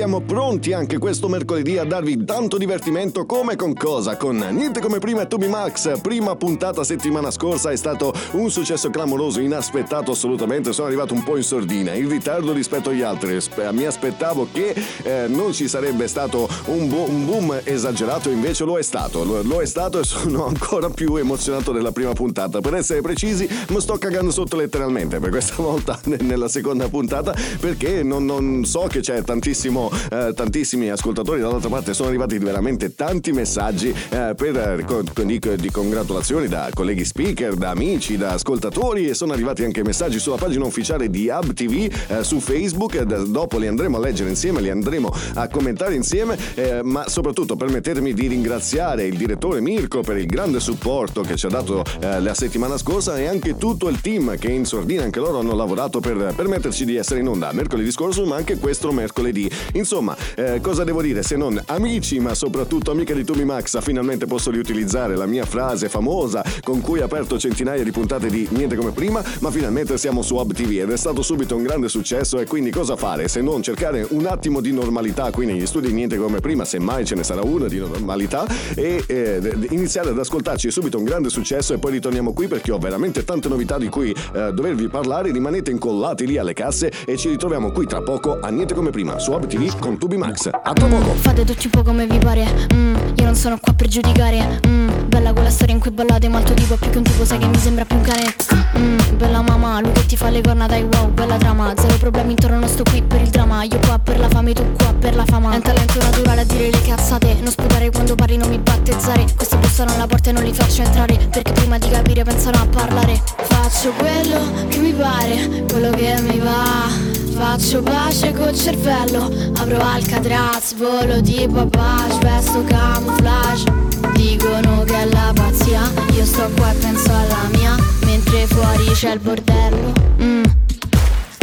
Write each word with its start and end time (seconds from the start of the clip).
Siamo 0.00 0.20
pronti 0.20 0.39
anche 0.50 0.98
questo 0.98 1.28
mercoledì 1.28 1.78
a 1.78 1.84
darvi 1.84 2.24
tanto 2.24 2.58
divertimento 2.58 3.24
come 3.24 3.54
con 3.54 3.72
cosa? 3.72 4.16
Con 4.16 4.36
Niente 4.36 4.80
come 4.80 4.98
prima 4.98 5.22
e 5.22 5.28
Toby 5.28 5.46
Max. 5.46 6.00
Prima 6.00 6.34
puntata 6.34 6.82
settimana 6.82 7.30
scorsa 7.30 7.70
è 7.70 7.76
stato 7.76 8.12
un 8.32 8.50
successo 8.50 8.90
clamoroso, 8.90 9.40
inaspettato 9.40 10.10
assolutamente. 10.10 10.72
Sono 10.72 10.88
arrivato 10.88 11.14
un 11.14 11.22
po' 11.22 11.36
in 11.36 11.44
sordina, 11.44 11.94
in 11.94 12.08
ritardo 12.08 12.52
rispetto 12.52 12.90
agli 12.90 13.02
altri. 13.02 13.38
Mi 13.70 13.84
aspettavo 13.84 14.48
che 14.52 14.74
eh, 15.04 15.26
non 15.28 15.52
ci 15.52 15.68
sarebbe 15.68 16.08
stato 16.08 16.48
un, 16.64 16.88
bo- 16.88 17.08
un, 17.08 17.26
boom 17.26 17.60
esagerato, 17.62 18.28
invece 18.28 18.64
lo 18.64 18.76
è 18.76 18.82
stato. 18.82 19.22
Lo, 19.22 19.42
lo 19.42 19.60
è 19.60 19.66
stato 19.66 20.00
e 20.00 20.02
sono 20.04 20.46
ancora 20.46 20.90
più 20.90 21.14
emozionato 21.14 21.70
della 21.70 21.92
prima 21.92 22.12
puntata. 22.12 22.60
Per 22.60 22.74
essere 22.74 23.02
precisi, 23.02 23.48
mi 23.68 23.80
sto 23.80 23.98
cagando 23.98 24.32
sotto 24.32 24.56
letteralmente 24.56 25.20
per 25.20 25.30
questa 25.30 25.54
volta 25.62 26.00
nella 26.02 26.48
seconda 26.48 26.88
puntata 26.88 27.34
perché 27.60 28.02
non, 28.02 28.24
non 28.24 28.64
so 28.64 28.88
che 28.88 28.98
c'è 28.98 29.22
tantissimo, 29.22 29.90
eh, 30.10 30.38
tantissimi 30.40 30.88
ascoltatori, 30.88 31.38
dall'altra 31.38 31.68
parte 31.68 31.92
sono 31.92 32.08
arrivati 32.08 32.38
veramente 32.38 32.94
tanti 32.94 33.30
messaggi 33.30 33.90
eh, 33.90 34.32
per, 34.34 34.56
eh, 34.56 35.26
di, 35.26 35.38
di, 35.38 35.70
congratulazioni 35.70 36.48
da 36.48 36.70
colleghi 36.72 37.04
speaker, 37.04 37.56
da 37.56 37.68
amici, 37.68 38.16
da 38.16 38.30
ascoltatori 38.30 39.06
e 39.06 39.12
sono 39.12 39.34
arrivati 39.34 39.64
anche 39.64 39.84
messaggi 39.84 40.18
sulla 40.18 40.36
pagina 40.36 40.64
ufficiale 40.64 41.10
di 41.10 41.28
Hub 41.28 41.52
TV 41.52 41.92
eh, 42.08 42.24
su 42.24 42.40
Facebook, 42.40 43.02
dopo 43.02 43.58
li 43.58 43.66
andremo 43.66 43.98
a 43.98 44.00
leggere 44.00 44.30
insieme, 44.30 44.62
li 44.62 44.70
andremo 44.70 45.12
a 45.34 45.46
commentare 45.48 45.94
insieme, 45.94 46.38
eh, 46.54 46.80
ma 46.82 47.06
soprattutto 47.06 47.54
permettetemi 47.54 48.14
di 48.14 48.26
ringraziare 48.26 49.04
il 49.04 49.18
direttore 49.18 49.60
Mirko 49.60 50.00
per 50.00 50.16
il 50.16 50.26
grande 50.26 50.58
supporto 50.58 51.20
che 51.20 51.36
ci 51.36 51.44
ha 51.44 51.50
dato 51.50 51.84
eh, 52.00 52.18
la 52.18 52.32
settimana 52.32 52.78
scorsa 52.78 53.18
e 53.18 53.26
anche 53.26 53.58
tutto 53.58 53.88
il 53.88 54.00
team 54.00 54.38
che 54.38 54.48
in 54.48 54.64
sordina 54.64 55.02
anche 55.02 55.20
loro 55.20 55.40
hanno 55.40 55.54
lavorato 55.54 56.00
per 56.00 56.32
permetterci 56.34 56.86
di 56.86 56.96
essere 56.96 57.20
in 57.20 57.28
onda 57.28 57.52
mercoledì 57.52 57.90
scorso 57.90 58.24
ma 58.24 58.36
anche 58.36 58.56
questo 58.56 58.90
mercoledì. 58.90 59.50
Insomma, 59.74 60.16
eh, 60.36 60.60
cosa 60.60 60.84
devo 60.84 61.02
dire? 61.02 61.22
Se 61.22 61.36
non 61.36 61.60
amici, 61.66 62.18
ma 62.20 62.34
soprattutto 62.34 62.90
amica 62.90 63.14
di 63.14 63.24
Tumi 63.24 63.44
Max, 63.44 63.80
finalmente 63.82 64.26
posso 64.26 64.50
riutilizzare 64.50 65.16
la 65.16 65.26
mia 65.26 65.44
frase 65.44 65.88
famosa 65.88 66.44
con 66.62 66.80
cui 66.80 67.00
ho 67.00 67.04
aperto 67.04 67.38
centinaia 67.38 67.82
di 67.82 67.90
puntate 67.90 68.28
di 68.28 68.46
Niente 68.50 68.76
come 68.76 68.90
prima, 68.90 69.22
ma 69.40 69.50
finalmente 69.50 69.96
siamo 69.98 70.22
su 70.22 70.36
Hub 70.36 70.52
TV 70.52 70.80
ed 70.80 70.90
è 70.90 70.96
stato 70.96 71.22
subito 71.22 71.56
un 71.56 71.62
grande 71.62 71.88
successo 71.88 72.38
e 72.38 72.46
quindi 72.46 72.70
cosa 72.70 72.96
fare 72.96 73.28
se 73.28 73.40
non 73.40 73.62
cercare 73.62 74.06
un 74.10 74.26
attimo 74.26 74.60
di 74.60 74.72
normalità 74.72 75.30
qui 75.30 75.46
negli 75.46 75.66
studi 75.66 75.92
Niente 75.92 76.16
come 76.16 76.40
prima, 76.40 76.64
semmai 76.64 77.04
ce 77.04 77.14
ne 77.14 77.24
sarà 77.24 77.42
una 77.42 77.66
di 77.66 77.78
normalità 77.78 78.46
e 78.74 79.02
eh, 79.06 79.52
iniziare 79.70 80.10
ad 80.10 80.18
ascoltarci 80.18 80.70
subito 80.70 80.98
un 80.98 81.04
grande 81.04 81.28
successo 81.28 81.74
e 81.74 81.78
poi 81.78 81.92
ritorniamo 81.92 82.32
qui 82.32 82.46
perché 82.46 82.72
ho 82.72 82.78
veramente 82.78 83.24
tante 83.24 83.48
novità 83.48 83.78
di 83.78 83.88
cui 83.88 84.10
eh, 84.10 84.52
dovervi 84.52 84.88
parlare, 84.88 85.32
rimanete 85.32 85.70
incollati 85.70 86.26
lì 86.26 86.38
alle 86.38 86.52
casse 86.52 86.92
e 87.04 87.16
ci 87.16 87.28
ritroviamo 87.28 87.72
qui 87.72 87.86
tra 87.86 88.02
poco 88.02 88.38
a 88.40 88.48
niente 88.48 88.74
come 88.74 88.90
prima 88.90 89.18
su 89.18 89.32
Hub 89.32 89.46
TV 89.46 89.78
con 89.78 89.98
Tubi 89.98 90.16
Max. 90.20 90.50
A 90.52 90.72
tra 90.74 90.86
poco. 90.86 91.14
Fate 91.14 91.44
tutti 91.44 91.64
un 91.64 91.70
po' 91.70 91.82
come 91.82 92.06
vi 92.06 92.18
pare. 92.18 92.46
Mm, 92.74 92.94
io 93.16 93.24
non 93.24 93.34
sono 93.34 93.58
qua 93.58 93.72
per 93.72 93.88
giudicare. 93.88 94.60
Mm, 94.66 95.08
bella 95.08 95.32
quella 95.32 95.48
storia 95.48 95.72
in 95.72 95.80
cui 95.80 95.90
ballate, 95.90 96.28
ma 96.28 96.38
il 96.40 96.44
tuo 96.44 96.54
tipo 96.54 96.76
più 96.76 96.90
che 96.90 96.98
un 96.98 97.04
tipo 97.04 97.24
sai 97.24 97.38
che 97.38 97.46
mi 97.46 97.56
sembra 97.56 97.86
più 97.86 97.96
un 97.96 98.02
cane. 98.02 98.34
Mm, 98.76 99.16
bella 99.16 99.40
mamma, 99.40 99.80
lui 99.80 99.92
che 99.92 100.04
ti 100.04 100.16
fa 100.18 100.28
le 100.28 100.42
corna 100.42 100.66
dai 100.66 100.82
wow, 100.82 101.10
bella 101.10 101.36
trama. 101.38 101.72
Zero 101.74 101.96
problemi 101.96 102.32
intorno, 102.32 102.58
non 102.58 102.68
sto 102.68 102.82
qui 102.82 103.00
per 103.02 103.22
il 103.22 103.30
dramma. 103.30 103.62
Io 103.62 103.78
qua 103.78 103.98
per 103.98 104.18
la 104.18 104.28
fame, 104.28 104.52
tu 104.52 104.62
qua 104.72 104.92
per 104.92 105.14
la 105.14 105.24
fama. 105.24 105.52
È 105.52 105.56
un 105.56 105.62
talento 105.62 105.98
naturale 105.98 106.42
a 106.42 106.44
dire 106.44 106.70
le 106.70 106.82
cazzate. 106.82 107.36
Non 107.40 107.50
sputare 107.50 107.90
quando 107.90 108.14
parli, 108.14 108.36
non 108.36 108.50
mi 108.50 108.58
battezzare. 108.58 109.24
Questi 109.34 109.56
bussano 109.56 109.94
alla 109.94 110.06
porta 110.06 110.28
e 110.28 110.32
non 110.34 110.44
li 110.44 110.52
faccio 110.52 110.82
entrare. 110.82 111.16
Perché 111.30 111.52
prima 111.52 111.78
di 111.78 111.88
capire 111.88 112.24
pensano 112.24 112.58
a 112.58 112.66
parlare. 112.66 113.22
Faccio 113.38 113.90
quello 113.92 114.68
che 114.68 114.78
mi 114.78 114.92
pare, 114.92 115.64
quello 115.66 115.90
che 115.92 116.20
mi 116.20 116.38
va. 116.38 117.29
Faccio 117.40 117.82
pace 117.82 118.34
col 118.34 118.54
cervello 118.54 119.30
Apro 119.56 119.80
Alcatraz, 119.80 120.74
volo 120.74 121.22
di 121.22 121.48
papà 121.50 122.06
Vesto 122.20 122.62
camouflage 122.64 123.64
Dicono 124.12 124.82
che 124.84 124.94
è 124.94 125.06
la 125.06 125.32
pazzia 125.34 125.80
Io 126.12 126.26
sto 126.26 126.50
qua 126.54 126.70
e 126.70 126.74
penso 126.74 127.10
alla 127.10 127.48
mia 127.52 127.76
Mentre 128.04 128.46
fuori 128.46 128.84
c'è 128.92 129.12
il 129.12 129.20
bordello 129.20 129.92
mm. 130.22 130.44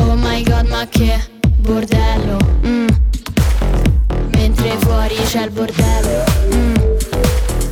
Oh 0.01 0.15
my 0.15 0.43
god 0.43 0.67
ma 0.67 0.85
che 0.87 1.19
bordello 1.61 2.37
mm. 2.63 2.87
Mentre 4.33 4.77
fuori 4.77 5.15
c'è 5.25 5.45
il 5.45 5.49
bordello 5.49 6.23
mm. 6.53 6.75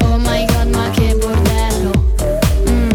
Oh 0.01 0.17
my 0.17 0.45
god 0.47 0.75
ma 0.75 0.89
che 0.89 1.15
bordello 1.15 1.91
mm. 2.69 2.89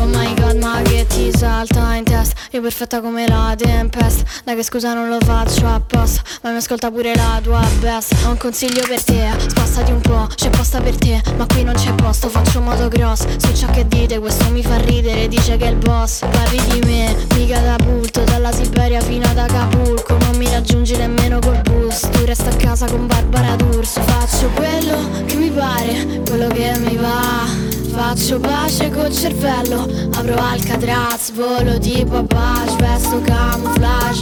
Oh 0.00 0.06
my 0.06 0.34
god 0.34 0.56
ma 0.56 0.82
che 0.82 1.06
ti 1.06 1.30
salta 1.32 1.94
in 1.94 2.07
io 2.52 2.62
perfetta 2.62 3.00
come 3.00 3.26
la 3.26 3.54
tempest. 3.56 4.42
Dai 4.44 4.56
che 4.56 4.62
scusa 4.62 4.94
non 4.94 5.08
lo 5.08 5.18
faccio 5.20 5.66
apposta. 5.66 6.22
Ma 6.42 6.50
mi 6.50 6.56
ascolta 6.56 6.90
pure 6.90 7.14
la 7.14 7.40
tua 7.42 7.66
best. 7.80 8.14
Ho 8.24 8.30
un 8.30 8.36
consiglio 8.36 8.86
per 8.86 9.02
te. 9.02 9.30
Spassati 9.48 9.92
un 9.92 10.00
po', 10.00 10.26
c'è 10.34 10.48
posta 10.50 10.80
per 10.80 10.96
te. 10.96 11.20
Ma 11.36 11.46
qui 11.46 11.62
non 11.62 11.74
c'è 11.74 11.92
posto, 11.94 12.28
faccio 12.28 12.60
motocross 12.60 13.36
Su 13.36 13.54
ciò 13.54 13.70
che 13.70 13.86
dite, 13.86 14.18
questo 14.18 14.48
mi 14.50 14.62
fa 14.62 14.76
ridere. 14.78 15.28
Dice 15.28 15.56
che 15.56 15.66
è 15.66 15.70
il 15.70 15.76
boss, 15.76 16.20
parli 16.20 16.60
di 16.70 16.80
me 16.86 17.14
Mica 17.34 17.60
da 17.60 17.76
bulto, 17.76 18.22
dalla 18.24 18.52
Siberia 18.52 19.00
fino 19.00 19.26
ad 19.26 19.38
Acapulco. 19.38 20.16
Non 20.16 20.36
mi 20.36 20.48
raggiungi 20.50 20.96
nemmeno 20.96 21.38
col 21.40 21.60
bus. 21.62 22.08
Tu 22.10 22.24
resta 22.24 22.50
a 22.50 22.56
casa 22.56 22.86
con 22.86 23.06
Barbara 23.06 23.56
D'Urso. 23.56 24.00
Faccio 24.02 24.48
quello 24.54 25.24
che 25.26 25.36
mi 25.36 25.50
pare 25.50 26.22
Quello 26.24 26.48
che 26.48 26.78
mi 26.78 26.96
va 26.96 27.77
Faccio 27.98 28.38
pace 28.38 28.90
col 28.90 29.12
cervello 29.12 29.82
Apro 30.14 30.36
Alcatraz, 30.36 31.32
volo 31.32 31.78
di 31.78 32.06
papà 32.08 32.64
Vesto 32.78 33.20
camouflage 33.20 34.20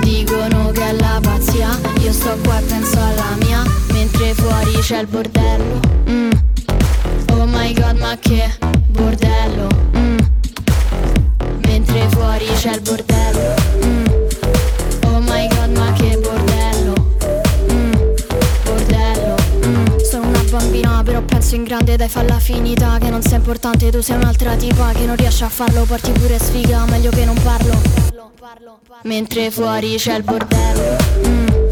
Dicono 0.00 0.70
che 0.70 0.88
è 0.88 0.92
la 0.92 1.20
pazzia 1.20 1.68
Io 2.00 2.10
sto 2.10 2.38
qua 2.42 2.58
e 2.58 2.62
penso 2.62 2.98
alla 2.98 3.36
mia 3.40 3.62
Mentre 3.92 4.32
fuori 4.32 4.72
c'è 4.80 5.00
il 5.00 5.08
bordello 5.08 5.78
mm. 6.08 6.30
Oh 7.32 7.44
my 7.44 7.74
god 7.74 7.98
ma 7.98 8.16
che 8.18 8.50
bordello 8.88 9.68
mm. 9.94 10.18
Mentre 11.66 12.08
fuori 12.08 12.46
c'è 12.56 12.72
il 12.72 12.80
bordello 12.80 13.54
mm. 13.84 14.06
Oh 15.04 15.20
my 15.20 15.48
god 15.48 15.57
penso 21.48 21.54
in 21.54 21.64
grande 21.64 21.96
dai 21.96 22.08
falla 22.08 22.38
finita 22.38 22.98
Che 22.98 23.08
non 23.08 23.22
sei 23.22 23.36
importante 23.36 23.90
tu 23.90 24.00
sei 24.00 24.16
un'altra 24.16 24.54
tipa 24.56 24.92
Che 24.92 25.06
non 25.06 25.16
riesce 25.16 25.44
a 25.44 25.48
farlo 25.48 25.84
porti 25.84 26.12
pure 26.12 26.38
sfiga 26.38 26.84
Meglio 26.86 27.10
che 27.10 27.24
non 27.24 27.40
parlo 27.42 27.80
Mentre 29.04 29.50
fuori 29.50 29.96
c'è 29.96 30.16
il 30.16 30.22
bordello 30.22 30.96
mm. 31.26 31.67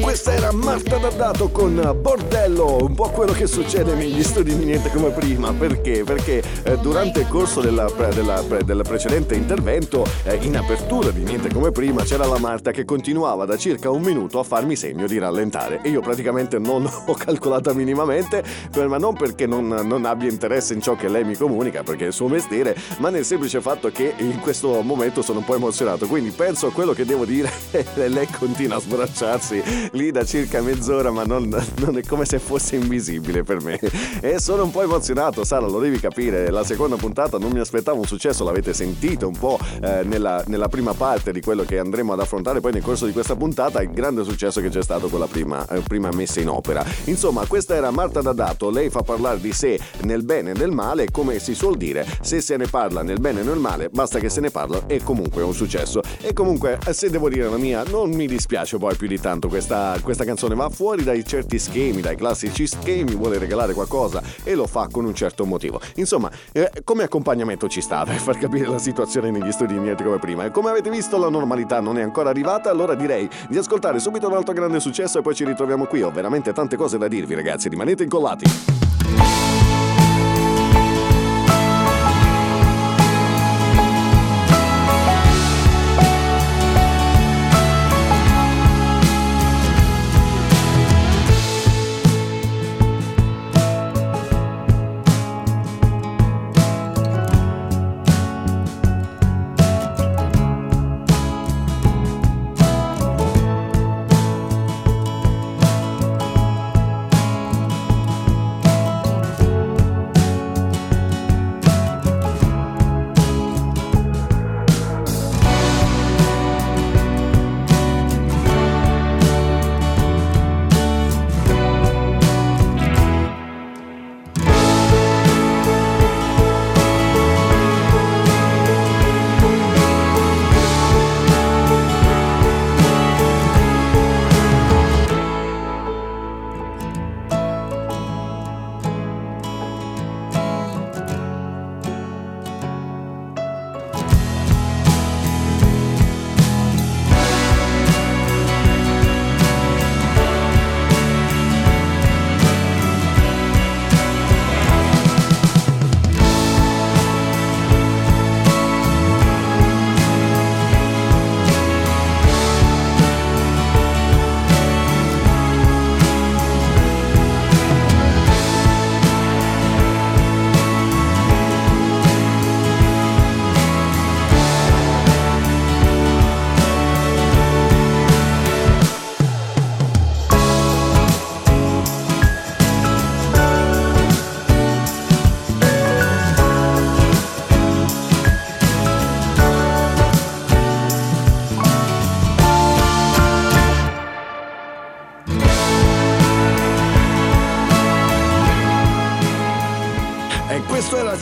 Questa 0.00 0.32
era 0.32 0.52
Marta 0.52 0.98
D'Addato 0.98 1.48
con 1.48 1.96
Bordello, 2.00 2.76
un 2.80 2.94
po' 2.94 3.08
quello 3.10 3.32
che 3.32 3.46
succede 3.46 3.94
negli 3.94 4.22
studi 4.22 4.56
di 4.56 4.64
Niente 4.64 4.90
come 4.90 5.10
prima. 5.10 5.52
Perché? 5.52 6.04
Perché 6.04 6.42
eh, 6.62 6.78
durante 6.78 7.20
il 7.20 7.28
corso 7.28 7.60
della, 7.60 7.90
della, 8.12 8.42
della 8.64 8.82
precedente 8.82 9.34
intervento, 9.34 10.04
eh, 10.24 10.36
in 10.42 10.56
apertura 10.56 11.10
di 11.10 11.22
Niente 11.22 11.52
come 11.52 11.72
prima, 11.72 12.02
c'era 12.02 12.26
la 12.26 12.38
Marta 12.38 12.70
che 12.70 12.84
continuava 12.84 13.44
da 13.46 13.56
circa 13.56 13.90
un 13.90 14.02
minuto 14.02 14.38
a 14.38 14.42
farmi 14.44 14.76
segno 14.76 15.06
di 15.06 15.18
rallentare. 15.18 15.80
E 15.82 15.88
io 15.88 16.00
praticamente 16.00 16.58
non 16.58 16.86
ho 17.06 17.14
calcolata 17.14 17.72
minimamente, 17.72 18.44
ma 18.74 18.98
non 18.98 19.14
perché 19.14 19.46
non, 19.46 19.66
non 19.66 20.04
abbia 20.04 20.28
interesse 20.28 20.74
in 20.74 20.82
ciò 20.82 20.94
che 20.94 21.08
lei 21.08 21.24
mi 21.24 21.36
comunica, 21.36 21.82
perché 21.82 22.04
è 22.04 22.08
il 22.08 22.12
suo 22.12 22.28
mestiere, 22.28 22.76
ma 22.98 23.10
nel 23.10 23.24
semplice 23.24 23.60
fatto 23.60 23.90
che 23.90 24.14
in 24.18 24.38
questo 24.40 24.80
momento 24.82 25.22
sono 25.22 25.38
un 25.38 25.44
po' 25.44 25.54
emozionato. 25.54 26.06
Quindi 26.06 26.30
penso 26.30 26.68
a 26.68 26.72
quello 26.72 26.92
che 26.92 27.04
devo 27.04 27.24
dire 27.24 27.50
e 27.72 28.08
lei 28.08 28.26
continua 28.26 28.76
a 28.76 28.80
sbracciarsi 28.80 29.84
lì 29.92 30.10
da 30.10 30.24
circa 30.24 30.60
mezz'ora, 30.60 31.10
ma 31.10 31.24
non, 31.24 31.48
non, 31.76 31.98
è 31.98 32.02
come 32.02 32.24
se 32.24 32.38
fosse 32.38 32.76
invisibile 32.76 33.42
per 33.42 33.62
me. 33.62 33.78
E 34.20 34.38
sono 34.38 34.64
un 34.64 34.70
po' 34.70 34.82
emozionato, 34.82 35.44
Sara, 35.44 35.66
lo 35.66 35.78
devi 35.78 35.98
capire. 35.98 36.50
La 36.50 36.64
seconda 36.64 36.96
puntata 36.96 37.38
non 37.38 37.52
mi 37.52 37.60
aspettavo 37.60 37.98
un 37.98 38.06
successo, 38.06 38.44
l'avete 38.44 38.72
sentito 38.72 39.26
un 39.26 39.36
po' 39.38 39.58
eh, 39.82 40.02
nella, 40.04 40.42
nella, 40.46 40.68
prima 40.68 40.94
parte 40.94 41.32
di 41.32 41.40
quello 41.40 41.64
che 41.64 41.78
andremo 41.78 42.12
ad 42.12 42.20
affrontare 42.20 42.60
poi 42.60 42.72
nel 42.72 42.82
corso 42.82 43.06
di 43.06 43.12
questa 43.12 43.36
puntata, 43.36 43.82
il 43.82 43.90
grande 43.90 44.24
successo 44.24 44.60
che 44.60 44.68
c'è 44.68 44.82
stato 44.82 45.08
con 45.08 45.20
la 45.20 45.26
prima, 45.26 45.66
eh, 45.68 45.80
prima 45.80 46.10
messa 46.10 46.40
in 46.40 46.48
opera. 46.48 46.84
Insomma, 47.04 47.46
questa 47.46 47.74
era 47.74 47.90
Marta 47.90 48.20
D'Adato, 48.20 48.70
lei 48.70 48.90
fa 48.90 49.02
parlare 49.02 49.40
di 49.40 49.52
sé 49.52 49.78
nel 50.02 50.22
bene 50.22 50.50
e 50.50 50.54
nel 50.54 50.70
male, 50.70 51.10
come 51.10 51.38
si 51.38 51.54
suol 51.54 51.76
dire, 51.76 52.06
se 52.20 52.40
se 52.40 52.56
ne 52.56 52.66
parla 52.66 53.02
nel 53.02 53.20
bene 53.20 53.40
e 53.40 53.44
nel 53.44 53.58
male, 53.58 53.88
basta 53.88 54.18
che 54.18 54.28
se 54.28 54.40
ne 54.40 54.50
parla 54.50 54.84
e 54.86 55.02
comunque 55.02 55.42
è 55.42 55.44
un 55.44 55.54
successo. 55.54 56.00
E 56.20 56.32
comunque, 56.32 56.78
eh, 56.86 56.92
se 56.92 57.10
devo 57.10 57.28
dire 57.28 57.48
la 57.48 57.56
mia, 57.56 57.84
non 57.84 58.10
mi 58.10 58.26
dispiace 58.26 58.78
poi 58.78 58.96
più 58.96 59.06
di 59.06 59.18
tanto 59.18 59.48
questa, 59.48 59.75
questa 60.02 60.24
canzone, 60.24 60.54
va 60.54 60.68
fuori 60.68 61.02
dai 61.02 61.24
certi 61.24 61.58
schemi, 61.58 62.00
dai 62.00 62.16
classici 62.16 62.66
schemi, 62.66 63.14
vuole 63.14 63.38
regalare 63.38 63.74
qualcosa 63.74 64.22
e 64.42 64.54
lo 64.54 64.66
fa 64.66 64.88
con 64.90 65.04
un 65.04 65.14
certo 65.14 65.44
motivo. 65.44 65.80
Insomma, 65.96 66.30
eh, 66.52 66.70
come 66.84 67.04
accompagnamento 67.04 67.68
ci 67.68 67.80
sta 67.80 68.04
per 68.06 68.16
far 68.16 68.38
capire 68.38 68.66
la 68.66 68.78
situazione 68.78 69.30
negli 69.30 69.52
studi 69.52 69.74
niente 69.74 70.04
come 70.04 70.18
prima. 70.18 70.44
E 70.44 70.50
come 70.50 70.70
avete 70.70 70.90
visto 70.90 71.18
la 71.18 71.28
normalità 71.28 71.80
non 71.80 71.98
è 71.98 72.02
ancora 72.02 72.30
arrivata, 72.30 72.70
allora 72.70 72.94
direi 72.94 73.28
di 73.48 73.58
ascoltare 73.58 73.98
subito 73.98 74.26
un 74.28 74.34
altro 74.34 74.52
grande 74.52 74.80
successo 74.80 75.18
e 75.18 75.22
poi 75.22 75.34
ci 75.34 75.44
ritroviamo 75.44 75.86
qui. 75.86 76.02
Ho 76.02 76.10
veramente 76.10 76.52
tante 76.52 76.76
cose 76.76 76.98
da 76.98 77.08
dirvi 77.08 77.34
ragazzi, 77.34 77.68
rimanete 77.68 78.02
incollati. 78.02 79.45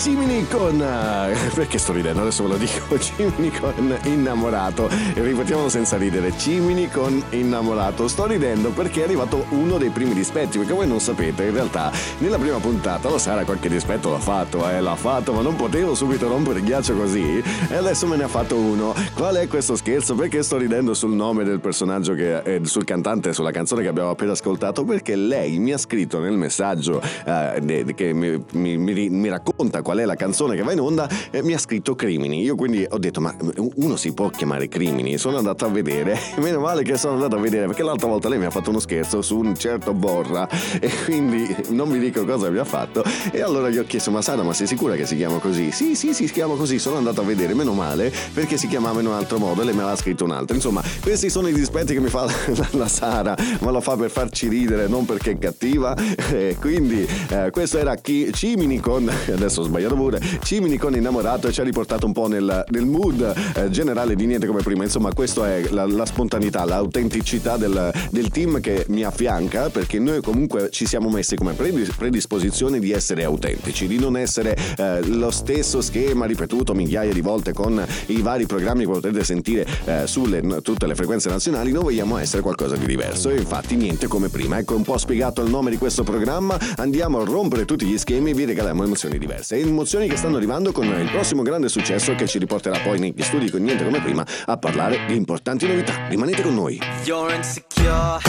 Cimini 0.05 0.47
con... 0.49 0.75
Uh, 0.75 1.33
perché 1.57 1.79
sto 1.79 1.95
ridendo? 1.95 2.21
Adesso 2.21 2.43
ve 2.43 2.49
lo 2.51 2.57
dico. 2.59 2.99
Cimini 3.01 3.51
con 3.51 3.99
innamorato. 4.03 4.87
Ripetiamolo 5.15 5.71
senza 5.71 5.97
ridere. 5.97 6.37
Cimini 6.37 6.91
con 6.91 7.25
innamorato. 7.31 8.07
Sto 8.07 8.27
ridendo 8.27 8.69
perché 8.69 9.01
è 9.01 9.05
arrivato 9.05 9.47
uno 9.53 9.79
dei 9.79 9.89
primi 9.89 10.13
dispetti. 10.13 10.59
Perché 10.59 10.75
voi 10.75 10.87
non 10.87 11.01
sapete, 11.01 11.45
in 11.45 11.55
realtà, 11.55 11.91
nella 12.19 12.37
prima 12.37 12.59
puntata 12.59 13.09
lo 13.09 13.17
Sara 13.17 13.47
qualche 13.47 13.71
dispetto 13.71 14.11
l'ha 14.11 14.19
fatto, 14.19 14.69
eh, 14.69 14.79
l'ha 14.83 14.95
fatto, 14.95 15.33
ma 15.33 15.41
non 15.41 15.57
potevo 15.57 15.95
subito 15.95 16.29
rompere 16.29 16.59
il 16.59 16.67
ghiaccio 16.67 16.95
così. 16.95 17.43
E 17.71 17.75
adesso 17.75 18.07
me 18.07 18.17
ne 18.17 18.25
ha 18.25 18.29
fatto 18.29 18.57
uno. 18.57 18.93
Qual 19.15 19.37
è 19.37 19.49
questo 19.49 19.75
scherzo? 19.75 20.15
Perché 20.15 20.43
sto 20.43 20.59
ridendo 20.59 20.93
sul 20.93 21.15
nome 21.15 21.45
del 21.45 21.61
personaggio 21.61 22.13
che... 22.13 22.43
Eh, 22.43 22.61
sul 22.65 22.85
cantante, 22.85 23.33
sulla 23.33 23.53
canzone 23.53 23.81
che 23.81 23.89
abbiamo 23.89 24.11
appena 24.11 24.33
ascoltato? 24.33 24.85
Perché 24.85 25.17
lei 25.17 25.59
mi 25.59 25.73
ha 25.73 25.79
scritto 25.79 26.19
nel 26.21 26.37
messaggio 26.37 27.01
eh, 27.25 27.87
che 27.95 28.13
mi, 28.13 28.45
mi, 28.53 28.77
mi, 28.77 29.09
mi 29.09 29.29
racconta 29.31 29.81
qual 29.81 29.93
qual 29.95 30.03
è 30.03 30.05
la 30.05 30.17
canzone 30.17 30.57
che 30.57 30.63
va 30.63 30.73
in 30.73 30.81
onda, 30.81 31.09
eh, 31.31 31.43
mi 31.43 31.55
ha 31.55 31.59
scritto 31.59 31.95
Crimini. 31.95 32.43
Io 32.43 32.57
quindi 32.57 32.85
ho 32.89 32.99
detto, 32.99 33.21
ma 33.21 33.35
uno 33.77 33.97
si 33.97 34.13
può 34.13 34.29
chiamare 34.29 34.67
Crimini? 34.67 35.17
Sono 35.19 35.37
andato 35.37 35.65
a 35.65 35.69
vedere, 35.69 36.19
meno 36.39 36.59
male 36.59 36.83
che 36.83 36.97
sono 36.97 37.15
andato 37.15 37.37
a 37.37 37.39
vedere, 37.39 37.67
perché 37.67 37.85
l'altra 37.85 38.09
volta 38.09 38.29
lei 38.29 38.39
mi 38.39 38.45
ha 38.45 38.51
fatto 38.51 38.71
uno 38.71 38.81
scherzo 38.81 39.23
su 39.23 39.39
un 39.39 39.55
certo 39.57 39.95
Borra 39.95 40.49
e 40.81 40.91
quindi 41.05 41.55
non 41.69 41.91
vi 41.91 42.01
dico 42.01 42.25
cosa 42.25 42.51
mi 42.51 42.59
ha 42.59 42.65
fatto. 42.65 43.05
E 43.31 43.41
allora 43.41 43.71
gli 43.71 43.79
ho 43.79 43.85
chiesto, 43.85 44.11
ma 44.11 44.21
Sara, 44.21 44.43
ma 44.43 44.53
sei 44.53 44.67
sicura 44.67 44.97
che 44.97 45.07
si 45.07 45.17
chiama 45.17 45.39
così? 45.39 45.71
Sì, 45.71 45.95
sì, 45.95 46.13
si 46.13 46.29
chiama 46.31 46.57
così. 46.57 46.79
Sono 46.81 46.97
andato 46.97 47.21
a 47.21 47.25
vedere, 47.25 47.55
meno 47.55 47.73
male, 47.73 48.13
perché 48.33 48.57
si 48.57 48.67
chiamava 48.67 49.01
in 49.01 49.07
un 49.07 49.13
altro 49.13 49.39
modo 49.39 49.63
e 49.63 49.65
lei 49.65 49.75
me 49.75 49.85
l'ha 49.85 49.97
scritto 49.97 50.25
un 50.25 50.33
altro. 50.33 50.57
Insomma, 50.57 50.83
questi 51.03 51.31
sono 51.31 51.47
i 51.47 51.53
dispetti 51.53 51.93
che 51.95 52.01
mi 52.01 52.09
fa 52.09 52.25
la, 52.25 52.35
la 52.73 52.89
Sara, 52.89 53.37
ma 53.61 53.71
lo 53.71 53.81
fa 53.81 53.97
per 53.97 54.11
farci 54.11 54.49
ridere, 54.49 54.89
non 54.89 55.05
perché 55.05 55.33
è 55.33 55.39
cattiva. 55.39 55.95
E 56.33 56.57
quindi 56.59 57.07
eh, 57.29 57.51
questo 57.53 57.79
era 57.79 57.95
chi, 57.95 58.33
Cimini 58.33 58.81
con, 58.81 59.09
adesso 59.33 59.61
ho 59.61 59.65
sbagliato 59.65 59.84
pure. 59.93 60.21
Cimini 60.43 60.79
con 60.79 60.95
innamorato 60.95 61.49
e 61.49 61.53
ci 61.53 61.61
ha 61.61 61.65
riportato 61.65 62.07
un 62.07 62.13
po' 62.13 62.27
nel, 62.27 62.65
nel 62.69 62.87
mood 62.87 63.35
eh, 63.57 63.69
generale 63.71 64.15
di 64.15 64.25
niente 64.27 64.47
come 64.47 64.63
prima. 64.63 64.85
Insomma, 64.85 65.13
questa 65.13 65.49
è 65.49 65.69
la, 65.71 65.87
la, 65.87 66.07
spontaneità, 66.07 66.65
l'autenticità 66.65 67.57
del, 67.57 67.93
del, 68.11 68.29
team 68.31 68.61
che 68.61 68.87
mi 68.89 69.03
affianca 69.03 69.69
perché 69.69 69.99
noi 69.99 70.23
comunque 70.23 70.71
ci 70.71 70.87
siamo 70.87 71.11
messi 71.11 71.37
come 71.37 71.53
predisposizione 71.53 72.79
di 72.79 72.93
essere 72.93 73.25
autentici, 73.25 73.87
di 73.87 73.99
non 73.99 74.17
essere 74.17 74.57
eh, 74.77 75.05
lo 75.07 75.31
stesso 75.31 75.81
schema 75.81 76.25
ripetuto 76.25 76.75
migliaia 76.75 77.13
di 77.13 77.21
volte 77.21 77.53
con 77.53 77.85
i 78.07 78.21
vari 78.23 78.47
programmi 78.47 78.85
che 78.85 78.91
potete 78.91 79.25
sentire 79.25 79.67
eh, 79.85 80.07
sulle 80.07 80.41
tutte 80.63 80.87
le 80.87 80.95
frequenze 80.95 81.29
nazionali. 81.29 81.73
Noi 81.73 81.83
vogliamo 81.85 82.17
essere 82.19 82.43
qualcosa 82.43 82.77
di 82.77 82.87
diverso 82.87 83.31
e 83.31 83.37
infatti 83.37 83.77
niente 83.77 84.07
come 84.07 84.29
prima. 84.29 84.59
Ecco 84.59 84.75
un 84.75 84.83
po' 84.83 84.99
spiegato 84.99 85.43
il 85.43 85.51
nome 85.51 85.71
di 85.71 85.77
questo 85.77 86.03
programma. 86.03 86.59
Andiamo 86.77 87.21
a 87.21 87.25
rompere 87.25 87.65
tutti 87.65 87.87
gli 87.87 87.99
schemi 87.99 88.31
e 88.31 88.35
vi 88.35 88.45
regaliamo 88.45 88.85
emozioni 88.85 89.19
diverse 89.19 89.57
emozioni 89.75 90.09
che 90.09 90.17
stanno 90.17 90.37
arrivando 90.37 90.71
con 90.71 90.87
il 90.87 91.11
prossimo 91.11 91.43
grande 91.43 91.69
successo 91.69 92.15
che 92.15 92.29
ci 92.29 92.39
riporterà 92.39 92.79
poi 92.79 93.01
negli 93.01 93.23
studi 93.23 93.51
con 93.51 93.61
niente 93.63 93.83
come 93.85 94.01
prima 94.01 94.25
a 94.47 94.57
parlare 94.57 95.05
di 95.07 95.17
importanti 95.17 95.67
novità. 95.67 96.07
Rimanete 96.09 96.43
con 96.43 96.55
noi. 96.55 96.81
You're 97.05 97.35
insecure, 97.35 98.21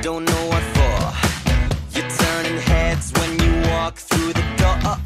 don't 0.00 0.26
know 0.26 0.48
what 0.48 0.62
for. 0.72 1.12
You're 1.92 2.08
turning 2.16 2.58
heads 2.66 3.12
when 3.18 3.38
you 3.38 3.68
walk 3.70 3.96
through 3.96 4.32
the 4.32 4.42
door. 4.56 4.99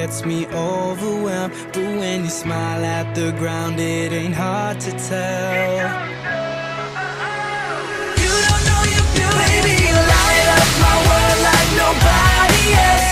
Gets 0.00 0.24
me 0.24 0.46
overwhelmed. 0.46 1.52
But 1.74 1.88
when 2.00 2.24
you 2.24 2.30
smile 2.30 2.82
at 2.82 3.14
the 3.14 3.32
ground, 3.32 3.78
it 3.78 4.12
ain't 4.12 4.34
hard 4.34 4.80
to 4.80 4.90
tell. 4.92 5.74
You 8.22 8.34
don't 8.46 8.62
know 8.68 8.82
you. 8.94 9.02
You 9.86 9.96
light 10.14 10.48
up 10.58 10.68
my 10.86 10.96
world 11.08 11.38
like 11.48 11.70
nobody 11.84 12.62
else. 12.86 13.09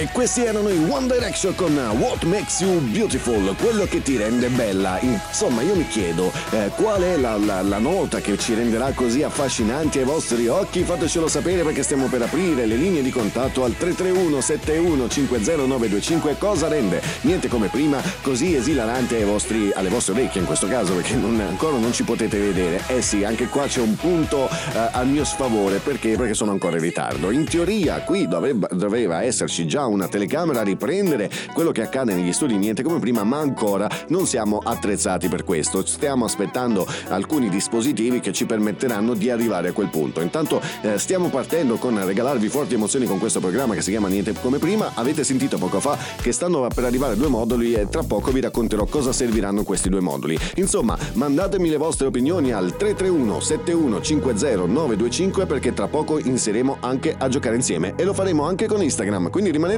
E 0.00 0.06
questi 0.12 0.44
erano 0.44 0.68
i 0.68 0.76
One 0.88 1.08
Direction 1.08 1.56
con 1.56 1.76
What 1.98 2.22
Makes 2.22 2.60
You 2.60 2.78
Beautiful, 2.82 3.56
quello 3.56 3.84
che 3.84 4.00
ti 4.00 4.16
rende 4.16 4.46
bella. 4.46 4.96
Insomma, 5.00 5.62
io 5.62 5.74
mi 5.74 5.88
chiedo 5.88 6.30
eh, 6.50 6.70
qual 6.76 7.02
è 7.02 7.16
la, 7.16 7.36
la- 7.36 7.62
la 7.62 7.78
nota 7.78 8.20
che 8.20 8.38
ci 8.38 8.54
renderà 8.54 8.92
così 8.92 9.24
affascinanti 9.24 9.98
ai 9.98 10.04
vostri 10.04 10.46
occhi? 10.46 10.84
Fatecelo 10.84 11.26
sapere 11.26 11.64
perché 11.64 11.82
stiamo 11.82 12.06
per 12.06 12.22
aprire 12.22 12.64
le 12.66 12.76
linee 12.76 13.02
di 13.02 13.10
contatto 13.10 13.64
al 13.64 13.76
331 13.76 14.40
71 14.40 15.08
50925. 15.08 16.36
Cosa 16.38 16.68
rende? 16.68 17.02
Niente 17.22 17.48
come 17.48 17.66
prima, 17.66 18.00
così 18.22 18.54
esilarante 18.54 19.24
vostri- 19.24 19.72
alle 19.74 19.88
vostre 19.88 20.12
orecchie 20.14 20.40
in 20.42 20.46
questo 20.46 20.68
caso, 20.68 20.94
perché 20.94 21.14
non- 21.16 21.40
ancora 21.40 21.76
non 21.76 21.92
ci 21.92 22.04
potete 22.04 22.38
vedere. 22.38 22.82
Eh 22.86 23.02
sì, 23.02 23.24
anche 23.24 23.46
qua 23.48 23.66
c'è 23.66 23.80
un 23.80 23.96
punto 23.96 24.48
eh, 24.48 24.78
al 24.92 25.08
mio 25.08 25.24
sfavore, 25.24 25.78
perché? 25.78 26.14
Perché 26.14 26.34
sono 26.34 26.52
ancora 26.52 26.76
in 26.76 26.82
ritardo. 26.82 27.32
In 27.32 27.44
teoria 27.46 28.00
qui 28.02 28.28
dovrebbe- 28.28 28.68
doveva 28.70 29.24
esserci 29.24 29.66
già 29.66 29.86
una 29.88 30.08
telecamera 30.08 30.60
a 30.60 30.64
riprendere 30.64 31.30
quello 31.52 31.72
che 31.72 31.82
accade 31.82 32.14
negli 32.14 32.32
studi 32.32 32.56
niente 32.56 32.82
come 32.82 32.98
prima, 32.98 33.24
ma 33.24 33.38
ancora 33.38 33.88
non 34.08 34.26
siamo 34.26 34.60
attrezzati 34.62 35.28
per 35.28 35.44
questo. 35.44 35.84
Stiamo 35.84 36.24
aspettando 36.24 36.86
alcuni 37.08 37.48
dispositivi 37.48 38.20
che 38.20 38.32
ci 38.32 38.46
permetteranno 38.46 39.14
di 39.14 39.30
arrivare 39.30 39.68
a 39.68 39.72
quel 39.72 39.88
punto. 39.88 40.20
Intanto 40.20 40.60
eh, 40.82 40.98
stiamo 40.98 41.28
partendo 41.28 41.76
con 41.76 42.04
regalarvi 42.04 42.48
forti 42.48 42.74
emozioni 42.74 43.06
con 43.06 43.18
questo 43.18 43.40
programma 43.40 43.74
che 43.74 43.82
si 43.82 43.90
chiama 43.90 44.08
Niente 44.08 44.34
come 44.40 44.58
prima. 44.58 44.92
Avete 44.94 45.24
sentito 45.24 45.58
poco 45.58 45.80
fa 45.80 45.96
che 46.20 46.32
stanno 46.32 46.66
per 46.74 46.84
arrivare 46.84 47.16
due 47.16 47.28
moduli 47.28 47.74
e 47.74 47.88
tra 47.88 48.02
poco 48.02 48.30
vi 48.30 48.40
racconterò 48.40 48.84
cosa 48.86 49.12
serviranno 49.12 49.62
questi 49.62 49.88
due 49.88 50.00
moduli. 50.00 50.38
Insomma, 50.56 50.96
mandatemi 51.14 51.68
le 51.68 51.76
vostre 51.76 52.06
opinioni 52.06 52.52
al 52.52 52.76
331 52.76 53.40
71 53.40 54.00
50 54.00 54.26
925 54.66 55.46
perché 55.46 55.72
tra 55.72 55.88
poco 55.88 56.18
inizieremo 56.18 56.78
anche 56.80 57.14
a 57.16 57.28
giocare 57.28 57.56
insieme 57.56 57.94
e 57.96 58.04
lo 58.04 58.12
faremo 58.12 58.44
anche 58.44 58.66
con 58.66 58.82
Instagram, 58.82 59.30
quindi 59.30 59.50
rimanete 59.50 59.77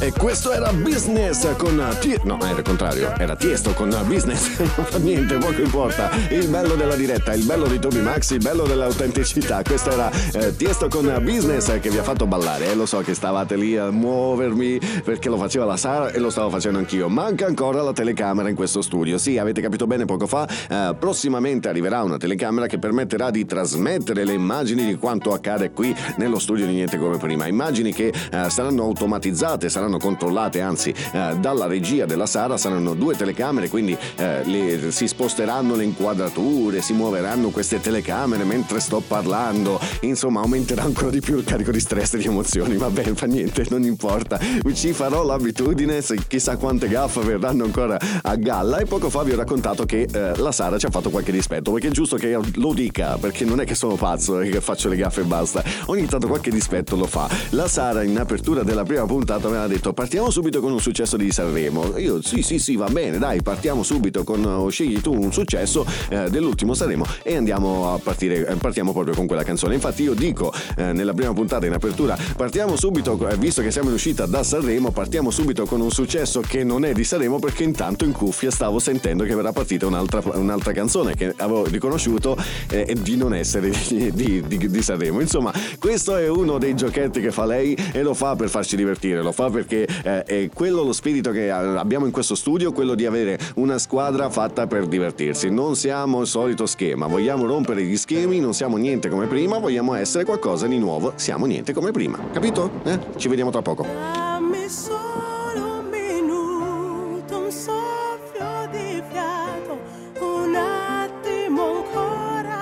E 0.00 0.12
questo 0.12 0.52
era 0.52 0.72
Business 0.72 1.56
con 1.56 1.84
Tie- 2.00 2.20
No, 2.22 2.38
era 2.40 2.58
il 2.58 2.62
contrario, 2.62 3.14
era 3.18 3.34
Tiesto 3.34 3.72
con 3.72 3.90
Business. 4.06 4.56
non 4.76 4.86
fa 4.86 4.98
niente, 4.98 5.36
poco 5.38 5.60
importa. 5.60 6.08
Il 6.30 6.46
bello 6.46 6.76
della 6.76 6.94
diretta, 6.94 7.34
il 7.34 7.44
bello 7.44 7.66
di 7.66 7.80
Toby 7.80 8.00
Max, 8.00 8.30
il 8.30 8.38
bello 8.38 8.62
dell'autenticità. 8.64 9.60
Questo 9.64 9.90
era 9.90 10.08
eh, 10.34 10.54
Tiesto 10.54 10.86
con 10.86 11.04
Business 11.22 11.80
che 11.80 11.90
vi 11.90 11.98
ha 11.98 12.04
fatto 12.04 12.26
ballare. 12.26 12.70
E 12.70 12.74
lo 12.76 12.86
so 12.86 13.00
che 13.00 13.12
stavate 13.12 13.56
lì 13.56 13.76
a 13.76 13.90
muovermi 13.90 14.78
perché 15.02 15.28
lo 15.28 15.36
faceva 15.36 15.64
la 15.64 15.76
Sara 15.76 16.12
e 16.12 16.20
lo 16.20 16.30
stavo 16.30 16.48
facendo 16.48 16.78
anch'io. 16.78 17.08
Manca 17.08 17.46
ancora 17.46 17.82
la 17.82 17.92
telecamera 17.92 18.48
in 18.48 18.54
questo 18.54 18.82
studio. 18.82 19.18
Sì, 19.18 19.36
avete 19.36 19.60
capito 19.60 19.88
bene 19.88 20.04
poco 20.04 20.28
fa. 20.28 20.46
eh, 20.68 20.94
prossimamente 20.96 21.68
arriverà 21.68 22.04
una 22.04 22.18
telecamera 22.18 22.68
che 22.68 22.78
permetterà 22.78 23.30
di 23.30 23.44
trasmettere 23.44 24.24
le 24.24 24.32
immagini 24.32 24.84
di 24.86 24.94
quanto 24.94 25.32
accade 25.32 25.72
qui 25.72 25.92
nello 26.18 26.38
studio 26.38 26.66
di 26.66 26.74
Niente 26.74 26.98
come 26.98 27.16
prima. 27.16 27.48
Immagini 27.48 27.92
che 27.92 28.12
eh, 28.30 28.48
saranno 28.48 28.84
automatizzate, 28.84 29.68
saranno 29.68 29.86
controllate 29.96 30.60
anzi 30.60 30.90
eh, 31.12 31.36
dalla 31.40 31.66
regia 31.66 32.04
della 32.04 32.26
Sara, 32.26 32.58
saranno 32.58 32.92
due 32.92 33.16
telecamere, 33.16 33.70
quindi 33.70 33.96
eh, 34.16 34.44
le- 34.44 34.90
si 34.90 35.08
sposteranno 35.08 35.74
le 35.74 35.84
inquadrature, 35.84 36.82
si 36.82 36.92
muoveranno 36.92 37.48
queste 37.48 37.80
telecamere 37.80 38.44
mentre 38.44 38.80
sto 38.80 39.00
parlando, 39.00 39.80
insomma 40.00 40.40
aumenterà 40.40 40.82
ancora 40.82 41.10
di 41.10 41.20
più 41.20 41.38
il 41.38 41.44
carico 41.44 41.70
di 41.70 41.80
stress 41.80 42.14
e 42.14 42.18
di 42.18 42.26
emozioni, 42.26 42.76
vabbè 42.76 43.14
fa 43.14 43.26
niente, 43.26 43.64
non 43.70 43.84
importa, 43.84 44.38
ci 44.74 44.92
farò 44.92 45.24
l'abitudine, 45.24 46.02
se 46.02 46.18
chissà 46.26 46.56
quante 46.56 46.88
gaffe 46.88 47.20
verranno 47.20 47.64
ancora 47.64 47.98
a 48.22 48.34
galla. 48.36 48.78
E 48.78 48.84
poco 48.84 49.08
fa 49.08 49.22
vi 49.22 49.32
ho 49.32 49.36
raccontato 49.36 49.84
che 49.84 50.08
eh, 50.10 50.36
la 50.36 50.52
Sara 50.52 50.78
ci 50.78 50.86
ha 50.86 50.90
fatto 50.90 51.10
qualche 51.10 51.32
dispetto, 51.32 51.72
perché 51.72 51.88
è 51.88 51.90
giusto 51.90 52.16
che 52.16 52.28
io 52.28 52.42
lo 52.54 52.72
dica, 52.72 53.16
perché 53.18 53.44
non 53.44 53.60
è 53.60 53.64
che 53.64 53.74
sono 53.74 53.94
pazzo 53.94 54.40
e 54.40 54.50
che 54.50 54.60
faccio 54.60 54.88
le 54.88 54.96
gaffe 54.96 55.20
e 55.20 55.24
basta, 55.24 55.62
ogni 55.86 56.06
tanto 56.06 56.26
qualche 56.26 56.50
dispetto 56.50 56.96
lo 56.96 57.06
fa. 57.06 57.28
La 57.50 57.68
Sara 57.68 58.02
in 58.02 58.18
apertura 58.18 58.62
della 58.62 58.82
prima 58.82 59.06
puntata 59.06 59.46
aveva 59.46 59.66
detto 59.66 59.77
detto 59.78 59.92
partiamo 59.92 60.30
subito 60.30 60.60
con 60.60 60.72
un 60.72 60.80
successo 60.80 61.16
di 61.16 61.30
Sanremo. 61.30 61.96
Io 61.98 62.20
sì 62.20 62.42
sì 62.42 62.58
sì 62.58 62.76
va 62.76 62.88
bene, 62.88 63.18
dai, 63.18 63.42
partiamo 63.42 63.82
subito 63.82 64.24
con 64.24 64.44
oh, 64.44 64.68
scegli 64.68 65.00
tu 65.00 65.14
un 65.14 65.32
successo 65.32 65.86
eh, 66.08 66.28
dell'ultimo 66.28 66.74
Sanremo 66.74 67.06
e 67.22 67.36
andiamo 67.36 67.94
a 67.94 67.98
partire, 67.98 68.46
eh, 68.46 68.54
partiamo 68.56 68.92
proprio 68.92 69.14
con 69.14 69.26
quella 69.26 69.44
canzone. 69.44 69.74
Infatti 69.74 70.02
io 70.02 70.14
dico 70.14 70.52
eh, 70.76 70.92
nella 70.92 71.14
prima 71.14 71.32
puntata 71.32 71.66
in 71.66 71.72
apertura, 71.72 72.18
partiamo 72.36 72.76
subito, 72.76 73.28
eh, 73.28 73.36
visto 73.36 73.62
che 73.62 73.70
siamo 73.70 73.88
in 73.88 73.94
uscita 73.94 74.26
da 74.26 74.42
Sanremo, 74.42 74.90
partiamo 74.90 75.30
subito 75.30 75.64
con 75.64 75.80
un 75.80 75.90
successo 75.90 76.40
che 76.40 76.64
non 76.64 76.84
è 76.84 76.92
di 76.92 77.04
Sanremo 77.04 77.38
perché 77.38 77.62
intanto 77.62 78.04
in 78.04 78.12
cuffia 78.12 78.50
stavo 78.50 78.80
sentendo 78.80 79.24
che 79.24 79.34
verrà 79.34 79.52
partita 79.52 79.86
un'altra, 79.86 80.22
un'altra 80.34 80.72
canzone 80.72 81.14
che 81.14 81.32
avevo 81.36 81.64
riconosciuto 81.66 82.36
eh, 82.70 82.96
di 83.00 83.16
non 83.16 83.32
essere 83.34 83.70
di, 83.88 84.12
di, 84.12 84.42
di, 84.44 84.68
di 84.68 84.82
Sanremo. 84.82 85.20
Insomma, 85.20 85.52
questo 85.78 86.16
è 86.16 86.28
uno 86.28 86.58
dei 86.58 86.74
giochetti 86.74 87.20
che 87.20 87.30
fa 87.30 87.46
lei 87.46 87.76
e 87.92 88.02
lo 88.02 88.14
fa 88.14 88.34
per 88.34 88.48
farci 88.48 88.74
divertire, 88.74 89.22
lo 89.22 89.32
fa 89.32 89.48
perché 89.68 89.86
eh, 90.02 90.22
è 90.24 90.50
quello 90.52 90.82
lo 90.82 90.92
spirito 90.94 91.30
che 91.30 91.50
abbiamo 91.50 92.06
in 92.06 92.12
questo 92.12 92.34
studio, 92.34 92.72
quello 92.72 92.94
di 92.94 93.04
avere 93.04 93.38
una 93.56 93.78
squadra 93.78 94.30
fatta 94.30 94.66
per 94.66 94.86
divertirsi. 94.86 95.50
Non 95.50 95.76
siamo 95.76 96.22
il 96.22 96.26
solito 96.26 96.64
schema, 96.64 97.06
vogliamo 97.06 97.44
rompere 97.44 97.84
gli 97.84 97.96
schemi, 97.96 98.40
non 98.40 98.54
siamo 98.54 98.78
niente 98.78 99.10
come 99.10 99.26
prima, 99.26 99.58
vogliamo 99.58 99.94
essere 99.94 100.24
qualcosa 100.24 100.66
di 100.66 100.78
nuovo, 100.78 101.12
siamo 101.16 101.44
niente 101.44 101.74
come 101.74 101.90
prima. 101.90 102.18
Capito? 102.32 102.70
Eh? 102.84 102.98
Ci 103.16 103.28
vediamo 103.28 103.50
tra 103.50 103.60
poco. 103.60 103.82
Dammi 103.82 104.68
solo 104.68 105.80
un 105.80 105.88
minuto, 105.90 107.38
un 107.38 107.50
soffio 107.50 108.68
di 108.72 109.02
fiato, 109.10 109.78
un 110.20 110.54
attimo 110.54 111.76
ancora. 111.76 112.56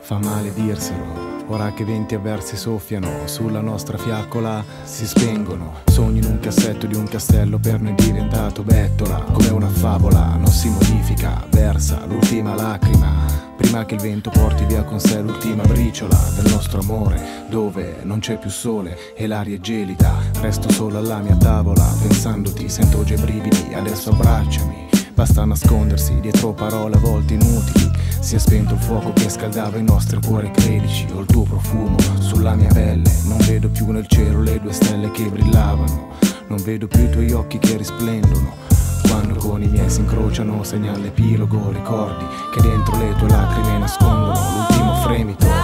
Fa 0.00 0.18
male 0.18 0.52
dirselo. 0.54 1.19
Ora 1.50 1.72
che 1.72 1.84
venti 1.84 2.14
avversi 2.14 2.56
soffiano 2.56 3.26
sulla 3.26 3.60
nostra 3.60 3.98
fiaccola 3.98 4.64
si 4.84 5.04
spengono. 5.04 5.80
Sogni 5.86 6.18
in 6.18 6.26
un 6.26 6.38
cassetto 6.38 6.86
di 6.86 6.94
un 6.94 7.08
castello 7.08 7.58
per 7.58 7.80
noi 7.80 7.94
diventato 7.96 8.62
bettola. 8.62 9.24
Come 9.32 9.48
una 9.48 9.68
favola, 9.68 10.36
non 10.36 10.46
si 10.46 10.68
modifica, 10.68 11.44
versa 11.50 12.04
l'ultima 12.06 12.54
lacrima. 12.54 13.26
Prima 13.56 13.84
che 13.84 13.96
il 13.96 14.00
vento 14.00 14.30
porti 14.30 14.64
via 14.64 14.84
con 14.84 15.00
sé 15.00 15.20
l'ultima 15.22 15.64
briciola 15.64 16.16
del 16.40 16.52
nostro 16.52 16.82
amore, 16.82 17.44
dove 17.48 17.98
non 18.04 18.20
c'è 18.20 18.38
più 18.38 18.48
sole 18.48 19.14
e 19.16 19.26
l'aria 19.26 19.56
è 19.56 19.60
gelida. 19.60 20.18
Resto 20.40 20.70
solo 20.70 20.98
alla 20.98 21.18
mia 21.18 21.36
tavola, 21.36 21.84
pensandoti, 22.00 22.68
sento 22.68 23.02
già 23.02 23.14
i 23.14 23.20
brividi, 23.20 23.74
adesso 23.74 24.10
abbracciami. 24.10 24.89
Basta 25.20 25.44
nascondersi 25.44 26.18
dietro 26.18 26.54
parole 26.54 26.96
a 26.96 26.98
volte 26.98 27.34
inutili. 27.34 27.90
Si 28.20 28.36
è 28.36 28.38
spento 28.38 28.72
il 28.72 28.80
fuoco 28.80 29.12
che 29.12 29.28
scaldava 29.28 29.76
i 29.76 29.82
nostri 29.82 30.18
cuori, 30.18 30.50
credici, 30.50 31.06
ho 31.12 31.20
il 31.20 31.26
tuo 31.26 31.42
profumo 31.42 31.98
sulla 32.20 32.54
mia 32.54 32.72
pelle. 32.72 33.12
Non 33.24 33.36
vedo 33.40 33.68
più 33.68 33.90
nel 33.90 34.06
cielo 34.06 34.40
le 34.40 34.58
due 34.58 34.72
stelle 34.72 35.10
che 35.10 35.24
brillavano. 35.24 36.08
Non 36.46 36.62
vedo 36.62 36.86
più 36.86 37.02
i 37.02 37.10
tuoi 37.10 37.32
occhi 37.32 37.58
che 37.58 37.76
risplendono. 37.76 38.54
Quando 39.02 39.34
con 39.34 39.62
i 39.62 39.68
miei 39.68 39.90
si 39.90 40.00
incrociano, 40.00 40.62
segna 40.62 40.96
l'epilogo, 40.96 41.70
ricordi 41.70 42.24
che 42.54 42.62
dentro 42.62 42.96
le 42.96 43.14
tue 43.18 43.28
lacrime 43.28 43.76
nascondono 43.76 44.32
l'ultimo 44.56 44.94
fremito. 45.02 45.59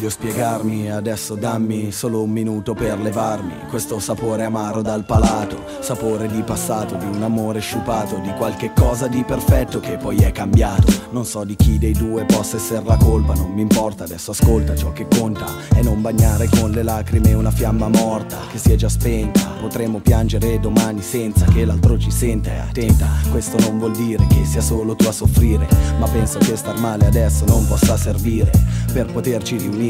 Voglio 0.00 0.12
spiegarmi, 0.12 0.90
adesso 0.90 1.34
dammi 1.34 1.92
solo 1.92 2.22
un 2.22 2.30
minuto 2.30 2.72
per 2.72 2.98
levarmi 2.98 3.52
questo 3.68 3.98
sapore 3.98 4.44
amaro 4.44 4.80
dal 4.80 5.04
palato, 5.04 5.62
sapore 5.80 6.26
di 6.26 6.40
passato, 6.40 6.94
di 6.94 7.04
un 7.04 7.22
amore 7.22 7.60
sciupato, 7.60 8.16
di 8.16 8.32
qualche 8.32 8.72
cosa 8.74 9.08
di 9.08 9.22
perfetto 9.24 9.78
che 9.78 9.98
poi 9.98 10.16
è 10.16 10.32
cambiato. 10.32 10.90
Non 11.10 11.26
so 11.26 11.44
di 11.44 11.54
chi 11.54 11.76
dei 11.76 11.92
due 11.92 12.24
possa 12.24 12.56
essere 12.56 12.82
la 12.86 12.96
colpa, 12.96 13.34
non 13.34 13.52
mi 13.52 13.60
importa, 13.60 14.04
adesso 14.04 14.30
ascolta 14.30 14.74
ciò 14.74 14.90
che 14.90 15.06
conta 15.06 15.44
e 15.76 15.82
non 15.82 16.00
bagnare 16.00 16.48
con 16.48 16.70
le 16.70 16.82
lacrime 16.82 17.34
una 17.34 17.50
fiamma 17.50 17.88
morta 17.88 18.38
che 18.50 18.56
si 18.56 18.72
è 18.72 18.76
già 18.76 18.88
spenta. 18.88 19.48
Potremmo 19.60 19.98
piangere 19.98 20.58
domani 20.60 21.02
senza 21.02 21.44
che 21.44 21.66
l'altro 21.66 21.98
ci 21.98 22.10
senta 22.10 22.50
e 22.50 22.56
attenta. 22.56 23.06
Questo 23.30 23.58
non 23.58 23.78
vuol 23.78 23.92
dire 23.92 24.26
che 24.28 24.46
sia 24.46 24.62
solo 24.62 24.96
tu 24.96 25.06
a 25.06 25.12
soffrire, 25.12 25.68
ma 25.98 26.08
penso 26.08 26.38
che 26.38 26.56
star 26.56 26.78
male 26.78 27.04
adesso 27.04 27.44
non 27.44 27.66
possa 27.66 27.98
servire 27.98 28.50
per 28.94 29.12
poterci 29.12 29.58
riunire. 29.58 29.89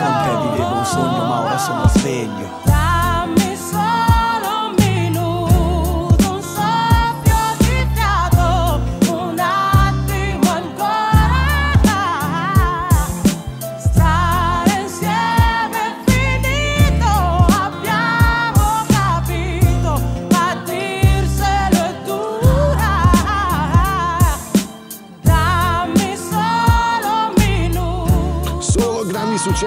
svegliando. 0.00 0.30
Con 0.30 0.42
te 0.42 0.48
vivevo 0.50 0.78
un 0.78 0.84
sogno, 0.84 1.24
ma 1.24 1.40
ora 1.40 1.58
sono 1.58 1.88
sveglio. 1.88 2.69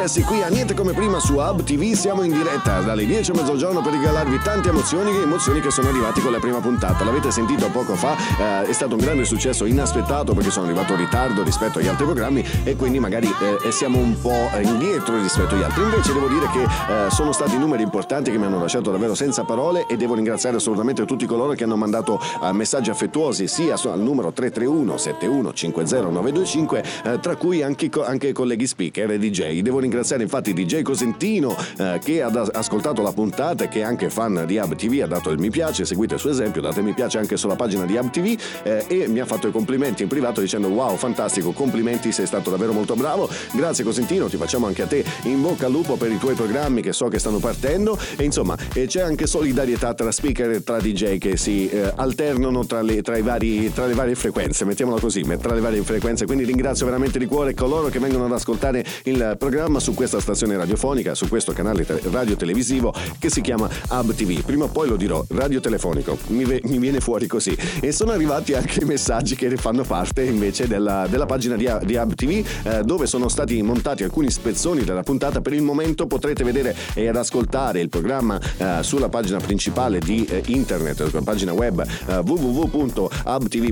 Successi 0.08 0.24
qui 0.24 0.44
a 0.44 0.50
Niente 0.50 0.74
Come 0.74 0.92
Prima 0.92 1.20
su 1.20 1.36
Hub 1.36 1.64
TV. 1.64 1.94
Siamo 1.94 2.24
in 2.24 2.34
diretta 2.34 2.82
dalle 2.82 3.06
10 3.06 3.32
a 3.32 3.34
mezzogiorno 3.36 3.82
per 3.82 3.94
regalarvi 3.94 4.38
tante 4.40 4.68
emozioni, 4.68 5.16
emozioni 5.16 5.62
che 5.62 5.72
sono 5.72 5.88
arrivate 5.88 6.20
con 6.20 6.32
la 6.32 6.40
prima 6.40 6.60
puntata. 6.60 7.06
L'avete 7.06 7.32
sentito 7.32 7.70
poco 7.70 7.96
fa, 7.96 8.18
eh, 8.64 8.68
è 8.68 8.74
stato 8.74 8.96
un 8.96 9.00
grande 9.00 9.24
successo 9.24 9.64
inaspettato 9.64 10.34
perché 10.34 10.52
sono 10.52 10.66
arrivato 10.66 10.92
in 10.94 11.00
ritardo 11.00 11.42
rispetto 11.44 11.80
agli 11.80 11.88
altri 11.88 12.04
programmi 12.04 12.44
e 12.66 12.76
quindi 12.76 13.00
magari 13.00 13.34
eh, 13.64 13.72
siamo 13.72 13.98
un 13.98 14.20
po' 14.20 14.50
indietro 14.62 15.22
rispetto 15.22 15.56
agli 15.56 15.64
altri. 15.64 15.84
Invece 15.84 16.12
devo 16.12 16.28
dire 16.28 16.50
che 16.52 16.64
eh, 16.64 17.10
sono 17.10 17.32
stati 17.32 17.58
numeri 17.58 17.84
importanti 17.84 18.30
che 18.30 18.38
mi 18.38 18.46
hanno 18.46 18.60
lasciato 18.60 18.92
davvero 18.92 19.16
senza 19.16 19.46
parole 19.46 19.86
e 19.88 19.96
devo 19.96 20.16
ringraziare 20.16 20.58
assolutamente 20.58 21.06
tutti 21.06 21.26
coloro 21.26 21.54
che 21.54 21.64
hanno 21.64 21.78
mandato 21.78 22.20
eh, 22.44 22.52
messaggi 22.52 22.90
affettuosi 22.90 23.48
sia 23.48 23.76
al 23.76 24.02
numero 24.02 24.34
331 24.34 24.98
7150 24.98 26.10
925 26.10 26.84
eh, 27.06 27.20
tra 27.22 27.38
cui 27.38 27.62
anche, 27.62 27.90
anche 28.04 28.34
colleghi 28.34 28.68
speaker 28.68 29.10
e 29.12 29.18
DJ. 29.18 29.62
Devo 29.62 29.80
ringraziare 29.80 29.93
infatti 30.24 30.54
DJ 30.54 30.82
Cosentino 30.82 31.56
eh, 31.78 32.00
che 32.04 32.22
ha 32.22 32.32
ascoltato 32.54 33.02
la 33.02 33.12
puntata 33.12 33.66
e 33.66 33.68
che 33.68 33.80
è 33.80 33.84
anche 33.84 34.10
fan 34.10 34.44
di 34.46 34.58
Hub 34.58 34.76
TV, 34.76 35.02
ha 35.04 35.08
dato 35.08 35.30
il 35.30 35.40
mi 35.40 35.50
piace, 35.50 35.86
seguite 35.86 36.16
il 36.16 36.20
suo 36.20 36.30
esempio, 36.30 36.62
date 36.62 36.82
mi 36.82 36.94
piace 36.94 37.18
anche 37.18 37.38
sulla 37.38 37.56
pagina 37.56 37.86
di 37.86 37.96
Hub 37.96 38.10
TV 38.10 38.40
eh, 38.64 38.86
e 38.88 39.08
mi 39.08 39.20
ha 39.20 39.26
fatto 39.26 39.48
i 39.48 39.52
complimenti 39.52 40.04
in 40.04 40.10
privato 40.10 40.42
dicendo 40.42 40.70
wow 40.70 40.96
fantastico, 40.96 41.52
complimenti, 41.52 42.12
sei 42.12 42.26
stato 42.26 42.50
davvero 42.50 42.74
molto 42.74 42.96
bravo. 42.96 43.30
Grazie 43.54 43.84
Cosentino, 43.84 44.28
ti 44.28 44.38
facciamo 44.38 44.68
anche 44.68 44.84
a 44.84 44.88
te 44.88 45.04
in 45.24 45.42
bocca 45.42 45.66
al 45.66 45.72
lupo 45.72 45.96
per 45.96 46.12
i 46.12 46.18
tuoi 46.18 46.36
programmi 46.36 46.82
che 46.82 46.94
so 46.94 47.08
che 47.08 47.20
stanno 47.20 47.40
partendo 47.40 47.98
e 48.16 48.24
insomma 48.24 48.58
eh, 48.74 48.88
c'è 48.88 49.02
anche 49.02 49.28
solidarietà 49.28 49.94
tra 49.94 50.12
speaker 50.12 50.52
e 50.52 50.64
tra 50.64 50.80
DJ 50.80 51.18
che 51.18 51.38
si 51.38 51.70
eh, 51.70 51.92
alternano 51.96 52.66
tra 52.66 52.82
le, 52.82 53.02
tra, 53.02 53.22
vari, 53.22 53.72
tra 53.74 53.86
le 53.86 53.94
varie 53.94 54.16
frequenze, 54.16 54.66
mettiamola 54.66 55.00
così, 55.00 55.22
tra 55.40 55.54
le 55.54 55.62
varie 55.62 55.82
frequenze, 55.84 56.26
quindi 56.26 56.46
ringrazio 56.46 56.86
veramente 56.86 57.20
di 57.20 57.26
cuore 57.26 57.54
coloro 57.54 57.90
che 57.90 58.00
vengono 58.00 58.26
ad 58.26 58.32
ascoltare 58.32 58.86
il 59.04 59.36
programma 59.38 59.80
su 59.84 59.94
questa 59.94 60.22
stazione 60.22 60.56
radiofonica, 60.56 61.14
su 61.14 61.28
questo 61.28 61.52
canale 61.52 61.86
te- 61.86 62.00
radio-televisivo 62.10 62.94
che 63.20 63.30
si 63.30 63.42
chiama 63.42 63.70
Hub 63.90 64.14
TV. 64.14 64.42
Prima 64.42 64.64
o 64.64 64.70
poi 64.70 64.88
lo 64.88 64.96
dirò, 64.96 65.22
radiotelefonica, 65.28 66.16
mi, 66.28 66.46
ve- 66.46 66.62
mi 66.64 66.78
viene 66.78 67.02
fuori 67.02 67.28
così. 67.28 67.54
E 67.82 67.92
sono 67.92 68.12
arrivati 68.12 68.54
anche 68.54 68.82
i 68.82 68.86
messaggi 68.86 69.36
che 69.36 69.58
fanno 69.58 69.84
parte 69.84 70.24
invece 70.24 70.68
della, 70.68 71.06
della 71.10 71.26
pagina 71.26 71.58
di, 71.58 71.70
di 71.84 71.96
Hub 71.96 72.16
TV, 72.16 72.46
eh, 72.64 72.84
dove 72.84 73.08
sono 73.08 73.28
stati 73.28 73.62
montati 73.62 74.04
alcuni 74.04 74.32
spezzoni 74.32 74.86
della 74.86 75.04
puntata. 75.04 75.42
Per 75.42 75.52
il 75.52 75.62
momento 75.62 76.08
potrete 76.08 76.46
vedere 76.46 76.74
ed 76.94 77.14
ascoltare 77.18 77.82
il 77.82 77.90
programma 77.90 78.40
eh, 78.58 78.78
sulla 78.84 79.10
pagina 79.10 79.40
principale 79.40 80.00
di 80.00 80.24
eh, 80.24 80.44
internet, 80.46 81.06
sulla 81.10 81.24
pagina 81.24 81.52
web 81.52 81.86
eh, 82.08 82.16
www.hubtv.it. 82.20 83.72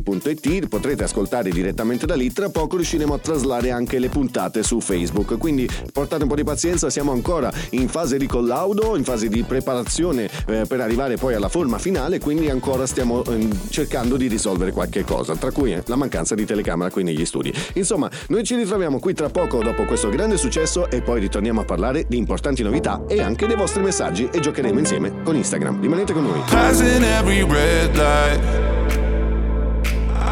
Potrete 0.67 1.03
ascoltare 1.03 1.51
direttamente 1.51 2.05
da 2.05 2.15
lì. 2.15 2.33
Tra 2.33 2.49
poco 2.49 2.75
riusciremo 2.75 3.13
a 3.13 3.17
traslare 3.17 3.71
anche 3.71 3.97
le 3.97 4.09
puntate 4.09 4.61
su 4.61 4.81
Facebook. 4.81 5.37
Quindi 5.37 5.69
portate 6.01 6.23
un 6.23 6.29
po' 6.29 6.35
di 6.35 6.43
pazienza, 6.43 6.89
siamo 6.89 7.11
ancora 7.11 7.51
in 7.71 7.87
fase 7.87 8.17
di 8.17 8.25
collaudo, 8.25 8.97
in 8.97 9.03
fase 9.03 9.27
di 9.27 9.43
preparazione 9.43 10.27
eh, 10.47 10.65
per 10.67 10.81
arrivare 10.81 11.15
poi 11.15 11.35
alla 11.35 11.47
forma 11.47 11.77
finale, 11.77 12.19
quindi 12.19 12.49
ancora 12.49 12.87
stiamo 12.87 13.23
eh, 13.25 13.47
cercando 13.69 14.17
di 14.17 14.27
risolvere 14.27 14.71
qualche 14.71 15.03
cosa, 15.03 15.35
tra 15.35 15.51
cui 15.51 15.73
eh, 15.73 15.83
la 15.85 15.95
mancanza 15.95 16.33
di 16.33 16.43
telecamera 16.43 16.89
qui 16.89 17.03
negli 17.03 17.23
studi. 17.23 17.53
Insomma, 17.73 18.09
noi 18.29 18.43
ci 18.43 18.55
ritroviamo 18.55 18.99
qui 18.99 19.13
tra 19.13 19.29
poco 19.29 19.61
dopo 19.61 19.85
questo 19.85 20.09
grande 20.09 20.37
successo 20.37 20.89
e 20.89 21.01
poi 21.01 21.19
ritorniamo 21.19 21.61
a 21.61 21.65
parlare 21.65 22.05
di 22.07 22.17
importanti 22.17 22.63
novità 22.63 23.03
e 23.07 23.21
anche 23.21 23.45
dei 23.45 23.55
vostri 23.55 23.83
messaggi 23.83 24.27
e 24.31 24.39
giocheremo 24.39 24.79
insieme 24.79 25.21
con 25.23 25.35
Instagram. 25.35 25.81
Rimanete 25.81 26.13
con 26.13 26.23
noi. 26.23 26.41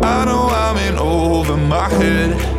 I 0.01 0.23
know 0.23 0.47
I'm 0.47 0.77
in 0.77 0.97
over 0.97 1.58
my 1.58 1.89
head. 1.89 2.59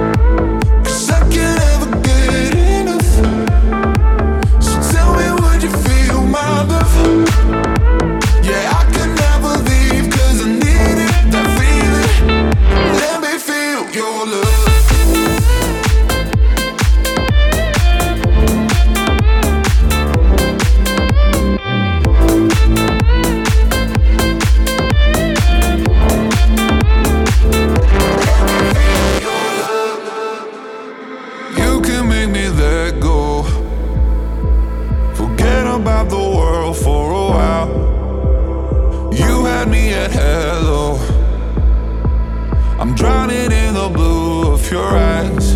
I'm 42.81 42.95
drowning 42.95 43.51
in 43.51 43.75
the 43.75 43.91
blue 43.93 44.53
of 44.53 44.71
your 44.71 44.83
eyes. 44.83 45.55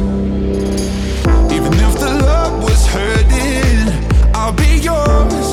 Even 1.51 1.73
if 1.73 1.99
the 1.99 2.21
love 2.21 2.61
was 2.61 2.85
hurting, 2.85 4.31
I'll 4.35 4.53
be 4.53 4.77
yours. 4.77 5.44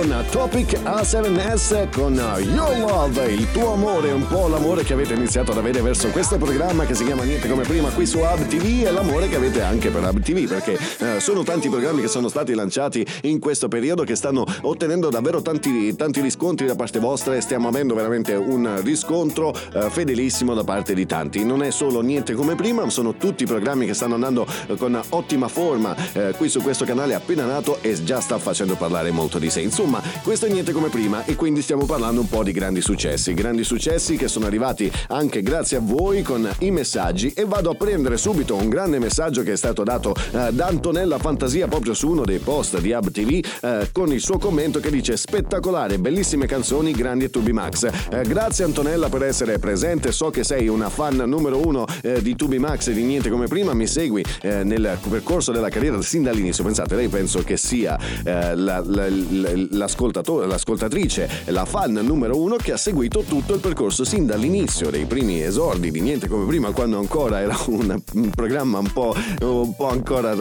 Con 0.00 0.24
Topic 0.30 0.80
A7S 0.82 1.92
con 1.92 2.14
Your 2.14 2.78
Love, 2.78 3.32
il 3.32 3.50
tuo 3.52 3.74
amore, 3.74 4.10
un 4.12 4.26
po' 4.26 4.48
l'amore 4.48 4.82
che 4.82 4.94
avete 4.94 5.12
iniziato 5.12 5.50
ad 5.50 5.58
avere 5.58 5.82
verso 5.82 6.08
questo 6.08 6.38
programma 6.38 6.86
che 6.86 6.94
si 6.94 7.04
chiama 7.04 7.22
Niente 7.24 7.48
come 7.48 7.64
prima 7.64 7.90
qui 7.90 8.06
su 8.06 8.18
Hub 8.18 8.46
TV 8.46 8.86
e 8.86 8.90
l'amore 8.90 9.28
che 9.28 9.36
avete 9.36 9.60
anche 9.60 9.90
per 9.90 10.02
Hub 10.02 10.20
TV 10.22 10.48
perché 10.48 10.78
eh, 11.00 11.20
sono 11.20 11.42
tanti 11.42 11.68
programmi 11.68 12.00
che 12.00 12.08
sono 12.08 12.28
stati 12.28 12.54
lanciati 12.54 13.06
in 13.22 13.38
questo 13.40 13.68
periodo 13.68 14.02
che 14.04 14.16
stanno 14.16 14.46
ottenendo 14.62 15.10
davvero 15.10 15.42
tanti, 15.42 15.94
tanti 15.96 16.22
riscontri 16.22 16.66
da 16.66 16.76
parte 16.76 16.98
vostra 16.98 17.36
e 17.36 17.42
stiamo 17.42 17.68
avendo 17.68 17.94
veramente 17.94 18.34
un 18.34 18.80
riscontro 18.82 19.54
eh, 19.74 19.90
fedelissimo 19.90 20.54
da 20.54 20.64
parte 20.64 20.94
di 20.94 21.04
tanti. 21.04 21.44
Non 21.44 21.62
è 21.62 21.70
solo 21.70 22.00
Niente 22.00 22.32
come 22.32 22.54
prima, 22.54 22.84
ma 22.84 22.90
sono 22.90 23.16
tutti 23.16 23.44
programmi 23.44 23.84
che 23.84 23.94
stanno 23.94 24.14
andando 24.14 24.46
eh, 24.66 24.76
con 24.76 24.98
ottima 25.10 25.48
forma 25.48 25.94
eh, 26.12 26.32
qui 26.38 26.48
su 26.48 26.62
questo 26.62 26.86
canale 26.86 27.14
appena 27.14 27.44
nato 27.44 27.78
e 27.82 28.02
già 28.02 28.20
sta 28.20 28.38
facendo 28.38 28.76
parlare 28.76 29.10
molto 29.10 29.38
di 29.38 29.50
sé. 29.50 29.60
Insomma, 29.60 29.89
questo 30.22 30.46
è 30.46 30.50
niente 30.50 30.72
come 30.72 30.88
prima 30.88 31.24
e 31.24 31.34
quindi 31.34 31.62
stiamo 31.62 31.84
parlando 31.86 32.20
un 32.20 32.28
po' 32.28 32.42
di 32.44 32.52
grandi 32.52 32.80
successi, 32.80 33.34
grandi 33.34 33.64
successi 33.64 34.16
che 34.16 34.28
sono 34.28 34.46
arrivati 34.46 34.90
anche 35.08 35.42
grazie 35.42 35.78
a 35.78 35.80
voi 35.82 36.22
con 36.22 36.48
i 36.60 36.70
messaggi 36.70 37.32
e 37.34 37.44
vado 37.44 37.70
a 37.70 37.74
prendere 37.74 38.16
subito 38.16 38.54
un 38.54 38.68
grande 38.68 38.98
messaggio 38.98 39.42
che 39.42 39.52
è 39.52 39.56
stato 39.56 39.82
dato 39.82 40.14
eh, 40.32 40.52
da 40.52 40.66
Antonella 40.66 41.18
Fantasia 41.18 41.66
proprio 41.66 41.94
su 41.94 42.08
uno 42.10 42.24
dei 42.24 42.38
post 42.38 42.78
di 42.80 42.92
Hub 42.92 43.10
TV 43.10 43.44
eh, 43.62 43.88
con 43.92 44.12
il 44.12 44.20
suo 44.20 44.38
commento 44.38 44.78
che 44.80 44.90
dice 44.90 45.16
spettacolare, 45.16 45.98
bellissime 45.98 46.46
canzoni, 46.46 46.92
grandi 46.92 47.24
e 47.24 47.30
Tubi 47.30 47.52
Max. 47.52 47.88
Eh, 48.10 48.22
grazie 48.22 48.64
Antonella 48.64 49.08
per 49.08 49.22
essere 49.24 49.58
presente, 49.58 50.12
so 50.12 50.30
che 50.30 50.44
sei 50.44 50.68
una 50.68 50.88
fan 50.88 51.16
numero 51.16 51.66
uno 51.66 51.84
eh, 52.02 52.20
di 52.22 52.36
Tubi 52.36 52.58
Max 52.58 52.88
e 52.88 52.92
di 52.92 53.02
niente 53.02 53.30
come 53.30 53.46
prima, 53.46 53.72
mi 53.74 53.86
segui 53.86 54.24
eh, 54.42 54.62
nel 54.64 54.98
percorso 55.08 55.52
della 55.52 55.68
carriera 55.68 56.00
sin 56.02 56.22
dall'inizio, 56.22 56.62
pensate, 56.64 56.94
lei 56.94 57.08
penso 57.08 57.42
che 57.42 57.56
sia 57.56 57.98
eh, 58.24 58.54
la- 58.54 58.82
la- 58.84 59.08
la- 59.08 59.79
l'ascoltatore, 59.80 60.46
l'ascoltatrice, 60.46 61.44
la 61.46 61.64
fan 61.64 61.92
numero 61.92 62.38
uno 62.38 62.56
che 62.56 62.72
ha 62.72 62.76
seguito 62.76 63.22
tutto 63.22 63.54
il 63.54 63.60
percorso 63.60 64.04
sin 64.04 64.26
dall'inizio 64.26 64.90
dei 64.90 65.06
primi 65.06 65.42
esordi 65.42 65.90
di 65.90 66.02
niente 66.02 66.28
come 66.28 66.44
prima, 66.44 66.70
quando 66.72 66.98
ancora 66.98 67.40
era 67.40 67.56
un, 67.66 67.98
programma 68.34 68.78
un 68.78 68.92
po', 68.92 69.14
un 69.40 69.74
po' 69.74 69.88
ancora 69.88 70.36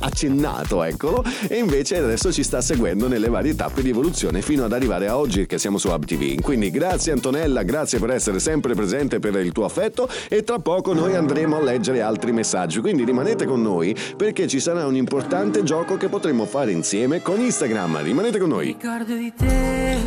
accennato, 0.00 0.84
eccolo, 0.84 1.24
e 1.48 1.56
invece 1.56 1.98
adesso 1.98 2.32
ci 2.32 2.44
sta 2.44 2.60
seguendo 2.60 3.08
nelle 3.08 3.28
varie 3.28 3.56
tappe 3.56 3.82
di 3.82 3.90
evoluzione 3.90 4.42
fino 4.42 4.64
ad 4.64 4.72
arrivare 4.72 5.08
a 5.08 5.18
oggi 5.18 5.46
che 5.46 5.58
siamo 5.58 5.78
su 5.78 5.88
Hub 5.88 6.04
TV. 6.04 6.40
Quindi 6.40 6.70
grazie 6.70 7.10
Antonella, 7.12 7.64
grazie 7.64 7.98
per 7.98 8.10
essere 8.10 8.38
sempre 8.38 8.74
presente 8.74 9.18
per 9.18 9.34
il 9.36 9.50
tuo 9.50 9.64
affetto 9.64 10.08
e 10.28 10.44
tra 10.44 10.60
poco 10.60 10.92
noi 10.92 11.16
andremo 11.16 11.56
a 11.56 11.60
leggere 11.60 12.00
altri 12.00 12.30
messaggi. 12.30 12.80
Quindi 12.80 13.04
rimanete 13.04 13.44
con 13.44 13.60
noi 13.60 13.96
perché 14.16 14.46
ci 14.46 14.60
sarà 14.60 14.86
un 14.86 14.94
importante 14.94 15.64
gioco 15.64 15.96
che 15.96 16.08
potremo 16.08 16.44
fare 16.44 16.70
insieme 16.70 17.22
con 17.22 17.40
Instagram. 17.40 18.02
Rimanete 18.02 18.35
con 18.38 18.48
noi. 18.48 18.66
Ricordo 18.66 19.14
di 19.14 19.32
te. 19.34 19.98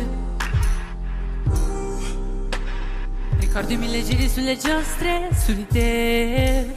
Ricordo 3.38 3.72
i 3.72 3.76
mille 3.76 4.02
giri 4.02 4.28
sulle 4.28 4.56
giostre 4.56 5.30
su 5.34 5.54
di 5.54 5.66
te. 5.66 6.72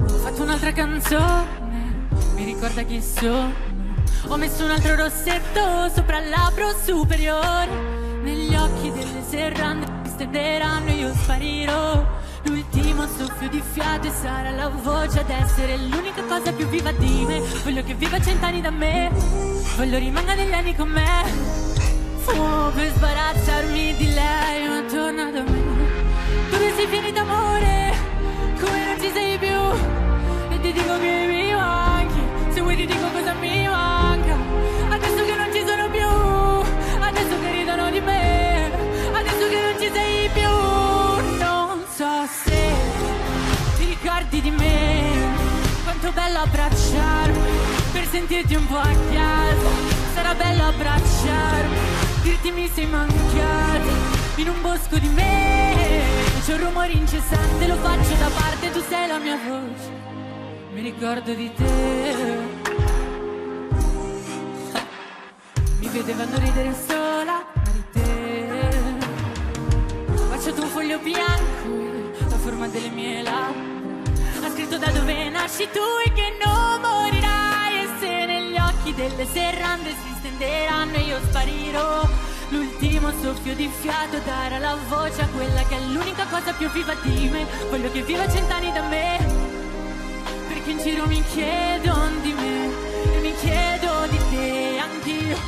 Ho 0.00 0.08
fatto 0.08 0.42
un'altra 0.42 0.72
canzone, 0.72 2.08
mi 2.34 2.44
ricorda 2.44 2.82
chi 2.82 3.02
sono. 3.02 3.52
Ho 4.28 4.36
messo 4.36 4.64
un 4.64 4.70
altro 4.70 4.96
rossetto 4.96 5.88
sopra 5.94 6.20
il 6.20 6.28
labbro 6.28 6.74
superiore. 6.82 7.68
Negli 8.22 8.54
occhi 8.54 8.90
delle 8.92 9.22
serrande 9.28 9.86
mi 10.02 10.08
stenderanno 10.08 10.90
io 10.90 11.12
sparirò. 11.14 12.24
L'ultimo 12.46 13.06
soffio 13.06 13.48
di 13.48 13.62
fiato 13.72 14.06
e 14.06 14.10
sarà 14.10 14.50
la 14.50 14.68
voce 14.68 15.20
ad 15.20 15.30
essere 15.30 15.76
l'unica 15.76 16.22
cosa 16.24 16.52
più 16.52 16.66
viva 16.68 16.92
di 16.92 17.24
me. 17.26 17.40
Voglio 17.64 17.82
che 17.82 17.94
viva 17.94 18.20
cent'anni 18.20 18.60
da 18.60 18.70
me, 18.70 19.10
voglio 19.76 19.98
rimanga 19.98 20.34
degli 20.34 20.52
anni 20.52 20.74
con 20.74 20.88
me. 20.88 21.64
Fumo 22.26 22.70
per 22.70 22.92
sbarazzarmi 22.92 23.94
di 23.96 24.12
lei 24.12 24.66
Ma 24.66 24.82
torna 24.90 25.30
da 25.30 25.42
me 25.42 25.62
Dove 26.50 26.72
sei 26.74 26.86
finita 26.88 27.20
amore? 27.20 27.94
Come 28.58 28.84
non 28.84 29.00
ci 29.00 29.10
sei 29.12 29.38
più? 29.38 29.60
E 30.50 30.60
ti 30.60 30.72
dico 30.72 30.98
che 30.98 31.26
mi 31.28 31.54
manchi 31.54 32.20
Se 32.48 32.60
vuoi 32.62 32.74
ti 32.74 32.86
dico 32.86 33.08
cosa 33.12 33.32
mi 33.34 33.68
manca 33.68 34.05
ricordi 44.36 44.40
di 44.40 44.50
me. 44.50 45.34
Quanto 45.84 46.12
bello 46.12 46.38
abbracciarmi 46.40 47.38
Per 47.92 48.06
sentirti 48.08 48.54
un 48.54 48.66
po' 48.66 48.76
a 48.76 48.94
casa. 49.12 49.68
Sarà 50.14 50.34
bello 50.34 50.64
abbracciarmi 50.64 51.76
Dirti 52.22 52.50
mi 52.50 52.68
sei 52.72 52.86
mancato 52.86 53.88
In 54.36 54.48
un 54.48 54.60
bosco 54.62 54.98
di 54.98 55.08
me. 55.08 55.74
C'è 56.44 56.54
un 56.54 56.64
rumore 56.64 56.92
incessante 56.92 57.66
Lo 57.66 57.76
faccio 57.76 58.14
da 58.14 58.28
parte 58.28 58.70
Tu 58.72 58.82
sei 58.88 59.06
la 59.06 59.18
mia 59.18 59.36
voce. 59.36 60.04
Mi 60.72 60.80
ricordo 60.82 61.32
di 61.32 61.50
te. 61.54 62.14
Mi 65.78 65.88
vedevano 65.88 66.38
ridere 66.38 66.74
sola 66.86 67.44
ma 67.54 67.84
te. 67.92 68.48
Ho 70.14 70.28
baciato 70.28 70.62
un 70.62 70.68
foglio 70.68 70.98
bianco 70.98 72.12
La 72.28 72.36
forma 72.36 72.66
delle 72.68 72.90
mie 72.90 73.22
labbra 73.22 73.85
ha 74.46 74.50
scritto 74.50 74.78
da 74.78 74.90
dove 74.92 75.28
nasci 75.28 75.68
tu 75.72 75.82
e 76.04 76.12
che 76.12 76.36
non 76.40 76.80
morirai 76.80 77.82
E 77.82 77.88
se 77.98 78.26
negli 78.26 78.56
occhi 78.56 78.94
delle 78.94 79.26
serrande 79.26 79.90
si 79.90 80.14
stenderanno 80.18 80.96
io 80.98 81.18
sparirò 81.28 82.08
L'ultimo 82.50 83.10
soffio 83.20 83.56
di 83.56 83.68
fiato 83.80 84.18
darà 84.24 84.58
la 84.58 84.76
voce 84.88 85.22
a 85.22 85.26
quella 85.34 85.62
che 85.62 85.76
è 85.76 85.80
l'unica 85.80 86.26
cosa 86.26 86.52
più 86.52 86.70
viva 86.70 86.94
di 87.02 87.28
me 87.28 87.44
Voglio 87.70 87.90
che 87.90 88.02
viva 88.02 88.30
cent'anni 88.30 88.72
da 88.72 88.82
me 88.82 89.18
Perché 90.46 90.70
in 90.70 90.78
giro 90.78 91.06
mi 91.08 91.22
chiedono 91.32 92.20
di 92.22 92.32
me 92.32 92.70
E 93.16 93.20
mi 93.20 93.34
chiedo 93.34 94.06
di 94.08 94.18
te 94.30 94.78
anch'io 94.78 95.38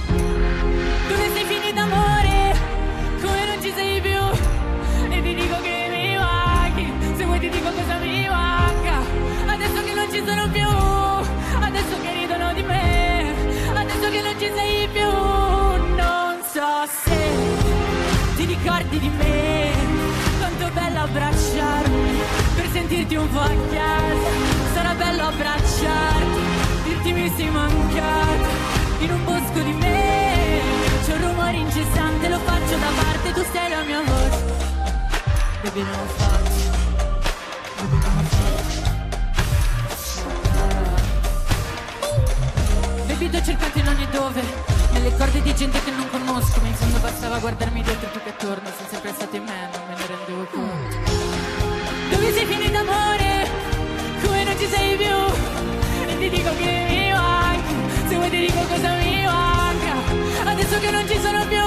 Dove 1.09 1.31
sei 1.35 1.45
finita 1.45 1.83
amore? 1.83 2.57
Come 3.21 3.47
non 3.47 3.63
ci 3.63 3.73
sei 3.73 4.01
più? 4.01 4.08
Ci 10.19 10.25
sono 10.27 10.49
più. 10.51 10.67
Adesso 11.61 12.01
che 12.03 12.13
ridono 12.13 12.53
di 12.53 12.63
me 12.63 13.35
Adesso 13.75 14.11
che 14.11 14.21
non 14.21 14.35
ci 14.39 14.51
sei 14.57 14.89
più. 14.89 15.11
Non 15.95 16.39
so 16.53 16.71
se 17.05 17.21
ti 18.37 18.45
ricordi 18.45 18.99
di 18.99 19.09
me 19.09 19.71
Quanto 20.39 20.71
bello 20.73 21.01
abbracciarmi 21.03 22.21
Per 22.57 22.69
sentirti 22.73 23.15
un 23.15 23.29
po' 23.31 23.41
a 23.41 23.55
casa. 23.71 24.31
Sarà 24.75 24.95
bello 24.95 25.23
abbracciarti 25.23 26.41
Dirti 26.85 27.13
mi 27.13 27.33
sei 27.37 27.51
mancato 27.51 28.49
In 29.01 29.11
un 29.13 29.25
bosco 29.25 29.61
di 29.61 29.73
me 29.73 30.61
C'è 31.05 31.13
un 31.15 31.29
rumore 31.29 31.57
incessante 31.57 32.29
Lo 32.29 32.39
faccio 32.39 32.77
da 32.77 32.91
parte 33.03 33.33
Tu 33.33 33.45
sei 33.53 33.69
la 33.69 33.83
mia 33.85 34.03
voce. 34.03 34.67
Baby 35.63 35.83
non 35.83 35.91
lo 35.91 36.48
Baby 43.29 43.41
t'ho 43.41 43.45
cercato 43.45 43.79
in 43.79 43.89
ogni 43.89 44.09
dove. 44.11 44.43
Nelle 44.93 45.15
corde 45.17 45.43
di 45.43 45.55
gente 45.55 45.83
che 45.85 45.91
non 45.91 46.09
conosco 46.09 46.61
Ma 46.63 46.69
in 46.69 46.75
fondo 46.75 46.99
bastava 46.99 47.39
guardarmi 47.39 47.83
dietro 47.83 48.09
più 48.09 48.23
che 48.23 48.31
attorno. 48.31 48.69
Sei 48.77 48.87
sempre 48.89 49.13
stato 49.13 49.37
in 49.37 49.43
me, 49.43 49.69
non 49.71 49.83
me 49.87 49.95
ne 49.97 50.07
rendevo 50.07 50.45
conto. 50.51 50.97
Dove 52.09 52.33
sei 52.33 52.47
finita 52.47 52.79
amore? 52.79 53.51
Come 54.23 54.45
non 54.45 54.59
ci 54.59 54.67
sei 54.67 54.97
più? 54.97 55.17
E 56.07 56.19
ti 56.19 56.29
dico 56.31 56.57
che 56.57 56.87
mi 56.89 57.13
manchi 57.13 57.75
Se 58.09 58.15
vuoi 58.17 58.31
ti 58.31 58.39
dico 58.47 58.61
cosa 58.67 58.93
mi 58.97 59.25
manca. 59.25 60.51
Adesso 60.51 60.79
che 60.79 60.91
non 60.91 61.07
ci 61.07 61.21
sono 61.21 61.47
più. 61.47 61.65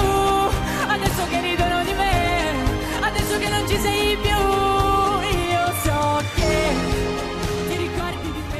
Adesso 0.88 1.28
che 1.30 1.42
ridono 1.42 1.84
di 1.84 1.94
me. 1.94 2.54
Adesso 3.02 3.38
che 3.38 3.50
non 3.50 3.68
ci 3.68 3.78
sei 3.80 4.18
più. 4.18 4.40
Io 5.52 5.74
so 5.84 6.24
che 6.36 7.11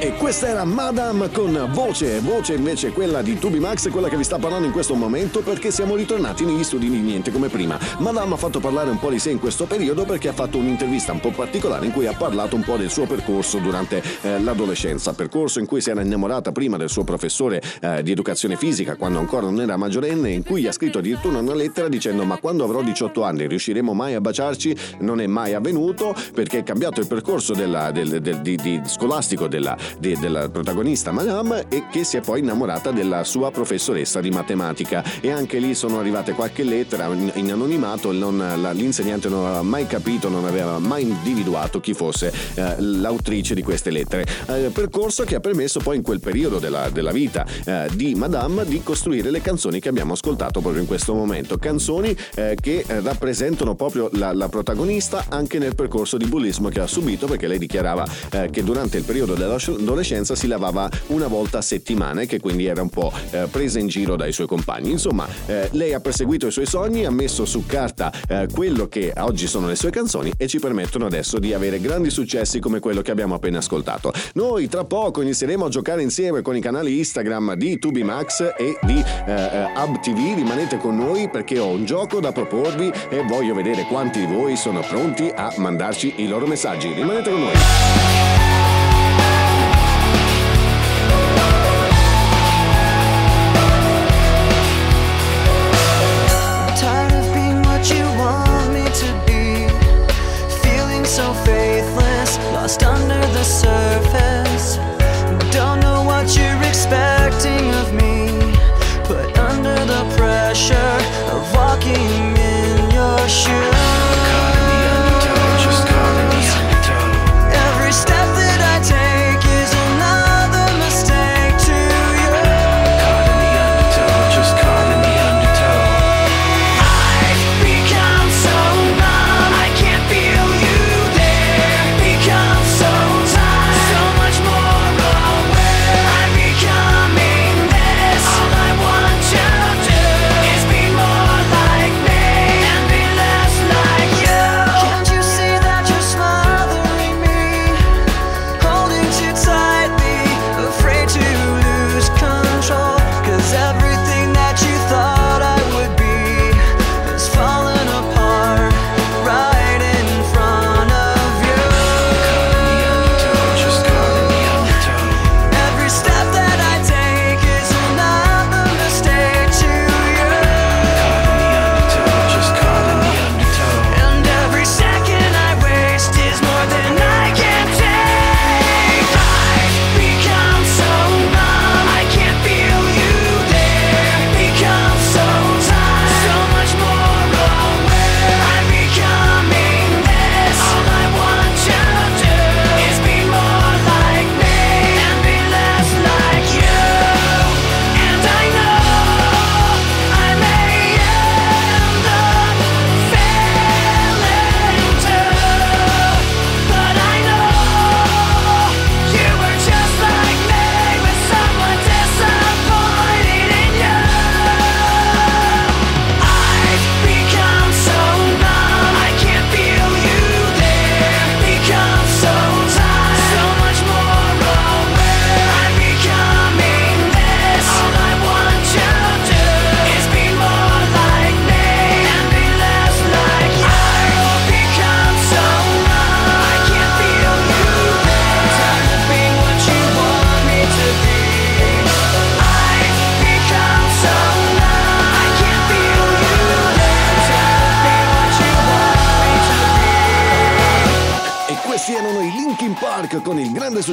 E 0.04 0.14
questa 0.14 0.48
era 0.48 0.64
Madame 0.64 1.30
con 1.30 1.68
voce, 1.72 2.18
voce 2.18 2.54
invece 2.54 2.90
quella 2.90 3.22
di 3.22 3.38
Tubi 3.38 3.60
Max, 3.60 3.88
quella 3.88 4.08
che 4.08 4.16
vi 4.16 4.24
sta 4.24 4.36
parlando 4.36 4.66
in 4.66 4.72
questo 4.72 4.94
momento 4.96 5.42
perché 5.42 5.70
siamo 5.70 5.94
ritornati 5.94 6.44
negli 6.44 6.64
studi 6.64 6.90
di 6.90 6.98
Niente 6.98 7.30
come 7.30 7.46
prima. 7.48 7.78
Madame 7.98 8.34
ha 8.34 8.36
fatto 8.36 8.58
parlare 8.58 8.90
un 8.90 8.98
po' 8.98 9.10
di 9.10 9.20
sé 9.20 9.30
in 9.30 9.38
questo 9.38 9.64
periodo 9.66 10.04
perché 10.04 10.26
ha 10.26 10.32
fatto 10.32 10.58
un'intervista 10.58 11.12
un 11.12 11.20
po' 11.20 11.30
particolare 11.30 11.86
in 11.86 11.92
cui 11.92 12.08
ha 12.08 12.14
parlato 12.14 12.56
un 12.56 12.64
po' 12.64 12.76
del 12.76 12.90
suo 12.90 13.06
percorso 13.06 13.58
durante 13.58 14.02
eh, 14.22 14.40
l'adolescenza, 14.40 15.12
percorso 15.12 15.60
in 15.60 15.66
cui 15.66 15.80
si 15.80 15.90
era 15.90 16.02
innamorata 16.02 16.50
prima 16.50 16.76
del 16.76 16.88
suo 16.88 17.04
professore 17.04 17.62
eh, 17.80 18.02
di 18.02 18.10
educazione 18.10 18.56
fisica 18.56 18.96
quando 18.96 19.20
ancora 19.20 19.46
non 19.46 19.60
era 19.60 19.76
maggiorenne, 19.76 20.30
in 20.32 20.42
cui 20.42 20.66
ha 20.66 20.72
scritto 20.72 20.98
addirittura 20.98 21.38
una 21.38 21.54
lettera 21.54 21.86
dicendo 21.86 22.24
ma 22.24 22.38
quando 22.38 22.64
avrò 22.64 22.82
18 22.82 23.22
anni 23.22 23.46
riusciremo 23.46 23.94
mai 23.94 24.14
a 24.14 24.20
baciarci? 24.20 24.76
Non 24.98 25.20
è 25.20 25.28
mai 25.28 25.54
avvenuto 25.54 26.12
perché 26.34 26.58
è 26.58 26.62
cambiato 26.64 26.98
il 26.98 27.06
percorso 27.06 27.52
della- 27.52 27.92
del- 27.92 28.20
del- 28.20 28.40
di- 28.40 28.56
di- 28.56 28.80
scolastico 28.84 29.46
della, 29.46 29.76
di- 29.98 30.16
della 30.18 30.48
protagonista 30.48 31.10
Madame 31.12 31.66
e 31.68 31.84
che 31.90 32.04
si 32.04 32.16
è 32.16 32.20
poi 32.20 32.40
innamorata 32.40 32.90
della 32.90 33.24
sua 33.24 33.50
professoressa 33.50 34.20
di 34.20 34.30
matematica 34.30 35.02
e 35.20 35.30
anche 35.30 35.58
lì 35.58 35.74
sono 35.74 35.98
arrivate 35.98 36.32
qualche 36.32 36.62
lettera 36.62 37.06
in, 37.06 37.30
in 37.34 37.52
anonimato, 37.52 38.12
non- 38.12 38.36
la- 38.38 38.72
l'insegnante 38.72 39.28
non 39.28 39.44
aveva 39.44 39.62
mai 39.62 39.86
capito, 39.86 40.28
non 40.28 40.44
aveva 40.46 40.78
mai 40.78 41.02
individuato 41.02 41.80
chi 41.80 41.94
fosse 41.94 42.32
eh, 42.54 42.74
l'autrice 42.80 43.54
di 43.54 43.62
queste 43.62 43.90
lettere. 43.90 44.26
Eh, 44.46 44.70
percorso 44.72 45.24
che 45.24 45.34
ha 45.36 45.40
permesso 45.40 45.80
poi 45.80 45.96
in 45.96 46.02
quel 46.02 46.20
periodo 46.20 46.58
della, 46.58 46.88
della 46.90 47.12
vita 47.12 47.46
eh, 47.64 47.88
di 47.94 48.14
Madame 48.14 48.64
di 48.64 48.82
costruire 48.82 49.30
le 49.30 49.40
canzoni 49.40 49.80
che 49.80 49.88
abbiamo 49.88 50.12
ascoltato 50.12 50.60
proprio 50.60 50.80
in 50.80 50.86
questo 50.86 51.14
momento, 51.14 51.56
canzoni 51.58 52.16
eh, 52.34 52.56
che 52.60 52.84
rappresentano 52.86 53.74
proprio 53.74 54.08
la, 54.14 54.32
la 54.32 54.48
protagonista 54.48 55.26
anche 55.28 55.58
nel 55.58 55.74
percorso 55.74 56.16
di 56.16 56.26
bullismo 56.26 56.68
che 56.68 56.80
ha 56.80 56.86
subito 56.86 57.26
perché 57.26 57.46
lei 57.46 57.58
dichiarava 57.58 58.06
eh, 58.32 58.48
che 58.50 58.62
durante 58.64 58.98
il 58.98 59.04
periodo 59.04 59.34
dell'adolescenza 59.82 60.34
si 60.34 60.46
lavava 60.46 60.88
una 61.08 61.26
volta 61.26 61.58
a 61.58 61.62
settimana 61.62 62.22
e 62.22 62.26
che 62.26 62.40
quindi 62.40 62.66
era 62.66 62.82
un 62.82 62.88
po' 62.88 63.12
eh, 63.30 63.46
presa 63.50 63.78
in 63.78 63.88
giro 63.88 64.16
dai 64.16 64.32
suoi 64.32 64.46
compagni. 64.46 64.90
Insomma, 64.90 65.26
eh, 65.46 65.68
lei 65.72 65.92
ha 65.92 66.00
perseguito 66.00 66.46
i 66.46 66.50
suoi 66.50 66.66
sogni, 66.66 67.04
ha 67.04 67.10
messo 67.10 67.44
su 67.44 67.66
carta 67.66 68.12
eh, 68.28 68.48
quello 68.52 68.88
che 68.88 69.12
oggi 69.18 69.46
sono 69.46 69.66
le 69.66 69.76
sue 69.76 69.90
canzoni 69.90 70.32
e 70.36 70.46
ci 70.46 70.58
permettono 70.58 71.06
adesso 71.06 71.38
di 71.38 71.52
avere 71.52 71.80
grandi 71.80 72.10
successi 72.10 72.60
come 72.60 72.80
quello 72.80 73.02
che 73.02 73.10
abbiamo 73.10 73.34
appena 73.34 73.58
ascoltato. 73.58 74.12
Noi 74.34 74.68
tra 74.68 74.84
poco 74.84 75.20
inizieremo 75.20 75.66
a 75.66 75.68
giocare 75.68 76.02
insieme 76.02 76.42
con 76.42 76.56
i 76.56 76.60
canali 76.60 76.98
Instagram 76.98 77.54
di 77.54 77.78
Tubimax 77.78 78.54
e 78.56 78.78
di 78.82 79.02
eh, 79.26 79.32
eh, 79.32 79.64
Hub 79.76 80.00
TV. 80.00 80.34
Rimanete 80.36 80.78
con 80.78 80.96
noi 80.96 81.28
perché 81.28 81.58
ho 81.58 81.68
un 81.68 81.84
gioco 81.84 82.20
da 82.20 82.32
proporvi 82.32 82.90
e 83.10 83.22
voglio 83.24 83.54
vedere 83.54 83.84
quanti 83.84 84.20
di 84.20 84.32
voi 84.32 84.56
sono 84.56 84.80
pronti 84.80 85.30
a 85.34 85.52
mandarci 85.56 86.14
i 86.18 86.28
loro 86.28 86.46
messaggi. 86.46 86.92
Rimanete 86.92 87.30
con 87.30 87.40
noi. 87.40 88.51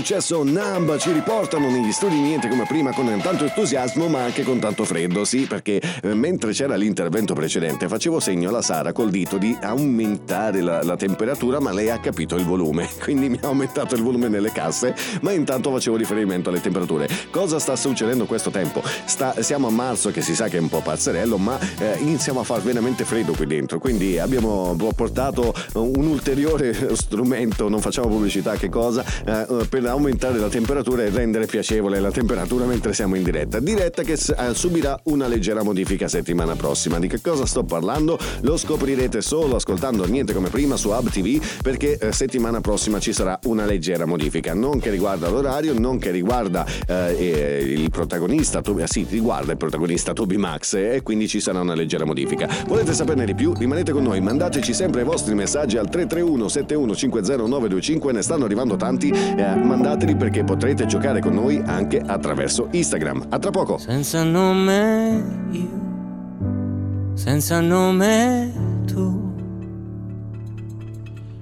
Successo 0.09 0.41
Numb 0.41 0.97
ci 0.97 1.11
riportano 1.11 1.69
negli 1.69 1.91
studi 1.91 2.19
niente 2.19 2.47
come 2.47 2.65
prima 2.65 2.91
con 2.91 3.05
tanto 3.21 3.45
entusiasmo 3.45 4.07
ma 4.07 4.23
anche 4.23 4.41
con 4.41 4.57
tanto 4.57 4.83
freddo, 4.83 5.23
sì, 5.23 5.45
perché 5.45 5.79
eh, 6.01 6.15
mentre 6.15 6.51
c'era 6.51 6.75
l'intervento 6.75 7.35
precedente 7.35 7.87
facevo 7.87 8.19
segno 8.19 8.49
alla 8.49 8.63
Sara 8.63 8.91
col 8.91 9.11
dito 9.11 9.37
di 9.37 9.55
aumentare 9.61 10.61
la, 10.61 10.81
la 10.81 10.95
temperatura 10.95 11.59
ma 11.59 11.71
lei 11.71 11.91
ha 11.91 11.99
capito 11.99 12.37
il 12.37 12.43
volume, 12.43 12.89
quindi 12.99 13.29
mi 13.29 13.39
ha 13.39 13.45
aumentato 13.45 13.93
il 13.93 14.01
volume 14.01 14.29
nelle 14.29 14.51
casse, 14.51 14.95
ma 15.21 15.31
intanto 15.31 15.69
facevo 15.69 15.95
riferimento 15.95 16.49
alle 16.49 16.61
temperature. 16.61 17.07
Cosa 17.29 17.59
sta 17.59 17.75
succedendo 17.75 18.25
questo 18.25 18.49
tempo? 18.49 18.81
Sta- 19.05 19.39
siamo 19.43 19.67
a 19.67 19.71
marzo 19.71 20.09
che 20.09 20.23
si 20.23 20.33
sa 20.33 20.47
che 20.47 20.57
è 20.57 20.59
un 20.59 20.69
po' 20.69 20.81
pazzerello, 20.81 21.37
ma 21.37 21.55
eh, 21.77 21.97
iniziamo 21.99 22.39
a 22.39 22.43
far 22.43 22.63
veramente 22.63 23.05
freddo 23.05 23.33
qui 23.33 23.45
dentro, 23.45 23.77
quindi 23.77 24.17
abbiamo 24.17 24.75
portato 24.95 25.53
un 25.73 26.07
ulteriore 26.07 26.73
strumento, 26.97 27.69
non 27.69 27.79
facciamo 27.79 28.07
pubblicità 28.07 28.55
che 28.55 28.69
cosa, 28.69 29.05
eh, 29.23 29.67
per 29.69 29.85
aumentare 29.85 29.97
la 30.01 30.47
temperatura 30.47 31.03
e 31.03 31.09
rendere 31.09 31.45
piacevole 31.45 31.99
la 31.99 32.11
temperatura 32.11 32.65
mentre 32.65 32.93
siamo 32.93 33.15
in 33.15 33.23
diretta. 33.23 33.59
Diretta 33.59 34.01
che 34.03 34.13
eh, 34.13 34.53
subirà 34.53 34.99
una 35.03 35.27
leggera 35.27 35.61
modifica 35.61 36.07
settimana 36.07 36.55
prossima. 36.55 36.99
Di 36.99 37.07
che 37.07 37.19
cosa 37.21 37.45
sto 37.45 37.63
parlando? 37.63 38.17
Lo 38.41 38.55
scoprirete 38.55 39.21
solo 39.21 39.55
ascoltando 39.55 40.05
niente 40.05 40.33
come 40.33 40.49
prima 40.49 40.77
su 40.77 40.89
Hub 40.89 41.09
TV 41.09 41.41
perché 41.61 41.97
eh, 41.97 42.11
settimana 42.13 42.61
prossima 42.61 42.99
ci 42.99 43.11
sarà 43.11 43.37
una 43.43 43.65
leggera 43.65 44.05
modifica, 44.05 44.53
non 44.53 44.79
che 44.79 44.89
riguarda 44.89 45.29
l'orario, 45.29 45.77
non 45.77 45.97
che 45.97 46.11
riguarda 46.11 46.65
eh, 46.87 47.15
eh, 47.17 47.63
il 47.63 47.89
protagonista, 47.89 48.61
Toby, 48.61 48.83
sì, 48.87 49.05
riguarda 49.09 49.51
il 49.51 49.57
protagonista 49.57 50.13
Toby 50.13 50.37
Max 50.37 50.75
e 50.75 51.01
quindi 51.03 51.27
ci 51.27 51.39
sarà 51.39 51.59
una 51.59 51.75
leggera 51.75 52.05
modifica. 52.05 52.47
Volete 52.67 52.93
saperne 52.93 53.25
di 53.25 53.35
più? 53.35 53.53
Rimanete 53.53 53.91
con 53.91 54.03
noi, 54.03 54.21
mandateci 54.21 54.73
sempre 54.73 55.01
i 55.01 55.03
vostri 55.03 55.35
messaggi 55.35 55.77
al 55.77 55.89
331 55.89 56.47
7150 56.47 57.47
925, 57.47 58.13
ne 58.13 58.21
stanno 58.21 58.45
arrivando 58.45 58.75
tanti, 58.75 59.09
eh, 59.09 59.55
mandateli 59.89 60.15
perché 60.15 60.43
potrete 60.43 60.85
giocare 60.85 61.19
con 61.19 61.33
noi 61.33 61.61
anche 61.65 61.99
attraverso 61.99 62.67
Instagram. 62.71 63.25
A 63.29 63.39
tra 63.39 63.49
poco! 63.49 63.79
Senza 63.79 64.23
nome 64.23 65.47
io, 65.51 67.13
senza 67.15 67.59
nome 67.59 68.51
tu. 68.85 69.33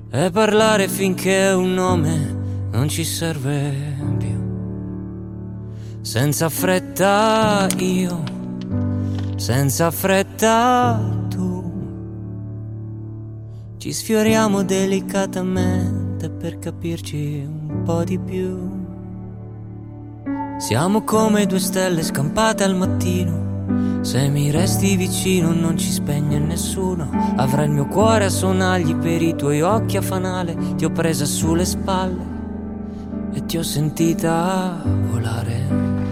E 0.10 0.30
parlare 0.32 0.88
finché 0.88 1.50
un 1.50 1.74
nome 1.74 2.36
non 2.72 2.88
ci 2.88 3.04
serve 3.04 3.74
più. 4.18 4.46
Senza 6.02 6.48
fretta 6.48 7.68
io, 7.78 8.24
senza 9.36 9.92
fretta 9.92 11.00
tu. 11.28 11.56
Ci 13.78 13.92
sfioriamo 13.92 14.64
delicatamente 14.64 16.07
per 16.18 16.58
capirci 16.58 17.46
un 17.46 17.84
po' 17.84 18.04
di 18.04 18.18
più. 18.18 18.86
Siamo 20.58 21.04
come 21.04 21.46
due 21.46 21.60
stelle 21.60 22.02
scampate 22.02 22.64
al 22.64 22.76
mattino. 22.76 24.02
Se 24.02 24.28
mi 24.28 24.50
resti 24.50 24.96
vicino 24.96 25.54
non 25.54 25.78
ci 25.78 25.92
spegne 25.92 26.40
nessuno. 26.40 27.10
Avrai 27.36 27.66
il 27.66 27.72
mio 27.72 27.86
cuore 27.86 28.26
a 28.26 28.30
sonagli 28.30 28.96
per 28.96 29.22
i 29.22 29.36
tuoi 29.36 29.62
occhi 29.62 29.98
a 29.98 30.02
fanale. 30.02 30.58
Ti 30.76 30.86
ho 30.86 30.90
presa 30.90 31.26
sulle 31.26 31.66
spalle 31.66 32.26
e 33.34 33.46
ti 33.46 33.58
ho 33.58 33.64
sentita 33.64 34.82
volare. 35.12 36.07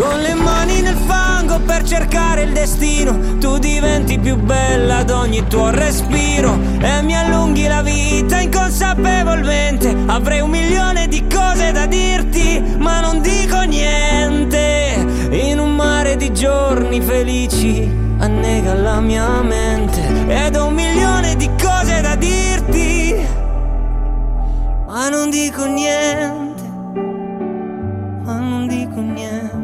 Con 0.00 0.18
le 0.18 0.32
mani 0.32 0.80
nel 0.80 0.96
fango 0.96 1.60
per 1.60 1.82
cercare 1.82 2.44
il 2.44 2.52
destino, 2.54 3.36
tu 3.36 3.58
diventi 3.58 4.18
più 4.18 4.36
bella 4.36 5.00
ad 5.00 5.10
ogni 5.10 5.46
tuo 5.46 5.68
respiro 5.68 6.58
e 6.80 7.02
mi 7.02 7.14
allunghi 7.14 7.66
la 7.66 7.82
vita 7.82 8.40
inconsapevolmente. 8.40 9.94
Avrei 10.06 10.40
un 10.40 10.48
milione 10.48 11.06
di 11.06 11.26
cose 11.26 11.72
da 11.72 11.84
dirti, 11.84 12.76
ma 12.78 13.00
non 13.00 13.20
dico 13.20 13.60
niente. 13.60 15.28
In 15.32 15.58
un 15.58 15.76
mare 15.76 16.16
di 16.16 16.32
giorni 16.32 17.02
felici 17.02 17.86
annega 18.20 18.72
la 18.72 19.00
mia 19.00 19.42
mente 19.42 20.00
ed 20.28 20.56
ho 20.56 20.68
un 20.68 20.74
milione 20.74 21.36
di 21.36 21.50
cose 21.60 22.00
da 22.00 22.16
dirti, 22.16 23.16
ma 24.86 25.10
non 25.10 25.28
dico 25.28 25.66
niente, 25.66 26.62
ma 28.24 28.38
non 28.38 28.66
dico 28.66 28.98
niente. 28.98 29.59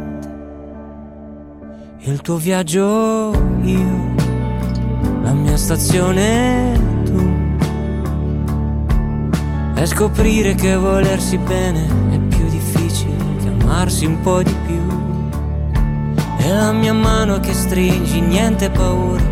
Il 2.09 2.21
tuo 2.21 2.37
viaggio 2.37 3.33
io, 3.63 4.15
la 5.25 5.33
mia 5.33 5.57
stazione 5.57 6.81
tu. 7.05 7.19
E 9.75 9.87
scoprire 9.87 10.55
che 10.55 10.77
volersi 10.77 11.37
bene 11.37 11.85
è 12.13 12.19
più 12.19 12.49
difficile 12.49 13.17
che 13.43 13.49
amarsi 13.49 14.07
un 14.07 14.21
po' 14.21 14.41
di 14.41 14.55
più. 14.67 14.81
E 16.39 16.49
la 16.49 16.71
mia 16.71 16.93
mano 16.93 17.41
che 17.41 17.53
stringi, 17.53 18.21
niente 18.21 18.71
paura. 18.71 19.25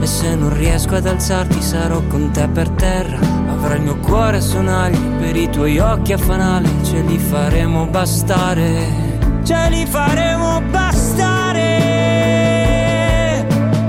E 0.00 0.06
se 0.06 0.34
non 0.34 0.56
riesco 0.56 0.94
ad 0.94 1.06
alzarti 1.06 1.60
sarò 1.60 2.00
con 2.08 2.30
te 2.30 2.48
per 2.48 2.70
terra. 2.70 3.18
Avrai 3.50 3.76
il 3.76 3.82
mio 3.82 3.98
cuore 3.98 4.38
a 4.38 4.40
sonagli 4.40 4.98
per 5.18 5.36
i 5.36 5.50
tuoi 5.50 5.78
occhi 5.78 6.14
a 6.14 6.18
fanale. 6.18 6.70
Ce 6.84 7.02
li 7.02 7.18
faremo 7.18 7.84
bastare, 7.84 9.18
ce 9.42 9.68
li 9.68 9.84
faremo 9.84 10.62
bastare. 10.70 11.33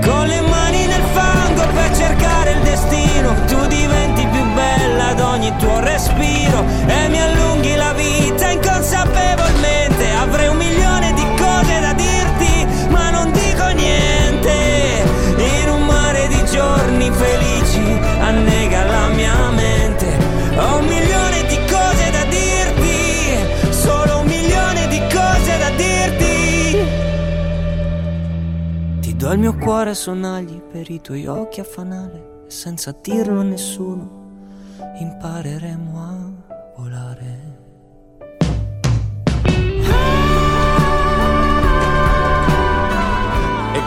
Con 0.06 0.26
le 0.28 0.40
mani 0.40 0.86
nel 0.86 1.02
fango 1.12 1.66
per 1.74 1.96
cercare 1.96 2.52
il 2.52 2.60
destino. 2.60 3.34
Tu 3.46 3.66
diventi 3.66 4.24
più 4.26 4.44
bella 4.54 5.08
ad 5.08 5.20
ogni 5.20 5.52
tuo 5.56 5.80
respiro. 5.80 6.64
E 6.86 7.08
mi 7.08 7.20
allunghi 7.20 7.74
la 7.74 7.92
vita 7.92 8.05
Il 29.36 29.42
mio 29.42 29.54
cuore 29.54 29.92
sonagli 29.92 30.62
per 30.62 30.88
i 30.88 31.02
tuoi 31.02 31.26
occhi 31.26 31.60
a 31.60 31.64
fanale 31.64 32.44
senza 32.46 32.96
dirlo 33.02 33.40
a 33.40 33.42
nessuno 33.42 34.24
impareremo 34.98 36.00
a 36.00 36.35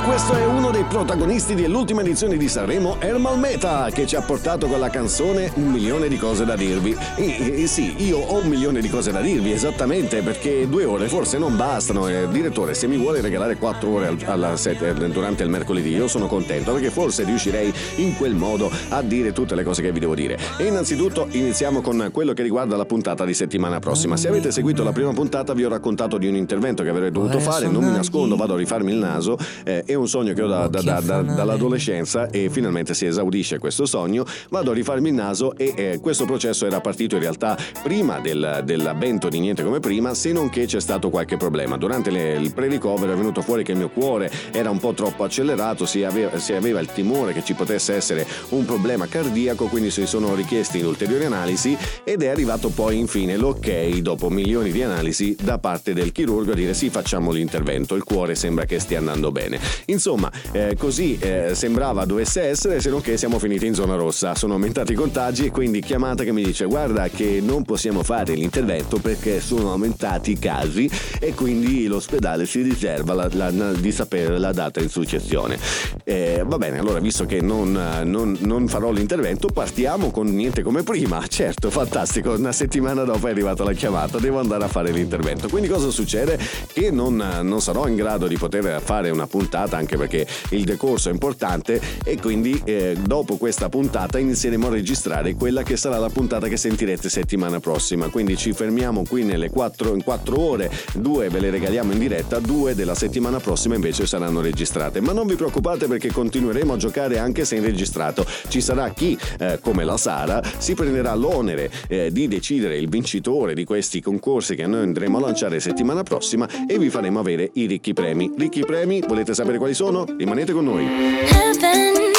questo 0.10 0.34
è 0.34 0.43
uno 0.43 0.72
dei 0.72 0.86
protagonisti 0.86 1.53
dell'ultima 1.53 2.01
edizione 2.01 2.36
di 2.36 2.49
Sanremo, 2.49 2.99
Ermal 2.99 3.38
Meta, 3.38 3.91
che 3.93 4.07
ci 4.07 4.16
ha 4.16 4.22
portato 4.22 4.66
con 4.66 4.80
la 4.80 4.89
canzone 4.89 5.51
Un 5.53 5.70
milione 5.70 6.07
di 6.07 6.18
cose 6.18 6.45
da 6.45 6.55
dirvi. 6.55 6.97
E, 7.16 7.62
e 7.62 7.68
sì, 7.68 7.93
io 8.03 8.18
ho 8.18 8.41
un 8.41 8.47
milione 8.47 8.82
di 8.82 8.89
cose 8.89 9.12
da 9.12 9.22
dirvi, 9.22 9.51
esattamente, 9.51 10.24
perché 10.24 10.68
due 10.68 10.84
ore 10.84 11.07
forse 11.07 11.38
non 11.38 11.55
bastano. 11.55 12.07
Eh, 12.07 12.28
direttore, 12.32 12.74
se 12.74 12.88
mi 12.88 12.97
vuole 12.97 13.22
regalare 13.22 13.57
quattro 13.57 13.91
ore 13.91 14.07
al- 14.07 14.60
eh, 14.64 15.10
durante 15.12 15.43
il 15.43 15.49
mercoledì, 15.49 15.89
io 15.89 16.07
sono 16.07 16.26
contento, 16.26 16.72
perché 16.72 16.89
forse 16.89 17.24
riuscirei 17.24 17.72
in 17.97 18.18
quel 18.18 18.34
modo 18.34 18.72
a 18.89 19.03
dire 19.03 19.32
tutte 19.32 19.53
le 19.53 19.64
cose 19.64 19.84
che 19.84 19.91
vi 19.91 19.99
devo 19.99 20.16
dire. 20.16 20.39
E 20.57 20.66
innanzitutto 20.66 21.28
iniziamo 21.30 21.82
con 21.82 22.10
quello 22.12 22.34
che 22.34 22.41
riguarda 22.41 22.76
la 22.76 22.86
puntata 22.86 23.26
di 23.26 23.36
settimana 23.36 23.78
prossima. 23.78 24.18
Se 24.18 24.28
avete 24.28 24.51
seguito 24.51 24.84
la 24.84 24.91
prima 24.91 25.14
puntata 25.14 25.53
vi 25.53 25.66
ho 25.66 25.70
raccontato 25.70 26.18
di 26.18 26.26
un 26.28 26.36
intervento 26.36 26.82
che 26.82 26.89
avrei 26.89 27.12
dovuto 27.12 27.39
fare, 27.39 27.68
non 27.68 27.84
mi 27.84 27.91
nascondo, 27.91 28.36
vado 28.36 28.55
a 28.55 28.57
rifarmi 28.57 28.91
il 28.91 28.97
naso, 28.97 29.38
eh, 29.64 29.84
è 29.84 29.97
un 30.00 30.08
sogno 30.08 30.34
che 30.34 30.41
ho 30.41 30.47
da- 30.47 30.68
da- 30.68 30.82
da- 30.82 31.00
da- 31.02 31.22
dall'adolescenza 31.22 32.30
e 32.30 32.50
finalmente 32.50 32.93
si 32.93 33.06
esaudisce 33.06 33.60
questo 33.60 33.86
sogno, 33.86 34.26
vado 34.50 34.72
a 34.72 34.74
rifarmi 34.74 35.10
il 35.10 35.14
naso 35.14 35.56
e 35.58 35.74
eh, 35.76 36.00
questo 36.02 36.26
processo 36.26 36.66
era 36.66 36.80
partito 36.82 37.16
in 37.16 37.22
realtà 37.22 37.58
prima 37.84 38.20
del, 38.20 38.62
dell'avvento 38.64 39.30
di 39.30 39.39
Niente 39.39 39.64
come 39.64 39.80
prima, 39.80 40.14
se 40.14 40.32
non 40.32 40.50
che 40.50 40.66
c'è 40.66 40.80
stato 40.80 41.10
qualche 41.10 41.38
problema. 41.38 41.78
Durante 41.78 42.10
le- 42.12 42.36
il 42.36 42.54
pre-recover 42.54 43.10
è 43.10 43.16
venuto 43.16 43.41
fuori 43.41 43.64
che 43.64 43.72
il 43.72 43.78
mio 43.78 43.89
cuore 43.89 44.32
era 44.52 44.70
un 44.70 44.80
po' 44.80 44.93
troppo 44.93 45.24
accelerato, 45.24 45.86
si 45.86 46.04
aveva, 46.04 46.38
si 46.39 46.54
aveva 46.54 46.80
il 46.80 46.88
timore 46.91 47.34
che 47.34 47.43
ci 47.43 47.54
potesse 47.54 47.93
essere 47.93 48.26
un 48.50 48.66
problema 48.66 49.08
cardiaco, 49.08 49.66
quindi 49.68 49.91
si 49.91 50.06
sono 50.06 50.36
richiesti 50.36 50.82
ulteriori 50.82 51.26
analisi 51.26 51.78
ed 52.04 52.22
è 52.24 52.28
arrivato 52.28 52.70
poi 52.70 52.97
infine 52.97 53.38
l'ok 53.38 53.68
dopo 54.00 54.30
milioni 54.30 54.72
di 54.72 54.82
analisi 54.84 55.36
da 55.41 55.58
parte 55.58 55.93
del 55.93 56.12
chirurgo 56.12 56.52
a 56.52 56.56
dire 56.56 56.74
sì 56.74 56.89
facciamo 56.89 57.32
l'intervento, 57.32 57.95
il 57.95 58.04
cuore 58.04 58.36
sembra 58.36 58.66
che 58.66 58.80
stia 58.80 59.00
andando 59.00 59.32
bene. 59.32 59.60
Insomma, 59.86 60.32
eh, 60.52 60.76
così 60.78 61.18
eh, 61.20 61.52
sembrava 61.54 62.06
dovesse 62.06 62.42
essere, 62.42 62.80
se 62.82 62.90
non 62.90 63.02
che 63.02 63.18
siamo 63.18 63.40
finiti 63.40 63.66
in 63.66 63.74
zona 63.74 63.96
rossa. 63.96 64.36
Sono 64.36 64.54
aumentati 64.54 64.94
i 64.94 64.96
contagi 64.96 65.46
e 65.46 65.52
quindi 65.52 65.82
chiamata 65.82 66.24
che 66.24 66.32
mi 66.32 66.44
dice 66.44 66.66
guarda 66.66 67.08
che 67.10 67.40
non 67.44 67.64
possiamo 67.64 68.04
fare 68.04 68.34
l'intervento 68.34 68.98
perché 69.00 69.40
sono 69.42 69.72
aumentati 69.72 70.32
i 70.32 70.40
casi 70.40 70.90
e 71.20 71.34
quindi 71.34 71.88
l'ospedale 71.88 72.46
si 72.46 72.62
riserva 72.62 73.14
la- 73.14 73.30
la- 73.32 73.74
di 73.74 73.92
sapere 73.92 74.38
la 74.38 74.52
data 74.52 74.80
in 74.80 74.90
successione. 74.90 75.58
Eh, 76.04 76.44
va 76.46 76.58
bene, 76.58 76.80
allora 76.80 77.00
visto 77.00 77.26
che 77.26 77.42
non, 77.42 77.72
non- 78.04 78.38
non 78.42 78.68
farò 78.68 78.92
l'intervento 78.92 79.48
partiamo 79.48 80.12
con 80.12 80.28
niente 80.28 80.62
come 80.62 80.84
prima. 80.84 81.26
Certo, 81.28 81.70
fantastico, 81.70 82.32
una 82.34 82.52
settimana 82.52 83.04
dopo 83.04 83.28
è 83.28 83.32
arrivata 83.32 83.64
la 83.64 83.74
chiamata, 83.74 84.18
devo 84.20 84.40
andare 84.40 84.64
a 84.64 84.68
fare 84.68 84.92
l'intervento. 84.92 85.48
Quindi 85.48 85.68
cosa 85.68 85.90
succede? 85.90 86.38
Che 86.72 86.92
non, 86.92 87.24
non 87.42 87.62
sarò 87.62 87.88
in 87.88 87.96
grado 87.96 88.28
di 88.28 88.38
poter 88.38 88.82
fare 88.82 89.10
una 89.10 89.28
puntata 89.28 89.68
anche 89.78 89.97
perché 89.97 90.26
il 90.49 90.63
decorso 90.63 91.09
è 91.09 91.11
importante 91.11 91.82
e 92.03 92.17
quindi 92.20 92.59
eh, 92.63 92.97
dopo 93.01 93.38
questa 93.38 93.70
puntata 93.70 94.17
inizieremo 94.20 94.67
a 94.67 94.72
registrare 94.72 95.34
quella 95.34 95.63
che 95.63 95.78
sarà 95.78 95.97
la 95.97 96.09
puntata 96.09 96.47
che 96.47 96.57
sentirete 96.57 97.09
settimana 97.09 97.59
prossima. 97.59 98.07
Quindi 98.09 98.38
ci 98.38 98.53
fermiamo 98.53 99.03
qui 99.07 99.24
nelle 99.24 99.49
4, 99.49 99.93
in 99.93 100.03
4 100.03 100.39
ore, 100.39 100.72
due 100.93 101.30
ve 101.30 101.39
le 101.39 101.49
regaliamo 101.49 101.91
in 101.91 101.99
diretta, 101.99 102.39
due 102.39 102.76
della 102.76 102.95
settimana 102.95 103.39
prossima 103.39 103.76
invece 103.76 104.05
saranno 104.05 104.41
registrate. 104.41 105.01
Ma 105.01 105.11
non 105.11 105.28
vi 105.28 105.36
preoccupate 105.36 105.88
perché 105.88 106.11
continueremo 106.11 106.74
a 106.74 106.78
giocare 106.78 107.20
anche 107.20 107.45
se 107.45 107.55
in 107.55 107.63
registrato. 107.63 108.26
Ci 108.47 108.61
sarà 108.61 108.89
chi, 108.89 109.17
eh, 109.39 109.59
come 109.61 109.84
la 109.84 109.97
Sara, 109.97 110.41
si 110.57 110.74
prenderà 110.74 111.13
l'onere 111.13 111.72
eh, 111.88 112.11
di 112.11 112.28
decidere 112.28 112.78
il 112.78 112.89
vincitore 112.89 113.53
di 113.53 113.63
questi 113.63 114.01
concorsi 114.01 114.55
che 114.55 114.65
noi 114.65 114.82
andremo 114.82 115.17
a 115.17 115.22
lanciare 115.22 115.59
settimana 115.59 116.03
prossima 116.03 116.47
e 116.67 116.78
vi 116.78 116.89
faremo 116.89 117.20
avere 117.20 117.51
i 117.53 117.65
ricchi 117.65 117.93
premi. 117.93 118.32
Ricchi 118.36 118.61
premi, 118.61 119.01
volete 119.07 119.34
sapere 119.34 119.57
quali 119.60 119.74
sono? 119.74 120.05
Rimanete 120.18 120.53
con 120.53 120.64
noi. 120.64 120.86
Heaven 120.86 122.16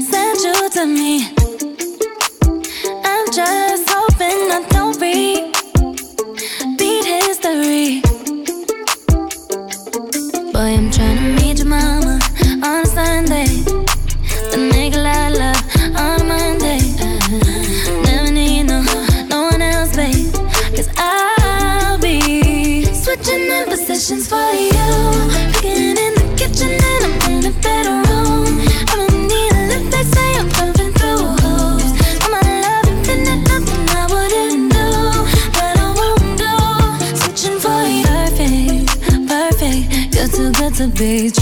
sent 0.00 0.42
you 0.42 0.68
to 0.70 0.86
me. 0.86 1.30
I'm 3.04 3.26
just 3.30 3.88
hoping 3.88 4.50
I 4.50 4.64
don't 4.70 4.81
too 41.02 41.41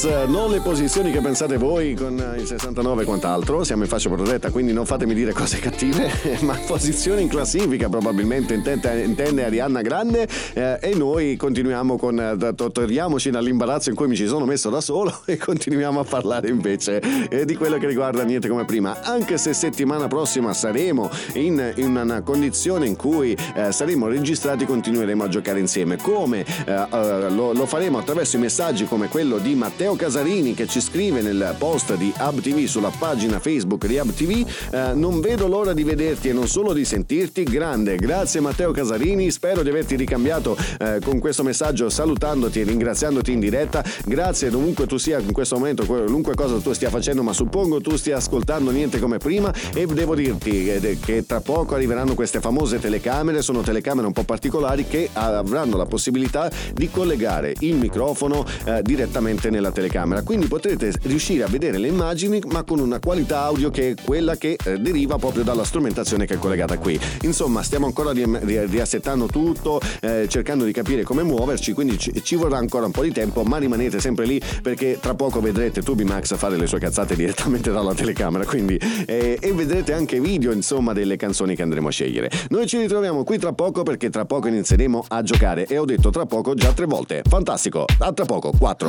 Positions, 0.00 0.28
non 0.30 0.50
le 0.50 0.60
posizioni 0.60 1.12
che 1.12 1.20
pensate 1.20 1.58
voi 1.58 1.94
con 1.94 2.14
il 2.38 2.46
69 2.46 3.02
e 3.02 3.04
quant'altro. 3.04 3.64
Siamo 3.64 3.82
in 3.82 3.88
fascia 3.88 4.08
protetta, 4.08 4.50
quindi 4.50 4.72
non 4.72 4.86
fatemi 4.86 5.12
dire 5.12 5.32
cose 5.32 5.58
cattive, 5.58 6.10
ma 6.40 6.58
posizioni 6.66 7.22
in 7.22 7.28
classifica 7.28 7.88
probabilmente 7.88 8.54
intende, 8.54 9.02
intende 9.02 9.44
Arianna 9.44 9.82
Grande 9.82 10.26
eh, 10.54 10.78
e 10.80 10.94
noi 10.94 11.36
continuiamo 11.36 11.98
con, 11.98 12.18
eh, 12.18 12.54
to- 12.54 12.70
togliamoci 12.70 13.30
dall'imbarazzo 13.30 13.90
in 13.90 13.96
cui 13.96 14.08
mi 14.08 14.16
ci 14.16 14.26
sono 14.26 14.46
messo 14.46 14.70
da 14.70 14.80
solo 14.80 15.20
e 15.26 15.36
continuiamo 15.36 16.00
a 16.00 16.04
parlare 16.04 16.48
invece 16.48 17.00
eh, 17.28 17.44
di 17.44 17.54
quello 17.54 17.76
che 17.76 17.86
riguarda 17.86 18.22
niente 18.22 18.48
come 18.48 18.64
prima. 18.64 19.02
Anche 19.02 19.36
se 19.36 19.52
settimana 19.52 20.08
prossima 20.08 20.54
saremo 20.54 21.10
in, 21.34 21.72
in 21.76 21.96
una 21.96 22.22
condizione 22.22 22.86
in 22.86 22.96
cui 22.96 23.36
eh, 23.54 23.70
saremo 23.70 24.06
registrati, 24.06 24.64
continueremo 24.64 25.24
a 25.24 25.28
giocare 25.28 25.58
insieme. 25.58 25.96
Come 25.96 26.44
eh, 26.64 26.72
eh, 26.72 27.30
lo, 27.30 27.52
lo 27.52 27.66
faremo 27.66 27.98
attraverso 27.98 28.36
i 28.36 28.40
messaggi 28.40 28.86
come 28.86 29.08
quello 29.08 29.36
di 29.38 29.54
Matteo 29.54 29.89
Casarini 29.96 30.54
che 30.54 30.66
ci 30.66 30.80
scrive 30.80 31.20
nel 31.20 31.54
post 31.58 31.94
di 31.96 32.12
Hub 32.18 32.40
TV 32.40 32.66
sulla 32.66 32.92
pagina 32.96 33.38
Facebook 33.38 33.86
di 33.86 33.98
Hub 33.98 34.12
TV. 34.12 34.46
eh, 34.70 34.92
non 34.94 35.20
vedo 35.20 35.46
l'ora 35.48 35.72
di 35.72 35.84
vederti 35.84 36.28
e 36.28 36.32
non 36.32 36.48
solo 36.48 36.72
di 36.72 36.84
sentirti. 36.84 37.42
Grande, 37.42 37.96
grazie 37.96 38.40
Matteo 38.40 38.70
Casarini. 38.70 39.30
Spero 39.30 39.62
di 39.62 39.68
averti 39.68 39.96
ricambiato 39.96 40.56
eh, 40.78 41.00
con 41.02 41.18
questo 41.18 41.42
messaggio 41.42 41.88
salutandoti 41.88 42.60
e 42.60 42.64
ringraziandoti 42.64 43.32
in 43.32 43.40
diretta. 43.40 43.84
Grazie 44.04 44.50
dovunque 44.50 44.86
tu 44.86 44.96
sia 44.96 45.18
in 45.18 45.32
questo 45.32 45.56
momento, 45.56 45.84
qualunque 45.84 46.34
cosa 46.34 46.58
tu 46.58 46.72
stia 46.72 46.90
facendo, 46.90 47.22
ma 47.22 47.32
suppongo 47.32 47.80
tu 47.80 47.96
stia 47.96 48.16
ascoltando 48.16 48.70
niente 48.70 48.98
come 48.98 49.18
prima 49.18 49.52
e 49.74 49.86
devo 49.86 50.14
dirti 50.14 50.64
che, 50.64 50.98
che 51.04 51.26
tra 51.26 51.40
poco 51.40 51.74
arriveranno 51.74 52.14
queste 52.14 52.40
famose 52.40 52.78
telecamere, 52.78 53.42
sono 53.42 53.60
telecamere 53.62 54.06
un 54.06 54.12
po' 54.12 54.24
particolari 54.24 54.86
che 54.86 55.08
avranno 55.12 55.76
la 55.76 55.86
possibilità 55.86 56.50
di 56.72 56.90
collegare 56.90 57.54
il 57.60 57.76
microfono 57.76 58.44
eh, 58.64 58.82
direttamente 58.82 59.50
nella 59.50 59.70
telecamera. 59.70 59.79
Quindi 60.22 60.46
potrete 60.46 60.92
riuscire 61.02 61.42
a 61.42 61.48
vedere 61.48 61.78
le 61.78 61.88
immagini 61.88 62.40
ma 62.48 62.62
con 62.62 62.78
una 62.78 62.98
qualità 62.98 63.42
audio 63.42 63.70
che 63.70 63.90
è 63.90 63.94
quella 64.02 64.36
che 64.36 64.56
eh, 64.62 64.78
deriva 64.78 65.16
proprio 65.16 65.42
dalla 65.42 65.64
strumentazione 65.64 66.26
che 66.26 66.34
è 66.34 66.38
collegata 66.38 66.78
qui. 66.78 66.98
Insomma, 67.22 67.62
stiamo 67.62 67.86
ancora 67.86 68.12
ri- 68.12 68.38
ri- 68.40 68.66
riassettando 68.66 69.26
tutto, 69.26 69.80
eh, 70.00 70.26
cercando 70.28 70.64
di 70.64 70.72
capire 70.72 71.02
come 71.02 71.22
muoverci, 71.22 71.72
quindi 71.72 71.98
ci, 71.98 72.36
vorrà 72.36 72.58
ancora 72.58 72.86
un 72.86 72.92
po' 72.92 73.02
di 73.02 73.12
tempo, 73.12 73.42
ma 73.42 73.58
rimanete 73.58 74.00
sempre 74.00 74.26
lì 74.26 74.40
perché 74.62 74.98
tra 75.00 75.14
poco 75.14 75.40
vedrete 75.40 75.82
Tubi 75.82 76.04
Max 76.04 76.34
fare 76.36 76.56
le 76.56 76.66
sue 76.66 76.78
cazzate 76.78 77.14
direttamente 77.14 77.70
dalla 77.70 77.94
telecamera, 77.94 78.44
quindi 78.44 78.78
eh, 79.06 79.38
e 79.40 79.52
vedrete 79.52 79.92
anche 79.92 80.20
video, 80.20 80.52
insomma, 80.52 80.92
delle 80.92 81.16
canzoni 81.16 81.54
che 81.54 81.62
andremo 81.62 81.88
a 81.88 81.90
scegliere. 81.90 82.30
Noi 82.48 82.66
ci 82.66 82.78
ritroviamo 82.78 83.24
qui 83.24 83.38
tra 83.38 83.52
poco 83.52 83.82
perché 83.82 84.10
tra 84.10 84.24
poco 84.24 84.48
inizieremo 84.48 85.04
a 85.08 85.22
giocare 85.22 85.66
e 85.66 85.78
ho 85.78 85.84
detto 85.84 86.10
tra 86.10 86.26
poco 86.26 86.54
già 86.54 86.72
tre 86.72 86.86
volte. 86.86 87.22
Fantastico. 87.28 87.84
A 87.98 88.12
tra 88.12 88.24
poco, 88.24 88.52
4. 88.56 88.88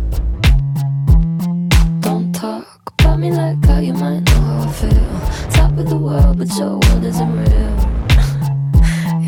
talk 2.41 2.93
about 2.97 3.19
me 3.19 3.31
like 3.31 3.63
how 3.65 3.77
you 3.77 3.93
might 3.93 4.21
know 4.21 4.41
how 4.49 4.67
I 4.67 4.71
feel. 4.71 5.51
Top 5.51 5.77
of 5.77 5.87
the 5.87 5.95
world, 5.95 6.39
but 6.39 6.49
your 6.57 6.79
world 6.79 7.03
isn't 7.03 7.33
real. 7.37 7.75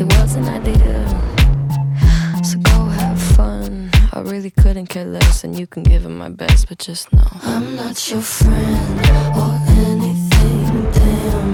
it 0.00 0.06
was 0.14 0.34
an 0.34 0.48
idea. 0.48 0.96
So 2.42 2.58
go 2.58 2.86
have 2.86 3.20
fun. 3.36 3.90
I 4.12 4.18
really 4.18 4.50
couldn't 4.50 4.88
care 4.88 5.04
less, 5.04 5.44
and 5.44 5.56
you 5.56 5.68
can 5.68 5.84
give 5.84 6.04
it 6.04 6.08
my 6.08 6.28
best, 6.28 6.68
but 6.68 6.78
just 6.78 7.12
know 7.12 7.30
I'm 7.44 7.76
not 7.76 8.10
your 8.10 8.20
friend 8.20 9.00
or 9.38 9.52
anything, 9.68 10.90
damn. 10.90 11.53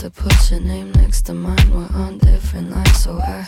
To 0.00 0.08
put 0.08 0.50
your 0.50 0.60
name 0.60 0.90
next 0.92 1.26
to 1.26 1.34
mine. 1.34 1.70
We're 1.74 1.94
on 1.94 2.16
different 2.16 2.70
lines, 2.70 3.04
so 3.04 3.18
I 3.20 3.46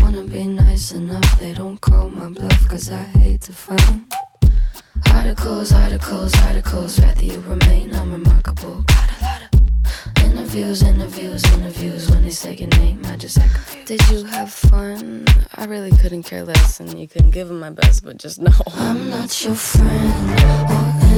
wanna 0.00 0.22
be 0.22 0.44
nice 0.44 0.92
enough. 0.92 1.40
They 1.40 1.54
don't 1.54 1.80
call 1.80 2.08
my 2.08 2.28
bluff, 2.28 2.68
cause 2.68 2.88
I 2.88 3.02
hate 3.18 3.40
to 3.42 3.52
find 3.52 4.04
articles, 5.12 5.72
articles, 5.72 6.40
articles. 6.42 7.00
Rather 7.00 7.24
you 7.24 7.40
remain 7.40 7.90
unremarkable. 7.90 8.84
Got 8.86 9.10
a 9.10 9.24
lot 9.24 9.42
of 9.42 10.24
interviews, 10.24 10.84
interviews, 10.84 11.42
interviews. 11.52 12.08
When 12.08 12.22
they 12.22 12.30
say 12.30 12.54
your 12.54 12.68
name, 12.78 13.02
I 13.06 13.16
just 13.16 13.38
act 13.38 13.52
confused. 13.52 13.88
Did 13.88 14.08
you 14.08 14.24
have 14.26 14.52
fun? 14.52 15.26
I 15.56 15.64
really 15.64 15.90
couldn't 15.98 16.22
care 16.22 16.44
less, 16.44 16.78
and 16.78 16.96
you 16.96 17.08
couldn't 17.08 17.32
give 17.32 17.48
them 17.48 17.58
my 17.58 17.70
best, 17.70 18.04
but 18.04 18.18
just 18.18 18.40
know 18.40 18.52
I'm 18.76 19.10
not 19.10 19.44
your 19.44 19.56
friend 19.56 21.11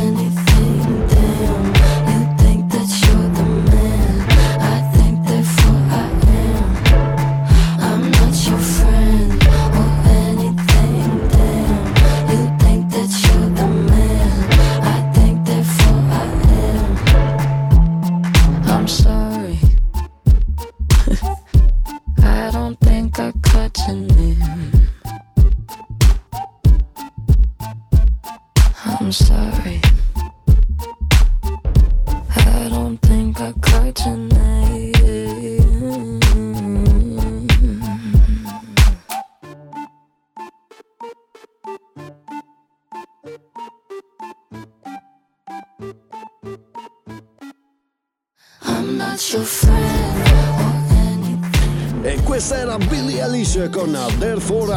Eilish 53.85 53.93
con 53.93 54.19
Therefore 54.19 54.73
I 54.73 54.73
Am. 54.73 54.74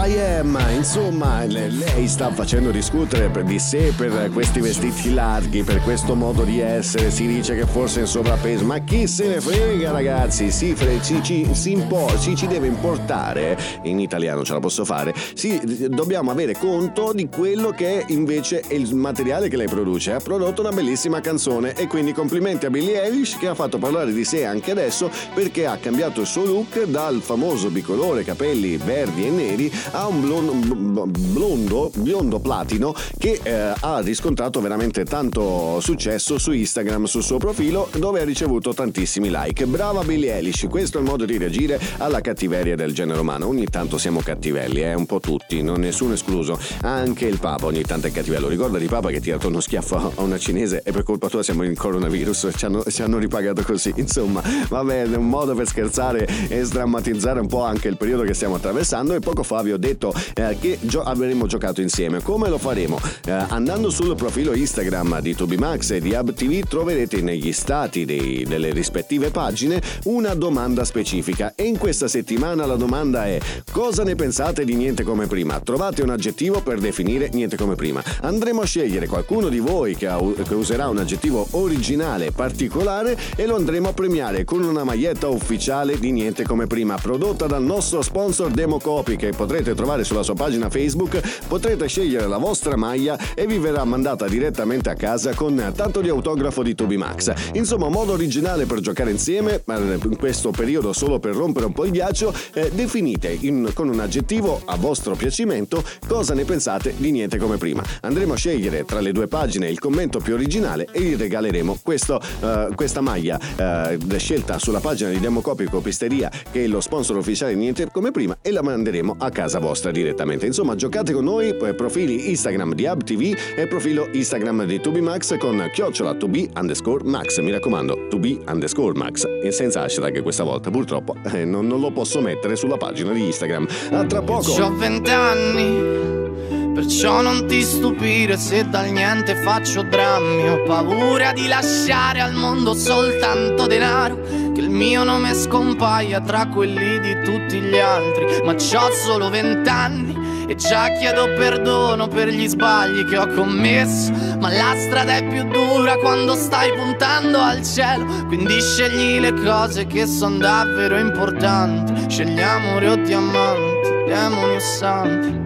Insomma, 0.78 1.44
le- 1.46 1.70
lei 1.70 2.08
sta 2.08 2.30
facendo 2.32 2.70
discutere 2.70 3.32
di 3.44 3.58
sé 3.58 3.94
per 3.98 4.30
questi 4.32 4.60
vestiti 4.62 5.12
larghi, 5.12 5.64
per 5.64 5.82
questo 5.82 6.14
modo 6.14 6.44
di 6.44 6.60
essere. 6.60 7.10
Si 7.10 7.26
dice 7.26 7.56
che 7.56 7.66
forse 7.66 7.98
è 7.98 8.02
in 8.02 8.08
sovrappeso, 8.08 8.64
ma 8.64 8.78
chi 8.80 9.08
se 9.08 9.28
ne 9.28 9.42
frega, 9.42 9.90
ragazzi? 9.90 10.52
Si, 10.52 10.76
fre- 10.76 11.02
ci, 11.02 11.24
ci- 11.24 11.50
si 11.54 11.72
impor- 11.72 12.20
ci, 12.20 12.36
ci 12.36 12.46
deve 12.46 12.68
importare. 12.68 13.58
In 13.84 14.00
italiano 14.00 14.44
ce 14.44 14.54
la 14.54 14.60
posso 14.60 14.86
fare. 14.86 15.16
Sì, 15.34 15.60
dobbiamo 15.90 16.30
avere 16.30 16.56
conto 16.56 17.12
di 17.12 17.28
quello 17.28 17.72
che 17.72 18.06
invece 18.10 18.60
è 18.60 18.76
il 18.76 18.94
materiale 18.94 19.50
che 19.50 19.58
lei 19.58 19.68
produce. 19.68 20.14
Ha 20.14 20.20
prodotto 20.20 20.62
una 20.62 20.72
bellissima 20.72 21.22
canzone 21.22 21.74
e 21.74 21.88
quindi 21.88 22.14
complimenti 22.14 22.68
a 22.68 22.70
Billie 22.70 23.02
Eilish 23.04 23.38
che 23.40 23.48
ha 23.48 23.56
fatto 23.56 23.80
parlare 23.80 24.14
di 24.14 24.24
sé 24.24 24.46
anche 24.46 24.70
adesso 24.70 25.10
perché 25.34 25.66
ha 25.66 25.78
cambiato 25.78 26.22
il 26.22 26.28
suo 26.28 26.46
look 26.46 26.84
dal 26.86 27.20
famoso 27.22 27.70
bicolore 27.72 28.24
capelli 28.24 28.78
verdi 28.78 29.26
e 29.26 29.30
neri 29.32 29.72
a 29.94 30.06
un 30.06 30.22
blon- 30.22 30.66
blondo, 30.76 31.92
biondo 31.96 32.40
platino 32.40 32.94
che 33.18 33.40
eh, 33.44 33.74
ha 33.80 34.00
riscontrato 34.00 34.62
veramente 34.62 35.06
tanto 35.06 35.80
successo 35.80 36.38
su 36.38 36.52
Instagram 36.52 37.06
sul 37.06 37.24
suo 37.24 37.38
profilo 37.38 37.90
dove 37.98 38.22
ha 38.22 38.24
ricevuto 38.24 38.74
tantissimi 38.74 39.30
like. 39.30 39.66
Brava 39.66 40.04
Billie 40.04 40.36
Eilish, 40.36 40.68
questo 40.70 40.98
è 40.98 41.02
il 41.02 41.08
modo 41.08 41.26
di 41.26 41.38
reagire 41.38 41.80
alla 41.98 42.22
cattiveria 42.22 42.76
del 42.76 42.94
genere 42.94 43.20
umano. 43.20 43.48
Ogni 43.48 43.66
tanto 43.66 43.98
siamo 43.98 44.22
cattivelli, 44.22 44.82
eh, 44.82 44.94
un 44.94 45.06
po' 45.06 45.20
tutti, 45.20 45.62
non 45.62 45.80
nessuno 45.80 46.14
escluso. 46.14 46.60
Anche 46.82 47.26
il 47.26 47.40
Papa 47.40 47.66
ogni 47.66 47.84
tanto 47.84 48.08
è 48.08 48.12
cattivello. 48.12 48.48
Ricorda 48.48 48.78
di 48.78 48.88
Papa 48.88 49.10
che 49.10 49.18
ha 49.18 49.22
tirato 49.22 49.48
uno 49.48 49.60
schiaffo 49.60 50.14
a 50.16 50.22
una 50.22 50.38
cinese 50.38 50.82
e 50.84 50.92
per 50.92 51.04
colpa 51.04 51.30
tua 51.30 51.44
siamo 51.44 51.64
in 51.64 51.76
coronavirus, 51.76 52.50
ci 52.56 52.66
hanno, 52.66 52.84
ci 52.84 53.02
hanno 53.02 53.18
ripagato 53.18 53.64
così. 53.64 53.94
Insomma, 53.96 54.42
va 54.70 54.84
bene, 54.84 55.16
un 55.16 55.28
modo 55.28 55.56
per 55.56 55.68
scherzare 55.68 56.28
e 56.48 56.64
sdrammatizzare 56.64 57.40
un 57.40 57.48
po' 57.48 57.64
anche 57.64 57.88
il 57.88 57.98
periodo 57.98 58.24
che 58.24 58.34
stiamo 58.34 58.56
attraversando 58.56 59.14
e 59.14 59.20
poco 59.20 59.44
fa 59.44 59.62
vi 59.62 59.72
ho 59.72 59.78
detto 59.78 60.14
eh, 60.34 60.57
che 60.60 60.78
gio- 60.82 61.04
avremmo 61.04 61.46
giocato 61.48 61.82
insieme. 61.82 62.22
Come 62.22 62.50
lo 62.50 62.58
faremo? 62.58 63.00
Eh, 63.26 63.32
andando 63.32 63.90
sul 63.90 64.16
profilo 64.16 64.54
Instagram 64.54 65.22
di 65.22 65.36
Tubimax 65.36 65.92
e 65.92 66.02
di 66.02 66.14
HubTV 66.14 66.68
troverete 66.68 67.22
negli 67.22 67.52
stati 67.54 68.06
dei- 68.06 68.46
delle 68.48 68.72
rispettive 68.72 69.30
pagine 69.30 69.82
una 70.06 70.34
domanda 70.34 70.84
specifica 70.84 71.54
e 71.56 71.64
in 71.64 71.78
questa 71.78 72.08
settimana 72.08 72.66
la 72.66 72.76
domanda 72.76 73.26
è 73.26 73.40
cosa 73.72 74.04
ne 74.04 74.16
pensate 74.16 74.66
di 74.66 74.76
niente 74.76 75.04
come 75.04 75.28
prima? 75.28 75.60
Trovate 75.60 76.02
un 76.02 76.10
aggettivo 76.10 76.62
per 76.62 76.80
definire 76.80 77.30
niente 77.32 77.56
come 77.58 77.76
prima. 77.76 78.04
Andremo 78.22 78.62
a 78.62 78.66
scegliere 78.66 79.08
qualcuno 79.08 79.50
di 79.50 79.60
voi 79.60 79.96
che, 79.96 80.08
ha- 80.08 80.20
che 80.48 80.54
userà 80.56 80.88
un 80.90 80.98
aggettivo 80.98 81.48
originale 81.52 82.32
particolare 82.32 83.18
e 83.36 83.46
lo 83.46 83.56
andremo 83.56 83.90
a 83.90 83.94
premiare 83.94 84.44
con 84.44 84.64
una 84.64 84.84
maglietta 84.84 85.28
ufficiale 85.28 86.00
di 86.00 86.12
niente 86.12 86.44
come 86.44 86.66
prima 86.68 86.96
prodotta 86.96 87.46
dal 87.46 87.64
nostro 87.64 88.02
sponsor 88.02 88.50
Democopy 88.52 89.16
che 89.16 89.30
potrete 89.32 89.76
trovare 89.76 90.04
sulla 90.04 90.24
sua 90.24 90.34
pagina 90.34 90.46
Facebook. 90.70 91.20
Potrete 91.48 91.88
scegliere 91.88 92.28
la 92.28 92.38
vostra 92.38 92.76
maglia 92.76 93.18
e 93.36 93.46
vi 93.46 93.58
verrà 93.58 93.84
mandata 93.84 94.28
direttamente 94.28 94.90
a 94.90 94.96
casa 94.96 95.34
con 95.34 95.74
tanto 95.76 96.02
di 96.02 96.10
autografo 96.10 96.64
di 96.64 96.74
Tubimax. 96.74 97.54
Insomma, 97.54 97.90
modo 97.90 98.14
originale 98.14 98.66
per 98.66 98.80
giocare 98.80 99.12
insieme, 99.12 99.64
in 99.68 100.16
questo 100.18 100.52
periodo 100.52 100.94
solo 100.94 101.20
per 101.20 101.36
rompere 101.36 101.66
un 101.66 101.74
po' 101.74 101.86
il 101.86 101.92
ghiaccio, 101.92 102.34
eh, 102.54 102.72
definite 102.74 103.36
in- 103.42 103.72
con 103.74 103.90
un 103.90 104.00
aggettivo 104.00 104.62
a 104.66 104.76
vostro 104.78 105.16
piacimento 105.16 105.84
cosa 106.08 106.34
ne 106.34 106.46
pensate 106.46 106.94
di 106.96 107.12
niente 107.12 107.38
come 107.38 107.58
prima. 107.58 107.84
Andremo 108.02 108.34
a 108.34 108.38
scegliere 108.38 108.86
tra 108.86 109.00
le 109.00 109.12
due 109.12 109.28
pagine 109.28 109.70
il 109.70 109.80
commento 109.80 110.20
più 110.20 110.34
originale 110.34 110.88
e 110.92 111.02
vi 111.02 111.16
regaleremo 111.16 111.80
questo, 111.84 112.22
eh, 112.42 112.70
questa 112.76 113.02
maglia 113.02 113.40
eh, 113.58 113.98
scelta 114.18 114.60
sulla 114.60 114.80
pagina 114.80 115.10
di 115.10 115.20
Democopy 115.20 115.66
Copisteria 115.66 116.32
che 116.52 116.64
è 116.64 116.68
lo 116.68 116.82
sponsor 116.82 117.18
ufficiale 117.18 117.54
di 117.54 117.60
Niente 117.60 117.90
come 117.92 118.12
prima 118.12 118.38
e 118.42 118.52
la 118.52 118.62
manderemo 118.62 119.16
a 119.18 119.30
casa 119.30 119.60
vostra 119.60 119.92
direttamente. 119.92 120.37
Insomma, 120.46 120.76
giocate 120.76 121.14
con 121.14 121.24
noi, 121.24 121.50
eh, 121.50 121.74
profili 121.74 122.30
Instagram 122.30 122.74
di 122.74 122.86
HubTV 122.86 123.38
e 123.56 123.68
profilo 123.68 124.08
Instagram 124.12 124.66
di 124.66 124.80
Tubimax 124.80 125.38
con 125.38 125.70
chiocciola 125.72 126.14
tubi 126.16 126.50
underscore 126.56 127.04
max. 127.04 127.40
Mi 127.40 127.52
raccomando, 127.52 128.08
tubi 128.10 128.42
underscore 128.48 128.98
max 128.98 129.26
e 129.44 129.52
senza 129.52 129.82
hashtag 129.84 130.22
questa 130.22 130.44
volta. 130.44 130.70
Purtroppo 130.70 131.16
eh, 131.34 131.46
non, 131.46 131.68
non 131.68 131.80
lo 131.80 131.92
posso 131.92 132.22
mettere 132.22 132.56
sulla 132.56 132.78
pagina 132.78 133.12
di 133.14 133.26
Instagram. 133.26 133.68
A 133.92 134.06
tra 134.06 134.22
poco. 134.22 134.52
Ho 134.52 134.76
vent'anni, 134.76 136.72
perciò 136.74 137.22
non 137.22 137.48
ti 137.48 137.62
stupire 137.62 138.38
se 138.38 138.68
dal 138.68 138.90
niente 138.92 139.36
faccio 139.36 139.84
drammi. 139.84 140.50
Ho 140.50 140.64
paura 140.64 141.32
di 141.34 141.48
lasciare 141.48 142.20
al 142.20 142.34
mondo 142.34 142.74
soltanto 142.74 143.68
denaro, 143.68 144.20
che 144.54 144.60
il 144.60 144.70
mio 144.70 145.04
nome 145.04 145.34
scompaia 145.34 146.22
tra 146.22 146.48
quelli 146.48 147.00
di 147.00 147.22
tutti 147.24 147.60
gli 147.60 147.78
altri. 147.78 148.26
Ma 148.44 148.54
c'ho 148.56 148.92
solo 148.92 149.30
vent'anni 149.30 150.27
e 150.48 150.56
già 150.56 150.88
chiedo 150.98 151.26
perdono 151.36 152.08
per 152.08 152.30
gli 152.30 152.48
sbagli 152.48 153.06
che 153.06 153.18
ho 153.18 153.28
commesso. 153.28 154.12
Ma 154.40 154.50
la 154.50 154.74
strada 154.78 155.18
è 155.18 155.28
più 155.28 155.44
dura 155.44 155.98
quando 155.98 156.36
stai 156.36 156.72
puntando 156.74 157.40
al 157.40 157.64
cielo. 157.64 158.06
Quindi 158.28 158.62
scegli 158.62 159.20
le 159.20 159.34
cose 159.34 159.86
che 159.88 160.06
sono 160.06 160.38
davvero 160.38 160.98
importanti. 160.98 162.10
Scegli 162.10 162.42
amore 162.42 162.90
o 162.90 162.96
diamanti, 162.96 163.90
demoni 164.08 164.56
o 164.56 164.60
santi. 164.60 165.46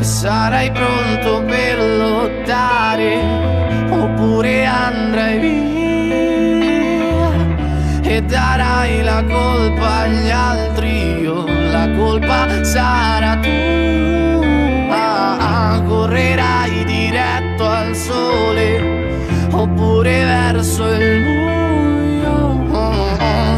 Sarai 0.00 0.70
pronto 0.70 1.42
per 1.44 1.78
lottare 1.78 3.20
oppure 3.90 4.64
andrai 4.64 5.38
via 5.38 5.65
darai 8.24 9.02
la 9.02 9.22
colpa 9.24 10.00
agli 10.00 10.30
altri, 10.30 11.26
o 11.26 11.44
la 11.46 11.88
colpa 11.96 12.64
sarà 12.64 13.36
tua. 13.36 14.24
Correrai 15.86 16.84
diretto 16.84 17.68
al 17.68 17.94
sole 17.94 19.44
oppure 19.52 20.24
verso 20.24 20.86
il 20.88 21.22
buio. 21.22 22.64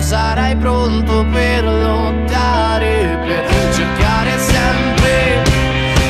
Sarai 0.01 0.57
pronto 0.57 1.25
per 1.31 1.65
lottare, 1.65 3.19
per 3.25 3.45
cercare 3.75 4.39
sempre 4.39 5.43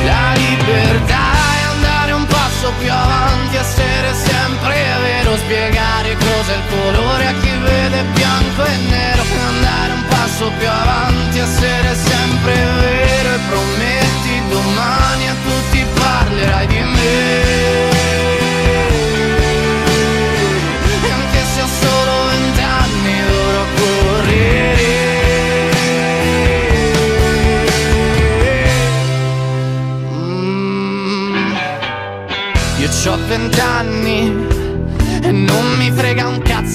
la 0.05 0.33
libertà 0.35 1.33
e 1.57 1.63
andare 1.75 2.11
un 2.13 2.25
passo 2.25 2.71
più 2.79 2.91
avanti, 2.91 3.57
essere 3.57 4.13
sempre 4.13 4.75
vero, 5.01 5.35
spiegare 5.37 6.15
cosa 6.15 6.53
è 6.53 6.55
il 6.55 6.63
colore 6.69 7.25
a 7.27 7.33
chi 7.33 7.48
vede 7.99 8.09
bianco 8.13 8.63
e 8.63 8.77
nero 8.89 9.21
e 9.23 9.39
andare 9.39 9.93
un 9.93 10.03
passo 10.07 10.51
più 10.57 10.67
avanti, 10.67 11.39
essere 11.39 11.95
sempre 11.95 12.53
vero 12.53 13.33
e 13.33 13.39
prometti 13.49 14.41
domani 14.49 15.27
a 15.27 15.35
tutti 15.43 15.85
parlerai 15.99 16.67
di 16.67 16.79
me. 16.79 17.41
E 21.03 21.11
anche 21.11 21.43
se 21.53 21.61
ho 21.61 21.67
solo 21.81 22.27
vent'anni 22.29 23.21
dovrò 23.27 23.65
correre. 23.79 24.97
Mm. 30.11 31.53
Io 32.77 33.11
ho 33.11 33.17
vent'anni 33.27 33.98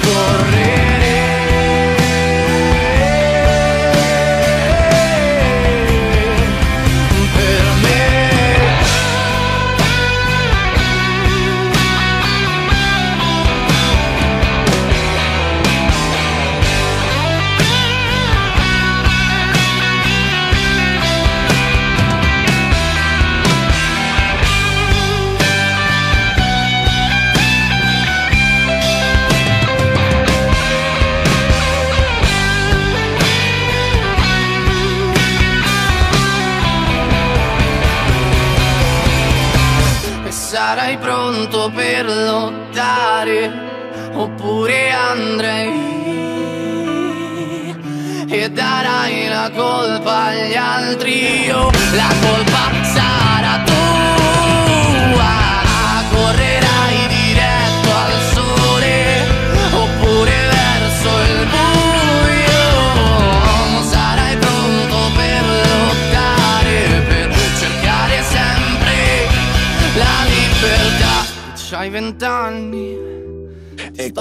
Correre 0.00 1.11
colpa 52.24 52.62
sarà 52.94 53.62
tua. 53.64 55.32
Correrai 56.10 56.98
diretto 57.08 57.90
al 58.04 58.16
sole 58.34 58.94
oppure 59.72 60.34
verso 60.56 61.10
il 61.30 61.38
buio. 61.54 62.66
Sarai 63.90 64.36
pronto 64.36 64.98
per 65.16 65.42
lottare 65.72 66.76
per 67.08 67.28
cercare 67.58 68.16
sempre 68.22 68.96
la 69.96 70.16
libertà. 70.34 71.14
C'hai 71.54 71.88
vent'anni 71.90 73.11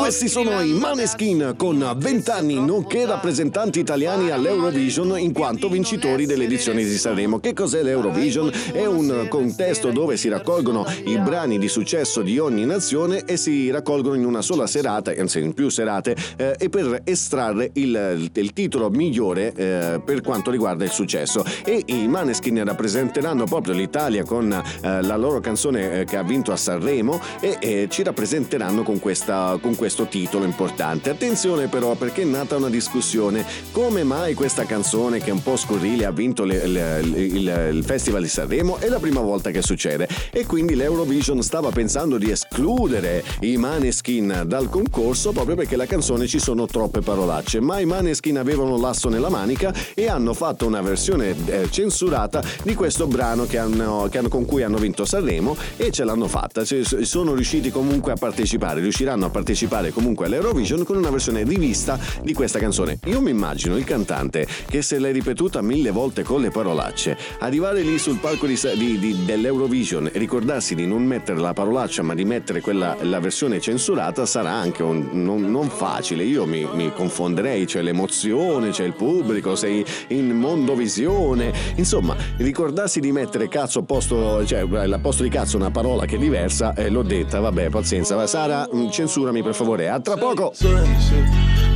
questi 0.02 0.30
sono 0.30 0.60
i 0.62 0.74
Maneskin 0.74 1.54
con 1.56 1.94
20 1.96 2.32
anni, 2.32 2.56
nonché 2.56 3.06
rappresentanti 3.06 3.80
italiani 3.80 4.32
all'Eurovision 4.32 5.20
in 5.20 5.32
quanto 5.32 5.70
vincitori 5.70 6.26
delle 6.26 6.46
edizioni 6.46 6.84
di 6.84 6.98
Sanremo. 6.98 7.40
Che 7.40 7.54
cos'è 7.54 7.84
l'Eurovision? 7.84 8.52
È 8.72 8.84
un 8.84 9.28
contesto 9.30 9.92
dove 9.92 10.18
si 10.18 10.28
raccolgono 10.28 10.88
i 11.06 11.20
brani 11.20 11.60
di 11.60 11.68
successo 11.68 12.24
di 12.24 12.40
ogni 12.40 12.66
nazione 12.66 13.26
e 13.26 13.38
si 13.38 13.70
raccolgono 13.70 14.16
in 14.16 14.26
una 14.26 14.42
sola 14.42 14.66
serata, 14.66 15.14
anzi 15.16 15.40
in 15.40 15.54
più 15.54 15.70
serate, 15.70 16.16
eh, 16.36 16.56
e 16.58 16.70
per 16.70 17.02
estrarre 17.04 17.70
il, 17.74 18.32
il 18.34 18.54
titolo 18.54 18.90
migliore 18.90 19.54
eh, 19.54 20.02
per 20.04 20.22
quanto 20.22 20.50
riguarda 20.50 20.84
il 20.84 20.92
successo. 20.92 21.46
E 21.64 21.84
i 21.86 22.08
Maneskin 22.08 22.66
rappresenteranno 22.66 23.46
proprio 23.46 23.76
l'Italia 23.76 24.24
con 24.24 24.52
eh, 24.52 25.02
la 25.04 25.16
loro 25.16 25.40
canzone 25.42 26.00
eh, 26.00 26.06
che 26.06 26.18
ha 26.18 26.24
vinto 26.24 26.52
a 26.52 26.58
Sanremo 26.58 27.22
e 27.40 27.58
eh, 27.60 27.88
ci 27.88 28.02
rappresenteranno 28.02 28.82
con, 28.82 29.00
questa, 29.00 29.60
con 29.62 29.76
questo 29.76 29.90
titolo 30.08 30.46
importante. 30.46 31.10
Attenzione 31.10 31.68
però 31.68 31.96
perché 31.96 32.22
è 32.22 32.26
nata 32.26 32.56
una 32.56 32.70
discussione. 32.70 33.46
Come 33.72 34.04
mai 34.04 34.34
questa 34.34 34.66
canzone 34.66 35.20
che 35.20 35.30
è 35.30 35.34
un 35.34 35.44
po' 35.44 35.56
scurrile 35.58 36.06
ha 36.06 36.12
vinto 36.12 36.44
le- 36.44 36.66
le- 36.68 37.00
il, 37.02 37.70
il 37.74 37.84
Festival 37.86 38.22
di 38.22 38.28
Sanremo? 38.28 38.78
È 38.78 38.88
la 38.88 39.00
prima 39.00 39.20
volta 39.22 39.52
che 39.52 39.62
succede. 39.62 40.08
E 40.32 40.46
quindi 40.46 40.76
l'Eurovision 40.76 41.42
stava 41.42 41.70
pensando 41.70 42.18
di 42.18 42.30
escludere 42.32 43.24
i 43.42 43.58
Maneskin 43.58 44.44
dal 44.46 44.70
concorso 44.70 45.32
proprio 45.32 45.56
perché 45.56 45.76
la 45.76 45.86
canzone 45.86 46.28
ci 46.28 46.40
sono 46.40 46.66
troppe 46.66 47.02
parolacce. 47.02 47.60
Ma 47.60 47.80
i 47.80 47.86
Maneskin 47.86 48.38
avevano 48.38 48.78
l'asso 48.78 49.10
nella 49.10 49.30
manica 49.30 49.74
e 49.94 50.08
hanno 50.08 50.34
fatto 50.34 50.66
una 50.66 50.82
versione 50.82 51.36
eh, 51.46 51.68
censurata 51.70 52.42
di 52.64 52.74
questo 52.76 53.08
brano 53.08 53.46
che 53.46 53.58
hanno, 53.58 54.08
che 54.10 54.18
hanno- 54.18 54.30
con 54.30 54.46
cui 54.46 54.64
hanno 54.64 54.78
vinto 54.78 55.06
Sanremo 55.06 55.56
e 55.78 55.92
ce 55.92 56.04
l'hanno 56.04 56.28
fatta. 56.28 56.64
Cioè, 56.64 56.84
sono 56.84 57.34
riusciti 57.34 57.72
comunque 57.72 58.12
a 58.12 58.16
partecipare 58.16 58.80
riusciranno 58.82 59.26
a 59.26 59.30
partecipare 59.30 59.81
comunque 59.90 60.28
all'Eurovision 60.28 60.84
con 60.84 60.98
una 60.98 61.10
versione 61.10 61.44
rivista 61.44 61.98
di 62.22 62.34
questa 62.34 62.60
canzone. 62.60 63.00
Io 63.06 63.20
mi 63.22 63.32
immagino 63.32 63.76
il 63.76 63.84
cantante 63.84 64.46
che 64.68 64.84
se 64.84 65.00
l'è 65.00 65.12
ripetuta 65.12 65.64
mille 65.64 65.90
volte 65.90 66.22
con 66.22 66.42
le 66.42 66.52
parolacce. 66.52 67.18
Arrivare 67.40 67.82
lì 67.82 67.98
sul 67.98 68.18
palco 68.18 68.46
di, 68.46 68.60
di- 68.76 69.00
di- 69.00 69.26
dell'Eurovision 69.26 70.10
e 70.14 70.20
ricordarsi 70.20 70.76
di 70.76 70.86
non 70.86 71.04
mettere 71.04 71.40
la 71.40 71.54
parolaccia 71.54 72.04
ma 72.04 72.14
di 72.14 72.26
mettere 72.26 72.62
quella, 72.62 72.96
la 73.02 73.20
versione 73.20 73.60
censurata 73.60 74.26
sarà 74.28 74.52
anche 74.52 74.84
un- 74.84 75.10
non, 75.14 75.50
non 75.50 75.70
facile. 75.70 76.24
Io 76.24 76.46
mi, 76.46 76.68
mi 76.74 76.92
confonderei 76.94 77.66
c'è 77.66 77.82
l'emozione 77.82 78.70
c'è 78.70 78.84
il 78.84 78.94
pubblico 78.94 79.56
sei 79.56 79.84
in 80.10 80.30
mondovisione. 80.32 81.54
Insomma 81.76 82.16
ricordarsi 82.38 83.00
di 83.00 83.12
mettere 83.12 83.48
cazzo 83.48 83.84
posto 83.84 84.46
cioè 84.46 84.60
al 84.60 85.00
posto 85.02 85.24
di 85.24 85.30
cazzo 85.30 85.58
una 85.58 85.72
parola 85.72 86.06
che 86.06 86.16
è 86.18 86.20
diversa 86.20 86.74
e 86.74 86.90
l'ho 86.90 87.04
detta 87.04 87.40
vabbè 87.40 87.70
pazienza. 87.70 88.26
Sara 88.28 88.68
mm, 88.74 88.90
censurami 88.90 89.42
per 89.42 89.56
favore 89.56 89.71
a 89.80 90.00
tra 90.00 90.18
poco 90.18 90.54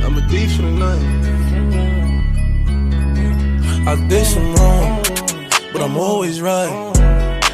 I'm 0.04 0.18
a 0.18 0.28
thief 0.28 0.56
for 0.56 0.62
the 0.62 0.70
night. 0.70 1.02
I 3.88 3.94
did 4.08 4.26
some 4.26 4.54
wrong, 4.54 5.02
but 5.72 5.82
I'm 5.82 5.96
always 5.96 6.40
right. 6.40 6.94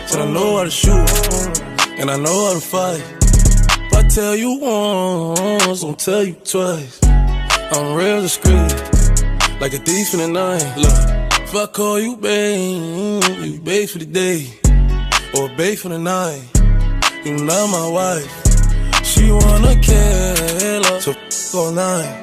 Said 0.06 0.20
I 0.20 0.30
know 0.30 0.56
how 0.56 0.64
to 0.64 0.70
shoot, 0.70 1.60
and 1.98 2.10
I 2.10 2.16
know 2.16 2.46
how 2.46 2.54
to 2.54 2.60
fight. 2.60 3.04
If 3.86 3.92
I 3.94 4.02
tell 4.08 4.34
you 4.34 4.58
once, 4.58 5.84
I'll 5.84 5.94
tell 5.94 6.24
you 6.24 6.34
twice. 6.44 6.98
I'm 7.04 7.94
real 7.94 8.20
discreet, 8.20 8.72
like 9.60 9.72
a 9.74 9.78
thief 9.78 10.12
in 10.14 10.20
the 10.20 10.28
night. 10.28 10.76
Look, 10.76 11.42
if 11.42 11.54
I 11.54 11.66
call 11.66 12.00
you 12.00 12.16
babe, 12.16 13.22
you 13.42 13.60
babe 13.60 13.88
for 13.88 13.98
the 13.98 14.06
day, 14.06 14.48
or 15.34 15.48
babe 15.56 15.78
for 15.78 15.90
the 15.90 15.98
night. 15.98 16.42
You 17.24 17.36
not 17.36 17.68
my 17.70 17.88
wife. 17.88 18.51
She 19.22 19.30
wanna 19.30 19.76
kill 19.76 20.82
her, 20.82 21.00
so 21.00 21.12
f 21.12 21.74
night. 21.74 22.22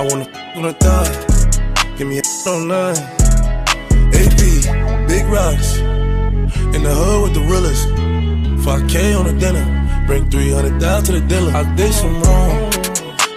I 0.00 0.02
wanna 0.10 0.26
f 0.26 0.56
on 0.56 0.64
a 0.64 0.72
thigh. 0.72 1.94
Give 1.96 2.08
me 2.08 2.18
a 2.18 2.22
on 2.50 2.66
nine. 2.66 2.96
AP, 4.18 4.40
big 5.06 5.24
rocks. 5.26 5.78
In 6.74 6.82
the 6.82 6.92
hood 6.92 7.22
with 7.22 7.34
the 7.34 7.44
realest. 7.52 7.86
5K 8.66 9.14
on 9.16 9.26
the 9.26 9.34
dinner. 9.38 9.64
Bring 10.08 10.28
300 10.28 10.80
down 10.80 11.04
to 11.04 11.12
the 11.12 11.20
dealer. 11.20 11.52
I 11.54 11.62
did 11.76 11.92
some 11.94 12.20
wrong, 12.22 12.68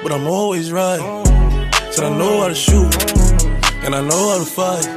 but 0.01 0.11
I'm 0.11 0.25
always 0.25 0.71
right. 0.71 1.01
Said 1.91 2.05
I 2.05 2.17
know 2.17 2.41
how 2.41 2.47
to 2.47 2.55
shoot, 2.55 2.91
and 3.85 3.93
I 3.93 4.01
know 4.01 4.23
how 4.31 4.39
to 4.39 4.49
fight. 4.59 4.87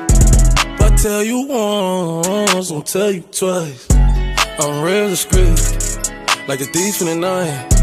If 0.74 0.80
I 0.80 0.96
tell 0.96 1.22
you 1.22 1.38
once, 1.42 2.72
I'll 2.72 2.80
tell 2.80 3.12
you 3.12 3.24
twice. 3.30 3.86
I'm 4.58 4.82
real 4.82 5.10
discreet, 5.10 5.60
like 6.48 6.62
a 6.62 6.68
thief 6.72 7.02
in 7.02 7.08
the 7.08 7.16
night. 7.16 7.79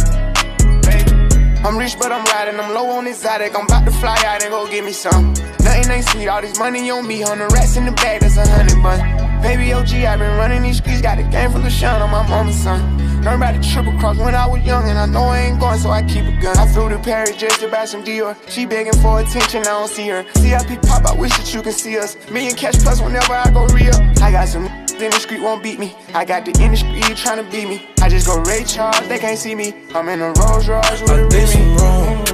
I'm 1.66 1.78
rich, 1.78 1.98
but 2.00 2.12
I'm 2.12 2.24
riding. 2.26 2.60
I'm 2.60 2.74
low 2.74 2.90
on 2.92 3.08
exotic. 3.08 3.56
I'm 3.56 3.66
about 3.66 3.86
to 3.86 3.92
fly 3.92 4.18
out 4.26 4.44
and 4.44 4.52
go 4.52 4.68
get 4.70 4.84
me 4.84 4.92
some. 4.92 5.34
Nothing 5.64 5.92
ain't 5.92 6.06
sweet. 6.10 6.28
All 6.28 6.42
this 6.42 6.58
money 6.60 6.90
on 6.92 7.08
me. 7.08 7.22
Hundred 7.22 7.52
rats 7.52 7.76
in 7.78 7.86
the 7.86 7.92
bag. 7.92 8.22
That's 8.22 8.38
a 8.38 8.48
hundred 8.48 8.82
bun. 8.82 9.28
Baby 9.42 9.72
OG, 9.72 9.94
i 9.94 10.18
been 10.18 10.38
running 10.38 10.64
these 10.64 10.78
streets, 10.78 11.02
got 11.02 11.20
a 11.20 11.24
game 11.24 11.52
from 11.52 11.62
the 11.62 11.70
shine 11.70 12.02
on 12.02 12.10
my 12.10 12.28
mama's 12.28 12.56
son. 12.56 12.82
Learned 13.22 13.44
about 13.44 13.56
the 13.56 13.62
triple 13.62 13.98
cross 14.00 14.18
when 14.18 14.34
I 14.34 14.48
was 14.48 14.64
young, 14.66 14.90
and 14.90 14.98
I 14.98 15.06
know 15.06 15.24
I 15.24 15.40
ain't 15.40 15.60
going, 15.60 15.80
so 15.80 15.90
I 15.90 16.02
keep 16.04 16.26
a 16.26 16.42
gun. 16.42 16.58
I 16.58 16.68
flew 16.68 16.90
to 16.90 16.98
Paris 16.98 17.36
just 17.36 17.60
to 17.60 17.68
buy 17.68 17.86
some 17.86 18.04
Dior. 18.04 18.36
She 18.50 18.66
begging 18.66 18.94
for 18.94 19.20
attention, 19.20 19.62
I 19.62 19.66
don't 19.66 19.90
see 19.90 20.08
her. 20.08 20.24
Pick 20.24 20.82
pop, 20.82 21.06
I 21.06 21.14
wish 21.14 21.32
that 21.38 21.54
you 21.54 21.62
can 21.62 21.72
see 21.72 21.98
us. 21.98 22.18
Million 22.32 22.56
cash 22.56 22.76
plus 22.80 23.00
whenever 23.02 23.34
I 23.34 23.52
go 23.52 23.66
real. 23.68 23.96
I 24.22 24.32
got 24.32 24.48
some 24.48 24.68
in 25.02 25.12
the 25.12 25.20
street 25.20 25.42
won't 25.42 25.62
beat 25.62 25.80
me. 25.80 25.96
I 26.14 26.26
got 26.26 26.46
the 26.46 26.52
industry 26.62 27.02
trying 27.16 27.44
to 27.44 27.52
beat 27.52 27.68
me. 27.68 27.88
I 28.02 28.10
just 28.10 28.28
go 28.28 28.40
Ray 28.42 28.64
Charles, 28.64 29.08
they 29.08 29.20
can't 29.20 29.38
see 29.38 29.56
me. 29.56 29.74
I'm 29.94 30.08
in 30.10 30.22
a 30.22 30.32
Rolls 30.34 30.68
Royce 30.68 31.02
with 31.02 31.12
a 31.12 31.26
I 31.26 31.28
did 31.30 31.48
some 31.50 31.76
wrong, 31.78 32.26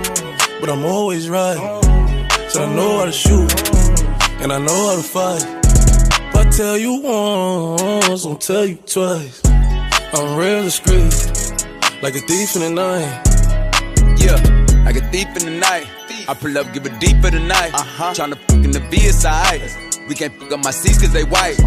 but 0.59 0.69
I'm 0.69 0.85
always 0.85 1.29
right. 1.29 1.57
So 2.49 2.63
I 2.63 2.75
know 2.75 2.99
how 2.99 3.05
to 3.05 3.11
shoot, 3.11 3.51
and 4.41 4.51
I 4.53 4.59
know 4.59 4.89
how 4.89 4.95
to 4.95 5.03
fight. 5.03 5.43
If 6.29 6.35
I 6.35 6.49
tell 6.49 6.77
you 6.77 7.01
once, 7.01 8.25
I'll 8.25 8.35
tell 8.35 8.65
you 8.65 8.75
twice. 8.75 9.41
I'm 10.13 10.37
real 10.37 10.63
discreet, 10.63 11.13
like 12.01 12.15
a 12.15 12.19
thief 12.19 12.55
in 12.55 12.61
the 12.61 12.69
night. 12.69 13.23
Yeah, 14.19 14.37
like 14.85 14.95
a 14.95 15.09
thief 15.11 15.27
in 15.37 15.45
the 15.45 15.59
night. 15.59 15.87
I 16.27 16.33
pull 16.33 16.57
up, 16.57 16.71
give 16.73 16.85
it 16.85 16.99
deep 16.99 17.21
for 17.21 17.31
the 17.31 17.39
night. 17.39 17.73
Uh-huh. 17.73 18.13
Tryna 18.13 18.37
fuck 18.37 18.63
in 18.63 18.71
the 18.71 18.79
VSI. 18.79 19.92
We 20.07 20.15
can't 20.15 20.33
fuck 20.39 20.51
up 20.51 20.63
my 20.63 20.71
seats 20.71 20.99
cause 20.99 21.13
they 21.13 21.23
white. 21.23 21.59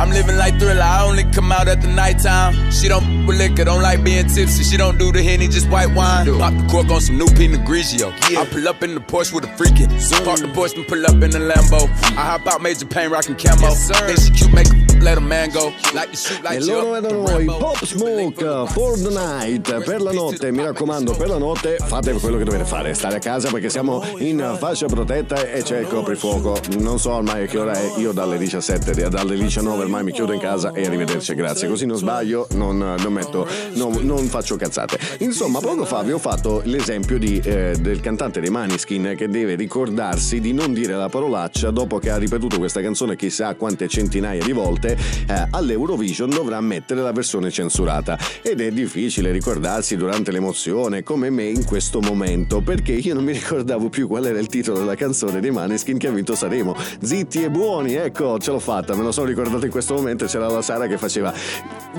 I'm 0.00 0.10
living 0.10 0.36
like 0.36 0.58
thriller, 0.58 0.82
I 0.82 1.04
only 1.04 1.24
come 1.24 1.52
out 1.52 1.68
at 1.68 1.80
the 1.80 1.88
nighttime. 1.88 2.70
She 2.70 2.88
don't 2.88 3.26
with 3.26 3.38
liquor, 3.38 3.64
don't 3.64 3.82
like 3.82 4.02
being 4.02 4.26
tipsy. 4.26 4.64
She 4.64 4.76
don't 4.76 4.98
do 4.98 5.12
the 5.12 5.22
henny, 5.22 5.48
just 5.48 5.68
white 5.68 5.94
wine. 5.94 6.26
Pop 6.38 6.52
the 6.54 6.66
cork 6.70 6.90
on 6.90 7.00
some 7.00 7.16
new 7.16 7.26
Pinot 7.26 7.60
Grigio. 7.60 8.12
I 8.36 8.44
pull 8.46 8.66
up 8.68 8.82
in 8.82 8.94
the 8.94 9.00
Porsche 9.00 9.32
with 9.32 9.44
a 9.44 9.48
freakin'. 9.48 9.88
Park 10.24 10.40
the 10.40 10.48
Porsche 10.48 10.76
and 10.76 10.86
pull 10.88 11.04
up 11.06 11.22
in 11.22 11.30
the 11.30 11.38
Lambo. 11.38 11.88
I 12.16 12.36
hop 12.36 12.46
out, 12.46 12.62
major 12.62 12.86
pain, 12.86 13.10
rockin' 13.10 13.36
camo. 13.36 13.74
Then 13.74 14.16
she 14.16 14.30
cute, 14.30 14.52
make 14.52 14.68
a 14.68 14.87
f- 14.98 15.02
let 15.02 15.16
a 15.16 15.20
man 15.20 15.50
go. 15.50 15.72
Like 15.94 16.10
the 16.10 16.16
shoot, 16.16 16.42
like 16.42 16.56
E 16.56 16.64
loro 16.64 16.94
erano 16.96 17.22
noi, 17.22 17.44
Pop 17.44 17.84
Smoke 17.84 18.66
for 18.68 18.98
the 18.98 19.10
night, 19.10 19.82
per 19.84 20.00
la 20.00 20.12
notte, 20.12 20.50
mi 20.50 20.62
raccomando, 20.62 21.14
per 21.16 21.28
la 21.28 21.38
notte 21.38 21.76
fate 21.76 22.12
quello 22.12 22.36
che 22.36 22.44
dovete 22.44 22.64
fare, 22.64 22.94
stare 22.94 23.16
a 23.16 23.18
casa 23.18 23.50
perché 23.50 23.70
siamo 23.70 24.02
in 24.18 24.56
fascia 24.58 24.86
protetta 24.86 25.48
e 25.50 25.62
c'è 25.62 25.80
il 25.80 25.86
coprifuoco. 25.86 26.58
Non 26.78 26.98
so 26.98 27.12
ormai 27.12 27.46
che 27.46 27.58
ora 27.58 27.72
è, 27.72 27.92
io 27.96 28.12
dalle 28.12 28.38
17, 28.38 29.08
dalle 29.08 29.36
19 29.36 29.82
ormai 29.82 30.04
mi 30.04 30.12
chiudo 30.12 30.32
in 30.32 30.40
casa 30.40 30.72
e 30.72 30.84
arrivederci, 30.84 31.34
grazie. 31.34 31.68
Così 31.68 31.86
non 31.86 31.96
sbaglio, 31.96 32.46
non, 32.52 32.78
non 32.78 33.12
metto, 33.12 33.46
non, 33.74 33.98
non 34.02 34.26
faccio 34.26 34.56
cazzate. 34.56 34.98
Insomma, 35.18 35.60
poco 35.60 35.84
fa 35.84 36.02
vi 36.02 36.12
ho 36.12 36.18
fatto 36.18 36.62
l'esempio 36.64 37.18
di, 37.18 37.40
eh, 37.42 37.76
del 37.78 38.00
cantante 38.00 38.40
dei 38.40 38.50
Maniskin 38.50 39.14
che 39.16 39.28
deve 39.28 39.54
ricordarsi 39.54 40.40
di 40.40 40.52
non 40.52 40.72
dire 40.72 40.94
la 40.94 41.08
parolaccia 41.08 41.70
dopo 41.70 41.98
che 41.98 42.10
ha 42.10 42.16
ripetuto 42.16 42.58
questa 42.58 42.80
canzone 42.80 43.16
chissà 43.16 43.54
quante 43.54 43.88
centinaia 43.88 44.42
di 44.44 44.52
volte 44.52 44.87
eh, 44.96 45.46
all'Eurovision 45.50 46.30
dovrà 46.30 46.60
mettere 46.60 47.00
la 47.00 47.12
versione 47.12 47.50
censurata. 47.50 48.18
Ed 48.42 48.60
è 48.60 48.70
difficile 48.70 49.32
ricordarsi 49.32 49.96
durante 49.96 50.30
l'emozione 50.30 51.02
come 51.02 51.30
me 51.30 51.44
in 51.44 51.64
questo 51.64 52.00
momento 52.00 52.60
perché 52.60 52.92
io 52.92 53.14
non 53.14 53.24
mi 53.24 53.32
ricordavo 53.32 53.88
più 53.88 54.06
qual 54.06 54.26
era 54.26 54.38
il 54.38 54.46
titolo 54.46 54.78
della 54.78 54.94
canzone 54.94 55.40
dei 55.40 55.50
Maneskin 55.50 55.98
che 55.98 56.08
ha 56.08 56.10
vinto 56.10 56.34
Saremo 56.34 56.76
zitti 57.00 57.42
e 57.42 57.50
buoni 57.50 57.94
ecco 57.94 58.38
ce 58.38 58.50
l'ho 58.50 58.58
fatta 58.58 58.94
me 58.94 59.02
lo 59.02 59.12
sono 59.12 59.26
ricordato 59.26 59.64
in 59.64 59.70
questo 59.70 59.94
momento 59.94 60.26
c'era 60.26 60.48
la 60.48 60.62
Sara 60.62 60.86
che 60.86 60.98
faceva 60.98 61.32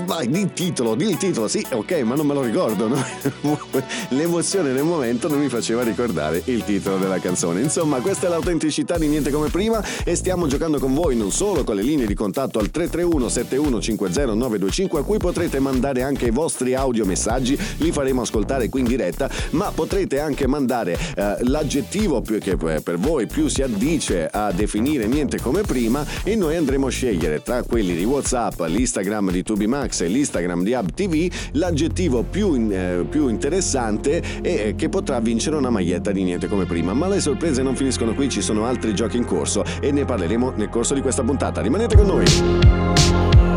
vai 0.04 0.28
di 0.28 0.52
titolo 0.52 0.94
di 0.94 1.16
titolo 1.16 1.48
sì 1.48 1.64
ok 1.70 1.92
ma 2.02 2.14
non 2.14 2.26
me 2.26 2.34
lo 2.34 2.42
ricordo 2.42 2.88
no? 2.88 3.04
l'emozione 4.10 4.72
nel 4.72 4.84
momento 4.84 5.28
non 5.28 5.40
mi 5.40 5.48
faceva 5.48 5.82
ricordare 5.82 6.42
il 6.46 6.64
titolo 6.64 6.98
della 6.98 7.18
canzone. 7.18 7.60
Insomma 7.60 7.98
questa 8.00 8.26
è 8.26 8.30
l'autenticità 8.30 8.98
di 8.98 9.08
niente 9.08 9.30
come 9.30 9.48
prima 9.48 9.82
e 10.04 10.14
stiamo 10.14 10.46
giocando 10.46 10.78
con 10.78 10.94
voi 10.94 11.16
non 11.16 11.30
solo 11.30 11.64
con 11.64 11.76
le 11.76 11.82
linee 11.82 12.06
di 12.06 12.14
contatto 12.14 12.58
al 12.58 12.70
331 12.88 13.28
7150 13.28 14.34
925 14.34 15.00
a 15.00 15.02
cui 15.02 15.18
potrete 15.18 15.58
mandare 15.58 16.02
anche 16.02 16.26
i 16.26 16.30
vostri 16.30 16.74
audio 16.74 17.04
messaggi. 17.04 17.58
Li 17.78 17.92
faremo 17.92 18.22
ascoltare 18.22 18.68
qui 18.68 18.80
in 18.80 18.86
diretta 18.86 19.30
ma 19.50 19.70
potrete 19.70 20.18
anche 20.20 20.46
mandare 20.46 20.98
eh, 21.14 21.36
l'aggettivo 21.42 22.22
che 22.22 22.56
eh, 22.58 22.80
per 22.80 22.96
voi 22.96 23.26
più 23.26 23.48
si 23.48 23.62
addice 23.62 24.26
a 24.26 24.52
definire 24.52 25.06
niente 25.06 25.40
come 25.40 25.62
prima 25.62 26.04
e 26.22 26.36
noi 26.36 26.56
andremo 26.56 26.86
a 26.86 26.90
scegliere 26.90 27.42
tra 27.42 27.62
quelli 27.62 27.94
di 27.94 28.04
Whatsapp 28.04 28.60
l'Instagram 28.60 29.30
di 29.30 29.42
Tubimax 29.42 30.00
e 30.00 30.06
l'Instagram 30.06 30.62
di 30.62 30.72
Hub 30.72 30.92
TV 30.92 31.30
l'aggettivo 31.52 32.22
più, 32.22 32.54
in- 32.54 32.72
eh, 32.72 33.04
più 33.08 33.28
interessante 33.28 34.22
e 34.40 34.54
eh, 34.54 34.74
che 34.74 34.88
potrà 34.88 35.20
vincere 35.20 35.56
una 35.56 35.70
maglietta 35.70 36.12
di 36.12 36.22
niente 36.22 36.48
come 36.48 36.64
prima. 36.64 36.94
Ma 36.94 37.08
le 37.08 37.20
sorprese 37.20 37.62
non 37.62 37.76
finiscono 37.76 38.14
qui 38.14 38.28
ci 38.28 38.40
sono 38.40 38.64
altri 38.64 38.94
giochi 38.94 39.16
in 39.16 39.24
corso 39.24 39.64
e 39.80 39.90
ne 39.92 40.04
parleremo 40.04 40.52
nel 40.56 40.68
corso 40.68 40.94
di 40.94 41.00
questa 41.00 41.22
puntata. 41.22 41.60
Rimanete 41.60 41.96
con 41.96 42.06
noi 42.06 42.69
Thank 42.70 43.34
you. 43.34 43.49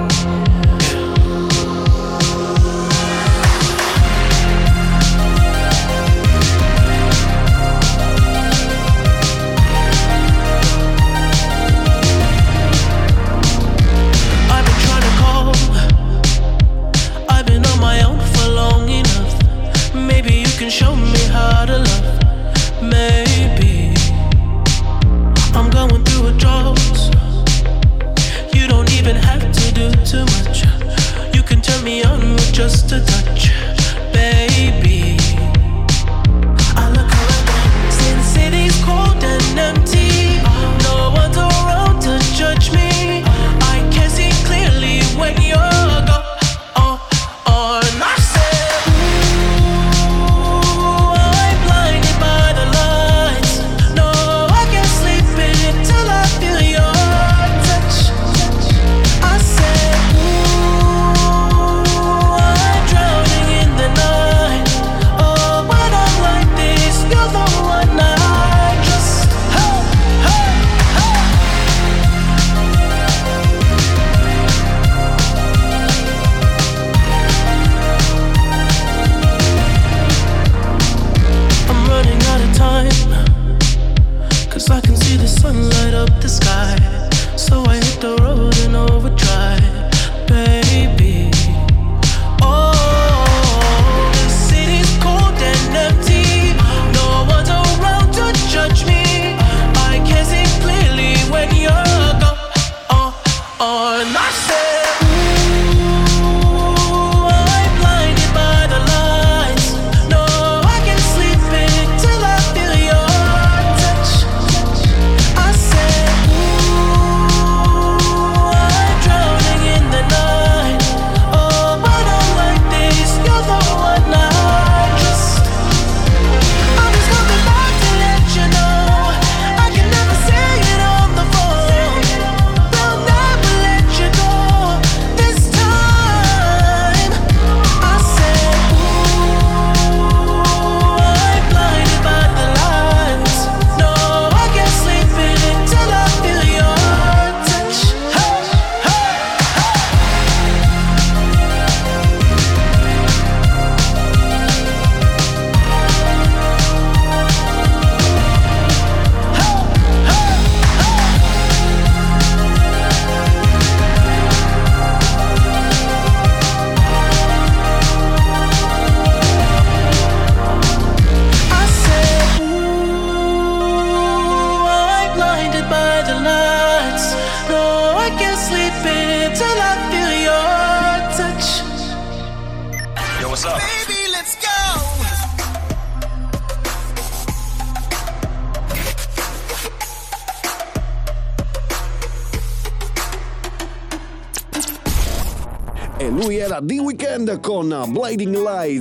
Con 197.93 198.32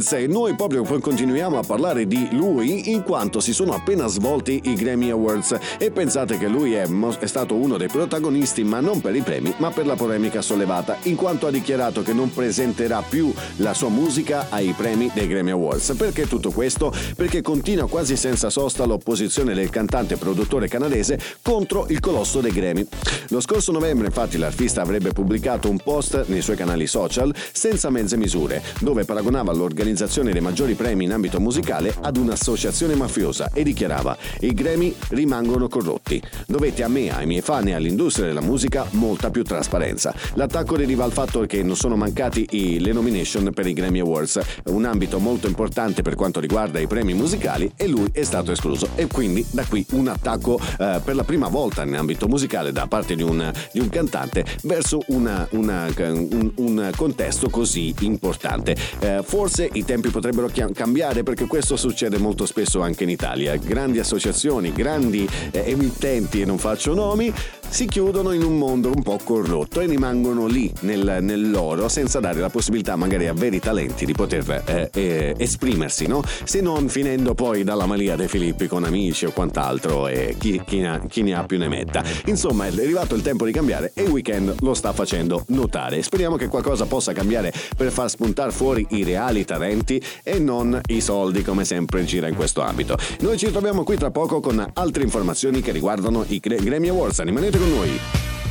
Lights 0.02 0.12
e 0.12 0.26
noi 0.26 0.54
proprio 0.54 0.82
continuiamo 0.82 1.58
a 1.58 1.62
parlare 1.62 2.06
di 2.06 2.28
lui 2.32 2.90
in 2.90 3.02
quanto 3.02 3.40
si 3.40 3.52
sono 3.52 3.72
appena 3.72 4.06
svolti 4.08 4.60
i 4.64 4.74
Grammy 4.74 5.10
Awards 5.10 5.56
e 5.78 5.90
pensate 5.90 6.38
che 6.38 6.48
lui 6.48 6.74
è, 6.74 6.86
è 6.86 7.26
stato 7.26 7.54
uno 7.54 7.76
dei 7.76 7.88
protagonisti 7.88 8.64
ma 8.64 8.80
non 8.80 9.00
per 9.00 9.14
i 9.14 9.20
premi 9.20 9.54
ma 9.58 9.70
per 9.70 9.86
la 9.86 9.94
polemica 9.94 10.42
sollevata 10.42 10.96
in 11.02 11.14
quanto 11.14 11.46
ha 11.46 11.50
dichiarato 11.50 12.02
che 12.02 12.12
non 12.12 12.32
presenterà 12.32 13.02
più 13.02 13.32
la 13.56 13.74
sua 13.74 13.88
musica 13.88 14.46
ai 14.50 14.72
premi 14.76 15.10
dei 15.14 15.28
Grammy 15.28 15.50
Awards. 15.50 15.94
Perché 15.96 16.26
tutto 16.26 16.50
questo? 16.50 16.92
Perché 17.16 17.40
continua 17.40 17.88
quasi 17.88 18.16
senza 18.16 18.50
sosta 18.50 18.84
l'opposizione 18.84 19.54
del 19.54 19.70
cantante 19.70 20.14
e 20.14 20.16
produttore 20.16 20.68
canadese 20.68 21.18
contro 21.42 21.86
il 21.88 22.00
colosso 22.00 22.40
dei 22.40 22.52
Grammy. 22.52 22.86
Lo 23.28 23.40
scorso 23.40 23.72
novembre 23.72 24.06
infatti 24.06 24.36
l'artista 24.36 24.82
avrebbe 24.82 25.12
pubblicato 25.12 25.70
un 25.70 25.78
post 25.78 26.24
nei 26.26 26.42
suoi 26.42 26.56
canali 26.56 26.86
social 26.86 27.32
senza 27.52 27.90
mezze 27.90 28.16
misure, 28.16 28.62
dove 28.80 29.04
paragonava 29.04 29.52
l'organizzazione 29.52 29.90
dei 30.32 30.40
maggiori 30.40 30.74
premi 30.74 31.04
in 31.04 31.12
ambito 31.12 31.38
musicale 31.38 31.94
ad 32.00 32.16
un'associazione 32.16 32.94
mafiosa 32.94 33.50
e 33.52 33.62
dichiarava 33.62 34.16
i 34.40 34.54
Grammy 34.54 34.94
rimangono 35.10 35.68
corrotti. 35.68 36.20
Dovete 36.46 36.82
a 36.82 36.88
me, 36.88 37.10
ai 37.14 37.26
miei 37.26 37.42
fan 37.42 37.68
e 37.68 37.74
all'industria 37.74 38.26
della 38.26 38.40
musica 38.40 38.86
molta 38.92 39.30
più 39.30 39.42
trasparenza. 39.44 40.14
L'attacco 40.34 40.76
deriva 40.76 41.02
dal 41.02 41.12
fatto 41.12 41.40
che 41.46 41.62
non 41.62 41.76
sono 41.76 41.94
mancati 41.96 42.46
i- 42.52 42.80
le 42.80 42.92
nomination 42.92 43.50
per 43.52 43.66
i 43.66 43.72
Grammy 43.74 44.00
Awards, 44.00 44.40
un 44.66 44.84
ambito 44.86 45.18
molto 45.18 45.46
importante 45.46 46.00
per 46.02 46.14
quanto 46.14 46.40
riguarda 46.40 46.78
i 46.78 46.86
premi 46.86 47.12
musicali 47.12 47.70
e 47.76 47.86
lui 47.86 48.08
è 48.12 48.22
stato 48.22 48.50
escluso 48.52 48.88
e 48.94 49.06
quindi 49.08 49.44
da 49.50 49.64
qui 49.64 49.84
un 49.92 50.08
attacco 50.08 50.58
eh, 50.78 51.00
per 51.04 51.14
la 51.14 51.24
prima 51.24 51.48
volta 51.48 51.82
in 51.82 51.94
ambito 51.96 52.28
musicale 52.28 52.72
da 52.72 52.86
parte 52.86 53.14
di 53.14 53.22
un, 53.22 53.52
di 53.72 53.80
un 53.80 53.88
cantante 53.90 54.44
verso 54.62 55.00
una- 55.08 55.46
una- 55.50 55.86
un, 55.98 56.50
un 56.56 56.90
contesto 56.96 57.50
così 57.50 57.94
importante. 58.00 58.76
Eh, 59.00 59.20
forse 59.24 59.68
i 59.72 59.81
tempi 59.84 60.10
potrebbero 60.10 60.50
cambiare 60.72 61.22
perché 61.22 61.46
questo 61.46 61.76
succede 61.76 62.18
molto 62.18 62.46
spesso 62.46 62.80
anche 62.80 63.04
in 63.04 63.10
Italia. 63.10 63.56
Grandi 63.56 63.98
associazioni, 63.98 64.72
grandi 64.72 65.28
eh, 65.50 65.64
emittenti, 65.66 66.40
e 66.40 66.44
non 66.44 66.58
faccio 66.58 66.94
nomi, 66.94 67.32
si 67.72 67.86
chiudono 67.86 68.32
in 68.32 68.42
un 68.42 68.58
mondo 68.58 68.90
un 68.94 69.02
po' 69.02 69.18
corrotto 69.24 69.80
e 69.80 69.86
rimangono 69.86 70.46
lì 70.46 70.70
nel, 70.80 71.18
nel 71.22 71.84
senza 71.86 72.20
dare 72.20 72.38
la 72.38 72.50
possibilità 72.50 72.96
magari 72.96 73.28
a 73.28 73.32
veri 73.32 73.60
talenti 73.60 74.04
di 74.04 74.12
poter 74.12 74.62
eh, 74.66 74.90
eh, 74.92 75.34
esprimersi, 75.38 76.06
no? 76.06 76.22
Se 76.44 76.60
non 76.60 76.88
finendo 76.88 77.32
poi 77.34 77.64
dalla 77.64 77.86
Malia 77.86 78.14
dei 78.14 78.28
Filippi 78.28 78.66
con 78.66 78.84
amici 78.84 79.24
o 79.24 79.30
quant'altro 79.30 80.06
e 80.06 80.36
chi, 80.38 80.60
chi 80.66 80.80
ne 80.80 80.88
ha- 80.88 81.00
chi 81.08 81.22
ne 81.22 81.34
ha 81.34 81.44
più 81.44 81.56
ne 81.56 81.68
metta. 81.68 82.04
Insomma, 82.26 82.66
è 82.66 82.68
arrivato 82.68 83.14
il 83.14 83.22
tempo 83.22 83.46
di 83.46 83.52
cambiare 83.52 83.92
e 83.94 84.02
il 84.02 84.10
weekend 84.10 84.56
lo 84.60 84.74
sta 84.74 84.92
facendo 84.92 85.44
notare. 85.48 86.02
Speriamo 86.02 86.36
che 86.36 86.48
qualcosa 86.48 86.84
possa 86.84 87.12
cambiare 87.14 87.52
per 87.74 87.90
far 87.90 88.10
spuntare 88.10 88.52
fuori 88.52 88.86
i 88.90 89.02
reali 89.02 89.46
talenti 89.46 90.00
e 90.22 90.38
non 90.38 90.78
i 90.88 91.00
soldi 91.00 91.42
come 91.42 91.64
sempre 91.64 92.04
gira 92.04 92.28
in 92.28 92.34
questo 92.34 92.60
ambito. 92.60 92.98
Noi 93.20 93.38
ci 93.38 93.50
troviamo 93.50 93.82
qui 93.82 93.96
tra 93.96 94.10
poco 94.10 94.40
con 94.40 94.62
altre 94.74 95.04
informazioni 95.04 95.62
che 95.62 95.72
riguardano 95.72 96.24
i 96.28 96.38
Gra- 96.38 96.56
Grammy 96.56 96.88
Awards. 96.88 97.22
Rimanete 97.22 97.61
con 97.62 98.41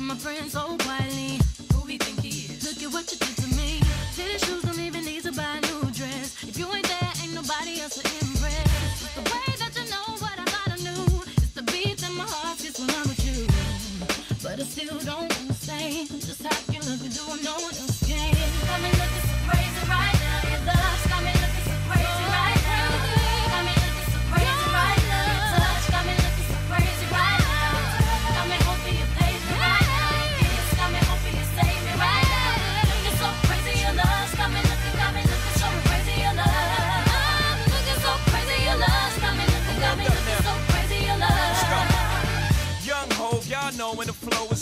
to 0.00 0.06
my 0.06 0.14
friends 0.14 0.52
so 0.52 0.76
quietly, 0.78 1.38
who 1.74 1.84
we 1.84 1.98
think 1.98 2.20
he 2.20 2.46
is? 2.52 2.64
Look 2.64 2.82
at 2.82 2.92
what 2.92 3.12
you 3.12 3.18
did 3.18 3.36
to 3.36 3.48
me. 3.56 3.80
Fitted 4.12 4.40
shoes 4.40 4.62
don't 4.62 4.78
even 4.78 5.04
need 5.04 5.22
to 5.24 5.32
buy 5.32 5.58
a 5.62 5.69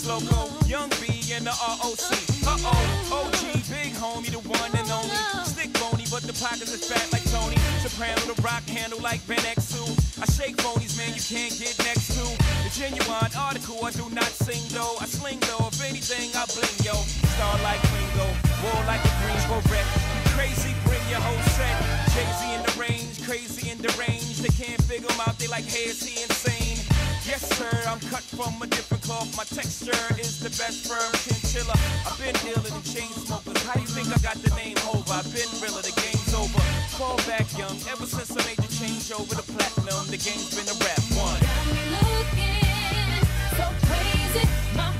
loco. 0.09 0.49
Young 0.65 0.89
B 0.97 1.21
and 1.37 1.45
the 1.45 1.53
ROC. 1.53 2.09
Uh 2.41 2.57
oh, 2.65 3.29
OG, 3.29 3.61
big 3.69 3.93
homie, 3.93 4.33
the 4.33 4.41
one 4.41 4.73
and 4.73 4.89
only. 4.89 5.15
Stick 5.45 5.69
bony, 5.77 6.09
but 6.09 6.25
the 6.25 6.33
pockets 6.33 6.73
is 6.73 6.81
fat 6.89 7.05
like 7.13 7.23
Tony. 7.29 7.57
Soprano, 7.85 8.17
the 8.25 8.33
rock 8.41 8.65
handle 8.65 8.99
like 8.99 9.21
Ben 9.29 9.37
X2. 9.45 9.77
I 10.17 10.25
shake 10.33 10.57
phonies, 10.57 10.97
man, 10.97 11.13
you 11.13 11.21
can't 11.21 11.53
get 11.53 11.77
next 11.85 12.17
to. 12.17 12.25
The 12.65 12.71
genuine 12.73 13.33
article, 13.37 13.85
I 13.85 13.91
do 13.93 14.09
not 14.09 14.33
sing 14.33 14.65
though. 14.73 14.97
I 14.97 15.05
sling 15.05 15.39
though, 15.45 15.69
if 15.69 15.77
anything, 15.85 16.33
I 16.33 16.49
bling 16.57 16.77
yo. 16.81 16.97
Star 17.37 17.55
like 17.61 17.81
Ringo, 17.93 18.27
war 18.65 18.81
like 18.89 19.05
a 19.05 19.13
Greensboro. 19.21 19.61
You 19.61 20.25
crazy, 20.33 20.73
bring 20.89 21.05
your 21.13 21.21
whole 21.21 21.43
set. 21.53 21.77
Jay 22.17 22.25
Z 22.25 22.41
in 22.57 22.61
the 22.65 22.73
range, 22.81 23.21
crazy 23.29 23.69
in 23.69 23.77
the 23.77 23.93
range. 23.93 24.41
They 24.41 24.53
can't 24.57 24.81
figure 24.89 25.05
him 25.05 25.21
out, 25.21 25.37
they 25.37 25.47
like, 25.47 25.69
hey, 25.69 25.93
is 25.93 26.01
he 26.01 26.17
insane? 26.25 26.81
Yes, 27.29 27.45
sir, 27.53 27.69
I'm 27.85 28.01
cut 28.09 28.25
from 28.25 28.57
a 28.59 28.65
different 28.65 28.98
cloth. 29.09 29.35
My 29.35 29.43
texture 29.43 30.05
is 30.21 30.39
the 30.39 30.53
best 30.61 30.85
firm 30.85 31.11
chinchilla. 31.25 31.73
I've 32.05 32.17
been 32.21 32.37
dealer 32.45 32.61
than 32.61 32.83
chain 32.85 33.09
smokers. 33.25 33.57
How 33.65 33.79
you 33.81 33.89
think 33.89 34.07
I 34.13 34.19
got 34.21 34.37
the 34.45 34.53
name 34.53 34.77
over? 34.85 35.09
I've 35.09 35.25
been 35.33 35.49
realer, 35.57 35.81
the 35.81 35.95
game's 35.97 36.33
over. 36.37 36.61
Fall 36.93 37.17
back 37.25 37.49
young, 37.57 37.77
ever 37.89 38.05
since 38.05 38.29
I 38.37 38.41
made 38.45 38.61
the 38.61 38.69
change 38.69 39.09
over 39.11 39.33
to 39.33 39.45
platinum, 39.53 40.05
the 40.13 40.21
game's 40.21 40.53
been 40.53 40.69
a 40.69 40.77
rap 40.85 41.01
one. 41.17 41.41
Got 41.41 41.65
me 41.73 41.83
looking 41.97 43.25
so 43.57 43.65
crazy, 43.89 44.45
my 44.77 44.98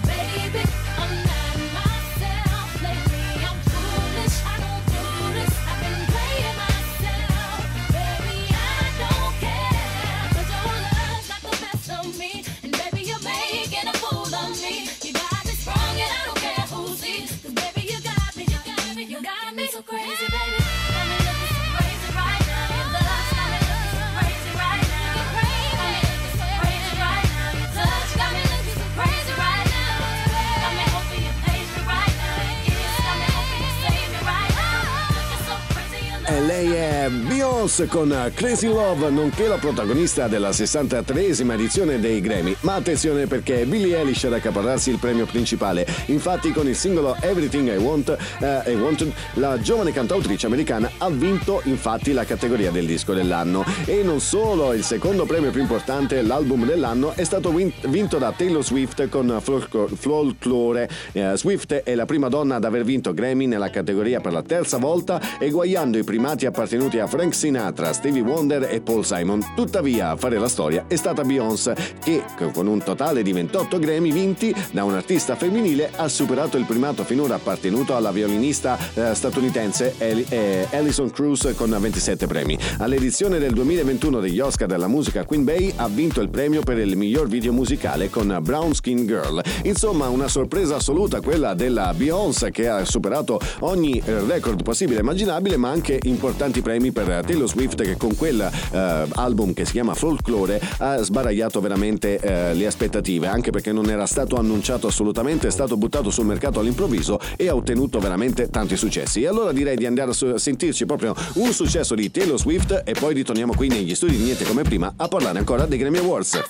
lei 36.50 36.72
è 36.72 37.10
Beyoncé 37.12 37.86
con 37.86 38.32
Crazy 38.34 38.66
Love, 38.66 39.12
nonché 39.12 39.45
la 39.45 39.58
protagonista 39.58 40.28
della 40.28 40.50
63esima 40.50 41.54
edizione 41.54 42.00
dei 42.00 42.22
Grammy. 42.22 42.56
Ma 42.62 42.74
attenzione 42.74 43.28
perché 43.28 43.62
è 43.62 43.66
Billie 43.66 44.00
Eilish 44.00 44.24
ad 44.24 44.34
accaparrarsi 44.34 44.89
il 44.89 44.97
premio 44.97 45.28
principale. 45.28 45.86
Infatti 46.06 46.52
con 46.52 46.68
il 46.68 46.76
singolo 46.76 47.16
Everything 47.22 47.72
I 47.72 47.78
Want, 47.78 48.18
uh, 48.39 48.68
I 48.68 48.74
Wanted, 48.74 49.14
la 49.36 49.60
giovane 49.60 49.91
cantautrice 49.91 50.47
americana 50.47 50.89
ha 50.97 51.10
vinto 51.12 51.62
infatti 51.66 52.14
la 52.14 52.26
categoria 52.26 52.72
del 52.72 52.88
disco 52.88 53.14
dell'anno. 53.14 53.64
E 53.86 54.02
non 54.02 54.20
solo, 54.20 54.74
il 54.74 54.84
secondo 54.84 55.28
premio 55.28 55.52
più 55.52 55.62
importante, 55.62 56.24
l'album 56.24 56.66
dell'anno, 56.66 57.14
è 57.14 57.26
stato 57.26 57.50
win- 57.50 57.72
vinto 57.89 58.18
da 58.18 58.34
Taylor 58.36 58.64
Swift 58.64 59.08
con 59.10 59.39
Folklore. 59.39 60.89
Uh, 61.12 61.36
Swift 61.36 61.74
è 61.76 61.93
la 61.93 62.06
prima 62.06 62.28
donna 62.28 62.56
ad 62.56 62.64
aver 62.64 62.84
vinto 62.84 63.14
Grammy 63.14 63.45
nella 63.45 63.70
categoria 63.70 64.20
per 64.20 64.32
la 64.32 64.41
terza 64.41 64.78
volta, 64.80 65.22
eguagliando 65.38 66.00
i 66.00 66.04
primati 66.04 66.38
formati 66.39 66.45
appartenuti 66.45 66.99
a 66.99 67.07
Frank 67.07 67.33
Sinatra, 67.33 67.91
Stevie 67.91 68.21
Wonder 68.21 68.67
e 68.71 68.81
Paul 68.81 69.05
Simon. 69.05 69.43
Tuttavia 69.55 70.11
a 70.11 70.15
fare 70.15 70.37
la 70.37 70.47
storia 70.47 70.85
è 70.87 70.95
stata 70.95 71.23
Beyoncé, 71.23 71.75
che 72.03 72.23
con 72.53 72.67
un 72.67 72.81
totale 72.81 73.23
di 73.23 73.33
28 73.33 73.79
Grammy 73.79 74.11
vinti 74.11 74.53
da 74.71 74.83
un 74.83 74.93
artista 74.93 75.35
femminile 75.35 75.91
ha 75.95 76.07
superato 76.07 76.57
il 76.57 76.65
primato 76.65 77.03
finora 77.03 77.35
appartenuto 77.35 77.95
alla 77.95 78.11
violinista 78.11 78.77
eh, 78.93 79.13
statunitense 79.13 79.95
Eli, 79.97 80.25
eh, 80.29 80.67
Alison 80.71 81.09
Cruz 81.11 81.53
con 81.55 81.75
27 81.77 82.27
premi. 82.27 82.57
All'edizione 82.77 83.39
del 83.39 83.53
2021 83.53 84.19
degli 84.19 84.39
Oscar 84.39 84.67
della 84.67 84.87
musica 84.87 85.25
Queen 85.25 85.43
Bay 85.43 85.73
ha 85.75 85.87
vinto 85.87 86.21
il 86.21 86.29
premio 86.29 86.61
per 86.61 86.77
il 86.77 86.95
miglior 86.95 87.27
video 87.27 87.51
musicale 87.51 88.09
con 88.09 88.37
Brown 88.41 88.73
Skin 88.73 89.05
Girl. 89.05 89.41
Insomma, 89.63 90.07
una 90.09 90.27
sorpresa 90.27 90.75
assoluta 90.75 91.21
quella 91.21 91.53
della 91.53 91.93
Beyoncé 91.93 92.51
che 92.51 92.69
ha 92.69 92.85
superato 92.85 93.39
ogni 93.59 94.01
eh, 94.05 94.19
record 94.21 94.63
possibile 94.63 94.99
e 94.99 95.01
immaginabile, 95.01 95.57
ma 95.57 95.69
anche 95.69 95.99
importante 96.03 96.27
importanti 96.30 96.61
premi 96.61 96.91
per 96.91 97.23
Taylor 97.25 97.49
Swift 97.49 97.82
che 97.82 97.97
con 97.97 98.15
quel 98.15 98.39
eh, 98.39 99.05
album 99.15 99.53
che 99.53 99.65
si 99.65 99.71
chiama 99.71 99.95
Folklore 99.95 100.61
ha 100.77 101.01
sbaragliato 101.01 101.59
veramente 101.59 102.19
eh, 102.19 102.53
le 102.53 102.67
aspettative, 102.67 103.25
anche 103.27 103.49
perché 103.49 103.71
non 103.71 103.89
era 103.89 104.05
stato 104.05 104.36
annunciato 104.36 104.86
assolutamente, 104.88 105.47
è 105.47 105.51
stato 105.51 105.75
buttato 105.75 106.11
sul 106.11 106.25
mercato 106.25 106.59
all'improvviso 106.59 107.19
e 107.36 107.47
ha 107.47 107.55
ottenuto 107.55 107.99
veramente 107.99 108.49
tanti 108.49 108.77
successi. 108.77 109.23
E 109.23 109.27
allora 109.27 109.51
direi 109.51 109.75
di 109.75 109.88
andare 109.88 110.11
a 110.11 110.38
sentirci 110.38 110.86
proprio 110.86 111.15
un 111.36 111.51
successo 111.51 111.95
di 111.95 112.11
Taylor 112.11 112.38
Swift 112.38 112.84
e 112.86 112.93
poi 112.93 113.15
ritorniamo 113.15 113.53
qui 113.55 113.67
negli 113.67 113.95
studi 113.95 114.17
di 114.17 114.23
Niente 114.23 114.45
come 114.45 114.61
prima 114.61 114.93
a 114.95 115.07
parlare 115.07 115.39
ancora 115.39 115.65
dei 115.65 115.80
Grammy 115.80 115.97
Awards. 115.97 116.41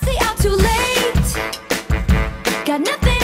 I 2.66 3.19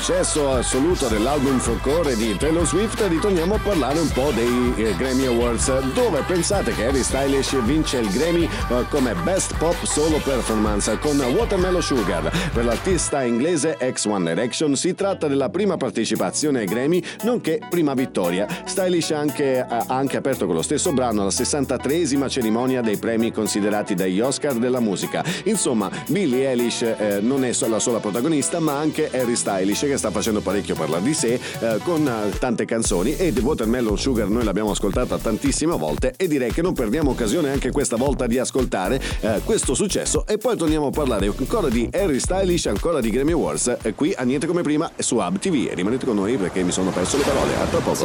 successo 0.00 0.52
assoluto 0.52 1.08
dell'album 1.08 1.58
Folklore 1.58 2.16
di 2.16 2.34
Taylor 2.34 2.66
Swift, 2.66 3.06
ritorniamo 3.06 3.56
a 3.56 3.58
parlare 3.58 3.98
un 3.98 4.08
po' 4.08 4.30
dei 4.30 4.72
eh, 4.76 4.96
Grammy 4.96 5.26
Awards, 5.26 5.78
dove 5.92 6.22
pensate 6.26 6.72
che 6.72 6.86
Harry 6.86 7.02
Stylish 7.02 7.62
vince 7.64 7.98
il 7.98 8.08
Grammy 8.08 8.44
eh, 8.44 8.84
come 8.88 9.12
Best 9.24 9.58
Pop 9.58 9.76
Solo 9.84 10.16
Performance 10.16 10.98
con 11.00 11.20
Watermelon 11.20 11.82
Sugar. 11.82 12.32
Per 12.50 12.64
l'artista 12.64 13.22
inglese 13.24 13.76
ex 13.78 14.06
One 14.06 14.32
Direction 14.32 14.74
si 14.74 14.94
tratta 14.94 15.28
della 15.28 15.50
prima 15.50 15.76
partecipazione 15.76 16.60
ai 16.60 16.66
Grammy, 16.66 17.02
nonché 17.24 17.60
prima 17.68 17.92
vittoria. 17.92 18.46
Stylish 18.70 19.10
ha 19.10 19.18
anche, 19.18 19.60
ha 19.60 19.84
anche 19.88 20.16
aperto 20.16 20.46
con 20.46 20.54
lo 20.54 20.62
stesso 20.62 20.92
brano 20.92 21.24
la 21.24 21.30
63esima 21.30 22.28
cerimonia 22.28 22.80
dei 22.80 22.98
premi 22.98 23.32
considerati 23.32 23.96
dagli 23.96 24.20
Oscar 24.20 24.54
della 24.54 24.78
musica. 24.78 25.24
Insomma, 25.44 25.90
Billie 26.06 26.48
Eilish 26.48 26.82
eh, 26.82 27.18
non 27.20 27.44
è 27.44 27.50
la 27.66 27.80
sola 27.80 27.98
protagonista, 27.98 28.60
ma 28.60 28.78
anche 28.78 29.10
Harry 29.12 29.34
Stylish 29.34 29.80
che 29.80 29.96
sta 29.96 30.12
facendo 30.12 30.40
parecchio 30.40 30.76
parlare 30.76 31.02
di 31.02 31.14
sé 31.14 31.40
eh, 31.58 31.78
con 31.82 32.06
eh, 32.06 32.38
tante 32.38 32.64
canzoni 32.64 33.16
e 33.16 33.32
The 33.32 33.40
Watermelon 33.40 33.98
Sugar 33.98 34.28
noi 34.28 34.44
l'abbiamo 34.44 34.70
ascoltata 34.70 35.18
tantissime 35.18 35.76
volte 35.76 36.14
e 36.16 36.28
direi 36.28 36.52
che 36.52 36.62
non 36.62 36.72
perdiamo 36.72 37.10
occasione 37.10 37.50
anche 37.50 37.72
questa 37.72 37.96
volta 37.96 38.28
di 38.28 38.38
ascoltare 38.38 39.00
eh, 39.20 39.40
questo 39.44 39.74
successo 39.74 40.24
e 40.28 40.38
poi 40.38 40.56
torniamo 40.56 40.86
a 40.86 40.90
parlare 40.90 41.26
ancora 41.26 41.68
di 41.68 41.88
Harry 41.92 42.20
Stylish, 42.20 42.66
ancora 42.66 43.00
di 43.00 43.10
Grammy 43.10 43.32
Awards 43.32 43.76
eh, 43.82 43.94
qui 43.94 44.14
a 44.16 44.22
Niente 44.22 44.46
Come 44.46 44.62
Prima 44.62 44.88
su 44.96 45.16
Hub 45.16 45.38
TV 45.38 45.66
e 45.68 45.74
rimanete 45.74 46.06
con 46.06 46.14
noi 46.14 46.36
perché 46.36 46.62
mi 46.62 46.70
sono 46.70 46.90
perso 46.90 47.16
le 47.16 47.24
parole. 47.24 47.56
A 47.56 47.64
tra 47.64 47.80
poco. 47.80 48.04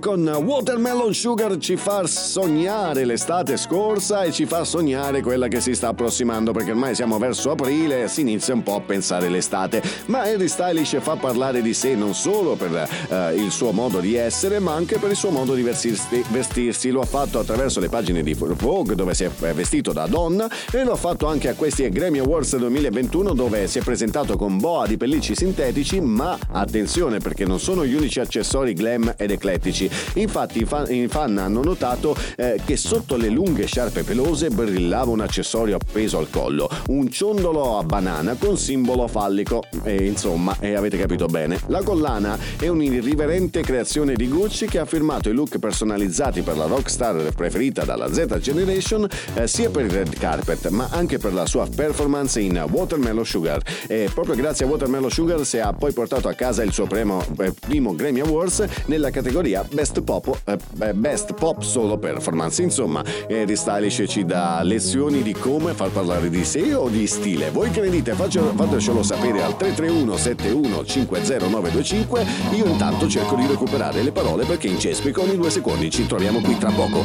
con 0.00 0.28
Watermelon 0.28 0.89
Sugar 1.14 1.56
ci 1.58 1.76
fa 1.76 2.06
sognare 2.06 3.04
l'estate 3.04 3.56
scorsa 3.56 4.22
e 4.22 4.32
ci 4.32 4.46
fa 4.46 4.64
sognare 4.64 5.22
quella 5.22 5.48
che 5.48 5.60
si 5.60 5.74
sta 5.74 5.88
approssimando 5.88 6.52
perché 6.52 6.70
ormai 6.70 6.94
siamo 6.94 7.18
verso 7.18 7.50
aprile 7.50 8.04
e 8.04 8.08
si 8.08 8.20
inizia 8.20 8.54
un 8.54 8.62
po' 8.62 8.76
a 8.76 8.80
pensare 8.80 9.28
l'estate. 9.28 9.82
Ma 10.06 10.20
Harry 10.20 10.48
Stylish 10.48 10.98
fa 11.00 11.16
parlare 11.16 11.62
di 11.62 11.74
sé 11.74 11.94
non 11.94 12.14
solo 12.14 12.54
per 12.54 12.88
eh, 13.08 13.34
il 13.34 13.50
suo 13.50 13.72
modo 13.72 14.00
di 14.00 14.14
essere 14.14 14.58
ma 14.58 14.74
anche 14.74 14.98
per 14.98 15.10
il 15.10 15.16
suo 15.16 15.30
modo 15.30 15.54
di 15.54 15.62
vestirsi, 15.62 16.24
vestirsi. 16.28 16.90
Lo 16.90 17.00
ha 17.00 17.06
fatto 17.06 17.38
attraverso 17.38 17.80
le 17.80 17.88
pagine 17.88 18.22
di 18.22 18.34
Vogue 18.34 18.94
dove 18.94 19.14
si 19.14 19.24
è 19.24 19.28
vestito 19.52 19.92
da 19.92 20.06
donna 20.06 20.48
e 20.72 20.84
lo 20.84 20.92
ha 20.92 20.96
fatto 20.96 21.26
anche 21.26 21.48
a 21.48 21.54
questi 21.54 21.88
Grammy 21.88 22.18
Awards 22.18 22.56
2021 22.56 23.34
dove 23.34 23.66
si 23.66 23.78
è 23.78 23.82
presentato 23.82 24.36
con 24.36 24.58
boa 24.58 24.86
di 24.86 24.96
pellicci 24.96 25.34
sintetici 25.34 26.00
ma 26.00 26.38
attenzione 26.50 27.18
perché 27.18 27.44
non 27.44 27.58
sono 27.58 27.84
gli 27.84 27.94
unici 27.94 28.20
accessori 28.20 28.74
glam 28.74 29.14
ed 29.16 29.30
eclettici. 29.30 29.90
Infatti 30.14 30.66
i 30.88 30.99
fan 31.08 31.38
hanno 31.38 31.62
notato 31.62 32.16
eh, 32.36 32.60
che 32.64 32.76
sotto 32.76 33.16
le 33.16 33.28
lunghe 33.28 33.66
sciarpe 33.66 34.02
pelose 34.02 34.50
brillava 34.50 35.10
un 35.10 35.20
accessorio 35.20 35.76
appeso 35.76 36.18
al 36.18 36.30
collo, 36.30 36.68
un 36.88 37.10
ciondolo 37.10 37.78
a 37.78 37.82
banana 37.84 38.34
con 38.34 38.56
simbolo 38.56 39.06
fallico. 39.06 39.62
E 39.82 40.04
insomma, 40.06 40.56
e 40.60 40.74
avete 40.74 40.98
capito 40.98 41.26
bene. 41.26 41.58
La 41.66 41.82
collana 41.82 42.38
è 42.58 42.68
un'irriverente 42.68 43.62
creazione 43.62 44.14
di 44.14 44.28
Gucci 44.28 44.66
che 44.66 44.78
ha 44.78 44.84
firmato 44.84 45.28
i 45.28 45.32
look 45.32 45.58
personalizzati 45.58 46.42
per 46.42 46.56
la 46.56 46.66
rockstar 46.66 47.32
preferita 47.34 47.84
dalla 47.84 48.12
Z 48.12 48.38
Generation 48.38 49.06
eh, 49.34 49.46
sia 49.46 49.70
per 49.70 49.84
il 49.84 49.90
red 49.90 50.16
carpet 50.18 50.68
ma 50.68 50.88
anche 50.90 51.18
per 51.18 51.32
la 51.32 51.46
sua 51.46 51.66
performance 51.74 52.40
in 52.40 52.64
Watermelon 52.70 53.24
Sugar. 53.24 53.62
E 53.86 54.10
proprio 54.12 54.34
grazie 54.34 54.64
a 54.64 54.68
Watermelon 54.68 55.10
Sugar 55.10 55.44
si 55.44 55.56
è 55.56 55.68
poi 55.78 55.92
portato 55.92 56.28
a 56.28 56.34
casa 56.34 56.62
il 56.62 56.72
suo 56.72 56.86
primo, 56.86 57.24
eh, 57.38 57.52
primo 57.52 57.94
Grammy 57.94 58.20
Awards 58.20 58.64
nella 58.86 59.10
categoria 59.10 59.64
Best 59.70 60.00
Pop, 60.02 60.40
eh, 60.44 60.89
Best 60.94 61.34
Pop 61.34 61.62
Solo 61.62 61.98
Performance. 61.98 62.62
Insomma, 62.62 63.02
Harry 63.28 63.56
Stylish 63.56 64.04
ci 64.06 64.24
dà 64.24 64.62
lezioni 64.62 65.22
di 65.22 65.32
come 65.32 65.72
far 65.74 65.90
parlare 65.90 66.30
di 66.30 66.44
sé 66.44 66.74
o 66.74 66.88
di 66.88 67.06
stile. 67.06 67.50
Voi 67.50 67.70
che 67.70 67.80
ne 67.80 67.90
dite? 67.90 68.12
Fatecelo 68.12 69.02
sapere 69.02 69.42
al 69.42 69.56
331 69.56 70.16
71 70.16 70.84
50925. 70.84 72.26
Io 72.52 72.66
intanto 72.66 73.08
cerco 73.08 73.34
di 73.36 73.46
recuperare 73.46 74.02
le 74.02 74.12
parole 74.12 74.44
perché 74.44 74.68
in 74.68 74.78
cespico 74.78 75.22
ogni 75.22 75.36
due 75.36 75.50
secondi 75.50 75.90
ci 75.90 76.06
troviamo 76.06 76.40
qui 76.40 76.56
tra 76.58 76.70
poco. 76.70 77.04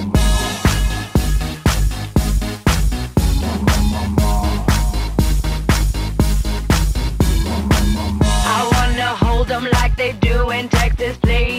I 8.48 8.70
wanna 8.72 9.16
hold 9.20 9.48
them 9.48 9.64
like 9.64 9.96
they 9.96 10.14
do 10.20 10.52
in 10.52 10.68
Texas, 10.70 11.18
please. 11.18 11.55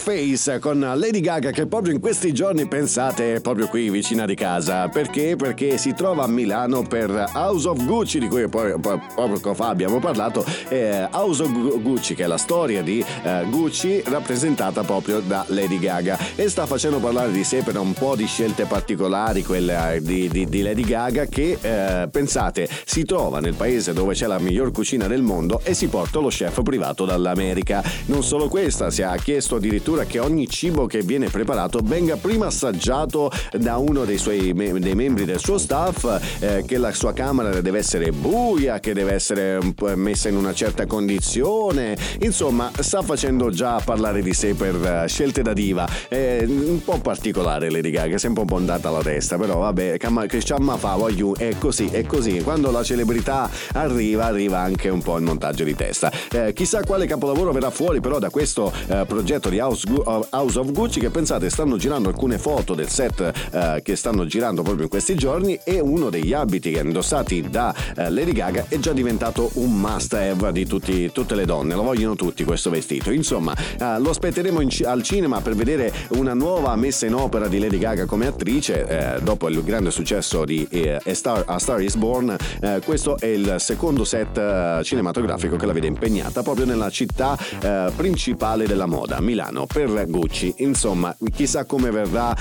Face 0.00 0.58
con 0.60 0.80
Lady 0.80 1.20
Gaga 1.20 1.50
che 1.50 1.66
proprio 1.66 1.92
in 1.92 2.00
questi 2.00 2.32
giorni 2.32 2.66
pensate 2.66 3.34
è 3.34 3.40
proprio 3.42 3.68
qui 3.68 3.90
vicina 3.90 4.24
di 4.24 4.34
casa. 4.34 4.88
Perché? 4.88 5.36
Perché 5.36 5.76
si 5.76 5.92
trova 5.92 6.24
a 6.24 6.26
Milano 6.26 6.82
per 6.82 7.10
House 7.34 7.68
of 7.68 7.84
Gucci 7.84 8.18
di 8.18 8.26
cui 8.26 8.48
poi, 8.48 8.80
poi 8.80 8.98
poco 9.14 9.52
fa 9.52 9.68
abbiamo 9.68 9.98
parlato. 9.98 10.42
Eh, 10.70 11.08
House 11.10 11.42
of 11.42 11.50
Gu- 11.52 11.82
Gucci 11.82 12.14
che 12.14 12.24
è 12.24 12.26
la 12.26 12.36
storia 12.36 12.80
di 12.82 13.04
eh, 13.24 13.44
Gucci 13.50 14.02
rappresentata 14.06 14.84
proprio 14.84 15.18
da 15.20 15.44
Lady 15.48 15.78
Gaga 15.80 16.16
e 16.36 16.48
sta 16.48 16.64
facendo 16.64 16.98
parlare 16.98 17.32
di 17.32 17.42
sé 17.42 17.62
per 17.62 17.76
un 17.76 17.92
po' 17.92 18.14
di 18.14 18.26
scelte 18.26 18.64
particolari, 18.66 19.42
quelle 19.42 19.94
eh, 19.94 20.00
di, 20.00 20.28
di- 20.28 20.46
di 20.46 20.62
Lady 20.62 20.84
Gaga 20.84 21.26
che 21.26 21.58
eh, 21.60 22.08
pensate 22.08 22.68
si 22.84 23.04
trova 23.04 23.40
nel 23.40 23.54
paese 23.54 23.92
dove 23.92 24.14
c'è 24.14 24.26
la 24.26 24.38
miglior 24.38 24.70
cucina 24.70 25.06
del 25.08 25.22
mondo 25.22 25.60
e 25.64 25.74
si 25.74 25.88
porta 25.88 26.20
lo 26.20 26.28
chef 26.28 26.62
privato 26.62 27.04
dall'America. 27.04 27.82
Non 28.06 28.22
solo 28.22 28.48
questa, 28.48 28.90
si 28.90 29.02
è 29.02 29.08
chiesto 29.22 29.56
addirittura 29.56 30.04
che 30.04 30.20
ogni 30.20 30.48
cibo 30.48 30.86
che 30.86 31.00
viene 31.02 31.28
preparato 31.28 31.80
venga 31.82 32.16
prima 32.16 32.46
assaggiato 32.46 33.30
da 33.58 33.76
uno 33.76 34.04
dei 34.04 34.18
suoi 34.18 34.52
dei 34.52 34.94
membri 34.94 35.24
del 35.24 35.40
suo 35.40 35.58
staff, 35.58 36.38
eh, 36.40 36.62
che 36.64 36.78
la 36.78 36.92
sua 36.92 37.12
camera 37.12 37.60
deve 37.60 37.78
essere 37.78 38.12
buia, 38.12 38.78
che 38.78 38.94
deve 38.94 39.14
essere 39.14 39.58
po' 39.74 39.94
messa 39.96 40.28
in 40.28 40.36
una 40.36 40.52
certa 40.60 40.84
condizione. 40.84 41.96
Insomma, 42.20 42.70
sta 42.80 43.00
facendo 43.00 43.48
già 43.48 43.80
parlare 43.82 44.20
di 44.20 44.34
sé 44.34 44.52
per 44.52 44.74
eh, 44.74 45.08
scelte 45.08 45.40
da 45.40 45.54
diva. 45.54 45.88
È 46.06 46.44
un 46.46 46.82
po' 46.84 46.98
particolare 46.98 47.70
Lady 47.70 47.90
Gaga, 47.90 48.16
è 48.16 48.18
sempre 48.18 48.42
un 48.42 48.46
po' 48.46 48.56
andata 48.56 48.88
alla 48.88 49.00
testa, 49.00 49.38
però 49.38 49.60
vabbè, 49.60 49.96
che 50.26 50.42
ciamma 50.42 50.76
fa, 50.76 50.96
voglio, 50.96 51.34
è 51.34 51.54
così, 51.58 51.86
è 51.86 52.04
così. 52.04 52.42
Quando 52.42 52.70
la 52.70 52.82
celebrità 52.82 53.48
arriva, 53.72 54.26
arriva 54.26 54.58
anche 54.58 54.90
un 54.90 55.00
po' 55.00 55.16
il 55.16 55.22
montaggio 55.22 55.64
di 55.64 55.74
testa. 55.74 56.12
Eh, 56.30 56.52
chissà 56.52 56.82
quale 56.84 57.06
capolavoro 57.06 57.52
verrà 57.52 57.70
fuori 57.70 58.00
però 58.00 58.18
da 58.18 58.28
questo 58.28 58.70
eh, 58.88 59.04
progetto 59.06 59.48
di 59.48 59.60
House, 59.60 59.86
House 60.30 60.58
of 60.58 60.72
Gucci 60.72 61.00
che 61.00 61.08
pensate 61.08 61.48
stanno 61.48 61.78
girando 61.78 62.10
alcune 62.10 62.36
foto 62.36 62.74
del 62.74 62.90
set 62.90 63.32
eh, 63.50 63.80
che 63.82 63.96
stanno 63.96 64.26
girando 64.26 64.60
proprio 64.60 64.84
in 64.84 64.90
questi 64.90 65.14
giorni 65.14 65.58
e 65.64 65.80
uno 65.80 66.10
degli 66.10 66.34
abiti 66.34 66.76
indossati 66.76 67.48
da 67.48 67.74
eh, 67.96 68.10
Lady 68.10 68.32
Gaga 68.32 68.66
è 68.68 68.78
già 68.78 68.92
diventato 68.92 69.50
un 69.54 69.80
must 69.80 70.12
have 70.12 70.49
di 70.50 70.66
tutti- 70.66 71.10
tutte 71.12 71.34
le 71.34 71.44
donne, 71.44 71.74
lo 71.74 71.82
vogliono 71.82 72.14
tutti 72.14 72.44
questo 72.44 72.70
vestito. 72.70 73.10
Insomma, 73.10 73.54
eh, 73.54 73.98
lo 73.98 74.10
aspetteremo 74.10 74.60
in 74.60 74.68
al 74.84 75.02
cinema 75.02 75.40
per 75.40 75.54
vedere 75.54 75.92
una 76.10 76.32
nuova 76.32 76.74
messa 76.76 77.04
in 77.06 77.14
opera 77.14 77.48
di 77.48 77.58
Lady 77.58 77.78
Gaga 77.78 78.06
come 78.06 78.26
attrice 78.26 78.86
eh, 78.86 79.20
dopo 79.20 79.48
il 79.48 79.62
grande 79.64 79.90
successo 79.90 80.44
di 80.44 80.66
eh, 80.70 81.00
A, 81.04 81.14
Star, 81.14 81.42
A 81.46 81.58
Star 81.58 81.82
is 81.82 81.96
Born. 81.96 82.36
eh, 82.60 82.80
questo 82.84 83.18
è 83.18 83.26
il 83.26 83.56
secondo 83.58 84.04
set 84.04 84.38
eh, 84.38 84.80
cinematografico 84.84 85.56
che 85.56 85.66
la 85.66 85.72
vede 85.72 85.88
impegnata 85.88 86.42
proprio 86.42 86.66
nella 86.66 86.88
città 86.88 87.36
eh, 87.60 87.90
principale 87.96 88.66
della 88.66 88.86
moda, 88.86 89.20
Milano, 89.20 89.66
per 89.66 90.06
Gucci. 90.06 90.54
Insomma, 90.58 91.14
chissà 91.34 91.64
come 91.64 91.90
verrà 91.90 92.34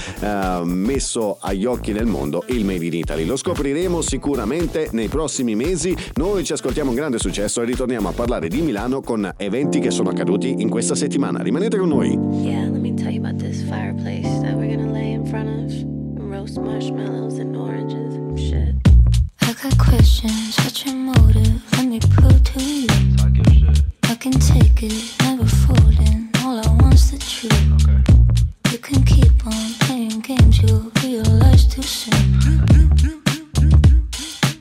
messo 0.63 1.37
agli 1.41 1.65
occhi 1.65 1.91
del 1.91 2.05
mondo 2.05 2.43
il 2.47 2.63
Made 2.63 2.85
in 2.85 2.93
Italy. 2.93 3.25
Lo 3.25 3.35
scopriremo 3.35 4.01
sicuramente 4.01 4.89
nei 4.91 5.07
prossimi 5.07 5.55
mesi. 5.55 5.95
Noi 6.15 6.43
ci 6.43 6.53
ascoltiamo 6.53 6.89
un 6.89 6.95
grande 6.95 7.17
successo 7.17 7.61
e 7.61 7.65
ritorniamo 7.65 7.98
a 8.07 8.13
parlare 8.13 8.47
di 8.47 8.61
Milano 8.61 9.01
con 9.01 9.29
eventi 9.35 9.79
che 9.79 9.91
sono 9.91 10.09
accaduti 10.09 10.61
in 10.61 10.69
questa 10.69 10.95
settimana. 10.95 11.41
Rimanete 11.41 11.77
con 11.77 11.89
noi. 11.89 12.17
Yeah, 12.41 12.69
let 12.69 12.79
me 12.79 12.93
tell 12.93 13.11
you 13.11 13.19
about 13.19 13.37
this 13.37 13.61
fireplace 13.63 14.29
that 14.41 14.55
we're 14.55 14.73
gonna 14.73 14.91
lay 14.91 15.11
in 15.11 15.25
front 15.25 15.49
of 15.49 15.71
and 16.15 16.31
roast 16.31 16.57
marshmallows 16.57 17.39
and 17.39 17.55
oranges 17.55 18.15
and 18.15 18.39
shit. 18.39 18.75
I 19.41 19.53
got 19.61 19.77
questions, 19.77 20.55
what's 20.59 20.85
your 20.85 20.95
motive? 20.95 21.61
Let 21.73 21.87
me 21.87 21.99
prove 21.99 22.41
to 22.41 22.63
you. 22.63 22.87
I 24.03 24.15
can 24.15 24.31
take 24.31 24.81
it, 24.81 25.15
never 25.21 25.45
folding. 25.45 26.29
All 26.43 26.57
I 26.57 26.69
want's 26.81 27.11
the 27.11 27.17
truth. 27.17 27.53
You 28.71 28.77
can 28.77 29.03
keep 29.03 29.45
on 29.45 29.73
playing 29.79 30.21
games, 30.21 30.61
you'll 30.61 30.91
realize 31.03 31.67
too 31.67 31.81
soon. 31.81 32.39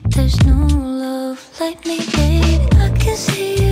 There's 0.09 0.43
no 0.45 1.37
like 1.59 1.85
me, 1.85 1.99
baby. 2.15 2.78
Can 3.09 3.17
see 3.17 3.68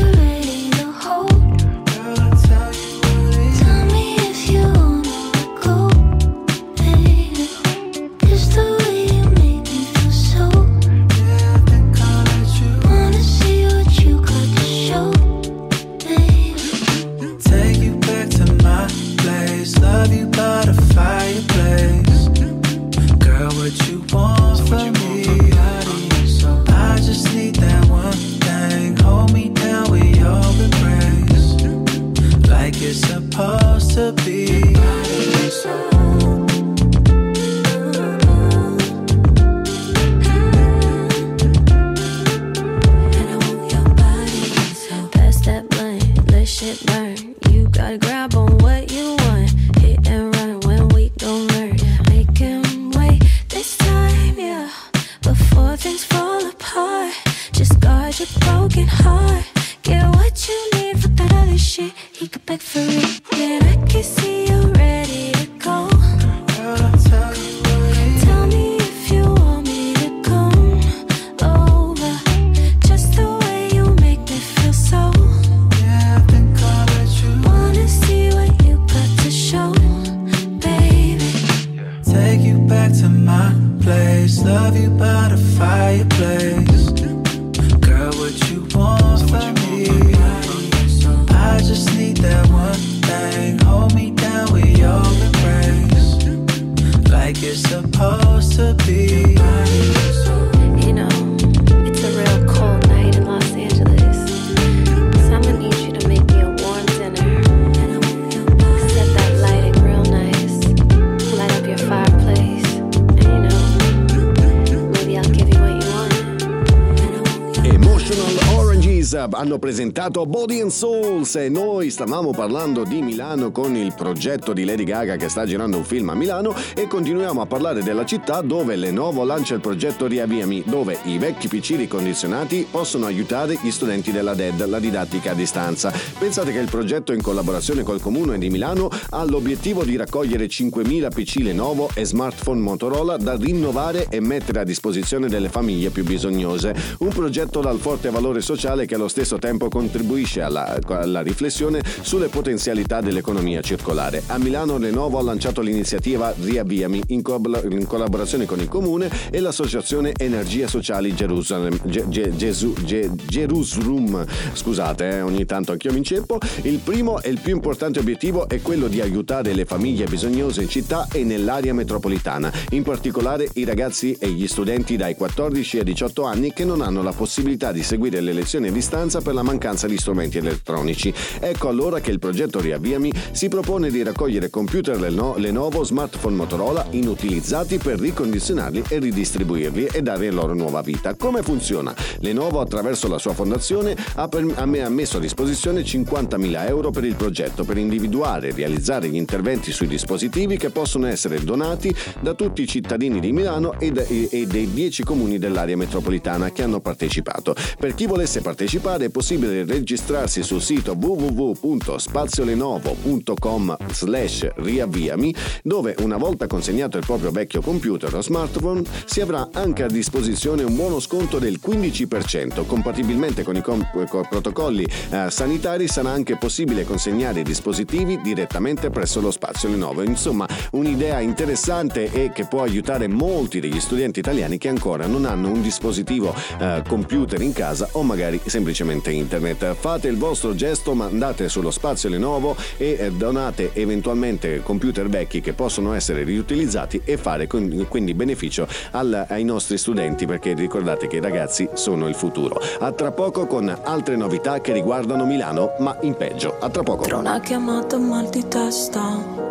Oranges 119.27 119.35
hanno 119.37 119.59
presentato 119.59 120.25
Body 120.25 120.61
and 120.61 120.71
Souls 120.71 121.35
e 121.35 121.49
noi 121.49 121.89
stavamo 121.89 122.31
parlando 122.31 122.83
di 122.83 123.01
Milano 123.01 123.51
con 123.51 123.75
il 123.75 123.93
progetto 123.95 124.53
di 124.53 124.63
Lady 124.63 124.83
Gaga 124.83 125.15
che 125.15 125.29
sta 125.29 125.45
girando 125.45 125.77
un 125.77 125.83
film 125.83 126.09
a 126.09 126.15
Milano 126.15 126.55
e 126.75 126.87
continuiamo 126.87 127.41
a 127.41 127.45
parlare 127.45 127.83
della 127.83 128.05
città 128.05 128.41
dove 128.41 128.75
Lenovo 128.75 129.23
lancia 129.23 129.55
il 129.55 129.61
progetto 129.61 130.07
Riavviami 130.07 130.63
dove 130.65 130.97
i 131.03 131.17
vecchi 131.17 131.47
PC 131.47 131.75
ricondizionati 131.77 132.67
possono 132.69 133.05
aiutare 133.05 133.57
gli 133.61 133.71
studenti 133.71 134.11
della 134.11 134.33
DED, 134.33 134.65
la 134.65 134.79
didattica 134.79 135.31
a 135.31 135.35
distanza. 135.35 135.93
Pensate 136.17 136.51
che 136.51 136.59
il 136.59 136.69
progetto 136.69 137.13
in 137.13 137.21
collaborazione 137.21 137.83
col 137.83 138.01
comune 138.01 138.37
di 138.37 138.49
Milano 138.49 138.89
ha 139.09 139.23
l'obiettivo 139.23 139.83
di 139.83 139.95
raccogliere 139.95 140.45
5.000 140.45 141.09
PC 141.09 141.37
Lenovo 141.41 141.89
e 141.93 142.05
smartphone 142.05 142.61
Motorola 142.61 143.17
da 143.17 143.35
rinnovare 143.35 144.07
e 144.09 144.19
mettere 144.19 144.61
a 144.61 144.63
disposizione 144.63 145.27
delle 145.27 145.49
famiglie 145.49 145.89
più 145.89 146.03
bisognose. 146.03 146.75
Un 146.99 147.09
progetto 147.09 147.59
dal 147.61 147.79
forte 147.79 148.09
valore 148.09 148.41
sociale 148.41 148.85
che 148.85 148.95
allo 148.95 149.07
stesso 149.07 149.26
tempo 149.35 149.67
contribuisce 149.67 150.41
alla, 150.41 150.79
alla 150.87 151.21
riflessione 151.21 151.81
sulle 152.01 152.29
potenzialità 152.29 153.01
dell'economia 153.01 153.59
circolare. 153.59 154.23
A 154.27 154.37
Milano 154.37 154.77
Lenovo 154.77 155.19
ha 155.19 155.21
lanciato 155.21 155.59
l'iniziativa 155.59 156.33
Riavviami 156.39 157.01
in, 157.07 157.21
co- 157.21 157.41
in 157.69 157.85
collaborazione 157.85 158.45
con 158.45 158.59
il 158.61 158.69
comune 158.69 159.09
e 159.29 159.39
l'associazione 159.41 160.13
Energie 160.17 160.67
Sociali 160.67 161.13
Gerusalem, 161.13 161.77
Ge- 161.83 162.07
Ge- 162.07 162.35
Gesu- 162.35 162.81
Ge- 162.83 163.09
Jerusalem. 163.27 164.25
Scusate, 164.53 165.09
eh, 165.09 165.21
ogni 165.21 165.45
tanto 165.45 165.73
anch'io 165.73 165.91
mi 165.91 165.97
inceppo. 165.97 166.37
Il 166.61 166.79
primo 166.79 167.21
e 167.21 167.29
il 167.29 167.39
più 167.39 167.53
importante 167.53 167.99
obiettivo 167.99 168.47
è 168.47 168.61
quello 168.61 168.87
di 168.87 169.01
aiutare 169.01 169.53
le 169.53 169.65
famiglie 169.65 170.05
bisognose 170.05 170.61
in 170.61 170.69
città 170.69 171.07
e 171.11 171.23
nell'area 171.23 171.73
metropolitana, 171.73 172.51
in 172.69 172.83
particolare 172.83 173.49
i 173.53 173.65
ragazzi 173.65 174.15
e 174.19 174.29
gli 174.29 174.47
studenti 174.47 174.95
dai 174.95 175.15
14 175.15 175.79
ai 175.79 175.83
18 175.83 176.23
anni 176.23 176.53
che 176.53 176.65
non 176.65 176.81
hanno 176.81 177.01
la 177.01 177.11
possibilità 177.11 177.71
di 177.71 177.83
seguire 177.83 178.21
le 178.21 178.33
lezioni 178.33 178.67
a 178.67 178.71
distanza 178.71 179.06
per 179.07 179.33
la 179.33 179.41
mancanza 179.43 179.87
di 179.87 179.97
strumenti 179.97 180.37
elettronici. 180.37 181.13
Ecco 181.39 181.69
allora 181.69 182.01
che 182.01 182.11
il 182.11 182.19
progetto 182.19 182.59
Riavviami 182.59 183.11
si 183.31 183.47
propone 183.47 183.89
di 183.89 184.03
raccogliere 184.03 184.49
computer 184.49 184.99
Leno- 184.99 185.35
Lenovo, 185.37 185.83
smartphone 185.85 186.35
Motorola 186.35 186.85
inutilizzati 186.91 187.77
per 187.77 187.99
ricondizionarli 187.99 188.83
e 188.89 188.99
ridistribuirli 188.99 189.85
e 189.85 190.01
dare 190.01 190.29
loro 190.31 190.53
nuova 190.53 190.81
vita. 190.81 191.15
Come 191.15 191.41
funziona? 191.41 191.95
Lenovo 192.19 192.59
attraverso 192.59 193.07
la 193.07 193.17
sua 193.17 193.33
fondazione 193.33 193.95
ha, 194.15 194.27
per- 194.27 194.51
ha 194.55 194.65
me- 194.65 194.83
ha 194.83 194.89
messo 194.89 195.17
a 195.17 195.19
disposizione 195.21 195.83
50.000 195.83 196.67
euro 196.67 196.91
per 196.91 197.05
il 197.05 197.15
progetto 197.15 197.63
per 197.63 197.77
individuare 197.77 198.49
e 198.49 198.51
realizzare 198.53 199.07
gli 199.07 199.15
interventi 199.15 199.71
sui 199.71 199.87
dispositivi 199.87 200.57
che 200.57 200.69
possono 200.69 201.07
essere 201.07 201.41
donati 201.43 201.93
da 202.19 202.33
tutti 202.33 202.61
i 202.61 202.67
cittadini 202.67 203.19
di 203.21 203.31
Milano 203.31 203.79
e, 203.79 203.91
da- 203.91 204.03
e 204.05 204.45
dei 204.47 204.71
10 204.73 205.03
comuni 205.03 205.37
dell'area 205.37 205.77
metropolitana 205.77 206.51
che 206.51 206.63
hanno 206.63 206.79
partecipato. 206.81 207.55
Per 207.79 207.93
chi 207.93 208.05
volesse 208.05 208.41
partecipare 208.41 208.96
è 209.05 209.09
possibile 209.09 209.63
registrarsi 209.63 210.43
sul 210.43 210.61
sito 210.61 210.97
www.spaziolenovo.com 210.99 213.77
slash 213.91 214.49
riavviami 214.55 215.33
dove 215.63 215.95
una 215.99 216.17
volta 216.17 216.47
consegnato 216.47 216.97
il 216.97 217.05
proprio 217.05 217.31
vecchio 217.31 217.61
computer 217.61 218.13
o 218.15 218.21
smartphone 218.21 218.81
si 219.05 219.21
avrà 219.21 219.47
anche 219.53 219.83
a 219.83 219.87
disposizione 219.87 220.63
un 220.63 220.75
buono 220.75 220.99
sconto 220.99 221.37
del 221.37 221.59
15%. 221.63 222.65
Compatibilmente 222.65 223.43
con 223.43 223.55
i 223.55 223.61
com- 223.61 223.87
con 224.09 224.25
protocolli 224.27 224.87
eh, 225.09 225.27
sanitari 225.29 225.87
sarà 225.87 226.09
anche 226.09 226.37
possibile 226.37 226.83
consegnare 226.83 227.41
i 227.41 227.43
dispositivi 227.43 228.19
direttamente 228.21 228.89
presso 228.89 229.21
lo 229.21 229.29
spazio 229.31 229.69
Lenovo. 229.69 230.01
Insomma, 230.01 230.47
un'idea 230.71 231.19
interessante 231.19 232.11
e 232.11 232.31
che 232.31 232.45
può 232.45 232.63
aiutare 232.63 233.07
molti 233.07 233.59
degli 233.59 233.79
studenti 233.79 234.17
italiani 234.19 234.57
che 234.57 234.69
ancora 234.69 235.05
non 235.05 235.25
hanno 235.25 235.51
un 235.51 235.61
dispositivo 235.61 236.33
eh, 236.59 236.81
computer 236.87 237.39
in 237.41 237.53
casa 237.53 237.87
o 237.91 238.01
magari 238.03 238.39
semplicemente 238.45 238.86
internet. 238.91 239.73
Fate 239.73 240.07
il 240.07 240.17
vostro 240.17 240.55
gesto, 240.55 240.93
mandate 240.93 241.49
sullo 241.49 241.71
spazio 241.71 242.09
Lenovo 242.09 242.55
e 242.77 242.97
eh, 242.99 243.11
donate 243.11 243.71
eventualmente 243.73 244.61
computer 244.63 245.09
vecchi 245.09 245.41
che 245.41 245.53
possono 245.53 245.93
essere 245.93 246.23
riutilizzati 246.23 247.01
e 247.03 247.17
fare 247.17 247.47
quindi 247.47 248.13
beneficio 248.13 248.67
al- 248.91 249.25
ai 249.27 249.43
nostri 249.43 249.77
studenti 249.77 250.25
perché 250.25 250.53
ricordate 250.53 251.07
che 251.07 251.17
i 251.17 251.21
ragazzi 251.21 251.67
sono 251.73 252.07
il 252.07 252.15
futuro. 252.15 252.59
A 252.79 252.91
tra 252.91 253.11
poco 253.11 253.47
con 253.47 253.75
altre 253.83 254.15
novità 254.15 254.61
che 254.61 254.73
riguardano 254.73 255.25
Milano, 255.25 255.73
ma 255.79 255.97
in 256.01 256.15
peggio. 256.15 256.57
A 256.59 256.69
tra 256.69 256.83
poco. 256.83 257.03
Tra 257.03 257.17
una 257.17 257.39
chiamata 257.39 257.97
mal 257.97 258.29
di 258.29 258.47
testa 258.47 259.45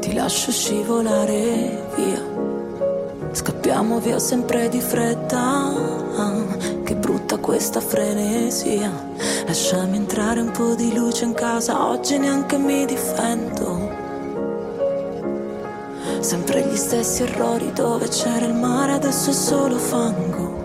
Ti 0.00 0.14
lascio 0.14 0.50
scivolare 0.50 1.86
via 1.96 2.40
Scappiamo 3.32 4.00
via 4.00 4.18
sempre 4.18 4.68
di 4.68 4.80
fretta 4.80 6.79
Che 7.10 7.16
brutta 7.16 7.38
questa 7.38 7.80
frenesia 7.80 8.88
Lasciami 9.44 9.96
entrare 9.96 10.42
un 10.42 10.52
po' 10.52 10.76
di 10.76 10.94
luce 10.94 11.24
in 11.24 11.34
casa 11.34 11.88
Oggi 11.88 12.18
neanche 12.18 12.56
mi 12.56 12.86
difendo 12.86 13.90
Sempre 16.20 16.68
gli 16.68 16.76
stessi 16.76 17.24
errori 17.24 17.72
dove 17.72 18.06
c'era 18.06 18.46
il 18.46 18.54
mare 18.54 18.92
Adesso 18.92 19.30
è 19.30 19.32
solo 19.32 19.76
fango 19.76 20.58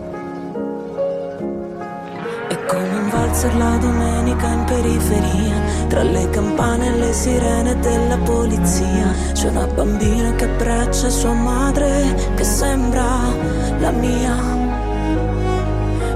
è 2.48 2.66
come 2.66 2.96
un 2.96 3.10
valzer 3.10 3.56
la 3.56 3.78
domenica 3.78 4.48
in 4.48 4.64
periferia, 4.66 5.88
tra 5.88 6.04
le 6.04 6.30
campane 6.30 6.88
e 6.88 6.98
le 6.98 7.12
sirene 7.12 7.78
della 7.80 8.18
polizia. 8.20 9.12
C'è 9.34 9.50
una 9.50 9.66
bambina 9.66 10.32
che 10.36 10.46
abbraccia 10.46 11.10
sua 11.10 11.34
madre, 11.34 12.14
che 12.36 12.44
sembra 12.44 13.04
la 13.80 13.90
mia. 13.90 14.65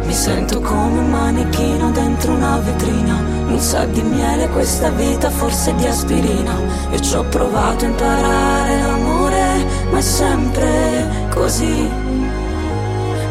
Mi 0.09 0.15
sento 0.15 0.59
come 0.59 1.01
un 1.01 1.11
manichino 1.11 1.91
dentro 1.91 2.33
una 2.33 2.57
vetrina. 2.57 3.13
Non 3.45 3.59
sa 3.59 3.85
di 3.85 4.01
miele 4.01 4.49
questa 4.49 4.89
vita, 4.89 5.29
forse 5.29 5.75
di 5.75 5.85
aspirina. 5.85 6.59
Io 6.89 6.99
ci 6.99 7.13
ho 7.13 7.23
provato 7.25 7.85
a 7.85 7.89
imparare 7.89 8.81
l'amore, 8.81 9.65
ma 9.91 9.99
è 9.99 10.01
sempre 10.01 11.27
così. 11.29 11.87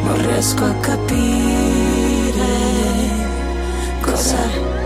Non 0.05 0.23
riesco 0.23 0.67
a 0.67 0.75
capire 0.75 2.47
cos'è. 4.01 4.78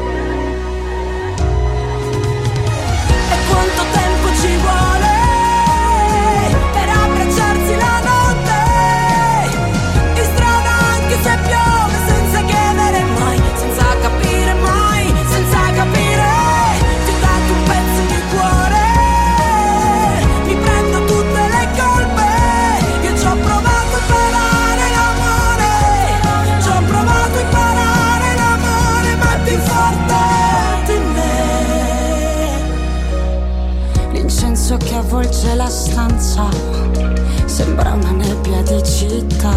Stanza 35.92 36.48
sembra 37.44 37.92
una 37.92 38.12
nebbia 38.12 38.62
di 38.62 38.82
città. 38.82 39.52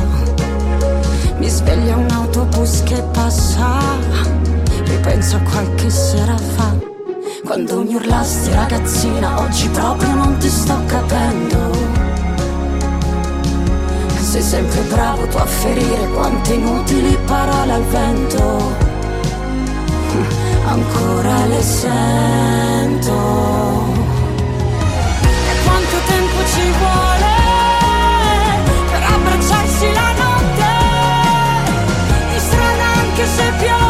Mi 1.38 1.48
sveglia 1.48 1.96
un 1.96 2.10
autobus 2.12 2.84
che 2.84 3.02
passa, 3.14 3.80
ripenso 4.84 5.38
a 5.38 5.40
qualche 5.40 5.90
sera 5.90 6.36
fa. 6.38 6.76
Quando 7.46 7.84
mi 7.84 7.96
urlasti 7.96 8.52
ragazzina, 8.52 9.40
oggi 9.40 9.70
proprio 9.70 10.14
non 10.14 10.38
ti 10.38 10.50
sto 10.50 10.78
capendo. 10.88 11.72
Sei 14.20 14.42
sempre 14.42 14.82
bravo 14.94 15.26
tu 15.28 15.38
a 15.38 15.46
ferire 15.46 16.10
quante 16.10 16.54
inutili 16.54 17.18
parole 17.26 17.72
al 17.72 17.84
vento. 17.84 18.74
Ancora 20.66 21.46
le 21.46 21.62
sento. 21.62 23.06
Anche 33.38 33.85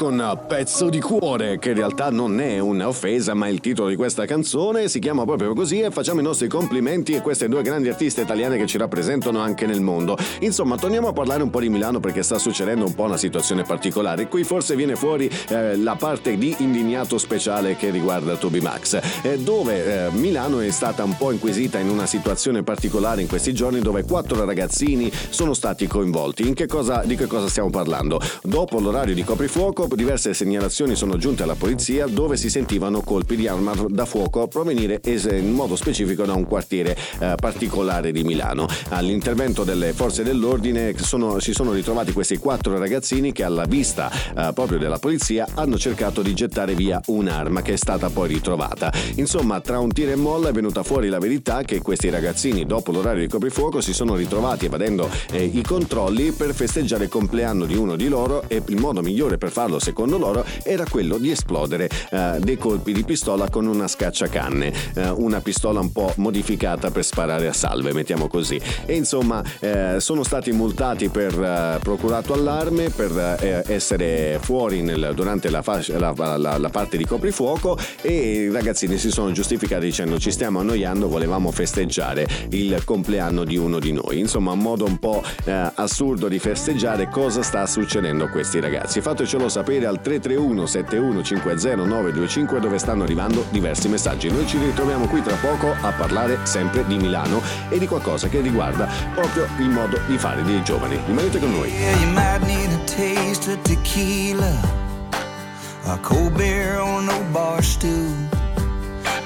con 0.00 0.38
Pezzo 0.48 0.88
di 0.88 0.98
cuore, 0.98 1.58
che 1.58 1.68
in 1.68 1.74
realtà 1.74 2.08
non 2.08 2.40
è 2.40 2.58
un'offesa, 2.58 3.34
ma 3.34 3.48
il 3.48 3.60
titolo 3.60 3.90
di 3.90 3.96
questa 3.96 4.24
canzone, 4.24 4.88
si 4.88 4.98
chiama 4.98 5.26
proprio 5.26 5.52
così 5.52 5.80
e 5.80 5.90
facciamo 5.90 6.20
i 6.20 6.22
nostri 6.22 6.48
complimenti 6.48 7.14
a 7.16 7.20
queste 7.20 7.48
due 7.50 7.60
grandi 7.60 7.90
artiste 7.90 8.22
italiane 8.22 8.56
che 8.56 8.66
ci 8.66 8.78
rappresentano 8.78 9.40
anche 9.40 9.66
nel 9.66 9.82
mondo. 9.82 10.16
Insomma, 10.40 10.78
torniamo 10.78 11.08
a 11.08 11.12
parlare 11.12 11.42
un 11.42 11.50
po' 11.50 11.60
di 11.60 11.68
Milano 11.68 12.00
perché 12.00 12.22
sta 12.22 12.38
succedendo 12.38 12.86
un 12.86 12.94
po' 12.94 13.02
una 13.02 13.18
situazione 13.18 13.62
particolare. 13.62 14.26
Qui 14.26 14.42
forse 14.42 14.74
viene 14.74 14.96
fuori 14.96 15.30
eh, 15.48 15.76
la 15.76 15.96
parte 15.96 16.38
di 16.38 16.54
indignato 16.60 17.18
speciale 17.18 17.76
che 17.76 17.90
riguarda 17.90 18.36
Toby 18.36 18.60
Max, 18.60 18.98
eh, 19.20 19.38
dove 19.38 20.06
eh, 20.06 20.10
Milano 20.12 20.60
è 20.60 20.70
stata 20.70 21.04
un 21.04 21.14
po' 21.18 21.30
inquisita 21.30 21.78
in 21.78 21.90
una 21.90 22.06
situazione 22.06 22.62
particolare 22.62 23.20
in 23.20 23.28
questi 23.28 23.52
giorni 23.52 23.80
dove 23.80 24.04
quattro 24.04 24.46
ragazzini 24.46 25.12
sono 25.28 25.52
stati 25.52 25.86
coinvolti. 25.86 26.48
In 26.48 26.54
che 26.54 26.66
cosa, 26.66 27.02
di 27.04 27.16
che 27.16 27.26
cosa 27.26 27.48
stiamo 27.48 27.68
parlando? 27.68 28.18
Dopo 28.42 28.80
l'orario 28.80 29.14
di 29.14 29.24
coprifuoco, 29.24 29.88
diverse 29.96 30.34
segnalazioni 30.34 30.94
sono 30.94 31.16
giunte 31.16 31.42
alla 31.42 31.54
polizia 31.54 32.06
dove 32.06 32.36
si 32.36 32.50
sentivano 32.50 33.00
colpi 33.00 33.36
di 33.36 33.48
arma 33.48 33.72
da 33.88 34.04
fuoco 34.04 34.46
provenire 34.48 35.00
in 35.04 35.52
modo 35.52 35.76
specifico 35.76 36.24
da 36.24 36.34
un 36.34 36.44
quartiere 36.44 36.96
eh, 37.18 37.34
particolare 37.36 38.12
di 38.12 38.22
Milano. 38.22 38.66
All'intervento 38.90 39.64
delle 39.64 39.92
forze 39.92 40.22
dell'ordine 40.22 40.94
sono- 40.96 41.38
si 41.40 41.52
sono 41.52 41.72
ritrovati 41.72 42.12
questi 42.12 42.36
quattro 42.36 42.78
ragazzini 42.78 43.32
che 43.32 43.42
alla 43.42 43.64
vista 43.64 44.10
eh, 44.10 44.52
proprio 44.52 44.78
della 44.78 44.98
polizia 44.98 45.46
hanno 45.54 45.76
cercato 45.76 46.22
di 46.22 46.34
gettare 46.34 46.74
via 46.74 47.00
un'arma 47.06 47.62
che 47.62 47.72
è 47.72 47.76
stata 47.76 48.08
poi 48.10 48.28
ritrovata. 48.28 48.92
Insomma, 49.16 49.60
tra 49.60 49.78
un 49.78 49.92
tiro 49.92 50.12
e 50.12 50.16
molla 50.16 50.50
è 50.50 50.52
venuta 50.52 50.82
fuori 50.82 51.08
la 51.08 51.18
verità 51.18 51.62
che 51.62 51.80
questi 51.80 52.08
ragazzini 52.10 52.64
dopo 52.64 52.92
l'orario 52.92 53.22
di 53.22 53.28
coprifuoco 53.28 53.80
si 53.80 53.92
sono 53.92 54.14
ritrovati 54.14 54.66
evadendo 54.66 55.08
eh, 55.32 55.42
i 55.42 55.62
controlli 55.62 56.32
per 56.32 56.54
festeggiare 56.54 57.04
il 57.04 57.10
compleanno 57.10 57.66
di 57.66 57.74
uno 57.74 57.96
di 57.96 58.08
loro 58.08 58.44
e 58.46 58.62
il 58.64 58.76
modo 58.76 59.02
migliore 59.02 59.36
per 59.36 59.50
farlo 59.50 59.78
secondo 59.80 60.18
loro 60.18 60.44
era 60.62 60.84
quello 60.88 61.18
di 61.18 61.30
esplodere 61.30 61.88
eh, 62.10 62.36
dei 62.40 62.56
colpi 62.56 62.92
di 62.92 63.02
pistola 63.04 63.48
con 63.48 63.66
una 63.66 63.88
scacciacanne, 63.88 64.72
eh, 64.94 65.08
una 65.10 65.40
pistola 65.40 65.80
un 65.80 65.92
po' 65.92 66.12
modificata 66.16 66.90
per 66.90 67.04
sparare 67.04 67.48
a 67.48 67.52
salve, 67.52 67.92
mettiamo 67.92 68.28
così. 68.28 68.60
E 68.86 68.94
insomma 68.94 69.42
eh, 69.60 69.96
sono 69.98 70.22
stati 70.22 70.52
multati 70.52 71.08
per 71.08 71.32
eh, 71.38 71.78
procurato 71.82 72.32
allarme, 72.34 72.90
per 72.90 73.38
eh, 73.40 73.64
essere 73.66 74.38
fuori 74.40 74.82
nel- 74.82 75.12
durante 75.14 75.50
la, 75.50 75.62
fascia- 75.62 75.98
la- 75.98 76.14
la- 76.36 76.58
la 76.58 76.68
parte 76.68 76.96
di 76.96 77.04
coprifuoco 77.06 77.78
e 78.02 78.12
i 78.44 78.50
ragazzini 78.50 78.98
si 78.98 79.10
sono 79.10 79.32
giustificati 79.32 79.84
dicendo 79.86 80.18
ci 80.18 80.30
stiamo 80.30 80.60
annoiando, 80.60 81.08
volevamo 81.08 81.50
festeggiare 81.50 82.26
il 82.50 82.82
compleanno 82.84 83.44
di 83.44 83.56
uno 83.56 83.78
di 83.78 83.92
noi. 83.92 84.18
Insomma, 84.18 84.52
un 84.52 84.58
modo 84.58 84.84
un 84.84 84.98
po' 84.98 85.22
eh, 85.44 85.70
assurdo 85.74 86.28
di 86.28 86.38
festeggiare 86.38 87.08
cosa 87.08 87.42
sta 87.42 87.66
succedendo 87.66 88.24
a 88.24 88.28
questi 88.28 88.60
ragazzi. 88.60 89.00
Fatecelo 89.00 89.48
sapere 89.48 89.69
al 89.78 90.00
331 90.00 90.66
7150 90.66 91.84
925 91.84 92.60
dove 92.60 92.78
stanno 92.78 93.04
arrivando 93.04 93.44
diversi 93.50 93.88
messaggi. 93.88 94.30
Noi 94.30 94.46
ci 94.46 94.58
ritroviamo 94.58 95.06
qui 95.06 95.22
tra 95.22 95.36
poco 95.36 95.74
a 95.80 95.92
parlare 95.92 96.38
sempre 96.44 96.84
di 96.86 96.96
Milano 96.96 97.40
e 97.68 97.78
di 97.78 97.86
qualcosa 97.86 98.28
che 98.28 98.40
riguarda 98.40 98.88
proprio 99.14 99.46
il 99.58 99.68
modo 99.68 99.98
di 100.06 100.18
fare 100.18 100.42
dei 100.42 100.62
giovani. 100.62 100.98
Rimanete 101.06 101.38
con 101.38 101.52
noi. 101.52 101.70
Yeah. 101.70 101.98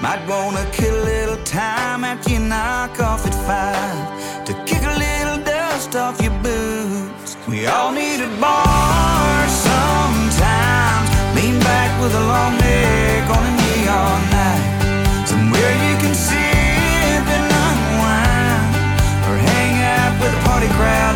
Might 0.04 0.28
wanna 0.28 0.66
kill 0.70 0.94
a 0.94 1.04
little 1.04 1.42
time 1.44 2.04
after 2.04 2.32
you 2.32 2.38
knock 2.38 3.00
off 3.00 3.24
at 3.26 3.34
five 3.48 4.44
to 4.44 4.52
kick 4.66 4.82
a 4.82 4.98
little 4.98 5.42
dust 5.42 5.96
off 5.96 6.20
your 6.20 6.38
boots. 6.42 7.38
We 7.48 7.66
all 7.66 7.90
need 7.90 8.20
a 8.20 8.28
bar 8.38 8.83
with 12.04 12.14
a 12.16 12.26
long 12.26 12.52
neck 12.58 13.30
on 13.30 13.42
a 13.46 13.52
neon 13.56 14.20
night, 14.28 15.26
somewhere 15.26 15.72
you 15.88 15.96
can 16.02 16.14
sip 16.14 17.24
and 17.36 17.46
unwind, 17.64 18.76
or 19.28 19.36
hang 19.48 19.74
out 19.96 20.12
with 20.20 20.38
a 20.38 20.42
party 20.44 20.68
crowd 20.76 21.13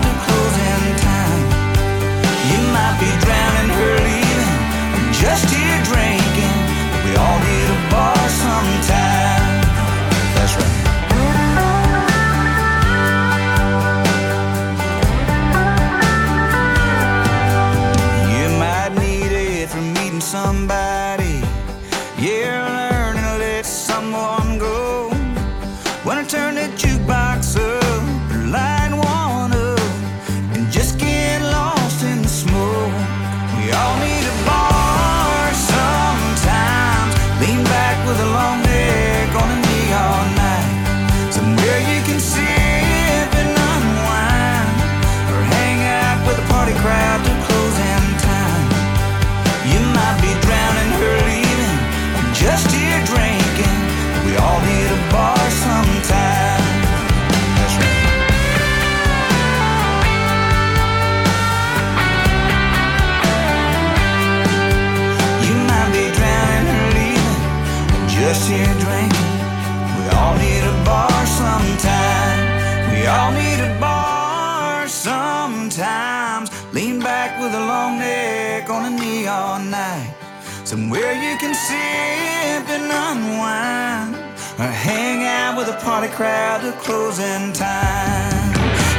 Or 84.59 84.67
hang 84.67 85.23
out 85.23 85.57
with 85.57 85.69
a 85.69 85.79
party 85.79 86.09
crowd 86.09 86.63
till 86.63 86.73
closing 86.83 87.53
time. 87.53 88.51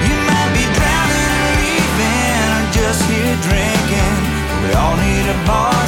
You 0.07 0.15
might 0.23 0.51
be 0.55 0.63
drowning 0.71 1.35
or 1.35 1.51
leaving 1.59 2.47
or 2.55 2.63
just 2.71 3.03
here 3.11 3.35
drinking. 3.43 4.15
We 4.63 4.71
all 4.79 4.95
need 4.95 5.27
a 5.27 5.35
bar 5.43 5.78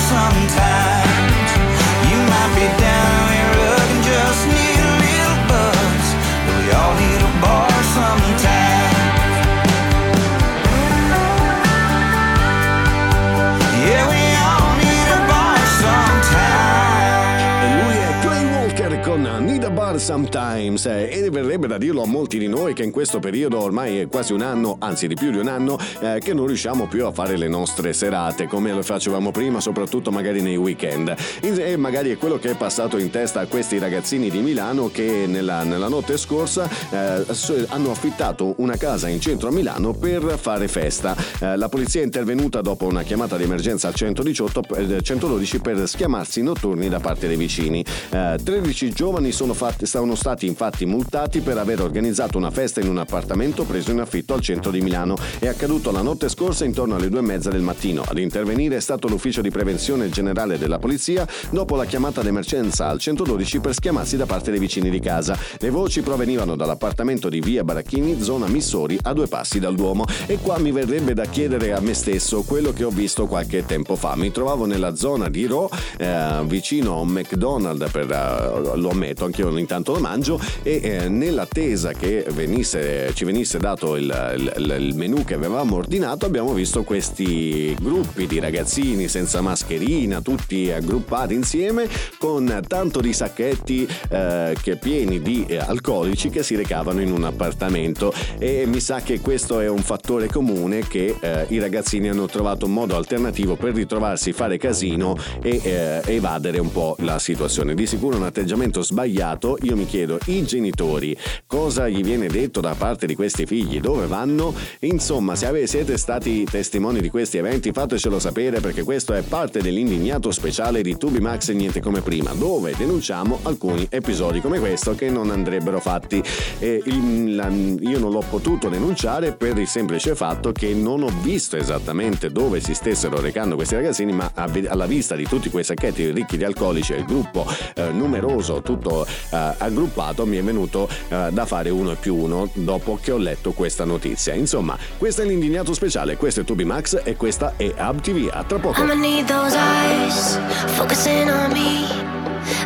Sometimes 20.02 20.88
eh, 20.88 21.10
e 21.12 21.30
verrebbe 21.30 21.68
da 21.68 21.78
dirlo 21.78 22.02
a 22.02 22.08
molti 22.08 22.40
di 22.40 22.48
noi 22.48 22.74
che 22.74 22.82
in 22.82 22.90
questo 22.90 23.20
periodo 23.20 23.62
ormai 23.62 24.00
è 24.00 24.08
quasi 24.08 24.34
un 24.34 24.42
anno, 24.42 24.78
anzi 24.80 25.08
di 25.08 25.14
più 25.14 25.30
di 25.30 25.38
un 25.38 25.48
anno, 25.48 25.78
eh, 26.00 26.20
che 26.20 26.34
non 26.34 26.48
riusciamo 26.48 26.88
più 26.88 27.06
a 27.06 27.12
fare 27.12 27.38
le 27.38 27.48
nostre 27.48 27.94
serate 27.94 28.48
come 28.48 28.74
lo 28.74 28.82
facevamo 28.82 29.30
prima, 29.30 29.60
soprattutto 29.60 30.10
magari 30.10 30.42
nei 30.42 30.58
weekend. 30.58 31.16
E 31.42 31.78
magari 31.78 32.10
è 32.10 32.18
quello 32.18 32.40
che 32.40 32.50
è 32.50 32.56
passato 32.56 32.98
in 32.98 33.12
testa 33.12 33.42
a 33.42 33.46
questi 33.46 33.78
ragazzini 33.78 34.32
di 34.32 34.40
Milano 34.40 34.90
che 34.90 35.26
nella, 35.28 35.62
nella 35.64 35.88
notte 35.88 36.18
scorsa 36.18 36.68
eh, 36.90 37.24
hanno 37.68 37.92
affittato 37.92 38.56
una 38.58 38.78
casa 38.78 39.08
in 39.08 39.22
centro 39.22 39.50
a 39.50 39.52
Milano 39.52 39.94
per 39.94 40.40
fare 40.40 40.68
festa. 40.68 41.16
Eh, 41.40 41.56
la 41.56 41.70
polizia 41.70 42.02
è 42.02 42.06
intervenuta 42.06 42.62
dopo 42.62 42.86
una 42.86 43.04
chiamata 43.04 43.38
di 43.38 43.44
emergenza 43.44 43.88
al 43.90 43.94
118, 43.94 44.64
eh, 44.78 45.02
112 45.04 45.60
per 45.60 45.88
schiamarsi 45.88 46.42
notturni 46.42 46.90
da 46.90 47.00
parte 47.00 47.28
dei 47.28 47.38
vicini. 47.38 47.86
Eh, 48.10 48.40
13 48.44 48.92
giovani 48.92 49.32
sono 49.32 49.54
fatti- 49.54 49.90
sono 49.92 50.16
stati 50.16 50.46
infatti 50.46 50.86
multati 50.86 51.42
per 51.42 51.58
aver 51.58 51.82
organizzato 51.82 52.38
una 52.38 52.50
festa 52.50 52.80
in 52.80 52.88
un 52.88 53.00
appartamento 53.00 53.66
preso 53.66 53.92
in 53.92 54.00
affitto 54.00 54.34
al 54.34 54.40
centro 54.40 54.72
di 54.72 54.80
Milano. 54.80 55.18
È 55.38 55.48
accaduto 55.48 55.92
la 55.92 56.02
notte 56.02 56.30
scorsa 56.30 56.64
intorno 56.64 56.96
alle 56.96 57.10
due 57.10 57.20
e 57.20 57.24
mezza 57.24 57.50
del 57.50 57.60
mattino. 57.60 58.02
Ad 58.08 58.18
intervenire 58.18 58.78
è 58.78 58.80
stato 58.80 59.10
l'ufficio 59.10 59.42
di 59.42 59.50
prevenzione 59.50 60.10
generale 60.10 60.58
della 60.58 60.80
polizia 60.80 61.28
dopo 61.50 61.76
la 61.76 61.84
chiamata 61.84 62.22
d'emergenza 62.22 62.88
al 62.88 63.00
112 63.00 63.60
per 63.60 63.74
schiamarsi 63.74 64.16
da 64.16 64.26
parte 64.26 64.50
dei 64.50 64.62
vicini 64.62 64.90
di 64.90 65.02
casa. 65.02 65.38
Le 65.60 65.70
voci 65.70 66.02
provenivano 66.02 66.56
dall'appartamento 66.56 67.28
di 67.28 67.42
via 67.42 67.66
Baracchini, 67.66 68.22
zona 68.22 68.48
Missori, 68.48 68.98
a 69.02 69.12
due 69.12 69.28
passi 69.28 69.60
dal 69.60 69.76
Duomo. 69.76 70.06
E 70.26 70.38
qua 70.38 70.58
mi 70.58 70.72
verrebbe 70.72 71.14
da 71.14 71.26
chiedere 71.26 71.74
a 71.74 71.82
me 71.82 71.94
stesso 71.94 72.44
quello 72.44 72.72
che 72.72 72.86
ho 72.86 72.92
visto 72.92 73.28
qualche 73.28 73.66
tempo 73.66 73.98
fa. 73.98 74.16
Mi 74.16 74.32
trovavo 74.32 74.66
nella 74.66 74.96
zona 74.96 75.28
di 75.28 75.46
Ro, 75.48 75.70
eh, 75.98 76.44
vicino 76.46 76.94
a 76.94 77.00
un 77.02 77.10
McDonald's, 77.10 77.92
per, 77.92 78.10
eh, 78.10 78.78
lo 78.78 78.90
ammetto, 78.90 79.26
anche 79.26 79.42
io 79.42 79.50
ogni 79.50 79.66
tanto 79.66 79.80
lo 79.86 80.00
mangio, 80.00 80.40
e 80.64 80.80
eh, 80.84 81.10
nell'attesa 81.10 81.94
che 81.94 82.26
venisse- 82.30 83.12
ci 83.14 83.26
venisse 83.26 83.58
dato 83.58 83.96
il, 83.96 84.54
il- 84.56 84.76
il 84.80 84.96
menù 84.96 85.24
che 85.24 85.34
avevamo 85.34 85.76
ordinato, 85.78 86.26
abbiamo 86.26 86.54
visto 86.54 86.84
questi 86.84 87.76
gruppi 87.82 88.28
di 88.28 88.40
ragazzini 88.40 89.08
senza 89.08 89.42
mascherina, 89.42 90.22
tutti 90.22 90.72
aggruppati 90.72 91.34
insieme, 91.34 91.88
con 92.18 92.62
tanto 92.68 93.00
di 93.02 93.14
sacchetti 93.14 93.88
eh, 94.10 94.56
che 94.62 94.76
pieni 94.78 95.22
di 95.22 95.46
eh, 95.48 95.58
alcolici 95.58 96.30
che 96.30 96.44
si 96.44 96.56
recavano 96.56 97.02
in 97.02 97.12
un 97.12 97.24
appartamento. 97.24 98.14
E 98.38 98.66
mi 98.66 98.80
sa 98.80 99.02
che 99.02 99.20
questo 99.20 99.60
è 99.60 99.68
un 99.68 99.80
fattore 99.82 100.28
comune 100.28 100.88
che 100.88 101.16
eh, 101.20 101.46
i 101.50 101.60
ragazzini 101.60 102.10
hanno 102.10 102.26
trovato 102.28 102.66
un 102.66 102.74
modo 102.74 102.96
alternativo 102.96 103.56
per 103.56 103.74
ritrovarsi, 103.74 104.32
fare 104.34 104.58
casino 104.58 105.16
e 105.42 105.60
eh, 105.64 106.02
evadere 106.06 106.60
un 106.60 106.72
po' 106.72 106.96
la 107.00 107.20
situazione. 107.20 107.74
Di 107.74 107.86
sicuro 107.88 108.18
un 108.18 108.24
atteggiamento 108.24 108.82
sbagliato. 108.82 109.58
Io 109.72 109.78
mi 109.78 109.86
chiedo, 109.86 110.20
i 110.26 110.44
genitori, 110.44 111.16
cosa 111.48 111.88
gli 111.88 112.04
viene 112.04 112.28
detto 112.28 112.60
da 112.60 112.76
parte 112.78 113.08
di 113.08 113.16
questi 113.16 113.46
figli? 113.46 113.80
Dove 113.80 114.06
vanno? 114.06 114.54
Insomma, 114.80 115.34
se 115.38 115.66
siete 115.66 115.96
stati 115.98 116.44
testimoni 116.44 117.00
di 117.00 117.10
questi 117.10 117.38
eventi, 117.38 117.72
fatecelo 117.72 118.20
sapere 118.20 118.60
perché 118.60 118.84
questo 118.84 119.14
è 119.14 119.22
parte 119.22 119.62
dell'indignato 119.62 120.30
speciale 120.32 120.82
di 120.82 120.98
Tubi 120.98 121.22
Max 121.22 121.48
e 121.48 121.54
niente 121.54 121.80
come 121.80 122.02
prima, 122.02 122.34
dove 122.34 122.74
denunciamo 122.76 123.40
alcuni 123.44 123.88
episodi 123.90 124.42
come 124.42 124.60
questo 124.60 124.94
che 124.94 125.10
non 125.10 125.30
andrebbero 125.32 125.80
fatti. 125.80 126.22
E 126.60 126.82
il- 126.84 127.36
la- 127.36 127.48
io 127.48 127.98
non 127.98 128.12
l'ho 128.12 128.26
potuto 128.30 128.68
denunciare 128.68 129.32
per 129.32 129.58
il 129.58 129.68
semplice 129.68 130.16
fatto 130.16 130.52
che 130.52 130.74
non 130.74 131.02
ho 131.02 131.12
visto 131.22 131.56
esattamente 131.56 132.30
dove 132.30 132.60
si 132.60 132.74
stessero 132.74 133.22
recando 133.22 133.56
questi 133.56 133.76
ragazzini, 133.76 134.12
ma 134.12 134.34
alla 134.34 134.86
vista 134.86 135.16
di 135.16 135.24
tutti 135.24 135.50
quei 135.50 135.64
sacchetti 135.64 136.12
ricchi 136.12 136.36
di 136.36 136.44
alcolici 136.44 136.92
e 136.92 136.98
il 136.98 137.06
gruppo 137.06 137.48
eh, 137.76 137.90
numeroso, 137.92 138.62
tutto 138.62 139.06
eh, 139.06 139.60
aggruppato, 139.62 140.26
mi 140.26 140.38
è 140.38 140.44
venuto 140.44 140.88
eh, 141.10 141.30
da 141.32 141.46
fare 141.46 141.70
uno 141.70 141.92
e 141.92 141.96
più 141.96 142.16
uno 142.16 142.50
dopo 142.54 143.00
che 143.02 143.12
ho 143.12 143.18
letto 143.18 143.52
questa 143.52 143.86
notizia. 143.86 144.34
Insomma, 144.34 144.78
questo 144.98 145.22
è 145.22 145.26
l'indignato 145.26 145.74
speciale, 145.74 146.18
questo 146.18 146.42
è 146.42 146.44
Tubi 146.44 146.66
Max 146.66 147.02
e 147.04 147.16
questa 147.16 147.54
è 147.56 147.74
Hub 147.78 148.02
TV. 148.02 148.30
A 148.32 148.44
tra 148.44 148.60
poco. 148.60 148.82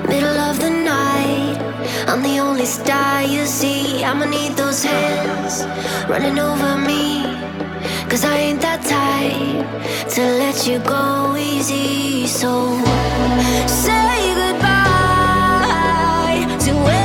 Middle 0.07 0.39
of 0.39 0.59
the 0.59 0.69
night, 0.69 1.57
I'm 2.07 2.21
the 2.21 2.39
only 2.39 2.65
star 2.65 3.23
you 3.23 3.45
see. 3.45 4.03
I'ma 4.03 4.25
need 4.25 4.55
those 4.55 4.83
hands 4.83 5.65
running 6.07 6.39
over 6.39 6.77
me. 6.77 7.23
Cause 8.07 8.23
I 8.23 8.37
ain't 8.37 8.61
that 8.61 8.81
type 8.83 10.09
to 10.13 10.21
let 10.21 10.65
you 10.67 10.79
go 10.79 11.35
easy. 11.35 12.27
So 12.27 12.79
say 13.67 14.33
goodbye 14.35 14.74
to 16.65 16.71
every 16.71 17.04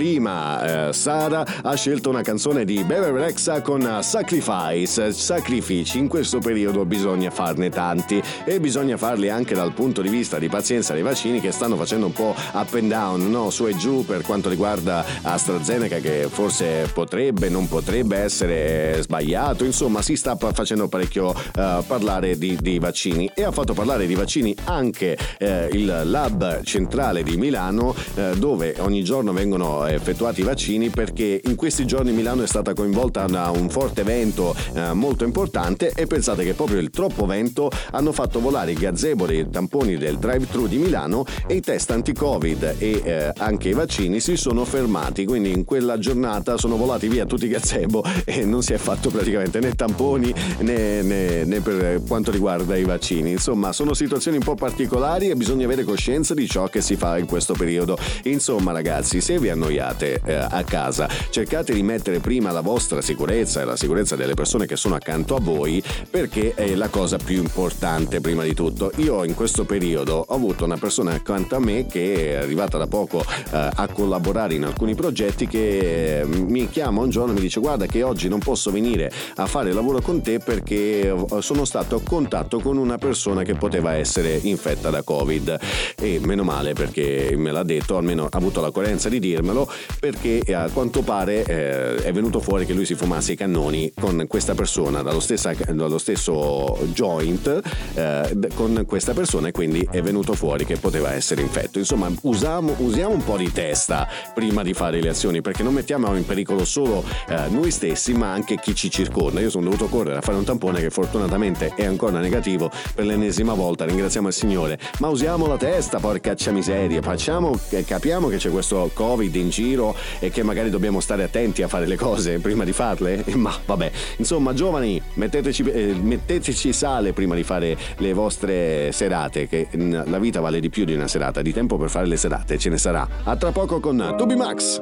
prima, 0.00 0.88
eh, 0.88 0.92
Sara, 0.94 1.44
ha 1.62 1.74
scelto 1.74 2.08
una 2.08 2.22
canzone 2.22 2.64
di 2.64 2.82
Bebe 2.84 3.10
Rexha 3.10 3.60
con 3.60 3.82
eh, 3.82 4.02
Sacrifice. 4.02 5.12
Sacrifici 5.12 5.98
in 5.98 6.08
questo 6.08 6.38
periodo 6.38 6.86
bisogna 6.86 7.30
farne 7.30 7.68
tanti 7.68 8.22
e 8.50 8.58
bisogna 8.58 8.96
farli 8.96 9.28
anche 9.28 9.54
dal 9.54 9.72
punto 9.72 10.02
di 10.02 10.08
vista 10.08 10.40
di 10.40 10.48
pazienza 10.48 10.92
dei 10.92 11.02
vaccini 11.02 11.38
che 11.38 11.52
stanno 11.52 11.76
facendo 11.76 12.06
un 12.06 12.12
po' 12.12 12.34
up 12.52 12.74
and 12.74 12.88
down, 12.88 13.30
no? 13.30 13.48
su 13.48 13.68
e 13.68 13.76
giù 13.76 14.04
per 14.04 14.22
quanto 14.22 14.48
riguarda 14.48 15.04
AstraZeneca 15.22 15.98
che 15.98 16.26
forse 16.28 16.90
potrebbe, 16.92 17.48
non 17.48 17.68
potrebbe 17.68 18.16
essere 18.16 19.00
sbagliato, 19.02 19.64
insomma 19.64 20.02
si 20.02 20.16
sta 20.16 20.36
facendo 20.36 20.88
parecchio 20.88 21.32
eh, 21.32 21.84
parlare 21.86 22.36
di, 22.38 22.58
di 22.60 22.80
vaccini. 22.80 23.30
E 23.36 23.44
ha 23.44 23.52
fatto 23.52 23.72
parlare 23.72 24.08
di 24.08 24.16
vaccini 24.16 24.52
anche 24.64 25.16
eh, 25.38 25.68
il 25.70 26.00
lab 26.06 26.64
centrale 26.64 27.22
di 27.22 27.36
Milano 27.36 27.94
eh, 28.16 28.32
dove 28.36 28.74
ogni 28.80 29.04
giorno 29.04 29.32
vengono 29.32 29.86
effettuati 29.86 30.40
i 30.40 30.44
vaccini 30.44 30.88
perché 30.90 31.40
in 31.44 31.54
questi 31.54 31.86
giorni 31.86 32.10
Milano 32.10 32.42
è 32.42 32.48
stata 32.48 32.74
coinvolta 32.74 33.26
da 33.26 33.50
un 33.50 33.70
forte 33.70 34.02
vento 34.02 34.56
eh, 34.74 34.92
molto 34.92 35.22
importante. 35.22 35.92
E 35.94 36.08
pensate 36.08 36.42
che 36.42 36.54
proprio 36.54 36.80
il 36.80 36.90
troppo 36.90 37.26
vento 37.26 37.70
hanno 37.92 38.10
fatto 38.10 38.38
volare 38.40 38.72
i 38.72 38.74
gazebo 38.74 39.26
dei 39.26 39.48
tamponi 39.50 39.96
del 39.96 40.18
drive-thru 40.18 40.66
di 40.66 40.78
Milano 40.78 41.24
e 41.46 41.54
i 41.54 41.60
test 41.60 41.90
anti-covid 41.90 42.76
e 42.78 43.00
eh, 43.04 43.32
anche 43.36 43.68
i 43.68 43.72
vaccini 43.72 44.20
si 44.20 44.36
sono 44.36 44.64
fermati. 44.64 45.24
Quindi 45.24 45.52
in 45.52 45.64
quella 45.64 45.98
giornata 45.98 46.56
sono 46.56 46.76
volati 46.76 47.08
via 47.08 47.26
tutti 47.26 47.46
i 47.46 47.48
gazebo 47.48 48.04
e 48.24 48.44
non 48.44 48.62
si 48.62 48.72
è 48.72 48.78
fatto 48.78 49.10
praticamente 49.10 49.60
né 49.60 49.74
tamponi 49.74 50.34
né, 50.60 51.02
né- 51.02 51.44
né 51.44 51.60
per 51.60 52.02
quanto 52.06 52.30
riguarda 52.30 52.76
i 52.76 52.84
vaccini. 52.84 53.30
Insomma 53.30 53.72
sono 53.72 53.94
situazioni 53.94 54.38
un 54.38 54.42
po' 54.42 54.54
particolari 54.54 55.28
e 55.28 55.36
bisogna 55.36 55.64
avere 55.64 55.84
coscienza 55.84 56.34
di 56.34 56.48
ciò 56.48 56.68
che 56.68 56.80
si 56.80 56.96
fa 56.96 57.18
in 57.18 57.26
questo 57.26 57.54
periodo. 57.54 57.98
Insomma 58.24 58.72
ragazzi 58.72 59.20
se 59.20 59.38
vi 59.38 59.48
annoiate 59.48 60.20
eh, 60.24 60.34
a 60.34 60.62
casa 60.64 61.08
cercate 61.30 61.72
di 61.72 61.82
mettere 61.82 62.20
prima 62.20 62.50
la 62.50 62.60
vostra 62.60 63.00
sicurezza 63.00 63.60
e 63.60 63.64
la 63.64 63.76
sicurezza 63.76 64.16
delle 64.16 64.34
persone 64.34 64.66
che 64.66 64.76
sono 64.76 64.94
accanto 64.94 65.36
a 65.36 65.40
voi 65.40 65.82
perché 66.08 66.54
è 66.54 66.74
la 66.74 66.88
cosa 66.88 67.16
più 67.18 67.38
importante 67.38 68.19
prima 68.20 68.42
di 68.44 68.54
tutto. 68.54 68.92
Io 68.96 69.24
in 69.24 69.34
questo 69.34 69.64
periodo 69.64 70.24
ho 70.26 70.34
avuto 70.34 70.64
una 70.64 70.76
persona 70.76 71.12
accanto 71.12 71.56
a 71.56 71.58
me 71.58 71.86
che 71.86 72.32
è 72.32 72.34
arrivata 72.36 72.78
da 72.78 72.86
poco 72.86 73.20
eh, 73.20 73.70
a 73.74 73.88
collaborare 73.92 74.54
in 74.54 74.64
alcuni 74.64 74.94
progetti 74.94 75.46
che 75.46 76.20
eh, 76.20 76.24
mi 76.24 76.68
chiama 76.68 77.00
un 77.00 77.10
giorno 77.10 77.32
e 77.32 77.34
mi 77.34 77.40
dice 77.40 77.60
guarda 77.60 77.86
che 77.86 78.02
oggi 78.02 78.28
non 78.28 78.38
posso 78.38 78.70
venire 78.70 79.10
a 79.36 79.46
fare 79.46 79.72
lavoro 79.72 80.00
con 80.00 80.22
te 80.22 80.38
perché 80.38 81.14
sono 81.40 81.64
stato 81.64 81.96
a 81.96 82.00
contatto 82.02 82.60
con 82.60 82.76
una 82.76 82.98
persona 82.98 83.42
che 83.42 83.54
poteva 83.54 83.94
essere 83.94 84.38
infetta 84.42 84.90
da 84.90 85.02
covid. 85.02 85.58
E 85.98 86.20
meno 86.22 86.42
male 86.42 86.72
perché 86.72 87.34
me 87.36 87.50
l'ha 87.50 87.62
detto 87.62 87.96
almeno 87.96 88.24
ha 88.24 88.36
avuto 88.36 88.60
la 88.60 88.70
coerenza 88.70 89.08
di 89.08 89.18
dirmelo 89.18 89.70
perché 89.98 90.40
eh, 90.40 90.52
a 90.52 90.68
quanto 90.70 91.02
pare 91.02 91.44
eh, 91.44 91.96
è 91.96 92.12
venuto 92.12 92.40
fuori 92.40 92.66
che 92.66 92.72
lui 92.72 92.84
si 92.84 92.94
fumasse 92.94 93.32
i 93.32 93.36
cannoni 93.36 93.92
con 93.98 94.24
questa 94.28 94.54
persona 94.54 95.02
dallo, 95.02 95.20
stessa- 95.20 95.54
dallo 95.72 95.98
stesso 95.98 96.78
joint 96.92 97.60
eh, 97.94 98.09
d- 98.32 98.54
con 98.54 98.84
questa 98.86 99.12
persona 99.12 99.48
e 99.48 99.52
quindi 99.52 99.86
è 99.90 100.02
venuto 100.02 100.34
fuori 100.34 100.64
che 100.64 100.76
poteva 100.76 101.12
essere 101.12 101.42
infetto. 101.42 101.78
Insomma 101.78 102.10
usiamo, 102.22 102.74
usiamo 102.78 103.14
un 103.14 103.24
po' 103.24 103.36
di 103.36 103.50
testa 103.52 104.08
prima 104.34 104.62
di 104.62 104.74
fare 104.74 105.00
le 105.00 105.08
azioni 105.08 105.40
perché 105.40 105.62
non 105.62 105.74
mettiamo 105.74 106.14
in 106.16 106.24
pericolo 106.24 106.64
solo 106.64 107.04
eh, 107.28 107.48
noi 107.48 107.70
stessi 107.70 108.12
ma 108.12 108.32
anche 108.32 108.56
chi 108.56 108.74
ci 108.74 108.90
circonda. 108.90 109.40
Io 109.40 109.50
sono 109.50 109.64
dovuto 109.64 109.86
correre 109.86 110.18
a 110.18 110.20
fare 110.20 110.38
un 110.38 110.44
tampone 110.44 110.80
che 110.80 110.90
fortunatamente 110.90 111.72
è 111.74 111.84
ancora 111.84 112.18
negativo 112.18 112.70
per 112.94 113.04
l'ennesima 113.04 113.54
volta. 113.54 113.84
Ringraziamo 113.84 114.28
il 114.28 114.34
Signore. 114.34 114.78
Ma 114.98 115.08
usiamo 115.08 115.46
la 115.46 115.56
testa 115.56 115.98
porcaccia 115.98 116.50
miseria. 116.50 117.02
Facciamo 117.02 117.58
eh, 117.70 117.84
capiamo 117.84 118.28
che 118.28 118.36
c'è 118.36 118.50
questo 118.50 118.90
covid 118.92 119.34
in 119.34 119.50
giro 119.50 119.94
e 120.18 120.30
che 120.30 120.42
magari 120.42 120.70
dobbiamo 120.70 121.00
stare 121.00 121.24
attenti 121.24 121.62
a 121.62 121.68
fare 121.68 121.86
le 121.86 121.96
cose 121.96 122.38
prima 122.38 122.64
di 122.64 122.72
farle? 122.72 123.24
Ma 123.34 123.54
vabbè. 123.64 123.90
Insomma 124.16 124.54
giovani 124.54 125.00
metteteci, 125.14 125.62
eh, 125.62 125.94
metteteci 126.00 126.72
sale 126.72 127.12
prima 127.12 127.34
di 127.34 127.42
fare 127.42 127.76
le 128.00 128.12
vostre 128.14 128.92
serate 128.92 129.46
che 129.46 129.68
la 129.72 130.18
vita 130.18 130.40
vale 130.40 130.58
di 130.58 130.70
più 130.70 130.84
di 130.84 130.94
una 130.94 131.06
serata 131.06 131.42
di 131.42 131.52
tempo 131.52 131.76
per 131.76 131.90
fare 131.90 132.06
le 132.06 132.16
serate 132.16 132.58
ce 132.58 132.70
ne 132.70 132.78
sarà. 132.78 133.06
A 133.24 133.36
tra 133.36 133.52
poco 133.52 133.78
con 133.78 134.14
Tubi 134.16 134.34
Max. 134.34 134.80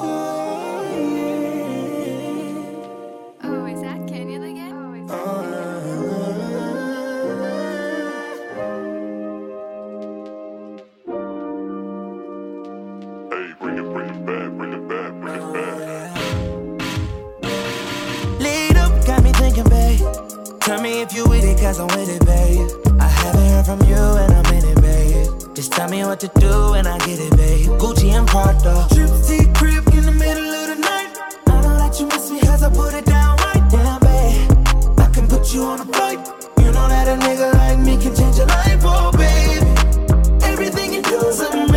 Oh, 0.00 0.28
if 21.08 21.16
you 21.16 21.37
cause 21.60 21.80
I'm 21.80 21.88
with 21.88 22.08
it, 22.08 22.24
babe. 22.24 22.68
I 23.00 23.08
haven't 23.08 23.48
heard 23.50 23.66
from 23.66 23.80
you 23.88 23.96
and 23.96 24.32
I'm 24.32 24.54
in 24.54 24.64
it, 24.64 24.80
babe. 24.80 25.54
Just 25.54 25.72
tell 25.72 25.88
me 25.88 26.04
what 26.04 26.20
to 26.20 26.28
do 26.38 26.74
and 26.74 26.86
I 26.86 26.98
get 26.98 27.18
it, 27.18 27.36
babe. 27.36 27.68
Gucci 27.80 28.10
and 28.12 28.26
Prada. 28.26 28.86
Trip 28.94 29.10
to 29.10 29.52
crib 29.58 29.86
in 29.94 30.04
the 30.04 30.12
middle 30.12 30.50
of 30.60 30.66
the 30.70 30.76
night. 30.76 31.10
I 31.46 31.60
know 31.62 31.76
that 31.78 31.98
you 31.98 32.06
miss 32.06 32.30
me 32.30 32.40
cause 32.40 32.62
I 32.62 32.70
put 32.70 32.94
it 32.94 33.06
down 33.06 33.36
right 33.38 33.64
down, 33.70 34.00
babe. 34.00 34.98
I 34.98 35.10
can 35.12 35.26
put 35.26 35.52
you 35.52 35.62
on 35.64 35.80
a 35.80 35.84
flight. 35.84 36.18
You 36.58 36.70
know 36.72 36.88
that 36.88 37.08
a 37.08 37.16
nigga 37.24 37.52
like 37.54 37.78
me 37.80 37.96
can 37.96 38.14
change 38.14 38.36
your 38.36 38.46
life, 38.46 38.82
oh, 38.84 39.10
baby. 39.12 39.66
Everything 40.44 40.92
you 40.92 41.02
do 41.02 41.26
is 41.26 41.40
amazing. 41.40 41.67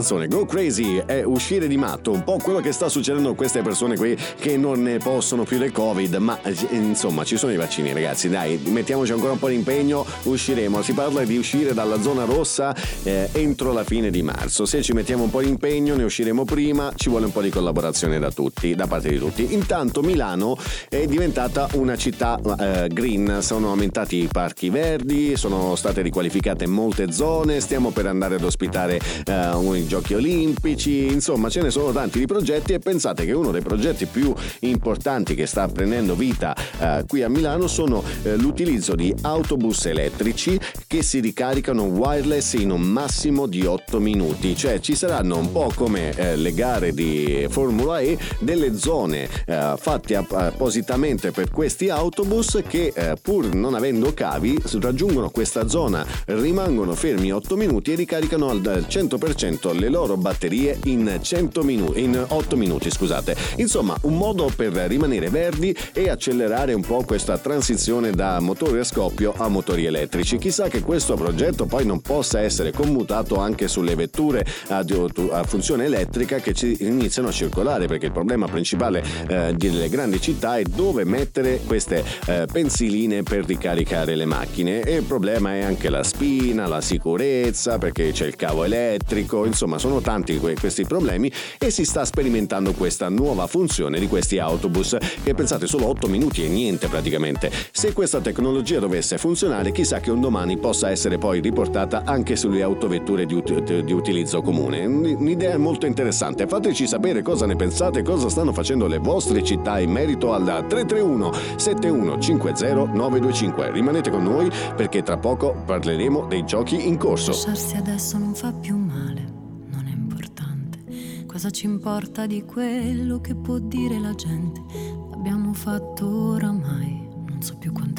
Canzone. 0.00 0.28
Go 0.28 0.46
Crazy 0.46 1.02
è 1.04 1.22
uscire 1.22 1.68
di 1.68 1.76
matto, 1.76 2.10
un 2.10 2.24
po' 2.24 2.38
quello 2.38 2.60
che 2.60 2.72
sta 2.72 2.88
succedendo 2.88 3.30
a 3.30 3.34
queste 3.34 3.60
persone 3.60 3.96
qui 3.96 4.16
che 4.38 4.56
non 4.56 4.82
ne 4.82 4.96
possono 4.96 5.44
più 5.44 5.58
del 5.58 5.72
Covid, 5.72 6.14
ma 6.14 6.40
eh, 6.42 6.56
insomma 6.70 7.22
ci 7.24 7.36
sono 7.36 7.52
i 7.52 7.56
vaccini 7.56 7.92
ragazzi, 7.92 8.30
dai, 8.30 8.58
mettiamoci 8.64 9.12
ancora 9.12 9.32
un 9.32 9.38
po' 9.38 9.48
di 9.48 9.56
impegno, 9.56 10.06
usciremo. 10.22 10.80
Si 10.80 10.94
parla 10.94 11.22
di 11.24 11.36
uscire 11.36 11.74
dalla 11.74 12.00
zona 12.00 12.24
rossa 12.24 12.74
eh, 13.02 13.28
entro 13.32 13.72
la 13.72 13.84
fine 13.84 14.10
di 14.10 14.22
marzo. 14.22 14.64
Se 14.64 14.82
ci 14.82 14.92
mettiamo 14.94 15.24
un 15.24 15.30
po' 15.30 15.42
di 15.42 15.48
impegno 15.48 15.94
ne 15.96 16.04
usciremo 16.04 16.44
prima, 16.44 16.92
ci 16.96 17.10
vuole 17.10 17.26
un 17.26 17.32
po' 17.32 17.42
di 17.42 17.50
collaborazione 17.50 18.18
da 18.18 18.30
tutti, 18.30 18.74
da 18.74 18.86
parte 18.86 19.10
di 19.10 19.18
tutti. 19.18 19.52
Intanto 19.52 20.00
Milano 20.00 20.56
è 20.88 21.04
diventata 21.04 21.68
una 21.74 21.96
città 21.96 22.40
eh, 22.58 22.88
green, 22.88 23.40
sono 23.42 23.68
aumentati 23.68 24.16
i 24.16 24.28
parchi 24.32 24.70
verdi, 24.70 25.36
sono 25.36 25.74
state 25.74 26.00
riqualificate 26.00 26.66
molte 26.66 27.12
zone, 27.12 27.60
stiamo 27.60 27.90
per 27.90 28.06
andare 28.06 28.36
ad 28.36 28.44
ospitare 28.44 28.98
eh, 29.26 29.48
i 29.76 29.86
giochi 29.90 30.14
olimpici, 30.14 31.06
insomma 31.08 31.48
ce 31.48 31.62
ne 31.62 31.70
sono 31.70 31.90
tanti 31.90 32.20
di 32.20 32.26
progetti 32.26 32.72
e 32.72 32.78
pensate 32.78 33.24
che 33.24 33.32
uno 33.32 33.50
dei 33.50 33.60
progetti 33.60 34.06
più 34.06 34.32
importanti 34.60 35.34
che 35.34 35.46
sta 35.46 35.66
prendendo 35.66 36.14
vita 36.14 36.54
eh, 36.78 37.04
qui 37.08 37.24
a 37.24 37.28
Milano 37.28 37.66
sono 37.66 38.00
eh, 38.22 38.36
l'utilizzo 38.36 38.94
di 38.94 39.12
autobus 39.22 39.86
elettrici 39.86 40.56
che 40.90 41.04
si 41.04 41.20
ricaricano 41.20 41.84
wireless 41.84 42.54
in 42.54 42.72
un 42.72 42.80
massimo 42.80 43.46
di 43.46 43.64
8 43.64 44.00
minuti, 44.00 44.56
cioè 44.56 44.80
ci 44.80 44.96
saranno 44.96 45.38
un 45.38 45.52
po' 45.52 45.70
come 45.72 46.10
eh, 46.16 46.34
le 46.34 46.52
gare 46.52 46.92
di 46.92 47.46
Formula 47.48 48.00
E 48.00 48.18
delle 48.40 48.76
zone 48.76 49.28
eh, 49.46 49.74
fatte 49.78 50.16
app- 50.16 50.32
appositamente 50.32 51.30
per 51.30 51.48
questi 51.48 51.90
autobus 51.90 52.64
che 52.66 52.92
eh, 52.92 53.14
pur 53.22 53.54
non 53.54 53.74
avendo 53.74 54.12
cavi 54.12 54.60
raggiungono 54.80 55.30
questa 55.30 55.68
zona, 55.68 56.04
rimangono 56.24 56.96
fermi 56.96 57.30
8 57.30 57.56
minuti 57.56 57.92
e 57.92 57.94
ricaricano 57.94 58.48
al 58.48 58.60
100% 58.60 59.78
le 59.78 59.88
loro 59.90 60.16
batterie 60.16 60.76
in, 60.86 61.20
100 61.22 61.62
minu- 61.62 61.96
in 61.96 62.20
8 62.26 62.56
minuti. 62.56 62.90
Scusate. 62.90 63.36
Insomma, 63.58 63.96
un 64.02 64.16
modo 64.16 64.50
per 64.56 64.72
rimanere 64.72 65.30
verdi 65.30 65.72
e 65.92 66.08
accelerare 66.08 66.72
un 66.72 66.82
po' 66.82 67.04
questa 67.04 67.38
transizione 67.38 68.10
da 68.10 68.40
motori 68.40 68.80
a 68.80 68.84
scoppio 68.84 69.32
a 69.36 69.46
motori 69.46 69.84
elettrici. 69.84 70.36
Chissà 70.36 70.66
che 70.66 70.78
questo 70.80 71.14
progetto 71.14 71.66
poi 71.66 71.84
non 71.84 72.00
possa 72.00 72.40
essere 72.40 72.72
commutato 72.72 73.36
anche 73.36 73.68
sulle 73.68 73.94
vetture 73.94 74.44
a, 74.68 74.84
a 75.30 75.42
funzione 75.44 75.84
elettrica 75.84 76.38
che 76.38 76.54
iniziano 76.80 77.28
a 77.28 77.32
circolare, 77.32 77.86
perché 77.86 78.06
il 78.06 78.12
problema 78.12 78.46
principale 78.46 79.02
eh, 79.28 79.54
delle 79.56 79.88
grandi 79.88 80.20
città 80.20 80.58
è 80.58 80.62
dove 80.62 81.04
mettere 81.04 81.60
queste 81.66 82.04
eh, 82.26 82.46
pensiline 82.50 83.22
per 83.22 83.44
ricaricare 83.44 84.14
le 84.14 84.24
macchine 84.24 84.80
e 84.80 84.96
il 84.96 85.04
problema 85.04 85.54
è 85.54 85.62
anche 85.62 85.90
la 85.90 86.02
spina, 86.02 86.66
la 86.66 86.80
sicurezza, 86.80 87.78
perché 87.78 88.12
c'è 88.12 88.26
il 88.26 88.36
cavo 88.36 88.64
elettrico, 88.64 89.44
insomma 89.44 89.78
sono 89.78 90.00
tanti 90.00 90.38
que- 90.38 90.54
questi 90.58 90.84
problemi 90.84 91.30
e 91.58 91.70
si 91.70 91.84
sta 91.84 92.04
sperimentando 92.04 92.72
questa 92.72 93.08
nuova 93.08 93.46
funzione 93.46 93.98
di 93.98 94.08
questi 94.08 94.38
autobus 94.38 94.96
che 95.22 95.34
pensate 95.34 95.66
solo 95.66 95.86
8 95.88 96.08
minuti 96.08 96.44
e 96.44 96.48
niente 96.48 96.88
praticamente. 96.88 97.50
Se 97.70 97.92
questa 97.92 98.20
tecnologia 98.20 98.78
dovesse 98.78 99.18
funzionare 99.18 99.72
chissà 99.72 100.00
che 100.00 100.10
un 100.10 100.20
domani 100.20 100.56
possa 100.56 100.69
essere 100.88 101.18
poi 101.18 101.40
riportata 101.40 102.02
anche 102.04 102.36
sulle 102.36 102.62
autovetture 102.62 103.26
di, 103.26 103.34
ut- 103.34 103.80
di 103.80 103.92
utilizzo 103.92 104.42
comune. 104.42 104.84
Un'idea 104.84 105.58
molto 105.58 105.86
interessante, 105.86 106.46
fateci 106.46 106.86
sapere 106.86 107.22
cosa 107.22 107.46
ne 107.46 107.56
pensate, 107.56 108.02
cosa 108.02 108.28
stanno 108.28 108.52
facendo 108.52 108.86
le 108.86 108.98
vostre 108.98 109.42
città 109.42 109.78
in 109.78 109.90
merito 109.90 110.32
al 110.32 110.44
331 110.44 111.32
7150 111.56 112.92
925. 112.92 113.70
Rimanete 113.70 114.10
con 114.10 114.22
noi 114.22 114.50
perché 114.76 115.02
tra 115.02 115.16
poco 115.16 115.54
parleremo 115.64 116.26
dei 116.26 116.44
giochi 116.44 116.86
in 116.86 116.96
corso. 116.96 117.30
Lasciarsi 117.30 117.76
adesso 117.76 118.18
non 118.18 118.34
fa 118.34 118.52
più 118.52 118.76
male, 118.76 119.24
non 119.70 119.86
è 119.86 119.90
importante. 119.90 121.24
Cosa 121.26 121.50
ci 121.50 121.66
importa 121.66 122.26
di 122.26 122.44
quello 122.44 123.20
che 123.20 123.34
può 123.34 123.58
dire 123.58 123.98
la 123.98 124.14
gente? 124.14 124.62
L'abbiamo 125.10 125.52
fatto 125.52 126.32
oramai, 126.32 127.08
non 127.28 127.42
so 127.42 127.56
più 127.58 127.72
quante 127.72 127.89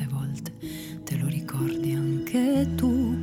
anche 2.34 2.76
tu? 2.76 3.14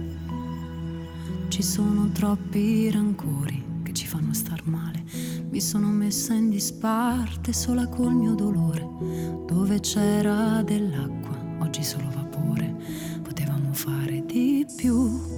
Ci 1.48 1.62
sono 1.62 2.10
troppi 2.12 2.90
rancori 2.90 3.80
che 3.82 3.94
ci 3.94 4.06
fanno 4.06 4.34
star 4.34 4.60
male. 4.64 5.02
Mi 5.48 5.60
sono 5.60 5.86
messa 5.86 6.34
in 6.34 6.50
disparte 6.50 7.54
sola 7.54 7.86
col 7.86 8.12
mio 8.12 8.34
dolore. 8.34 8.86
Dove 9.46 9.80
c'era 9.80 10.62
dell'acqua, 10.62 11.36
oggi 11.60 11.82
solo 11.82 12.10
vapore. 12.14 12.74
Potevamo 13.22 13.72
fare 13.72 14.24
di 14.26 14.66
più. 14.76 15.36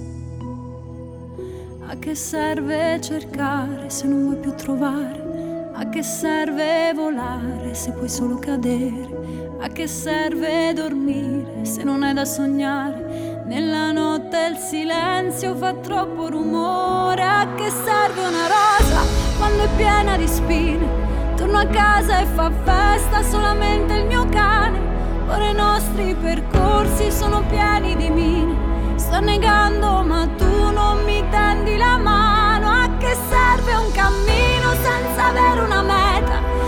A 1.87 1.95
che 1.97 2.15
serve 2.15 2.99
cercare 3.01 3.89
se 3.89 4.07
non 4.07 4.23
vuoi 4.23 4.37
più 4.37 4.53
trovare? 4.53 5.69
A 5.73 5.87
che 5.87 6.03
serve 6.03 6.91
volare 6.93 7.73
se 7.73 7.91
puoi 7.93 8.09
solo 8.09 8.37
cadere? 8.37 9.55
A 9.61 9.67
che 9.69 9.87
serve 9.87 10.73
dormire 10.73 11.63
se 11.63 11.83
non 11.83 12.03
è 12.03 12.13
da 12.13 12.25
sognare? 12.25 13.10
Nella 13.51 13.91
notte 13.91 14.47
il 14.49 14.55
silenzio 14.55 15.55
fa 15.55 15.73
troppo 15.73 16.29
rumore. 16.29 17.21
A 17.21 17.45
che 17.55 17.69
serve 17.69 18.21
una 18.25 18.47
rosa 18.47 19.01
quando 19.37 19.63
è 19.63 19.67
piena 19.75 20.15
di 20.15 20.25
spine? 20.25 20.87
Torno 21.35 21.57
a 21.57 21.65
casa 21.65 22.21
e 22.21 22.25
fa 22.27 22.49
festa 22.63 23.21
solamente 23.23 23.95
il 23.95 24.05
mio 24.05 24.25
cane. 24.29 24.79
Ora 25.27 25.49
i 25.49 25.53
nostri 25.53 26.15
percorsi 26.15 27.11
sono 27.11 27.43
pieni 27.49 27.93
di 27.97 28.09
mine. 28.09 28.55
Sto 28.95 29.19
negando 29.19 30.01
ma 30.01 30.25
tu 30.37 30.71
non 30.71 31.03
mi 31.03 31.21
tendi 31.29 31.75
la 31.75 31.97
mano. 31.97 32.69
A 32.69 32.89
che 32.99 33.17
serve 33.27 33.73
un 33.73 33.91
cammino 33.91 34.71
senza 34.81 35.25
avere 35.25 35.59
una 35.59 35.81
meta? 35.81 36.60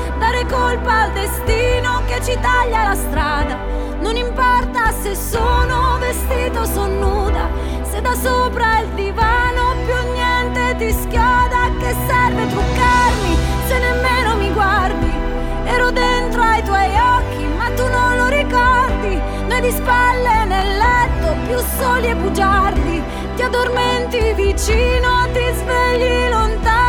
Colpa 0.49 1.03
al 1.03 1.11
destino 1.13 2.03
che 2.05 2.21
ci 2.23 2.37
taglia 2.39 2.83
la 2.83 2.95
strada. 2.95 3.57
Non 4.01 4.15
importa 4.15 4.91
se 4.91 5.15
sono 5.15 5.97
vestito 5.99 6.59
o 6.59 6.65
son 6.65 6.99
nuda. 6.99 7.49
Se 7.89 8.01
da 8.01 8.13
sopra 8.13 8.79
il 8.79 8.89
divano 8.89 9.73
più 9.85 10.11
niente 10.11 10.75
ti 10.77 10.91
schioda. 10.91 11.71
Che 11.79 11.95
serve 12.05 12.47
truccarmi 12.47 13.37
se 13.67 13.79
nemmeno 13.79 14.35
mi 14.35 14.51
guardi? 14.51 15.11
Ero 15.63 15.91
dentro 15.91 16.41
ai 16.41 16.63
tuoi 16.63 16.91
occhi 16.97 17.45
ma 17.57 17.69
tu 17.75 17.87
non 17.87 18.17
lo 18.17 18.27
ricordi. 18.27 19.19
Noi 19.47 19.61
di 19.61 19.71
spalle 19.71 20.45
nel 20.45 20.77
letto 20.77 21.35
più 21.47 21.57
soli 21.79 22.07
e 22.07 22.15
bugiardi. 22.15 23.03
Ti 23.35 23.41
addormenti 23.41 24.33
vicino, 24.33 25.27
ti 25.31 25.53
svegli 25.55 26.29
lontano. 26.29 26.82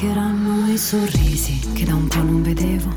Mancheranno 0.00 0.66
i 0.72 0.78
sorrisi 0.78 1.58
che 1.74 1.84
da 1.84 1.94
un 1.94 2.08
po' 2.08 2.22
non 2.22 2.40
vedevo. 2.40 2.88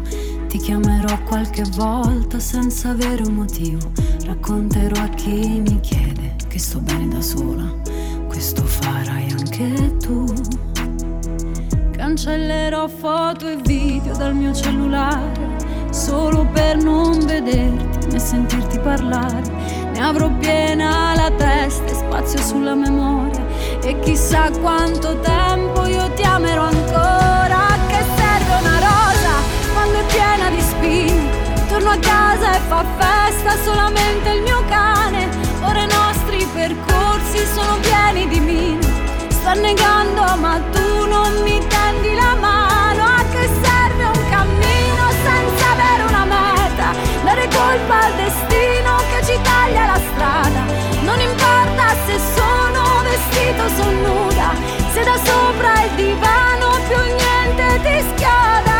Ti 0.48 0.58
chiamerò 0.58 1.22
qualche 1.24 1.64
volta 1.76 2.40
senza 2.40 2.92
avere 2.92 3.24
un 3.24 3.34
motivo. 3.34 3.92
Racconterò 4.24 5.02
a 5.02 5.10
chi 5.10 5.60
mi 5.60 5.82
chiede 5.82 6.36
che 6.48 6.58
sto 6.60 6.80
bene 6.80 7.10
da 7.10 7.22
sola. 7.22 7.70
Questo 8.26 8.64
farai 8.64 9.30
anche 9.32 9.98
tu. 9.98 10.24
Cancellerò 11.92 12.88
foto 12.88 13.50
e 13.50 13.58
video 13.58 14.16
dal 14.16 14.34
mio 14.34 14.54
cellulare 14.54 15.58
solo 15.92 16.48
per 16.54 16.82
non 16.82 17.20
vederti 17.26 18.08
né 18.08 18.20
sentirti 18.20 18.80
parlare. 18.80 19.83
Avrò 20.04 20.28
piena 20.32 21.16
la 21.16 21.32
testa 21.32 21.86
e 21.86 21.94
spazio 21.94 22.38
sulla 22.40 22.76
memoria. 22.76 23.42
E 23.82 23.98
chissà 24.02 24.50
quanto 24.60 25.18
tempo 25.22 25.86
io 25.86 26.12
ti 26.12 26.24
amerò 26.24 26.64
ancora. 26.64 27.68
Che 27.88 28.04
serve 28.18 28.54
una 28.60 28.80
rosa 28.80 29.34
quando 29.72 30.00
è 30.00 30.06
piena 30.12 30.50
di 30.50 30.60
spine? 30.60 31.32
Torno 31.70 31.92
a 31.92 31.98
casa 31.98 32.54
e 32.54 32.60
fa 32.68 32.84
festa 32.98 33.56
solamente 33.64 34.30
il 34.32 34.42
mio 34.42 34.62
cane. 34.68 35.30
Ora 35.64 35.84
i 35.84 35.88
nostri 35.88 36.46
percorsi 36.54 37.38
sono 37.54 37.78
pieni 37.80 38.28
di 38.28 38.42
mine. 38.42 38.86
Sto 39.30 39.54
negando 39.54 40.36
ma 40.38 40.60
tu 40.74 41.08
non 41.08 41.32
mi 41.44 41.66
tendi 41.66 42.14
la 42.14 42.36
mano. 42.36 43.04
A 43.04 43.24
che 43.32 43.48
serve 43.64 44.04
un 44.04 44.30
cammino 44.30 45.06
senza 45.24 45.72
avere 45.72 46.04
una 46.10 46.26
meta? 46.26 46.92
Dare 47.24 47.48
colpa 47.48 48.06
al 48.06 48.16
destino 48.16 48.53
taglia 49.74 49.86
la 49.88 50.00
strada. 50.14 50.66
Non 51.02 51.20
importa 51.20 51.96
se 52.06 52.20
sono 52.36 53.02
vestito 53.04 53.64
o 53.64 53.70
son 53.70 54.02
nuda. 54.02 54.54
Se 54.94 55.04
da 55.04 55.18
sopra 55.18 55.84
il 55.84 55.92
divano 55.96 56.70
più 56.88 56.98
niente 56.98 57.82
ti 57.82 58.06
schioda. 58.10 58.73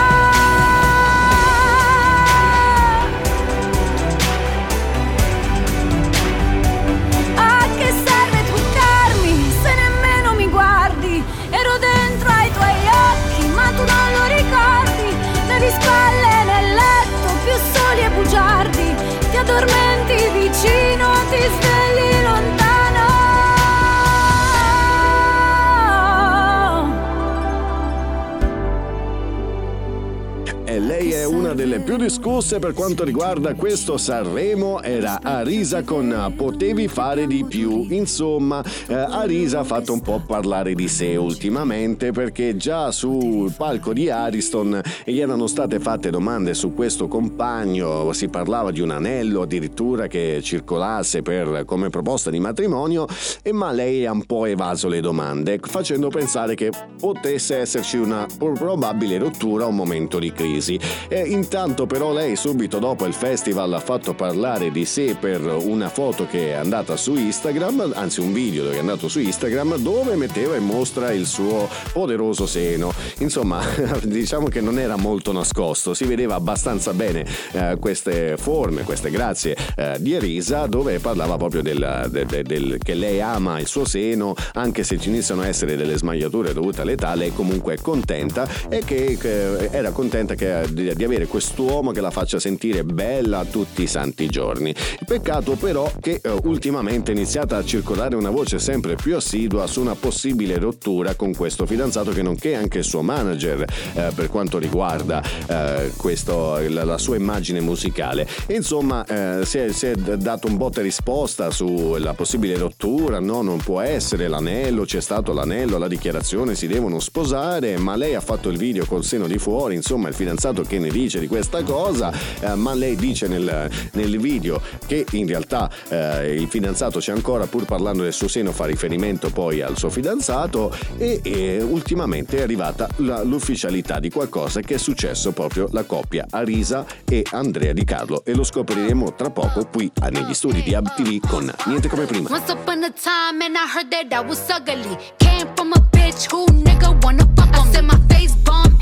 Una 31.54 31.62
delle 31.62 31.80
più 31.80 31.98
discusse 31.98 32.58
per 32.58 32.74
quanto 32.74 33.04
riguarda 33.04 33.54
questo 33.54 33.98
Sanremo, 33.98 34.82
era 34.82 35.20
Arisa 35.22 35.84
con 35.84 36.34
Potevi 36.36 36.88
fare 36.88 37.28
di 37.28 37.46
più. 37.46 37.86
Insomma, 37.90 38.64
eh, 38.88 38.94
Arisa 38.94 39.60
ha 39.60 39.64
fatto 39.64 39.94
un 39.94 40.02
po' 40.02 40.22
parlare 40.26 40.74
di 40.74 40.88
sé 40.88 41.16
ultimamente 41.16 42.12
perché 42.12 42.58
già 42.58 42.92
sul 42.92 43.54
palco 43.56 43.94
di 43.94 44.10
Ariston 44.10 44.82
gli 45.06 45.20
erano 45.20 45.48
state 45.48 45.80
fatte 45.80 46.10
domande 46.10 46.54
su 46.54 46.74
questo 46.74 47.08
compagno, 47.08 48.12
si 48.14 48.30
parlava 48.30 48.72
di 48.72 48.82
un 48.82 48.90
anello 48.90 49.42
addirittura 49.42 50.08
che 50.08 50.40
circolasse 50.42 51.22
per, 51.22 51.64
come 51.66 51.90
proposta 51.90 52.30
di 52.30 52.40
matrimonio, 52.40 53.08
e 53.44 53.52
ma 53.52 53.72
lei 53.72 54.06
ha 54.06 54.12
un 54.12 54.26
po' 54.26 54.46
evaso 54.46 54.88
le 54.88 55.02
domande, 55.02 55.60
facendo 55.62 56.10
pensare 56.10 56.56
che 56.56 56.72
potesse 57.00 57.58
esserci 57.58 57.98
una 57.98 58.26
probabile 58.38 59.18
rottura 59.20 59.66
o 59.66 59.70
un 59.70 59.76
momento 59.76 60.20
di 60.20 60.32
crisi. 60.32 60.80
E 61.08 61.22
intanto 61.44 61.86
però 61.86 62.14
lei 62.14 62.38
subito 62.38 62.80
dopo 62.80 63.06
il 63.06 63.14
festival 63.14 63.74
ha 63.74 63.80
fatto 63.82 64.14
parlare 64.14 64.72
di 64.72 64.86
sé 64.86 65.18
per 65.20 65.42
una 65.42 65.90
foto 65.90 66.26
che 66.26 66.52
è 66.52 66.54
andata 66.54 66.96
su 66.96 67.16
Instagram, 67.16 67.92
anzi 67.96 68.22
un 68.22 68.32
video 68.32 68.70
che 68.70 68.78
è 68.78 68.80
andato 68.80 69.10
su 69.10 69.20
Instagram 69.20 69.76
dove 69.78 70.16
metteva 70.16 70.56
in 70.56 70.64
mostra 70.64 71.12
il 71.12 71.26
suo 71.26 71.68
poderoso 71.92 72.46
seno. 72.48 72.94
Insomma, 73.20 73.62
diciamo 74.04 74.48
che 74.48 74.62
non 74.62 74.80
era 74.80 74.96
molto 74.96 75.34
nascosto, 75.34 75.94
si 75.94 76.06
vedeva 76.06 76.36
abbastanza 76.36 76.94
bene 76.94 77.26
eh, 77.52 77.76
queste 77.78 78.36
forme, 78.38 78.84
queste 78.84 79.10
grazie 79.12 79.58
eh, 79.76 79.98
di 80.00 80.14
Elisa 80.14 80.66
dove 80.68 81.00
parlava 81.00 81.36
proprio 81.36 81.62
del, 81.62 82.08
del- 82.10 82.26
del- 82.26 82.44
del- 82.44 82.78
che 82.82 82.94
lei 82.94 83.20
ama 83.20 83.60
il 83.60 83.68
suo 83.68 83.84
seno, 83.86 84.34
anche 84.54 84.84
se 84.86 84.98
ci 84.98 85.10
iniziano 85.10 85.42
a 85.42 85.48
essere 85.48 85.76
delle 85.76 85.98
smagliature 85.98 86.54
dovute 86.54 86.82
all'età, 86.82 87.14
lei 87.16 87.34
comunque 87.34 87.74
è 87.74 87.78
contenta 87.82 88.48
e 88.70 88.82
che, 88.86 89.18
che 89.20 89.68
era 89.72 89.92
contenta 89.92 90.36
che- 90.36 90.68
di, 90.72 90.94
di 90.96 91.04
avere 91.04 91.28
quest'uomo 91.34 91.90
che 91.90 92.00
la 92.00 92.12
faccia 92.12 92.38
sentire 92.38 92.84
bella 92.84 93.44
tutti 93.44 93.82
i 93.82 93.88
santi 93.88 94.28
giorni. 94.28 94.72
Peccato 95.04 95.56
però 95.56 95.92
che 96.00 96.20
eh, 96.22 96.30
ultimamente 96.44 97.12
è 97.12 97.16
iniziata 97.16 97.58
a 97.58 97.66
circolare 97.66 98.16
una 98.16 98.30
voce 98.30 98.60
sempre 98.60 98.94
più 98.94 99.16
assidua 99.16 99.66
su 99.66 99.82
una 99.82 99.96
possibile 99.96 100.60
rottura 100.60 101.16
con 101.16 101.34
questo 101.34 101.66
fidanzato 101.66 102.12
che 102.12 102.22
nonché 102.22 102.54
anche 102.54 102.78
il 102.78 102.84
suo 102.84 103.02
manager 103.02 103.62
eh, 103.62 104.12
per 104.14 104.30
quanto 104.30 104.60
riguarda 104.60 105.24
eh, 105.48 105.92
questo, 105.98 106.60
la, 106.70 106.84
la 106.84 107.00
sua 107.00 107.16
immagine 107.16 107.62
musicale. 107.62 108.28
Insomma, 108.50 109.04
eh, 109.04 109.44
si, 109.44 109.58
è, 109.58 109.72
si 109.72 109.88
è 109.88 109.96
dato 109.96 110.46
un 110.46 110.58
botta 110.58 110.82
e 110.82 110.84
risposta 110.84 111.50
sulla 111.50 112.14
possibile 112.14 112.60
rottura, 112.60 113.20
no, 113.20 113.42
non 113.42 113.58
può 113.58 113.80
essere 113.80 114.28
l'anello, 114.28 114.86
c'è 114.86 115.02
stato 115.02 115.34
l'anello, 115.34 115.80
la 115.80 115.88
dichiarazione, 115.88 116.54
si 116.54 116.68
devono 116.68 117.00
sposare, 117.00 117.76
ma 117.78 117.96
lei 117.96 118.14
ha 118.14 118.22
fatto 118.22 118.50
il 118.50 118.58
video 118.60 118.86
col 118.86 119.04
seno 119.04 119.26
di 119.26 119.40
fuori, 119.40 119.74
insomma 119.74 120.10
il 120.10 120.14
fidanzato 120.14 120.62
che 120.62 120.78
ne 120.78 120.92
dice 120.92 121.22
di 121.24 121.28
questa 121.28 121.64
cosa, 121.64 122.12
eh, 122.42 122.54
ma 122.56 122.74
lei 122.74 122.96
dice 122.98 123.28
nel, 123.28 123.70
nel 123.94 124.20
video 124.20 124.62
che 124.86 125.06
in 125.12 125.26
realtà 125.26 125.70
eh, 125.88 126.34
il 126.34 126.48
fidanzato 126.50 127.00
c'è 127.00 127.14
ancora 127.14 127.46
pur 127.48 127.64
parlando 127.66 128.04
del 128.04 128.12
suo 128.12 128.28
seno 128.28 128.52
fa 128.52 128.66
riferimento 128.66 129.30
poi 129.30 129.62
al 129.62 129.78
suo 129.78 129.90
fidanzato 129.90 130.76
e, 130.98 131.22
e 131.24 131.62
ultimamente 131.62 132.38
è 132.38 132.42
arrivata 132.42 132.90
la- 132.98 133.24
l'ufficialità 133.24 134.00
di 134.00 134.10
qualcosa 134.10 134.60
che 134.60 134.76
è 134.76 134.78
successo 134.78 135.32
proprio 135.32 135.70
la 135.72 135.84
coppia 135.84 136.26
Arisa 136.30 136.86
e 137.06 137.24
Andrea 137.32 137.72
Di 137.72 137.86
Carlo 137.86 138.26
e 138.26 138.34
lo 138.36 138.44
scopriremo 138.44 139.16
tra 139.16 139.30
poco 139.30 139.66
qui 139.72 139.90
negli 140.10 140.34
studi 140.34 140.62
di 140.62 140.74
AbTV 140.76 141.28
con 141.28 141.52
Niente 141.66 141.88
come 141.88 142.06
prima. 142.06 142.30
Once 142.30 142.52
upon 142.52 142.84
a 142.84 142.92
time, 142.92 143.42
and 143.46 143.56
I 143.56 143.66
heard 143.74 143.90
that 143.92 144.12
I 144.12 144.26
was 144.28 144.42
ugly. 144.50 144.98
Came 145.18 145.48
from 145.56 145.72
a 145.72 145.80
bitch 145.92 146.30
who 146.30 146.46
nigga 146.64 146.92
wanna 147.02 147.26
fuck 147.36 147.58
on 147.58 147.68
me. 147.68 147.74
Said 147.74 147.86
my 147.86 147.98
face 148.10 148.36
bomb, 148.44 148.78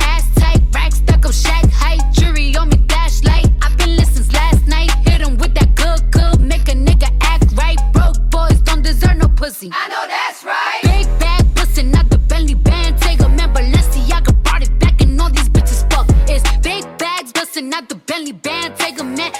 stuck 1.21 1.25
up, 1.25 1.33
shack 1.33 1.71
height, 1.71 1.99
jury 2.13 2.55
on 2.55 2.69
me, 2.69 2.77
flashlight. 2.89 3.47
I've 3.61 3.77
been 3.77 3.95
listening 3.95 4.23
since 4.23 4.33
last 4.33 4.67
night. 4.67 4.91
Hit 5.07 5.21
'em 5.21 5.37
with 5.37 5.53
that 5.55 5.75
good, 5.75 6.11
good, 6.11 6.41
make 6.41 6.67
a 6.67 6.73
nigga 6.73 7.09
act 7.21 7.45
right. 7.55 7.79
Broke 7.93 8.17
boys 8.29 8.59
don't 8.61 8.81
deserve 8.81 9.17
no 9.17 9.27
pussy. 9.27 9.71
I 9.73 9.87
know 9.89 10.05
that's 10.07 10.43
right. 10.43 10.81
Big 10.83 11.07
bag 11.19 11.43
pussy, 11.55 11.83
not 11.83 12.09
the 12.09 12.17
Bentley 12.17 12.55
band. 12.55 12.99
Take 12.99 13.21
a 13.21 13.29
man, 13.29 13.53
Balenciaga 13.53 14.33
brought 14.43 14.63
it 14.63 14.79
back, 14.79 15.01
and 15.01 15.19
all 15.21 15.29
these 15.29 15.49
bitches 15.49 15.81
fuck. 15.91 16.07
It's 16.27 16.43
big 16.57 16.83
bags 16.97 17.31
bustin', 17.31 17.69
not 17.69 17.89
the 17.89 17.95
Bentley 17.95 18.33
band. 18.33 18.75
Take 18.77 18.99
a 18.99 19.03
man, 19.03 19.31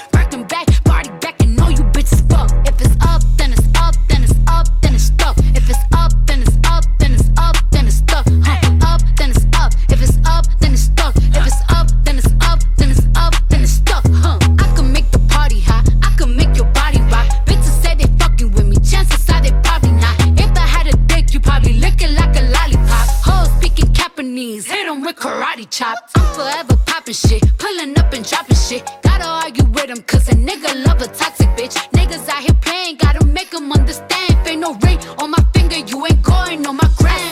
karate 25.22 25.70
chop. 25.70 25.96
I'm 26.16 26.34
forever 26.34 26.76
popping 26.84 27.14
shit. 27.14 27.42
Pulling 27.56 27.96
up 27.96 28.12
and 28.12 28.28
dropping 28.28 28.56
shit. 28.56 28.82
Gotta 29.04 29.26
argue 29.44 29.64
with 29.74 29.90
'em 29.90 30.02
cause 30.10 30.28
a 30.28 30.34
nigga 30.34 30.70
love 30.84 31.00
a 31.00 31.06
toxic 31.06 31.48
bitch. 31.56 31.76
Niggas 31.96 32.28
out 32.28 32.42
here 32.46 32.58
playing. 32.66 32.96
Gotta 32.96 33.24
make 33.24 33.54
'em 33.54 33.70
understand. 33.70 34.34
Ain't 34.48 34.60
no 34.60 34.72
ring 34.84 34.98
on 35.20 35.30
my 35.30 35.42
finger, 35.54 35.78
you 35.90 36.04
ain't 36.08 36.22
going 36.22 36.66
on 36.66 36.76
my 36.76 36.88
gram. 36.98 37.31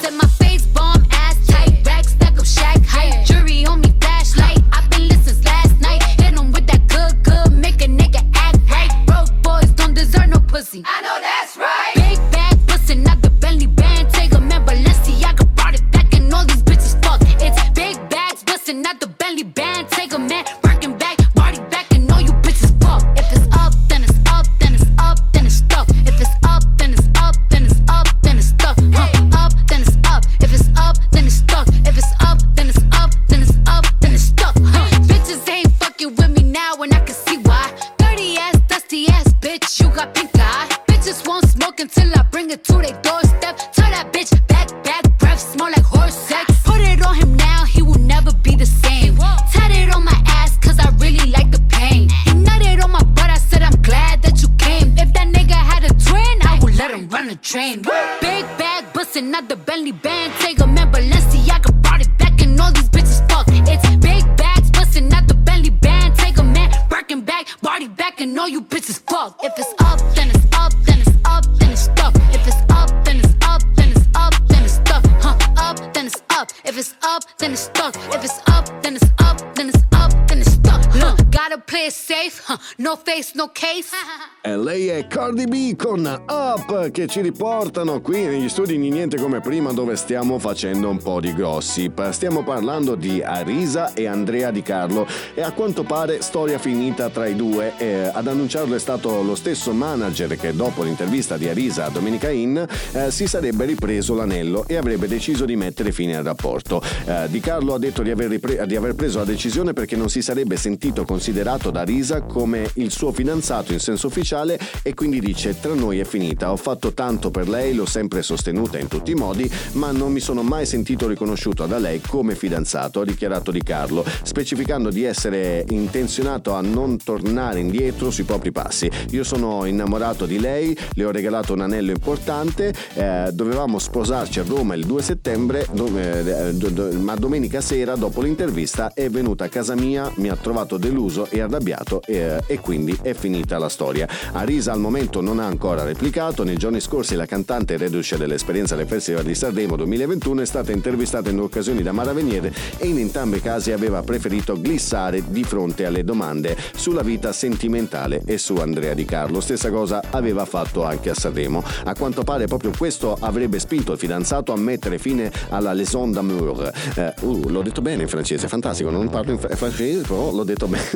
No 82.90 82.96
face, 82.96 83.32
no 83.36 83.48
case. 83.52 83.94
E 84.42 84.56
lei 84.56 84.86
è 84.86 85.06
Cardi 85.06 85.44
B 85.44 85.76
con 85.76 86.02
Up 86.06 86.90
che 86.92 87.06
ci 87.08 87.20
riportano 87.20 88.00
qui 88.00 88.22
negli 88.22 88.48
studi 88.48 88.78
di 88.78 88.88
Niente 88.88 89.18
come 89.18 89.40
prima 89.40 89.70
dove 89.72 89.96
stiamo 89.96 90.38
facendo 90.38 90.88
un 90.88 90.96
po' 90.96 91.20
di 91.20 91.34
gossip. 91.34 92.08
Stiamo 92.08 92.42
parlando 92.42 92.94
di 92.94 93.22
Arisa 93.22 93.92
e 93.92 94.06
Andrea 94.06 94.50
Di 94.50 94.62
Carlo 94.62 95.06
e 95.34 95.42
a 95.42 95.52
quanto 95.52 95.82
pare 95.82 96.22
storia 96.22 96.58
finita 96.58 97.10
tra 97.10 97.26
i 97.26 97.36
due. 97.36 97.74
Eh, 97.76 98.10
ad 98.10 98.26
annunciarlo 98.26 98.74
è 98.74 98.78
stato 98.78 99.22
lo 99.22 99.34
stesso 99.34 99.72
manager 99.72 100.34
che 100.38 100.56
dopo 100.56 100.84
l'intervista 100.84 101.36
di 101.36 101.46
Arisa 101.46 101.84
a 101.84 101.90
Domenica 101.90 102.30
Inn 102.30 102.56
eh, 102.56 103.10
si 103.10 103.26
sarebbe 103.26 103.66
ripreso 103.66 104.14
l'anello 104.14 104.64
e 104.66 104.76
avrebbe 104.76 105.06
deciso 105.06 105.44
di 105.44 105.54
mettere 105.54 105.92
fine 105.92 106.16
al 106.16 106.24
rapporto. 106.24 106.82
Eh, 107.04 107.26
di 107.28 107.40
Carlo 107.40 107.74
ha 107.74 107.78
detto 107.78 108.00
di 108.00 108.10
aver, 108.10 108.30
ripre- 108.30 108.66
di 108.66 108.74
aver 108.74 108.94
preso 108.94 109.18
la 109.18 109.24
decisione 109.26 109.74
perché 109.74 109.96
non 109.96 110.08
si 110.08 110.22
sarebbe 110.22 110.56
sentito 110.56 111.04
considerato 111.04 111.70
da 111.70 111.82
Risa 111.82 112.22
come 112.22 112.70
il 112.82 112.90
suo 112.90 113.12
fidanzato 113.12 113.73
in 113.73 113.81
senso 113.81 114.07
ufficiale 114.09 114.59
e 114.82 114.94
quindi 114.94 115.20
dice 115.20 115.59
tra 115.61 115.74
noi 115.74 115.98
è 115.98 116.05
finita, 116.05 116.52
ho 116.52 116.57
fatto 116.57 116.93
tanto 116.93 117.31
per 117.31 117.48
lei, 117.48 117.74
l'ho 117.74 117.86
sempre 117.86 118.23
sostenuta 118.23 118.78
in 118.78 118.89
tutti 118.89 119.11
i 119.11 119.15
modi, 119.15 119.51
ma 119.73 119.90
non 119.90 120.12
mi 120.12 120.20
sono 120.20 120.43
mai 120.43 120.66
sentito 120.66 121.07
riconosciuto 121.07 121.66
da 121.66 121.78
lei 121.78 122.01
come 122.01 122.35
fidanzato, 122.35 123.01
ha 123.01 123.05
dichiarato 123.05 123.51
Di 123.51 123.62
Carlo, 123.62 124.05
specificando 124.23 124.90
di 124.90 125.05
essere 125.05 125.65
intenzionato 125.69 126.55
a 126.55 126.61
non 126.61 126.97
tornare 127.02 127.61
indietro 127.61 128.11
sui 128.11 128.24
propri 128.24 128.52
passi. 128.52 128.90
Io 129.11 129.24
sono 129.24 129.65
innamorato 129.65 130.27
di 130.27 130.39
lei, 130.39 130.77
le 130.94 131.05
ho 131.05 131.11
regalato 131.11 131.52
un 131.52 131.61
anello 131.61 131.90
importante, 131.90 132.73
eh, 132.94 133.31
dovevamo 133.32 133.78
sposarci 133.78 134.40
a 134.40 134.44
Roma 134.47 134.74
il 134.74 134.86
2 134.86 135.02
settembre, 135.02 135.66
do- 135.73 135.90
eh, 135.97 136.55
do- 136.55 136.70
do- 136.70 136.93
ma 136.98 137.15
domenica 137.15 137.61
sera 137.61 137.97
dopo 137.97 138.23
l'intervista 138.23 138.93
è 138.94 139.09
venuta 139.11 139.44
a 139.44 139.48
casa 139.48 139.74
mia, 139.74 140.11
mi 140.16 140.28
ha 140.28 140.36
trovato 140.36 140.77
deluso 140.77 141.27
e 141.28 141.40
arrabbiato 141.40 142.02
eh, 142.07 142.40
e 142.47 142.59
quindi 142.59 142.69
è 143.02 143.14
finita 143.14 143.59
la 143.59 143.68
storia. 143.68 144.09
Arisa 144.32 144.72
al 144.72 144.78
momento 144.78 145.20
non 145.20 145.40
ha 145.40 145.47
ancora 145.47 145.82
replicato, 145.82 146.44
nei 146.44 146.56
giorni 146.56 146.80
scorsi 146.80 147.16
la 147.16 147.26
cantante 147.26 147.76
reduce 147.76 148.16
dell'esperienza 148.16 148.76
del 148.76 148.86
Festival 148.86 149.24
di 149.24 149.34
Sanremo 149.34 149.74
2021 149.74 150.42
è 150.42 150.47
stata 150.47 150.70
intervistata 150.70 151.30
in 151.30 151.36
due 151.36 151.47
occasioni 151.47 151.82
da 151.82 151.90
Mara 151.90 152.12
Veniere 152.12 152.52
e 152.78 152.86
in 152.86 152.98
entrambi 152.98 153.38
i 153.38 153.40
casi 153.40 153.72
aveva 153.72 154.02
preferito 154.02 154.60
glissare 154.60 155.22
di 155.26 155.42
fronte 155.42 155.84
alle 155.84 156.05
domande 156.05 156.56
sulla 156.76 157.02
vita 157.02 157.32
sentimentale 157.32 158.22
e 158.24 158.38
su 158.38 158.55
Andrea 158.56 158.94
Di 158.94 159.05
Carlo. 159.05 159.40
Stessa 159.40 159.70
cosa 159.70 160.02
aveva 160.10 160.44
fatto 160.44 160.84
anche 160.84 161.10
a 161.10 161.14
Sanremo. 161.14 161.64
A 161.84 161.94
quanto 161.94 162.22
pare 162.22 162.47
proprio 162.47 162.70
questo 162.76 163.16
avrebbe 163.18 163.59
spinto 163.59 163.92
il 163.92 163.98
fidanzato 163.98 164.52
a 164.52 164.56
mettere 164.56 164.98
fine 164.98 165.32
alla 165.48 165.72
Leçon 165.72 166.12
d'amour. 166.12 166.70
Eh, 166.94 167.14
uh, 167.22 167.48
l'ho 167.48 167.62
detto 167.62 167.82
bene 167.82 168.02
in 168.02 168.09
francese, 168.09 168.47
fantastico, 168.47 168.90
non 168.90 169.09
parlo 169.09 169.32
in 169.32 169.38
fr- 169.38 169.55
francese, 169.55 170.02
però 170.02 170.30
l'ho 170.30 170.44
detto 170.44 170.68
bene. 170.68 170.88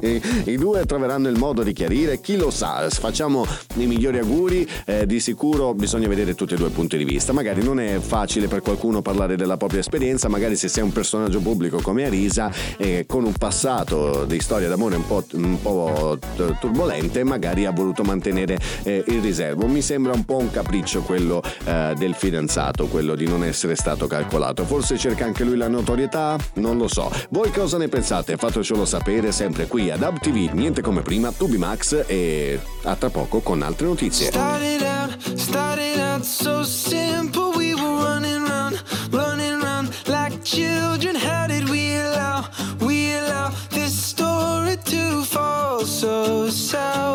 I 0.44 0.56
due 0.56 0.77
troveranno 0.86 1.28
il 1.28 1.36
modo 1.36 1.62
di 1.62 1.72
chiarire, 1.72 2.20
chi 2.20 2.36
lo 2.36 2.50
sa, 2.50 2.88
facciamo 2.90 3.46
i 3.76 3.86
migliori 3.86 4.18
auguri, 4.18 4.68
eh, 4.86 5.06
di 5.06 5.20
sicuro 5.20 5.74
bisogna 5.74 6.08
vedere 6.08 6.34
tutti 6.34 6.54
e 6.54 6.56
due 6.56 6.68
i 6.68 6.70
punti 6.70 6.96
di 6.96 7.04
vista, 7.04 7.32
magari 7.32 7.62
non 7.62 7.80
è 7.80 7.98
facile 7.98 8.48
per 8.48 8.60
qualcuno 8.62 9.02
parlare 9.02 9.36
della 9.36 9.56
propria 9.56 9.80
esperienza, 9.80 10.28
magari 10.28 10.56
se 10.56 10.68
sei 10.68 10.82
un 10.82 10.92
personaggio 10.92 11.40
pubblico 11.40 11.80
come 11.80 12.04
Arisa, 12.04 12.50
eh, 12.76 13.04
con 13.06 13.24
un 13.24 13.32
passato 13.32 14.24
di 14.24 14.40
storia 14.40 14.68
d'amore 14.68 14.96
un 14.96 15.06
po', 15.06 15.24
un 15.32 15.60
po' 15.60 16.18
turbolente, 16.60 17.24
magari 17.24 17.66
ha 17.66 17.70
voluto 17.70 18.02
mantenere 18.02 18.58
eh, 18.82 19.02
il 19.06 19.20
riservo. 19.20 19.66
Mi 19.66 19.82
sembra 19.82 20.12
un 20.12 20.24
po' 20.24 20.36
un 20.36 20.50
capriccio 20.50 21.02
quello 21.02 21.42
eh, 21.64 21.94
del 21.96 22.14
fidanzato, 22.14 22.86
quello 22.86 23.14
di 23.14 23.26
non 23.26 23.44
essere 23.44 23.74
stato 23.74 24.06
calcolato. 24.06 24.64
Forse 24.64 24.98
cerca 24.98 25.24
anche 25.24 25.44
lui 25.44 25.56
la 25.56 25.68
notorietà? 25.68 26.36
Non 26.54 26.76
lo 26.76 26.88
so. 26.88 27.10
Voi 27.30 27.50
cosa 27.50 27.78
ne 27.78 27.88
pensate? 27.88 28.36
Fatecelo 28.36 28.84
sapere 28.84 29.32
sempre 29.32 29.66
qui 29.66 29.90
ad 29.90 30.02
Hub 30.02 30.18
TV, 30.18 30.50
niente 30.68 30.82
come 30.82 31.00
prima, 31.00 31.32
Tubi 31.32 31.56
Max 31.56 32.04
e 32.06 32.60
a 32.82 32.94
tra 32.94 33.08
poco 33.08 33.40
con 33.40 33.62
altre 33.62 33.86
notizie. 33.86 34.26
Started 34.26 34.82
out, 34.82 35.16
started 35.36 35.98
out 35.98 36.22
so 36.22 36.62
simple. 36.62 37.52
We 37.56 37.72
were 37.72 38.02
running 38.02 38.46
round, 38.46 38.82
running 39.10 39.62
round 39.62 39.90
like 40.06 40.42
children. 40.42 41.16
How 41.16 41.46
did 41.46 41.68
we 41.70 41.96
allow, 41.96 42.44
we 42.80 43.14
allow 43.14 43.50
this 43.70 43.94
story 43.94 44.76
to 44.84 45.22
fall 45.24 45.86
so 45.86 46.50
south? 46.50 47.07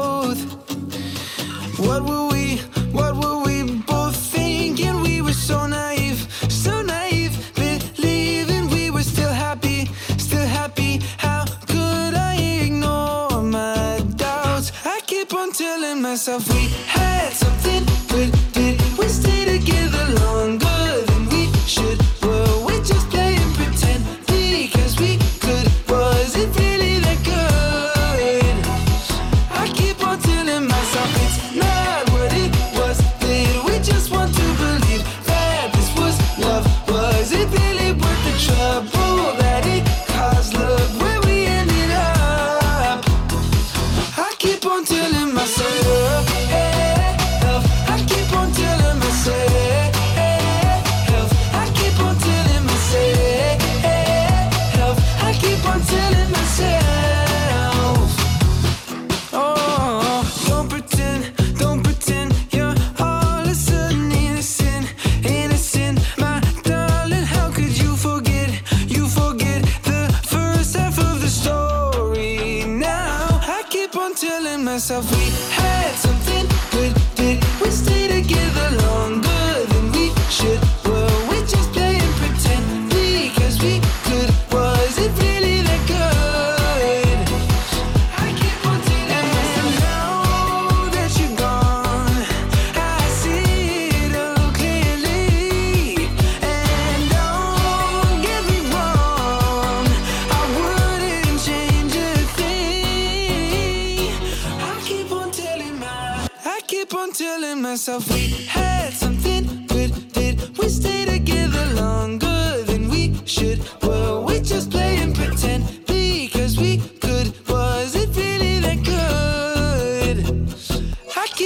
Myself 16.14 16.48
we 16.53 17.02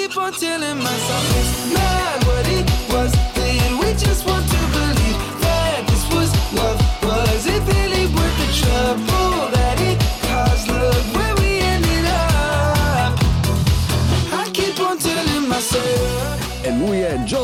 keep 0.07 0.17
on 0.17 0.31
telling 0.31 0.77
myself 0.77 1.37
it's 1.37 1.73
not 1.73 2.26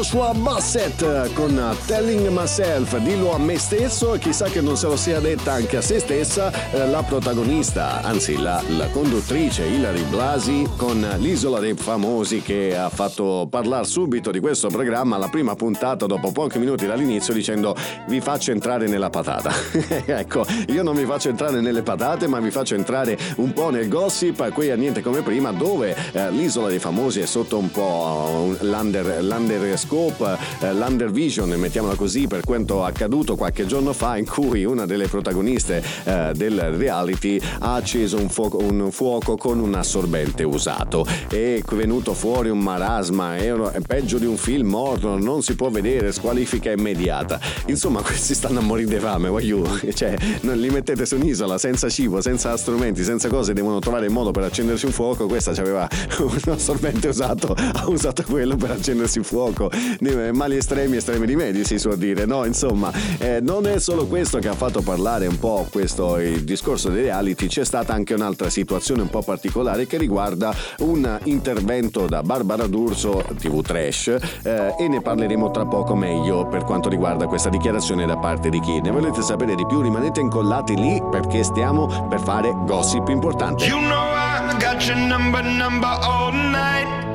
Joshua 0.04 0.34
Bassett 0.34 1.32
con 1.32 1.78
Telling 1.86 2.28
Myself, 2.28 2.98
dillo 2.98 3.34
a 3.34 3.38
me 3.38 3.58
stesso 3.58 4.14
e 4.14 4.20
chissà 4.20 4.48
che 4.48 4.60
non 4.60 4.76
se 4.76 4.88
lo 4.88 4.98
sia 4.98 5.22
detta 5.22 5.54
anche 5.54 5.78
a 5.78 5.82
se 5.82 6.00
stessa 6.00 6.52
eh, 6.74 6.86
la 6.90 7.02
protagonista, 7.04 8.02
anzi 8.02 8.36
la, 8.36 8.62
la 8.76 8.90
conduttrice 8.90 9.64
Hilary 9.64 10.04
Blasi 10.04 10.68
con 10.76 11.00
l'Isola 11.20 11.60
dei 11.60 11.74
Famosi 11.76 12.42
che 12.42 12.76
ha 12.76 12.90
fatto 12.90 13.48
parlare 13.50 13.86
subito 13.86 14.30
di 14.30 14.42
questo 14.42 14.68
programma 14.68 15.16
alla 15.16 15.30
prima 15.30 15.56
puntata 15.56 16.06
dopo 16.06 16.34
pochi 16.34 16.60
minuti 16.60 16.86
dall'inizio 16.86 17.34
dicendo 17.34 17.74
vi 18.08 18.20
faccio 18.20 18.52
entrare 18.52 18.88
nella 18.88 19.10
patata. 19.10 19.54
ecco, 20.06 20.46
io 20.68 20.84
non 20.84 20.98
mi 20.98 21.06
faccio 21.06 21.30
entrare 21.30 21.62
nelle 21.62 21.82
patate 21.82 22.28
ma 22.28 22.42
vi 22.42 22.52
faccio 22.52 22.76
entrare 22.76 23.18
un 23.38 23.54
po' 23.54 23.70
nel 23.70 23.88
gossip 23.88 24.52
qui 24.52 24.70
a 24.70 24.76
niente 24.76 25.02
come 25.02 25.22
prima 25.22 25.54
dove 25.54 25.96
eh, 26.12 26.30
l'Isola 26.30 26.68
dei 26.68 26.80
Famosi 26.80 27.22
è 27.22 27.26
sotto 27.26 27.58
un 27.58 27.72
po' 27.72 28.30
un- 28.44 28.58
l'under, 28.60 29.24
l'under 29.24 29.78
l'Underscope, 29.94 30.38
eh, 30.60 30.74
l'Undervision, 30.74 31.50
mettiamola 31.50 31.96
così, 31.96 32.28
per 32.28 32.42
quanto 32.44 32.84
accaduto 32.84 33.36
qualche 33.36 33.66
giorno 33.66 33.94
fa 33.94 34.18
in 34.18 34.26
cui 34.26 34.66
una 34.66 34.86
delle 34.86 35.08
protagoniste 35.08 35.84
eh, 36.04 36.32
del 36.36 36.60
reality 36.72 37.40
ha 37.60 37.76
acceso 37.76 38.18
un 38.18 38.30
fuoco, 38.30 38.58
un 38.58 38.92
fuoco 38.92 39.38
con 39.38 39.60
un 39.60 39.76
assorbente 39.76 40.44
usato. 40.44 41.06
È 41.28 41.62
venuto 41.72 42.14
fuori 42.14 42.50
un 42.50 42.60
marasma, 42.60 43.38
è, 43.38 43.52
è 43.52 43.80
peggio 43.82 44.18
di 44.18 44.26
un 44.26 44.38
film 44.38 44.70
morto, 44.70 45.18
non 45.18 45.44
si 45.44 45.56
può 45.56 45.70
vedere, 45.70 46.12
squalifica 46.12 46.72
immediata. 46.72 47.40
Insomma, 47.68 48.02
questi 48.04 48.34
stanno 48.34 48.60
a 48.60 48.62
morire 48.64 48.96
di 48.96 49.00
fame, 49.00 49.30
voglio. 49.30 49.62
Cioè, 49.94 50.16
non 50.42 50.58
li 50.58 50.70
mettete 50.70 51.06
su 51.06 51.16
un'isola 51.16 51.58
senza 51.60 51.88
cibo, 51.88 52.20
senza 52.20 52.58
strumenti, 52.58 53.04
senza 53.04 53.30
cose, 53.30 53.54
devono 53.54 53.78
trovare 53.80 54.08
il 54.08 54.12
modo 54.12 54.32
per 54.32 54.44
accendersi 54.44 54.86
un 54.86 54.92
fuoco. 54.92 55.28
Questa 55.28 55.52
aveva 55.52 55.88
un 56.18 56.42
assorbente 56.52 57.10
usato, 57.10 57.54
ha 57.54 57.88
usato 57.88 58.24
quello 58.24 58.56
per 58.56 58.72
accendersi 58.72 59.20
il 59.20 59.26
fuoco. 59.26 59.70
Mali 60.34 60.58
estremi, 60.58 60.98
estremi 60.98 61.26
rimedi, 61.26 61.64
si 61.64 61.78
suol 61.78 61.98
dire, 61.98 62.26
no? 62.26 62.46
Insomma, 62.46 62.92
eh, 63.20 63.40
non 63.42 63.68
è 63.68 63.80
solo 63.80 64.06
questo 64.08 64.40
che 64.40 64.48
ha 64.48 64.54
fatto 64.54 64.82
parlare 64.82 65.28
un 65.28 65.40
po' 65.40 65.68
questo 65.72 66.18
il 66.20 66.44
discorso 66.44 66.90
dei 66.90 67.04
reality, 67.04 67.48
c'è 67.48 67.64
stata 67.64 67.94
anche 67.94 68.14
un'altra 68.14 68.50
situazione 68.50 69.02
un 69.02 69.10
po' 69.10 69.22
particolare 69.22 69.88
che 69.88 69.98
riguarda 69.98 70.54
un 70.80 71.20
intervento 71.24 72.08
da 72.08 72.22
Barbara 72.22 72.68
D'Urso, 72.68 73.24
TV 73.38 73.62
Trash, 73.62 74.16
eh, 74.44 74.76
e 74.78 74.88
ne 74.88 75.02
parleremo 75.02 75.52
tra 75.52 75.66
poco 75.66 75.96
meglio 75.96 76.48
per 76.48 76.64
quanto 76.64 76.90
riguarda 76.90 77.28
questa 77.28 77.50
dichiarazione 77.50 78.06
da 78.06 78.18
parte 78.18 78.50
di 78.50 78.60
chi. 78.60 78.82
Ne 78.82 78.92
volete 78.92 79.22
sapere 79.22 79.56
di 79.56 79.66
più? 79.66 79.82
Rimanete 79.82 80.20
incollati 80.20 80.76
lì 80.76 81.02
perché 81.10 81.44
stiamo 81.44 82.08
per 82.08 82.20
fare 82.20 82.54
gossip 82.66 83.08
importante. 83.10 83.66
You 83.66 83.80
know 83.80 84.14
I 84.14 84.58
got 84.60 84.84
your 84.86 84.98
number, 84.98 85.44
number 85.44 85.90
all 86.02 86.34
night. 86.34 87.13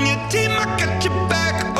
On 0.00 0.06
your 0.06 0.16
team, 0.30 0.50
I 0.52 0.64
got 0.78 1.04
your 1.04 1.12
back, 1.28 1.76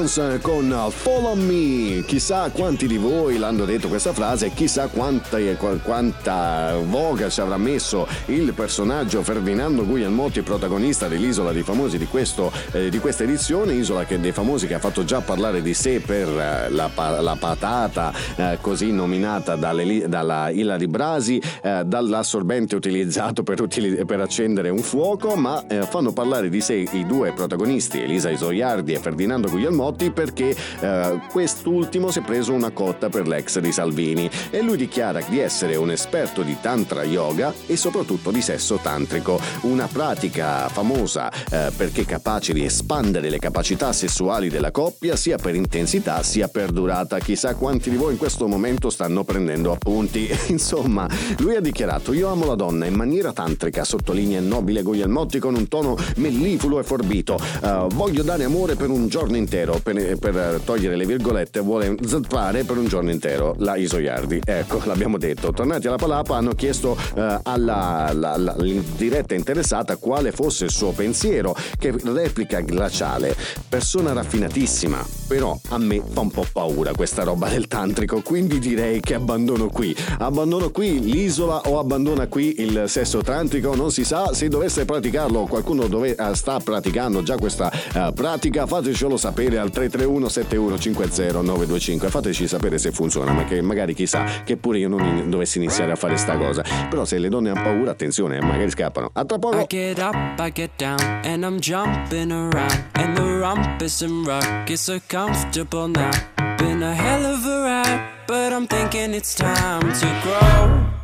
Dragons 0.00 0.16
eh, 0.16 0.38
con 0.40 0.74
Follow 0.88 1.34
Me. 1.34 2.02
Chissà 2.06 2.48
quanti 2.50 2.86
di 2.86 2.96
voi 2.96 3.36
l'hanno 3.36 3.66
detto 3.66 3.88
questa 3.88 4.14
frase 4.14 4.50
chissà 4.54 4.86
quanta, 4.88 5.38
qua- 5.58 5.76
quanta 5.76 6.74
voga 6.88 7.28
ci 7.28 7.40
avrà 7.42 7.58
messo 7.58 8.06
il 8.26 8.54
personaggio 8.54 9.22
Ferdinando 9.22 9.84
Guglielmotti, 9.84 10.40
protagonista 10.40 11.06
dell'Isola 11.06 11.52
dei 11.52 11.62
Famosi 11.62 11.98
di, 11.98 12.06
questo, 12.06 12.50
eh, 12.72 12.88
di 12.88 12.98
questa 12.98 13.24
edizione. 13.24 13.74
Isola 13.74 14.04
che, 14.04 14.18
dei 14.18 14.32
Famosi 14.32 14.66
che 14.66 14.74
ha 14.74 14.78
fatto 14.78 15.04
già 15.04 15.20
parlare 15.20 15.60
di 15.60 15.74
sé 15.74 16.00
per 16.00 16.28
eh, 16.28 16.70
la, 16.70 16.90
la 17.20 17.36
patata, 17.38 18.12
eh, 18.36 18.58
così 18.60 18.92
nominata 18.92 19.56
dalle- 19.56 20.08
dalla 20.08 20.48
Ilari 20.48 20.86
Brasi, 20.86 21.42
eh, 21.62 21.82
dall'assorbente 21.84 22.74
utilizzato 22.74 23.42
per, 23.42 23.60
utili- 23.60 24.04
per 24.06 24.20
accendere 24.20 24.70
un 24.70 24.80
fuoco, 24.80 25.34
ma 25.34 25.66
eh, 25.66 25.82
fanno 25.82 26.12
parlare 26.12 26.48
di 26.48 26.60
sé 26.62 26.86
i 26.90 27.04
due 27.06 27.32
protagonisti, 27.32 28.00
Elisa 28.00 28.30
Isoiardi 28.30 28.94
e 28.94 28.98
Ferdinando 28.98 29.48
Guglielmotti, 29.50 29.88
perché 29.92 30.54
eh, 30.80 31.20
quest'ultimo 31.30 32.10
si 32.10 32.20
è 32.20 32.22
preso 32.22 32.52
una 32.52 32.70
cotta 32.70 33.08
per 33.08 33.26
l'ex 33.26 33.58
di 33.58 33.72
Salvini 33.72 34.30
e 34.50 34.62
lui 34.62 34.76
dichiara 34.76 35.20
di 35.28 35.38
essere 35.38 35.76
un 35.76 35.90
esperto 35.90 36.42
di 36.42 36.56
tantra 36.60 37.04
yoga 37.04 37.52
e 37.66 37.76
soprattutto 37.76 38.30
di 38.30 38.40
sesso 38.40 38.76
tantrico, 38.76 39.40
una 39.62 39.86
pratica 39.86 40.68
famosa 40.68 41.30
eh, 41.50 41.70
perché 41.76 42.04
capace 42.04 42.52
di 42.52 42.64
espandere 42.64 43.30
le 43.30 43.38
capacità 43.38 43.92
sessuali 43.92 44.48
della 44.48 44.70
coppia 44.70 45.16
sia 45.16 45.36
per 45.36 45.54
intensità 45.54 46.22
sia 46.22 46.48
per 46.48 46.70
durata. 46.70 47.18
Chissà 47.18 47.54
quanti 47.54 47.90
di 47.90 47.96
voi 47.96 48.12
in 48.12 48.18
questo 48.18 48.46
momento 48.46 48.90
stanno 48.90 49.24
prendendo 49.24 49.72
appunti. 49.72 50.28
Insomma, 50.48 51.08
lui 51.38 51.56
ha 51.56 51.60
dichiarato: 51.60 52.12
Io 52.12 52.28
amo 52.28 52.46
la 52.46 52.54
donna 52.54 52.86
in 52.86 52.94
maniera 52.94 53.32
tantrica, 53.32 53.84
sottolinea 53.84 54.40
il 54.40 54.46
nobile 54.46 54.82
Guglielmotti 54.82 55.38
con 55.38 55.54
un 55.54 55.68
tono 55.68 55.96
mellifluo 56.16 56.80
e 56.80 56.82
forbito. 56.82 57.38
Eh, 57.62 57.86
voglio 57.92 58.22
dare 58.22 58.44
amore 58.44 58.74
per 58.74 58.90
un 58.90 59.08
giorno 59.08 59.36
intero, 59.36 59.79
per, 59.82 60.18
per 60.18 60.60
togliere 60.64 60.96
le 60.96 61.06
virgolette, 61.06 61.60
vuole 61.60 61.96
zappare 62.06 62.64
per 62.64 62.76
un 62.76 62.86
giorno 62.86 63.10
intero 63.10 63.54
la 63.58 63.76
Isoiardi. 63.76 64.40
Ecco, 64.44 64.80
l'abbiamo 64.84 65.18
detto. 65.18 65.52
Tornati 65.52 65.86
alla 65.86 65.96
Palapa, 65.96 66.36
hanno 66.36 66.52
chiesto 66.54 66.96
eh, 67.14 67.38
alla, 67.42 68.06
alla- 68.06 68.32
alla- 68.32 68.56
diretta 68.96 69.34
interessata 69.34 69.96
quale 69.96 70.32
fosse 70.32 70.64
il 70.64 70.70
suo 70.70 70.90
pensiero, 70.92 71.54
che 71.78 71.94
replica 72.04 72.60
glaciale. 72.60 73.34
Persona 73.68 74.12
raffinatissima, 74.12 75.04
però 75.26 75.58
a 75.70 75.78
me 75.78 76.02
fa 76.12 76.20
un 76.20 76.30
po' 76.30 76.46
paura 76.52 76.92
questa 76.92 77.22
roba 77.22 77.48
del 77.48 77.66
tantrico, 77.68 78.20
quindi 78.22 78.58
direi 78.58 79.00
che 79.00 79.14
abbandono 79.14 79.68
qui. 79.68 79.94
Abbandono 80.18 80.70
qui 80.70 81.00
l'isola 81.00 81.60
o 81.66 81.78
abbandona 81.78 82.26
qui 82.26 82.60
il 82.60 82.84
sesso 82.86 83.22
tantrico, 83.22 83.74
non 83.74 83.90
si 83.90 84.04
sa 84.04 84.32
se 84.34 84.48
dovesse 84.48 84.84
praticarlo, 84.84 85.44
qualcuno 85.46 85.86
dove, 85.86 86.14
eh, 86.14 86.34
sta 86.34 86.58
praticando 86.58 87.22
già 87.22 87.36
questa 87.36 87.70
eh, 87.70 88.12
pratica, 88.14 88.66
fatecelo 88.66 89.16
sapere 89.16 89.58
al 89.58 89.69
331 89.70 90.28
7150 90.28 91.40
925, 91.40 92.08
fateci 92.08 92.46
sapere 92.46 92.78
se 92.78 92.90
funziona, 92.92 93.32
ma 93.32 93.44
che 93.44 93.60
magari 93.62 93.94
chissà 93.94 94.24
che 94.44 94.56
pure 94.56 94.78
io 94.78 94.88
non 94.88 95.04
in- 95.04 95.30
dovessi 95.30 95.58
iniziare 95.58 95.92
a 95.92 95.96
fare 95.96 96.16
sta 96.16 96.36
cosa. 96.36 96.62
Però 96.88 97.04
se 97.04 97.18
le 97.18 97.28
donne 97.28 97.50
hanno 97.50 97.62
paura, 97.62 97.90
attenzione, 97.92 98.38
eh, 98.38 98.42
magari 98.42 98.70
scappano. 98.70 99.10
A 99.12 99.24
tra 99.24 99.38
poco. 99.38 99.58
I 99.58 99.66
get 99.68 99.98
up, 99.98 100.14
I 100.38 100.50
get 100.52 100.70
down, 100.76 101.00
and 101.24 101.44
I'm 101.44 101.58
jumping 101.58 102.30
around. 102.32 102.84
And 102.92 103.16
the 103.16 103.38
rumpus 103.38 104.02
and 104.02 104.26
rock 104.26 104.68
is 104.68 104.80
so 104.82 104.98
comfortable 105.06 105.88
now. 105.88 106.10
Been 106.58 106.82
a 106.82 106.94
hell 106.94 107.24
of 107.24 107.44
a 107.46 107.62
ride, 107.62 108.00
but 108.26 108.52
I'm 108.52 108.66
thinking 108.66 109.14
it's 109.14 109.34
time 109.34 109.92
to 109.92 110.06
grow. 110.22 110.99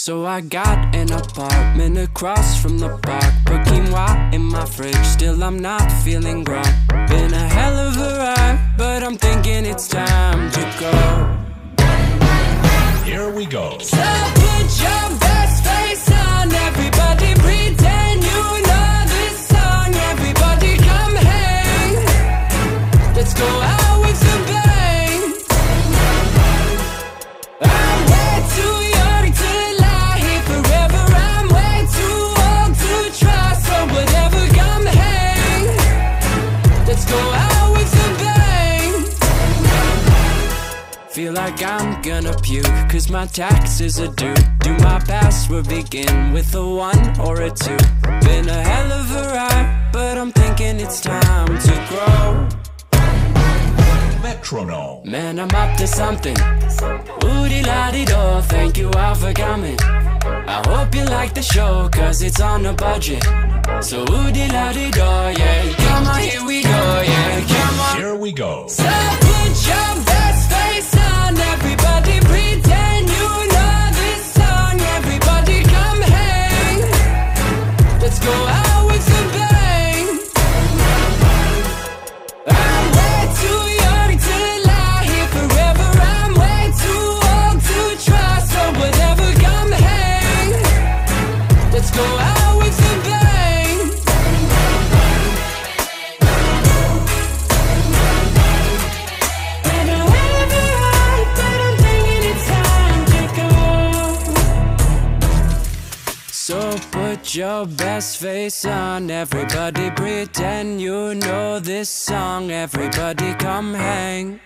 So 0.00 0.24
I 0.24 0.40
got 0.40 0.96
an 0.96 1.12
apartment 1.12 1.98
across 1.98 2.58
from 2.58 2.78
the 2.78 2.88
park. 3.02 3.34
Put 3.44 3.60
quinoa 3.68 4.32
in 4.32 4.40
my 4.40 4.64
fridge, 4.64 5.04
still 5.04 5.44
I'm 5.44 5.58
not 5.58 5.92
feeling 6.02 6.42
grown. 6.42 6.64
Been 7.06 7.34
a 7.34 7.46
hell 7.56 7.76
of 7.76 7.98
a 7.98 8.16
ride, 8.16 8.74
but 8.78 9.02
I'm 9.02 9.18
thinking 9.18 9.66
it's 9.66 9.88
time 9.88 10.50
to 10.52 10.62
go. 10.80 10.94
Here 13.04 13.28
we 13.28 13.44
go. 13.44 13.76
So 13.80 13.98
put 14.40 14.68
your 14.84 15.18
best 15.20 15.64
face 15.68 16.10
on, 16.10 16.50
everybody 16.50 17.34
pretend 17.34 18.24
you 18.24 18.42
know 18.68 19.04
this 19.04 19.48
song. 19.52 19.94
Everybody 20.12 20.78
come 20.78 21.14
hang. 21.14 21.94
Let's 23.14 23.34
go 23.34 23.44
out 23.44 23.89
Feel 41.20 41.34
like 41.34 41.62
I'm 41.62 42.00
gonna 42.00 42.34
puke, 42.40 42.64
cause 42.88 43.10
my 43.10 43.26
taxes 43.26 44.00
are 44.00 44.08
due. 44.14 44.34
Do 44.60 44.72
my 44.78 44.98
password 45.00 45.68
begin 45.68 46.32
with 46.32 46.54
a 46.54 46.66
one 46.66 47.20
or 47.20 47.42
a 47.42 47.50
two? 47.50 47.76
Been 48.24 48.48
a 48.48 48.62
hell 48.62 48.90
of 48.90 49.10
a 49.14 49.24
ride, 49.34 49.90
but 49.92 50.16
I'm 50.16 50.32
thinking 50.32 50.80
it's 50.80 51.02
time 51.02 51.58
to 51.58 51.72
grow. 51.90 52.48
Metronome. 54.22 55.10
Man, 55.10 55.38
I'm 55.38 55.50
up 55.50 55.76
to 55.76 55.86
something. 55.86 56.36
Woody 57.22 57.64
la 57.64 57.90
di 57.90 58.06
do, 58.06 58.40
thank 58.48 58.78
you 58.78 58.90
all 58.92 59.14
for 59.14 59.34
coming. 59.34 59.78
I 59.78 60.62
hope 60.68 60.94
you 60.94 61.04
like 61.04 61.34
the 61.34 61.42
show, 61.42 61.90
cause 61.92 62.22
it's 62.22 62.40
on 62.40 62.64
a 62.64 62.72
budget. 62.72 63.22
So 63.82 64.06
woody 64.08 64.48
la 64.48 64.72
di 64.72 64.90
do, 64.90 65.00
yeah. 65.00 65.74
Come 65.84 66.06
on, 66.06 66.20
here 66.22 66.46
we 66.46 66.62
go, 66.62 67.02
yeah. 67.04 67.46
Come 67.46 67.80
on. 67.80 67.96
Here 67.98 68.14
we 68.14 68.32
go. 68.32 68.68
So 68.68 68.84
put 69.20 69.66
your 69.68 70.09
go 78.20 78.49
put 107.30 107.36
your 107.36 107.64
best 107.64 108.18
face 108.18 108.64
on, 108.64 109.08
everybody 109.08 109.88
pretend 109.92 110.80
you 110.80 111.14
know 111.14 111.60
this 111.60 111.88
song. 111.88 112.50
Everybody 112.50 113.34
come 113.34 113.72
hang. 113.72 114.40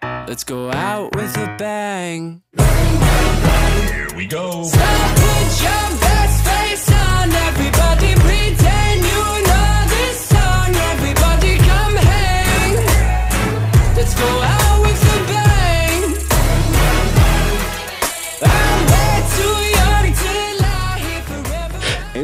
Let's 0.00 0.44
go 0.44 0.70
out 0.70 1.16
with 1.16 1.36
a 1.36 1.56
bang. 1.58 2.42
Here 2.56 4.08
we 4.16 4.26
go. 4.26 4.62
So 4.62 4.78
put 4.78 5.62
your 5.66 5.88
best 5.98 6.44
face 6.46 6.88
on, 6.92 7.32
everybody 7.48 8.14
pretend 8.14 9.02
you 9.12 9.24
know 9.48 9.84
this 9.88 10.20
song. 10.34 10.70
Everybody 10.92 11.56
come 11.56 11.96
hang. 11.96 12.76
Let's 13.96 14.14
go 14.14 14.42
out 14.42 14.61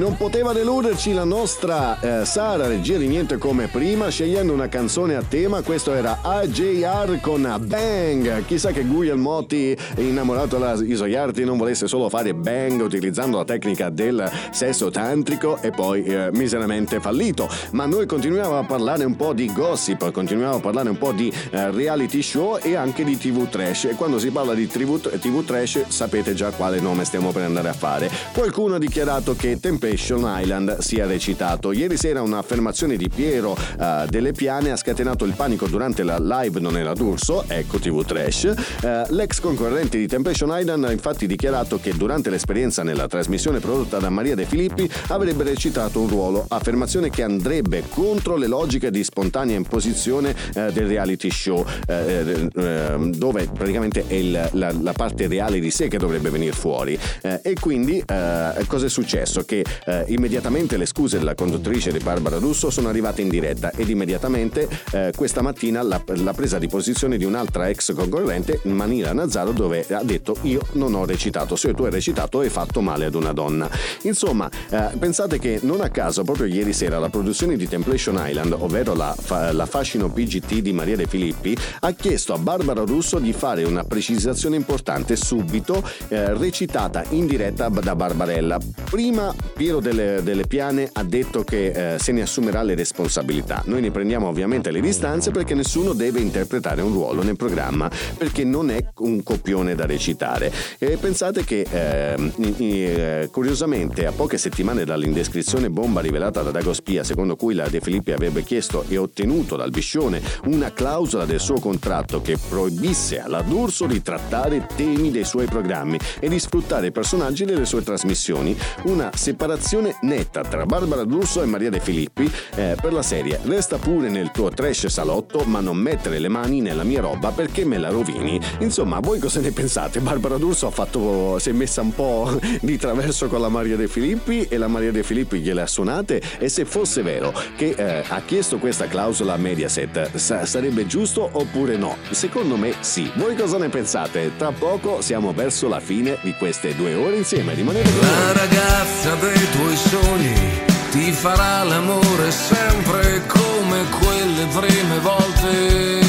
non 0.09 0.17
poteva 0.17 0.55
deluderci 0.55 1.13
la 1.13 1.25
nostra 1.25 2.01
eh, 2.01 2.25
Sara, 2.25 2.67
regia 2.67 2.97
di 2.97 3.07
niente 3.07 3.37
come 3.37 3.67
prima, 3.67 4.09
scegliendo 4.09 4.55
una 4.55 4.69
canzone 4.69 5.15
a 5.17 5.23
tema. 5.23 5.61
Questo 5.61 5.93
era 5.93 6.21
AJR 6.23 7.21
con 7.21 7.43
Bang. 7.67 8.47
Chissà 8.47 8.71
che 8.71 8.85
Guglielmotti, 8.85 9.77
innamorato 9.97 10.57
da 10.57 10.73
Isoiarti, 10.73 11.45
non 11.45 11.59
volesse 11.59 11.87
solo 11.87 12.09
fare 12.09 12.33
bang 12.33 12.81
utilizzando 12.81 13.37
la 13.37 13.45
tecnica 13.45 13.91
del 13.91 14.31
sesso 14.51 14.89
tantrico 14.89 15.61
e 15.61 15.73
poi 15.73 16.03
eh, 16.05 16.31
miseramente 16.33 17.01
fallito. 17.01 17.47
Ma 17.73 17.85
noi 17.85 18.07
continuiamo 18.07 18.57
a 18.57 18.65
parlare 18.65 19.05
un 19.05 19.15
po' 19.15 19.35
di 19.35 19.53
gossip, 19.53 20.11
continuiamo 20.11 20.55
a 20.55 20.61
parlare 20.61 20.89
un 20.89 20.97
po' 20.97 21.13
di 21.13 21.31
eh, 21.51 21.71
reality 21.71 22.23
show 22.23 22.59
e 22.63 22.77
anche 22.77 23.05
di 23.05 23.19
TV 23.19 23.47
trash. 23.47 23.85
E 23.85 23.95
quando 23.95 24.19
si 24.19 24.31
parla 24.31 24.55
di 24.55 24.67
TV, 24.67 24.99
TV 24.99 25.45
trash 25.45 25.89
sapete 25.89 26.33
già 26.33 26.51
quale 26.51 26.81
nome 26.81 27.05
stiamo 27.05 27.31
per 27.31 27.43
andare 27.43 27.69
a 27.69 27.75
fare. 27.75 28.11
Qualcuno 28.33 28.77
ha 28.77 28.79
dichiarato 28.79 29.37
che 29.37 29.61
Temptation 29.61 29.97
Island 30.07 30.79
sia 30.79 31.07
recitato. 31.07 31.73
Ieri 31.73 31.97
sera 31.97 32.23
un'affermazione 32.23 32.97
di 32.97 33.09
Piero 33.09 33.57
eh, 33.79 34.05
Delle 34.09 34.33
Piane 34.33 34.71
ha 34.71 34.77
scatenato 34.77 35.25
il 35.25 35.33
panico 35.35 35.67
durante 35.67 36.03
la 36.03 36.19
live 36.19 36.61
Non 36.61 36.77
era 36.77 36.93
d'Urso, 36.93 37.45
ecco 37.49 37.79
TV 37.79 38.05
Trash. 38.05 38.45
Eh, 38.83 39.03
l'ex 39.11 39.41
concorrente 39.41 39.99
di 39.99 40.07
Temptation 40.07 40.51
Island 40.53 40.85
ha 40.85 40.93
infatti 40.93 41.27
dichiarato 41.27 41.79
che 41.81 41.97
durante 41.97 42.31
l'esperienza 42.31 42.83
nella 42.83 43.07
trasmissione 43.09 43.59
prodotta 43.59 43.99
da 43.99 44.09
Maria 44.11 44.35
De 44.35 44.45
Filippi 44.45 44.89
avrebbe 45.09 45.45
recitato 45.45 46.01
un 46.01 46.09
ruolo, 46.09 46.45
affermazione 46.49 47.11
che 47.11 47.23
andrebbe 47.23 47.83
contro 47.89 48.37
le 48.37 48.47
logiche 48.47 48.91
di 48.91 49.03
spontanea 49.05 49.57
imposizione 49.57 50.35
eh, 50.55 50.71
del 50.73 50.87
reality 50.87 51.31
show, 51.31 51.65
eh, 51.87 52.49
eh, 52.55 53.11
dove 53.17 53.49
praticamente 53.53 54.05
è 54.07 54.15
il- 54.15 54.49
la, 54.53 54.73
la 54.81 54.93
parte 54.93 55.27
reale 55.27 55.59
di 55.61 55.71
sé 55.71 55.89
che 55.89 55.99
dovrebbe 55.99 56.31
venire 56.31 56.53
fuori. 56.53 56.99
E 57.21 57.55
quindi 57.61 58.03
cosa 58.05 58.87
è 58.87 58.89
successo? 58.89 59.45
Che 59.45 59.65
eh, 59.89 60.05
immediatamente 60.09 60.77
le 60.77 60.85
scuse 60.85 61.17
della 61.19 61.35
conduttrice 61.35 61.91
di 61.91 61.99
Barbara 61.99 62.37
Russo 62.37 62.69
sono 62.71 62.89
arrivate 62.89 63.23
in 63.23 63.29
diretta 63.29 63.71
ed 63.71 63.89
immediatamente 63.89 64.69
eh, 64.93 65.13
questa 65.17 65.41
mattina 65.41 65.81
la, 65.83 66.03
la 66.17 66.35
presa 66.35 66.59
di 66.59 66.69
posizione 66.69 67.17
di 67.17 67.25
un'altra 67.25 67.69
ex 67.69 67.95
concorrente, 67.95 68.61
Manila 68.65 69.13
Nazzaro, 69.13 69.53
dove 69.53 69.87
ha 69.91 70.03
detto 70.03 70.37
io 70.43 70.61
non 70.73 70.95
ho 70.95 71.07
recitato, 71.07 71.57
se 71.57 71.73
tu 71.73 71.85
hai 71.85 71.91
recitato 71.91 72.41
hai 72.41 72.51
fatto 72.51 72.83
male 72.83 73.07
ad 73.07 73.15
una 73.15 73.33
donna. 73.33 73.69
Insomma, 74.03 74.51
eh, 74.69 74.91
pensate 74.99 75.39
che 75.39 75.61
non 75.63 75.81
a 75.81 75.89
caso 75.89 76.23
proprio 76.23 76.47
ieri 76.47 76.73
sera 76.75 76.99
la 76.99 77.09
produzione 77.09 77.57
di 77.57 77.67
Temptation 77.67 78.21
Island, 78.23 78.53
ovvero 78.53 78.95
la, 78.95 79.15
fa- 79.19 79.53
la 79.53 79.67
fascino 79.67 80.11
PGT 80.11 80.59
di 80.59 80.73
Maria 80.73 80.97
De 80.97 81.07
Filippi, 81.07 81.57
ha 81.81 81.93
chiesto 81.93 82.35
a 82.35 82.39
Barbara 82.39 82.83
Russo 82.83 83.19
di 83.19 83.33
fare 83.33 83.65
una 83.65 83.85
precisazione 83.85 84.57
importante 84.57 85.17
subito, 85.17 85.83
eh, 86.09 86.35
recitata 86.35 87.05
in 87.11 87.27
diretta 87.27 87.69
da 87.69 87.97
Barbarella. 87.97 88.59
Prima 88.91 89.35
Piero 89.55 89.78
delle, 89.81 90.23
delle 90.23 90.47
Piane 90.47 90.89
ha 90.93 91.03
detto 91.03 91.45
che 91.45 91.95
eh, 91.95 91.99
se 91.99 92.13
ne 92.13 92.23
assumerà 92.23 92.63
le 92.63 92.75
responsabilità. 92.75 93.63
Noi 93.67 93.81
ne 93.81 93.91
prendiamo 93.91 94.29
ovviamente 94.29 94.71
le 94.71 94.81
distanze 94.81 95.31
perché 95.31 95.55
nessuno 95.55 95.93
deve 95.93 96.21
interpretare 96.21 96.83
un 96.83 96.93
ruolo 96.93 97.23
nel 97.23 97.37
programma 97.37 97.91
perché 98.17 98.45
non 98.45 98.71
è 98.71 98.83
un 98.99 99.23
copione 99.23 99.75
da 99.75 99.87
recitare. 99.87 100.53
E 100.79 100.97
pensate 100.97 101.45
che 101.45 101.67
ehm, 101.71 102.33
eh, 102.59 103.29
curiosamente 103.31 104.07
a 104.07 104.13
poche 104.13 104.39
settimane 104.39 104.85
dall'indescrizione 104.85 105.71
bomba 105.71 106.01
rivelata 106.01 106.43
da 106.43 106.51
Dago 106.51 106.73
Spia 106.73 107.05
secondo 107.05 107.37
cui 107.37 107.55
la 107.55 107.69
De 107.69 107.81
Filippi 107.81 108.13
avrebbe 108.13 108.43
chiesto 108.43 108.85
e 108.89 108.97
ottenuto 108.97 109.57
dal 109.57 109.71
Biscione 109.71 110.23
una 110.45 110.73
clausola 110.73 111.25
del 111.25 111.41
suo 111.41 111.61
contratto 111.61 112.23
che 112.23 112.39
proibisse 112.49 113.21
alla 113.21 113.43
D'Urso 113.43 113.87
di 113.87 114.03
trattare 114.03 114.67
temi 114.75 115.11
dei 115.11 115.25
suoi 115.25 115.47
programmi 115.47 115.99
e 116.19 116.29
di 116.29 116.39
sfruttare 116.39 116.91
personaggi 116.91 117.45
delle 117.45 117.65
sue 117.65 117.83
trasmissioni, 117.83 118.57
una 118.85 119.11
separazione 119.15 119.58
netta 120.03 120.43
tra 120.43 120.65
Barbara 120.67 121.05
D'Urso 121.05 121.43
e 121.43 121.47
Maria 121.47 121.71
De 121.71 121.81
Filippi 121.81 122.31
eh, 122.55 122.77
per 122.81 122.93
la 122.93 123.03
serie 123.03 123.41
Resta 123.43 123.77
pure 123.77 124.09
nel 124.09 124.31
tuo 124.31 124.51
trash 124.51 124.87
salotto 124.87 125.43
ma 125.47 125.61
non 125.61 125.77
mettere 125.77 126.19
le 126.19 126.29
mani 126.29 126.61
nella 126.61 126.85
mia 126.85 127.01
roba 127.01 127.31
perché 127.31 127.65
me 127.65 127.79
la 127.79 127.89
rovini. 127.89 128.41
Insomma, 128.61 129.01
voi 129.01 129.19
cosa 129.19 129.41
ne 129.41 129.51
pensate? 129.51 130.01
Barbara 130.01 130.37
D'Urso 130.37 130.67
ha 130.67 130.71
fatto, 130.71 131.39
si 131.39 131.51
è 131.51 131.53
messa 131.53 131.81
un 131.81 131.95
po' 131.95 132.39
di 132.61 132.77
traverso 132.77 133.27
con 133.29 133.41
la 133.41 133.49
Maria 133.49 133.77
De 133.77 133.89
Filippi 133.89 134.47
e 134.49 134.59
la 134.59 134.69
Maria 134.69 134.93
De 134.93 135.03
Filippi 135.03 135.41
gliele 135.41 135.63
ha 135.63 135.67
suonate 135.67 136.21
e 136.39 136.49
se 136.49 136.65
fosse 136.65 137.03
vero 137.03 137.33
che 137.57 137.75
eh, 137.77 138.05
ha 138.07 138.21
chiesto 138.23 138.59
questa 138.59 138.87
clausola 138.87 139.35
a 139.35 139.37
Mediaset 139.37 140.15
sa- 140.17 140.47
sarebbe 140.47 140.87
giusto 140.87 141.29
oppure 141.31 141.77
no? 141.77 141.97
Secondo 142.11 142.57
me 142.57 142.75
sì. 142.81 143.11
Voi 143.17 143.35
cosa 143.35 143.59
ne 143.59 143.69
pensate? 143.69 144.33
Tra 144.37 144.53
poco 144.53 145.01
siamo 145.01 145.33
verso 145.33 145.69
la 145.69 145.81
fine 145.81 146.19
di 146.23 146.35
queste 146.35 146.75
due 146.75 146.95
ore 146.95 147.17
insieme. 147.17 147.55
Rimanete 147.55 147.91
con 147.91 148.01
La 148.01 148.25
noi. 148.27 148.35
ragazza 148.35 149.15
dei 149.15 149.48
tuoi 149.53 149.77
sogni 149.77 150.67
ti 150.91 151.13
farà 151.13 151.65
l'amore 151.65 152.31
sempre 152.31 153.23
come 153.27 153.85
quelle 154.01 154.47
prime 154.47 154.99
volte. 155.01 156.01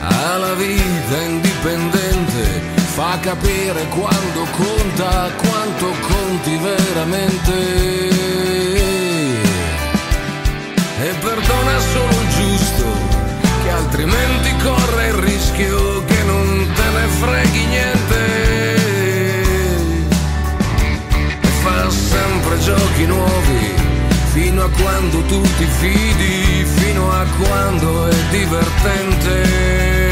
Ha 0.00 0.36
la 0.36 0.54
vita 0.54 1.16
indipendente, 1.22 2.62
fa 2.94 3.18
capire 3.20 3.86
quando 3.88 4.46
conta, 4.56 5.30
quanto 5.36 5.86
conti 6.08 6.56
veramente. 6.56 7.58
E 11.02 11.14
perdona 11.20 11.78
solo 11.92 12.20
il 12.20 12.28
giusto, 12.28 12.84
che 13.62 13.70
altrimenti 13.70 14.56
corre 14.62 15.06
il 15.08 15.14
rischio 15.14 15.89
giochi 23.00 23.06
nuovi, 23.06 23.74
fino 24.32 24.64
a 24.64 24.68
quando 24.68 25.22
tu 25.24 25.40
ti 25.56 25.66
fidi, 25.78 26.64
fino 26.64 27.10
a 27.10 27.24
quando 27.38 28.06
è 28.08 28.14
divertente. 28.30 30.10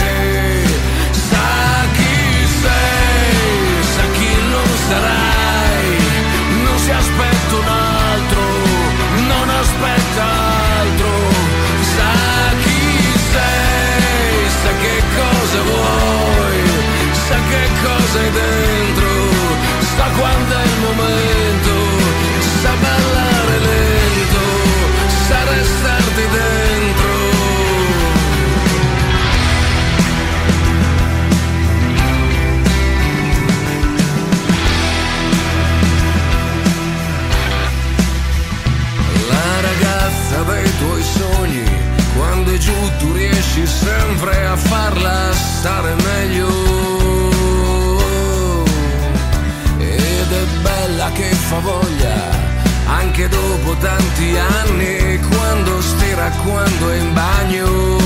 Sa 1.10 1.86
chi 1.92 2.46
sei, 2.62 3.82
sa 3.94 4.02
chi 4.12 4.30
non 4.50 4.68
sarai, 4.88 5.96
non 6.64 6.78
si 6.78 6.90
aspetta 6.90 7.56
un 7.56 7.68
altro, 7.68 8.42
non 9.26 9.48
aspetta 9.62 10.24
altro. 10.80 11.12
Sa 11.94 12.12
chi 12.62 12.80
sei, 13.32 14.48
sa 14.62 14.70
che 14.82 15.02
cosa 15.18 15.60
vuoi, 15.70 16.60
sa 17.26 17.36
che 17.50 17.64
cosa 17.82 18.18
hai 18.18 18.30
dentro, 18.30 19.08
sa 19.96 20.06
quando 20.18 20.54
è 20.54 20.64
il 20.64 20.78
momento, 20.86 21.67
riesci 43.58 43.66
sempre 43.66 44.46
a 44.46 44.56
farla 44.56 45.32
stare 45.32 45.94
meglio. 45.94 46.48
Ed 49.78 50.32
è 50.32 50.44
bella 50.62 51.10
che 51.12 51.30
fa 51.32 51.58
voglia, 51.58 52.30
anche 52.86 53.28
dopo 53.28 53.74
tanti 53.80 54.36
anni, 54.36 55.18
quando 55.28 55.80
stira, 55.80 56.30
quando 56.44 56.90
è 56.90 56.96
in 56.96 57.12
bagno. 57.12 57.96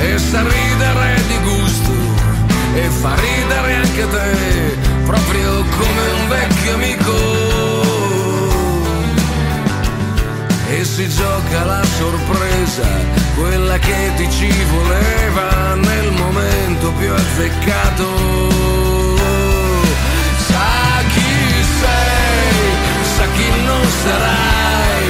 E 0.00 0.18
sa 0.18 0.42
ridere 0.42 1.22
di 1.28 1.38
gusto, 1.42 1.92
e 2.74 2.88
fa 3.00 3.14
ridere 3.14 3.74
anche 3.74 4.08
te, 4.08 4.76
proprio 5.04 5.64
come 5.78 6.02
un 6.20 6.28
vecchio 6.28 6.74
amico 6.74 7.25
si 10.96 11.08
gioca 11.10 11.62
la 11.64 11.84
sorpresa, 11.84 12.86
quella 13.36 13.76
che 13.78 14.12
ti 14.16 14.30
ci 14.30 14.50
voleva 14.64 15.74
nel 15.74 16.10
momento 16.12 16.90
più 16.92 17.12
azzeccato. 17.12 18.06
Sa 20.48 21.02
chi 21.12 21.64
sei, 21.80 22.56
sa 23.14 23.26
chi 23.36 23.48
non 23.66 23.84
sarai, 24.04 25.08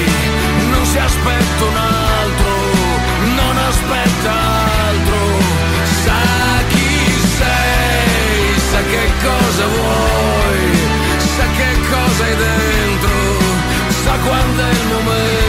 non 0.72 0.84
si 0.86 0.98
aspetta 0.98 1.64
un 1.70 1.76
altro, 1.76 2.54
non 3.38 3.56
aspetta 3.70 4.30
altro. 4.90 5.20
Sa 6.02 6.22
chi 6.66 6.98
sei, 7.38 8.58
sa 8.70 8.80
che 8.90 9.04
cosa 9.22 9.66
vuoi, 9.76 10.64
sa 11.36 11.46
che 11.58 11.70
cosa 11.90 12.24
hai 12.24 12.36
dentro 12.36 12.76
sa 14.06 14.16
quando 14.18 14.62
è 14.62 14.70
il 14.70 14.86
momento, 14.94 15.45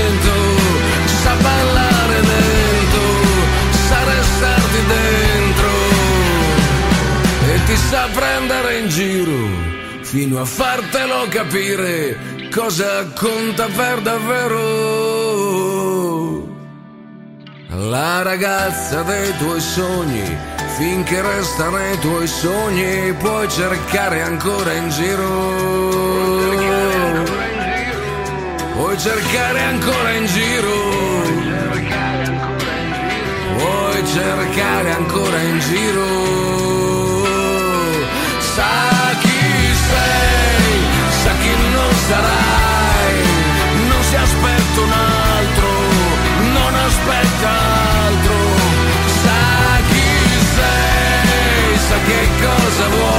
sa 7.90 8.08
prendere 8.14 8.80
in 8.80 8.90
giro 8.90 9.76
fino 10.02 10.40
a 10.40 10.46
fartelo 10.46 11.28
capire 11.30 12.18
cosa 12.50 13.06
conta 13.14 13.68
per 13.76 14.02
davvero. 14.02 15.48
La 17.90 18.22
ragazza 18.24 19.04
dei 19.04 19.36
tuoi 19.38 19.60
sogni, 19.60 20.38
finché 20.78 21.22
resta 21.22 21.70
nei 21.70 22.00
tuoi 22.00 22.28
sogni, 22.28 23.14
puoi 23.14 23.50
cercare 23.50 24.22
ancora 24.22 24.72
in 24.74 24.90
giro. 24.90 26.46
Puoi 28.74 28.98
cercare 28.98 29.62
ancora 29.62 30.12
in 30.12 30.26
giro. 30.26 30.72
Puoi 33.58 34.08
cercare 34.08 34.92
ancora 34.92 35.42
in 35.42 35.60
giro. 35.60 36.97
Sei, 39.90 40.76
sa 41.22 41.32
chi 41.42 41.54
non 41.76 41.92
sarai. 42.08 43.16
Non 43.90 44.04
si 44.04 44.16
aspetta 44.16 44.82
un 44.88 44.92
altro, 44.92 45.70
non 46.58 46.74
aspetta 46.88 47.50
altro. 48.08 48.38
Sa 49.22 49.42
chi 49.90 50.10
sei, 50.56 51.78
sa 51.88 51.98
che 52.08 52.22
cosa 52.42 52.88
vuoi. 52.96 53.17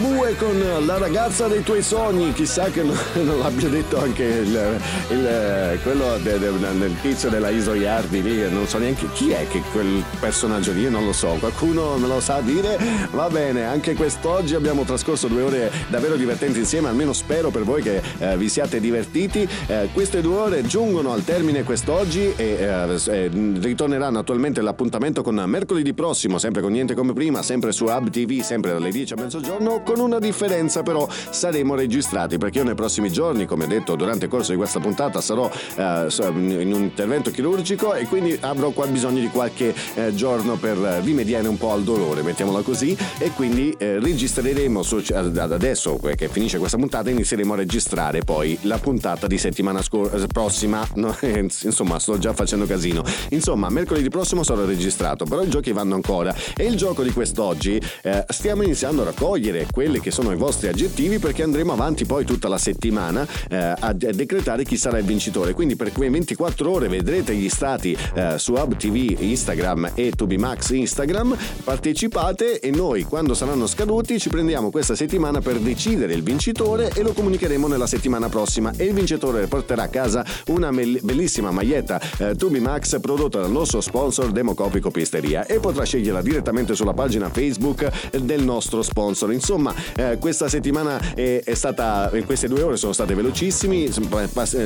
Ligabue 0.00 0.34
con 0.36 0.86
la 0.86 0.96
ragazza 0.96 1.46
dei 1.46 1.62
tuoi 1.62 1.82
sogni, 1.82 2.32
chissà 2.32 2.70
che 2.70 2.82
non, 2.82 2.96
non 3.22 3.38
l'abbia 3.38 3.68
detto 3.68 4.00
anche 4.00 4.22
il, 4.24 4.78
il- 5.10 5.78
quello 5.82 6.16
de- 6.22 6.38
de- 6.38 6.58
del 6.78 6.94
tizio 7.02 7.28
della 7.28 7.50
Isoiardi 7.50 8.22
lì, 8.22 8.50
non 8.50 8.66
so 8.66 8.78
neanche 8.78 9.06
chi 9.12 9.30
è 9.30 9.46
che 9.48 9.60
quel 9.72 10.02
personaggio 10.18 10.72
lì, 10.72 10.88
non 10.88 11.04
lo 11.04 11.12
so, 11.12 11.36
qualcuno 11.38 11.96
me 11.98 12.06
lo 12.06 12.18
sa 12.20 12.40
dire? 12.40 12.78
Va 13.10 13.28
bene, 13.28 13.64
anche 13.66 13.92
quest'oggi 13.94 14.54
abbiamo 14.54 14.84
trascorso 14.84 15.28
due 15.28 15.42
ore 15.42 15.70
davvero 15.88 16.16
divertenti 16.16 16.60
insieme, 16.60 16.88
almeno 16.88 17.12
spero 17.12 17.50
per 17.50 17.64
voi 17.64 17.82
che 17.82 18.00
eh, 18.18 18.36
vi 18.38 18.48
siate 18.48 18.80
divertiti. 18.80 19.46
Eh, 19.66 19.90
queste 19.92 20.22
due 20.22 20.36
ore 20.36 20.62
giungono 20.62 21.12
al 21.12 21.24
termine 21.24 21.62
quest'oggi 21.62 22.32
e 22.36 22.56
eh, 22.58 23.30
ritorneranno 23.60 24.18
attualmente 24.18 24.62
l'appuntamento 24.62 25.22
con 25.22 25.34
mercoledì 25.46 25.92
prossimo, 25.92 26.38
sempre 26.38 26.62
con 26.62 26.72
niente 26.72 26.94
come 26.94 27.12
prima, 27.12 27.42
sempre 27.42 27.72
su 27.72 27.84
Hub 27.84 28.08
TV, 28.08 28.40
sempre 28.40 28.72
dalle 28.72 28.90
10 28.90 29.12
a 29.12 29.16
mezzogiorno, 29.16 29.82
con 29.90 29.98
una 29.98 30.20
differenza 30.20 30.84
però 30.84 31.08
saremo 31.30 31.74
registrati 31.74 32.38
perché 32.38 32.58
io 32.58 32.64
nei 32.64 32.76
prossimi 32.76 33.10
giorni, 33.10 33.44
come 33.44 33.66
detto 33.66 33.96
durante 33.96 34.26
il 34.26 34.30
corso 34.30 34.52
di 34.52 34.56
questa 34.56 34.78
puntata, 34.78 35.20
sarò 35.20 35.50
eh, 35.76 36.06
in 36.28 36.72
un 36.72 36.82
intervento 36.82 37.32
chirurgico 37.32 37.94
e 37.94 38.06
quindi 38.06 38.38
avrò 38.40 38.70
qua 38.70 38.86
bisogno 38.86 39.18
di 39.18 39.26
qualche 39.26 39.74
eh, 39.94 40.14
giorno 40.14 40.54
per 40.54 40.78
eh, 40.78 41.00
rimediare 41.00 41.48
un 41.48 41.58
po' 41.58 41.72
al 41.72 41.82
dolore, 41.82 42.22
mettiamola 42.22 42.60
così, 42.60 42.96
e 43.18 43.32
quindi 43.32 43.74
eh, 43.78 43.98
registreremo 43.98 44.84
su- 44.84 45.02
ad 45.12 45.36
adesso 45.36 45.98
che 46.14 46.28
finisce 46.28 46.58
questa 46.58 46.76
puntata 46.76 47.10
inizieremo 47.10 47.54
a 47.54 47.56
registrare 47.56 48.20
poi 48.20 48.56
la 48.62 48.78
puntata 48.78 49.26
di 49.26 49.38
settimana 49.38 49.82
scor- 49.82 50.24
prossima, 50.28 50.86
no, 50.94 51.16
insomma 51.62 51.98
sto 51.98 52.16
già 52.16 52.32
facendo 52.32 52.64
casino. 52.64 53.02
Insomma, 53.30 53.68
mercoledì 53.70 54.08
prossimo 54.08 54.44
sarò 54.44 54.64
registrato, 54.64 55.24
però 55.24 55.42
i 55.42 55.48
giochi 55.48 55.72
vanno 55.72 55.96
ancora 55.96 56.32
e 56.56 56.64
il 56.66 56.76
gioco 56.76 57.02
di 57.02 57.10
quest'oggi 57.10 57.80
eh, 58.02 58.24
stiamo 58.28 58.62
iniziando 58.62 59.02
a 59.02 59.06
raccogliere 59.06 59.66
quelli 59.80 59.98
che 60.00 60.10
sono 60.10 60.30
i 60.30 60.36
vostri 60.36 60.68
aggettivi 60.68 61.18
perché 61.18 61.42
andremo 61.42 61.72
avanti 61.72 62.04
poi 62.04 62.26
tutta 62.26 62.48
la 62.48 62.58
settimana 62.58 63.26
eh, 63.48 63.56
a 63.56 63.94
decretare 63.94 64.62
chi 64.62 64.76
sarà 64.76 64.98
il 64.98 65.06
vincitore. 65.06 65.54
Quindi 65.54 65.74
per 65.74 65.90
quei 65.90 66.10
24 66.10 66.70
ore 66.70 66.86
vedrete 66.88 67.34
gli 67.34 67.48
stati 67.48 67.96
eh, 68.12 68.34
su 68.36 68.52
Hub 68.52 68.76
TV 68.76 69.16
Instagram 69.18 69.92
e 69.94 70.10
Tubimax 70.10 70.72
Instagram, 70.72 71.34
partecipate 71.64 72.60
e 72.60 72.70
noi 72.70 73.04
quando 73.04 73.32
saranno 73.32 73.66
scaduti 73.66 74.20
ci 74.20 74.28
prendiamo 74.28 74.70
questa 74.70 74.94
settimana 74.94 75.40
per 75.40 75.58
decidere 75.58 76.12
il 76.12 76.22
vincitore 76.22 76.90
e 76.94 77.00
lo 77.00 77.14
comunicheremo 77.14 77.66
nella 77.66 77.86
settimana 77.86 78.28
prossima 78.28 78.72
e 78.76 78.84
il 78.84 78.92
vincitore 78.92 79.46
porterà 79.46 79.84
a 79.84 79.88
casa 79.88 80.22
una 80.48 80.70
mel- 80.70 81.00
bellissima 81.02 81.50
maglietta 81.50 81.98
eh, 82.18 82.34
Tubimax 82.36 83.00
prodotta 83.00 83.40
dal 83.40 83.50
nostro 83.50 83.80
sponsor 83.80 84.30
Democopi 84.30 84.78
Copisteria 84.78 85.46
e 85.46 85.58
potrà 85.58 85.84
sceglierla 85.84 86.20
direttamente 86.20 86.74
sulla 86.74 86.92
pagina 86.92 87.30
Facebook 87.30 88.10
del 88.18 88.44
nostro 88.44 88.82
sponsor. 88.82 89.32
Insomma, 89.32 89.68
Insomma, 89.70 90.10
eh, 90.12 90.18
questa 90.18 90.48
settimana 90.48 90.98
è, 91.14 91.42
è, 91.44 91.54
stata, 91.54 92.10
queste 92.24 92.48
due 92.48 92.62
ore 92.62 92.76
sono 92.76 92.92
state 92.92 93.14
velocissime. 93.14 93.88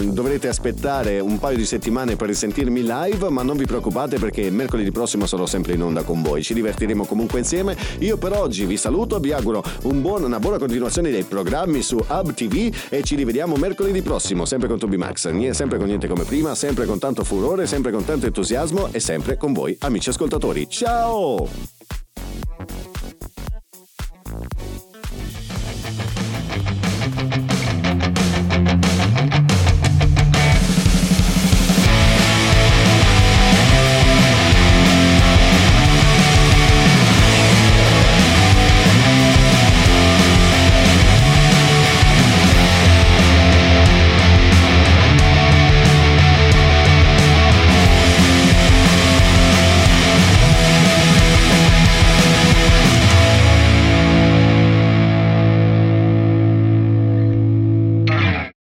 Dovrete 0.05 0.49
aspettare 0.49 1.21
un 1.21 1.39
paio 1.39 1.57
di 1.57 1.65
settimane 1.65 2.17
per 2.17 2.29
risentirmi 2.29 2.83
live, 2.83 3.29
ma 3.29 3.43
non 3.43 3.57
vi 3.57 3.67
preoccupate 3.67 4.19
perché 4.19 4.51
mercoledì 4.51 4.91
prossimo 4.91 5.27
sarò 5.27 5.47
sempre 5.47 5.75
in 5.75 5.83
onda 5.83 6.03
con 6.03 6.23
voi. 6.23 6.43
Ci 6.43 6.55
divertiremo 6.55 7.05
comunque 7.05 7.39
insieme. 7.39 7.77
Io 8.01 8.17
per 8.17 8.33
oggi 8.33 8.65
vi 8.65 8.77
saluto, 8.77 9.19
vi 9.19 9.33
auguro 9.33 9.63
un 9.83 10.01
buon, 10.01 10.25
una 10.25 10.39
buona 10.39 10.59
continuazione 10.59 11.11
dei 11.11 11.25
programmi 11.25 11.83
su 11.83 11.97
Hub 11.97 12.35
TV 12.35 12.75
e 12.89 13.03
ci 13.03 13.17
rivediamo 13.17 13.57
mercoledì 13.57 14.03
prossimo, 14.03 14.45
sempre 14.45 14.69
con 14.69 14.79
Tobi 14.79 14.97
Max, 14.97 15.31
sempre 15.51 15.79
con 15.79 15.87
niente 15.87 16.09
come 16.09 16.25
prima, 16.25 16.55
sempre 16.55 16.87
con 16.87 16.99
tanto 16.99 17.25
furore, 17.25 17.67
sempre 17.67 17.93
con 17.93 18.05
tanto 18.05 18.27
entusiasmo 18.27 18.89
e 18.93 19.01
sempre 19.01 19.37
con 19.37 19.53
voi, 19.53 19.77
amici 19.81 20.09
ascoltatori. 20.11 20.69
Ciao! 20.69 21.49
Thank 25.17 25.39
you. 25.39 25.44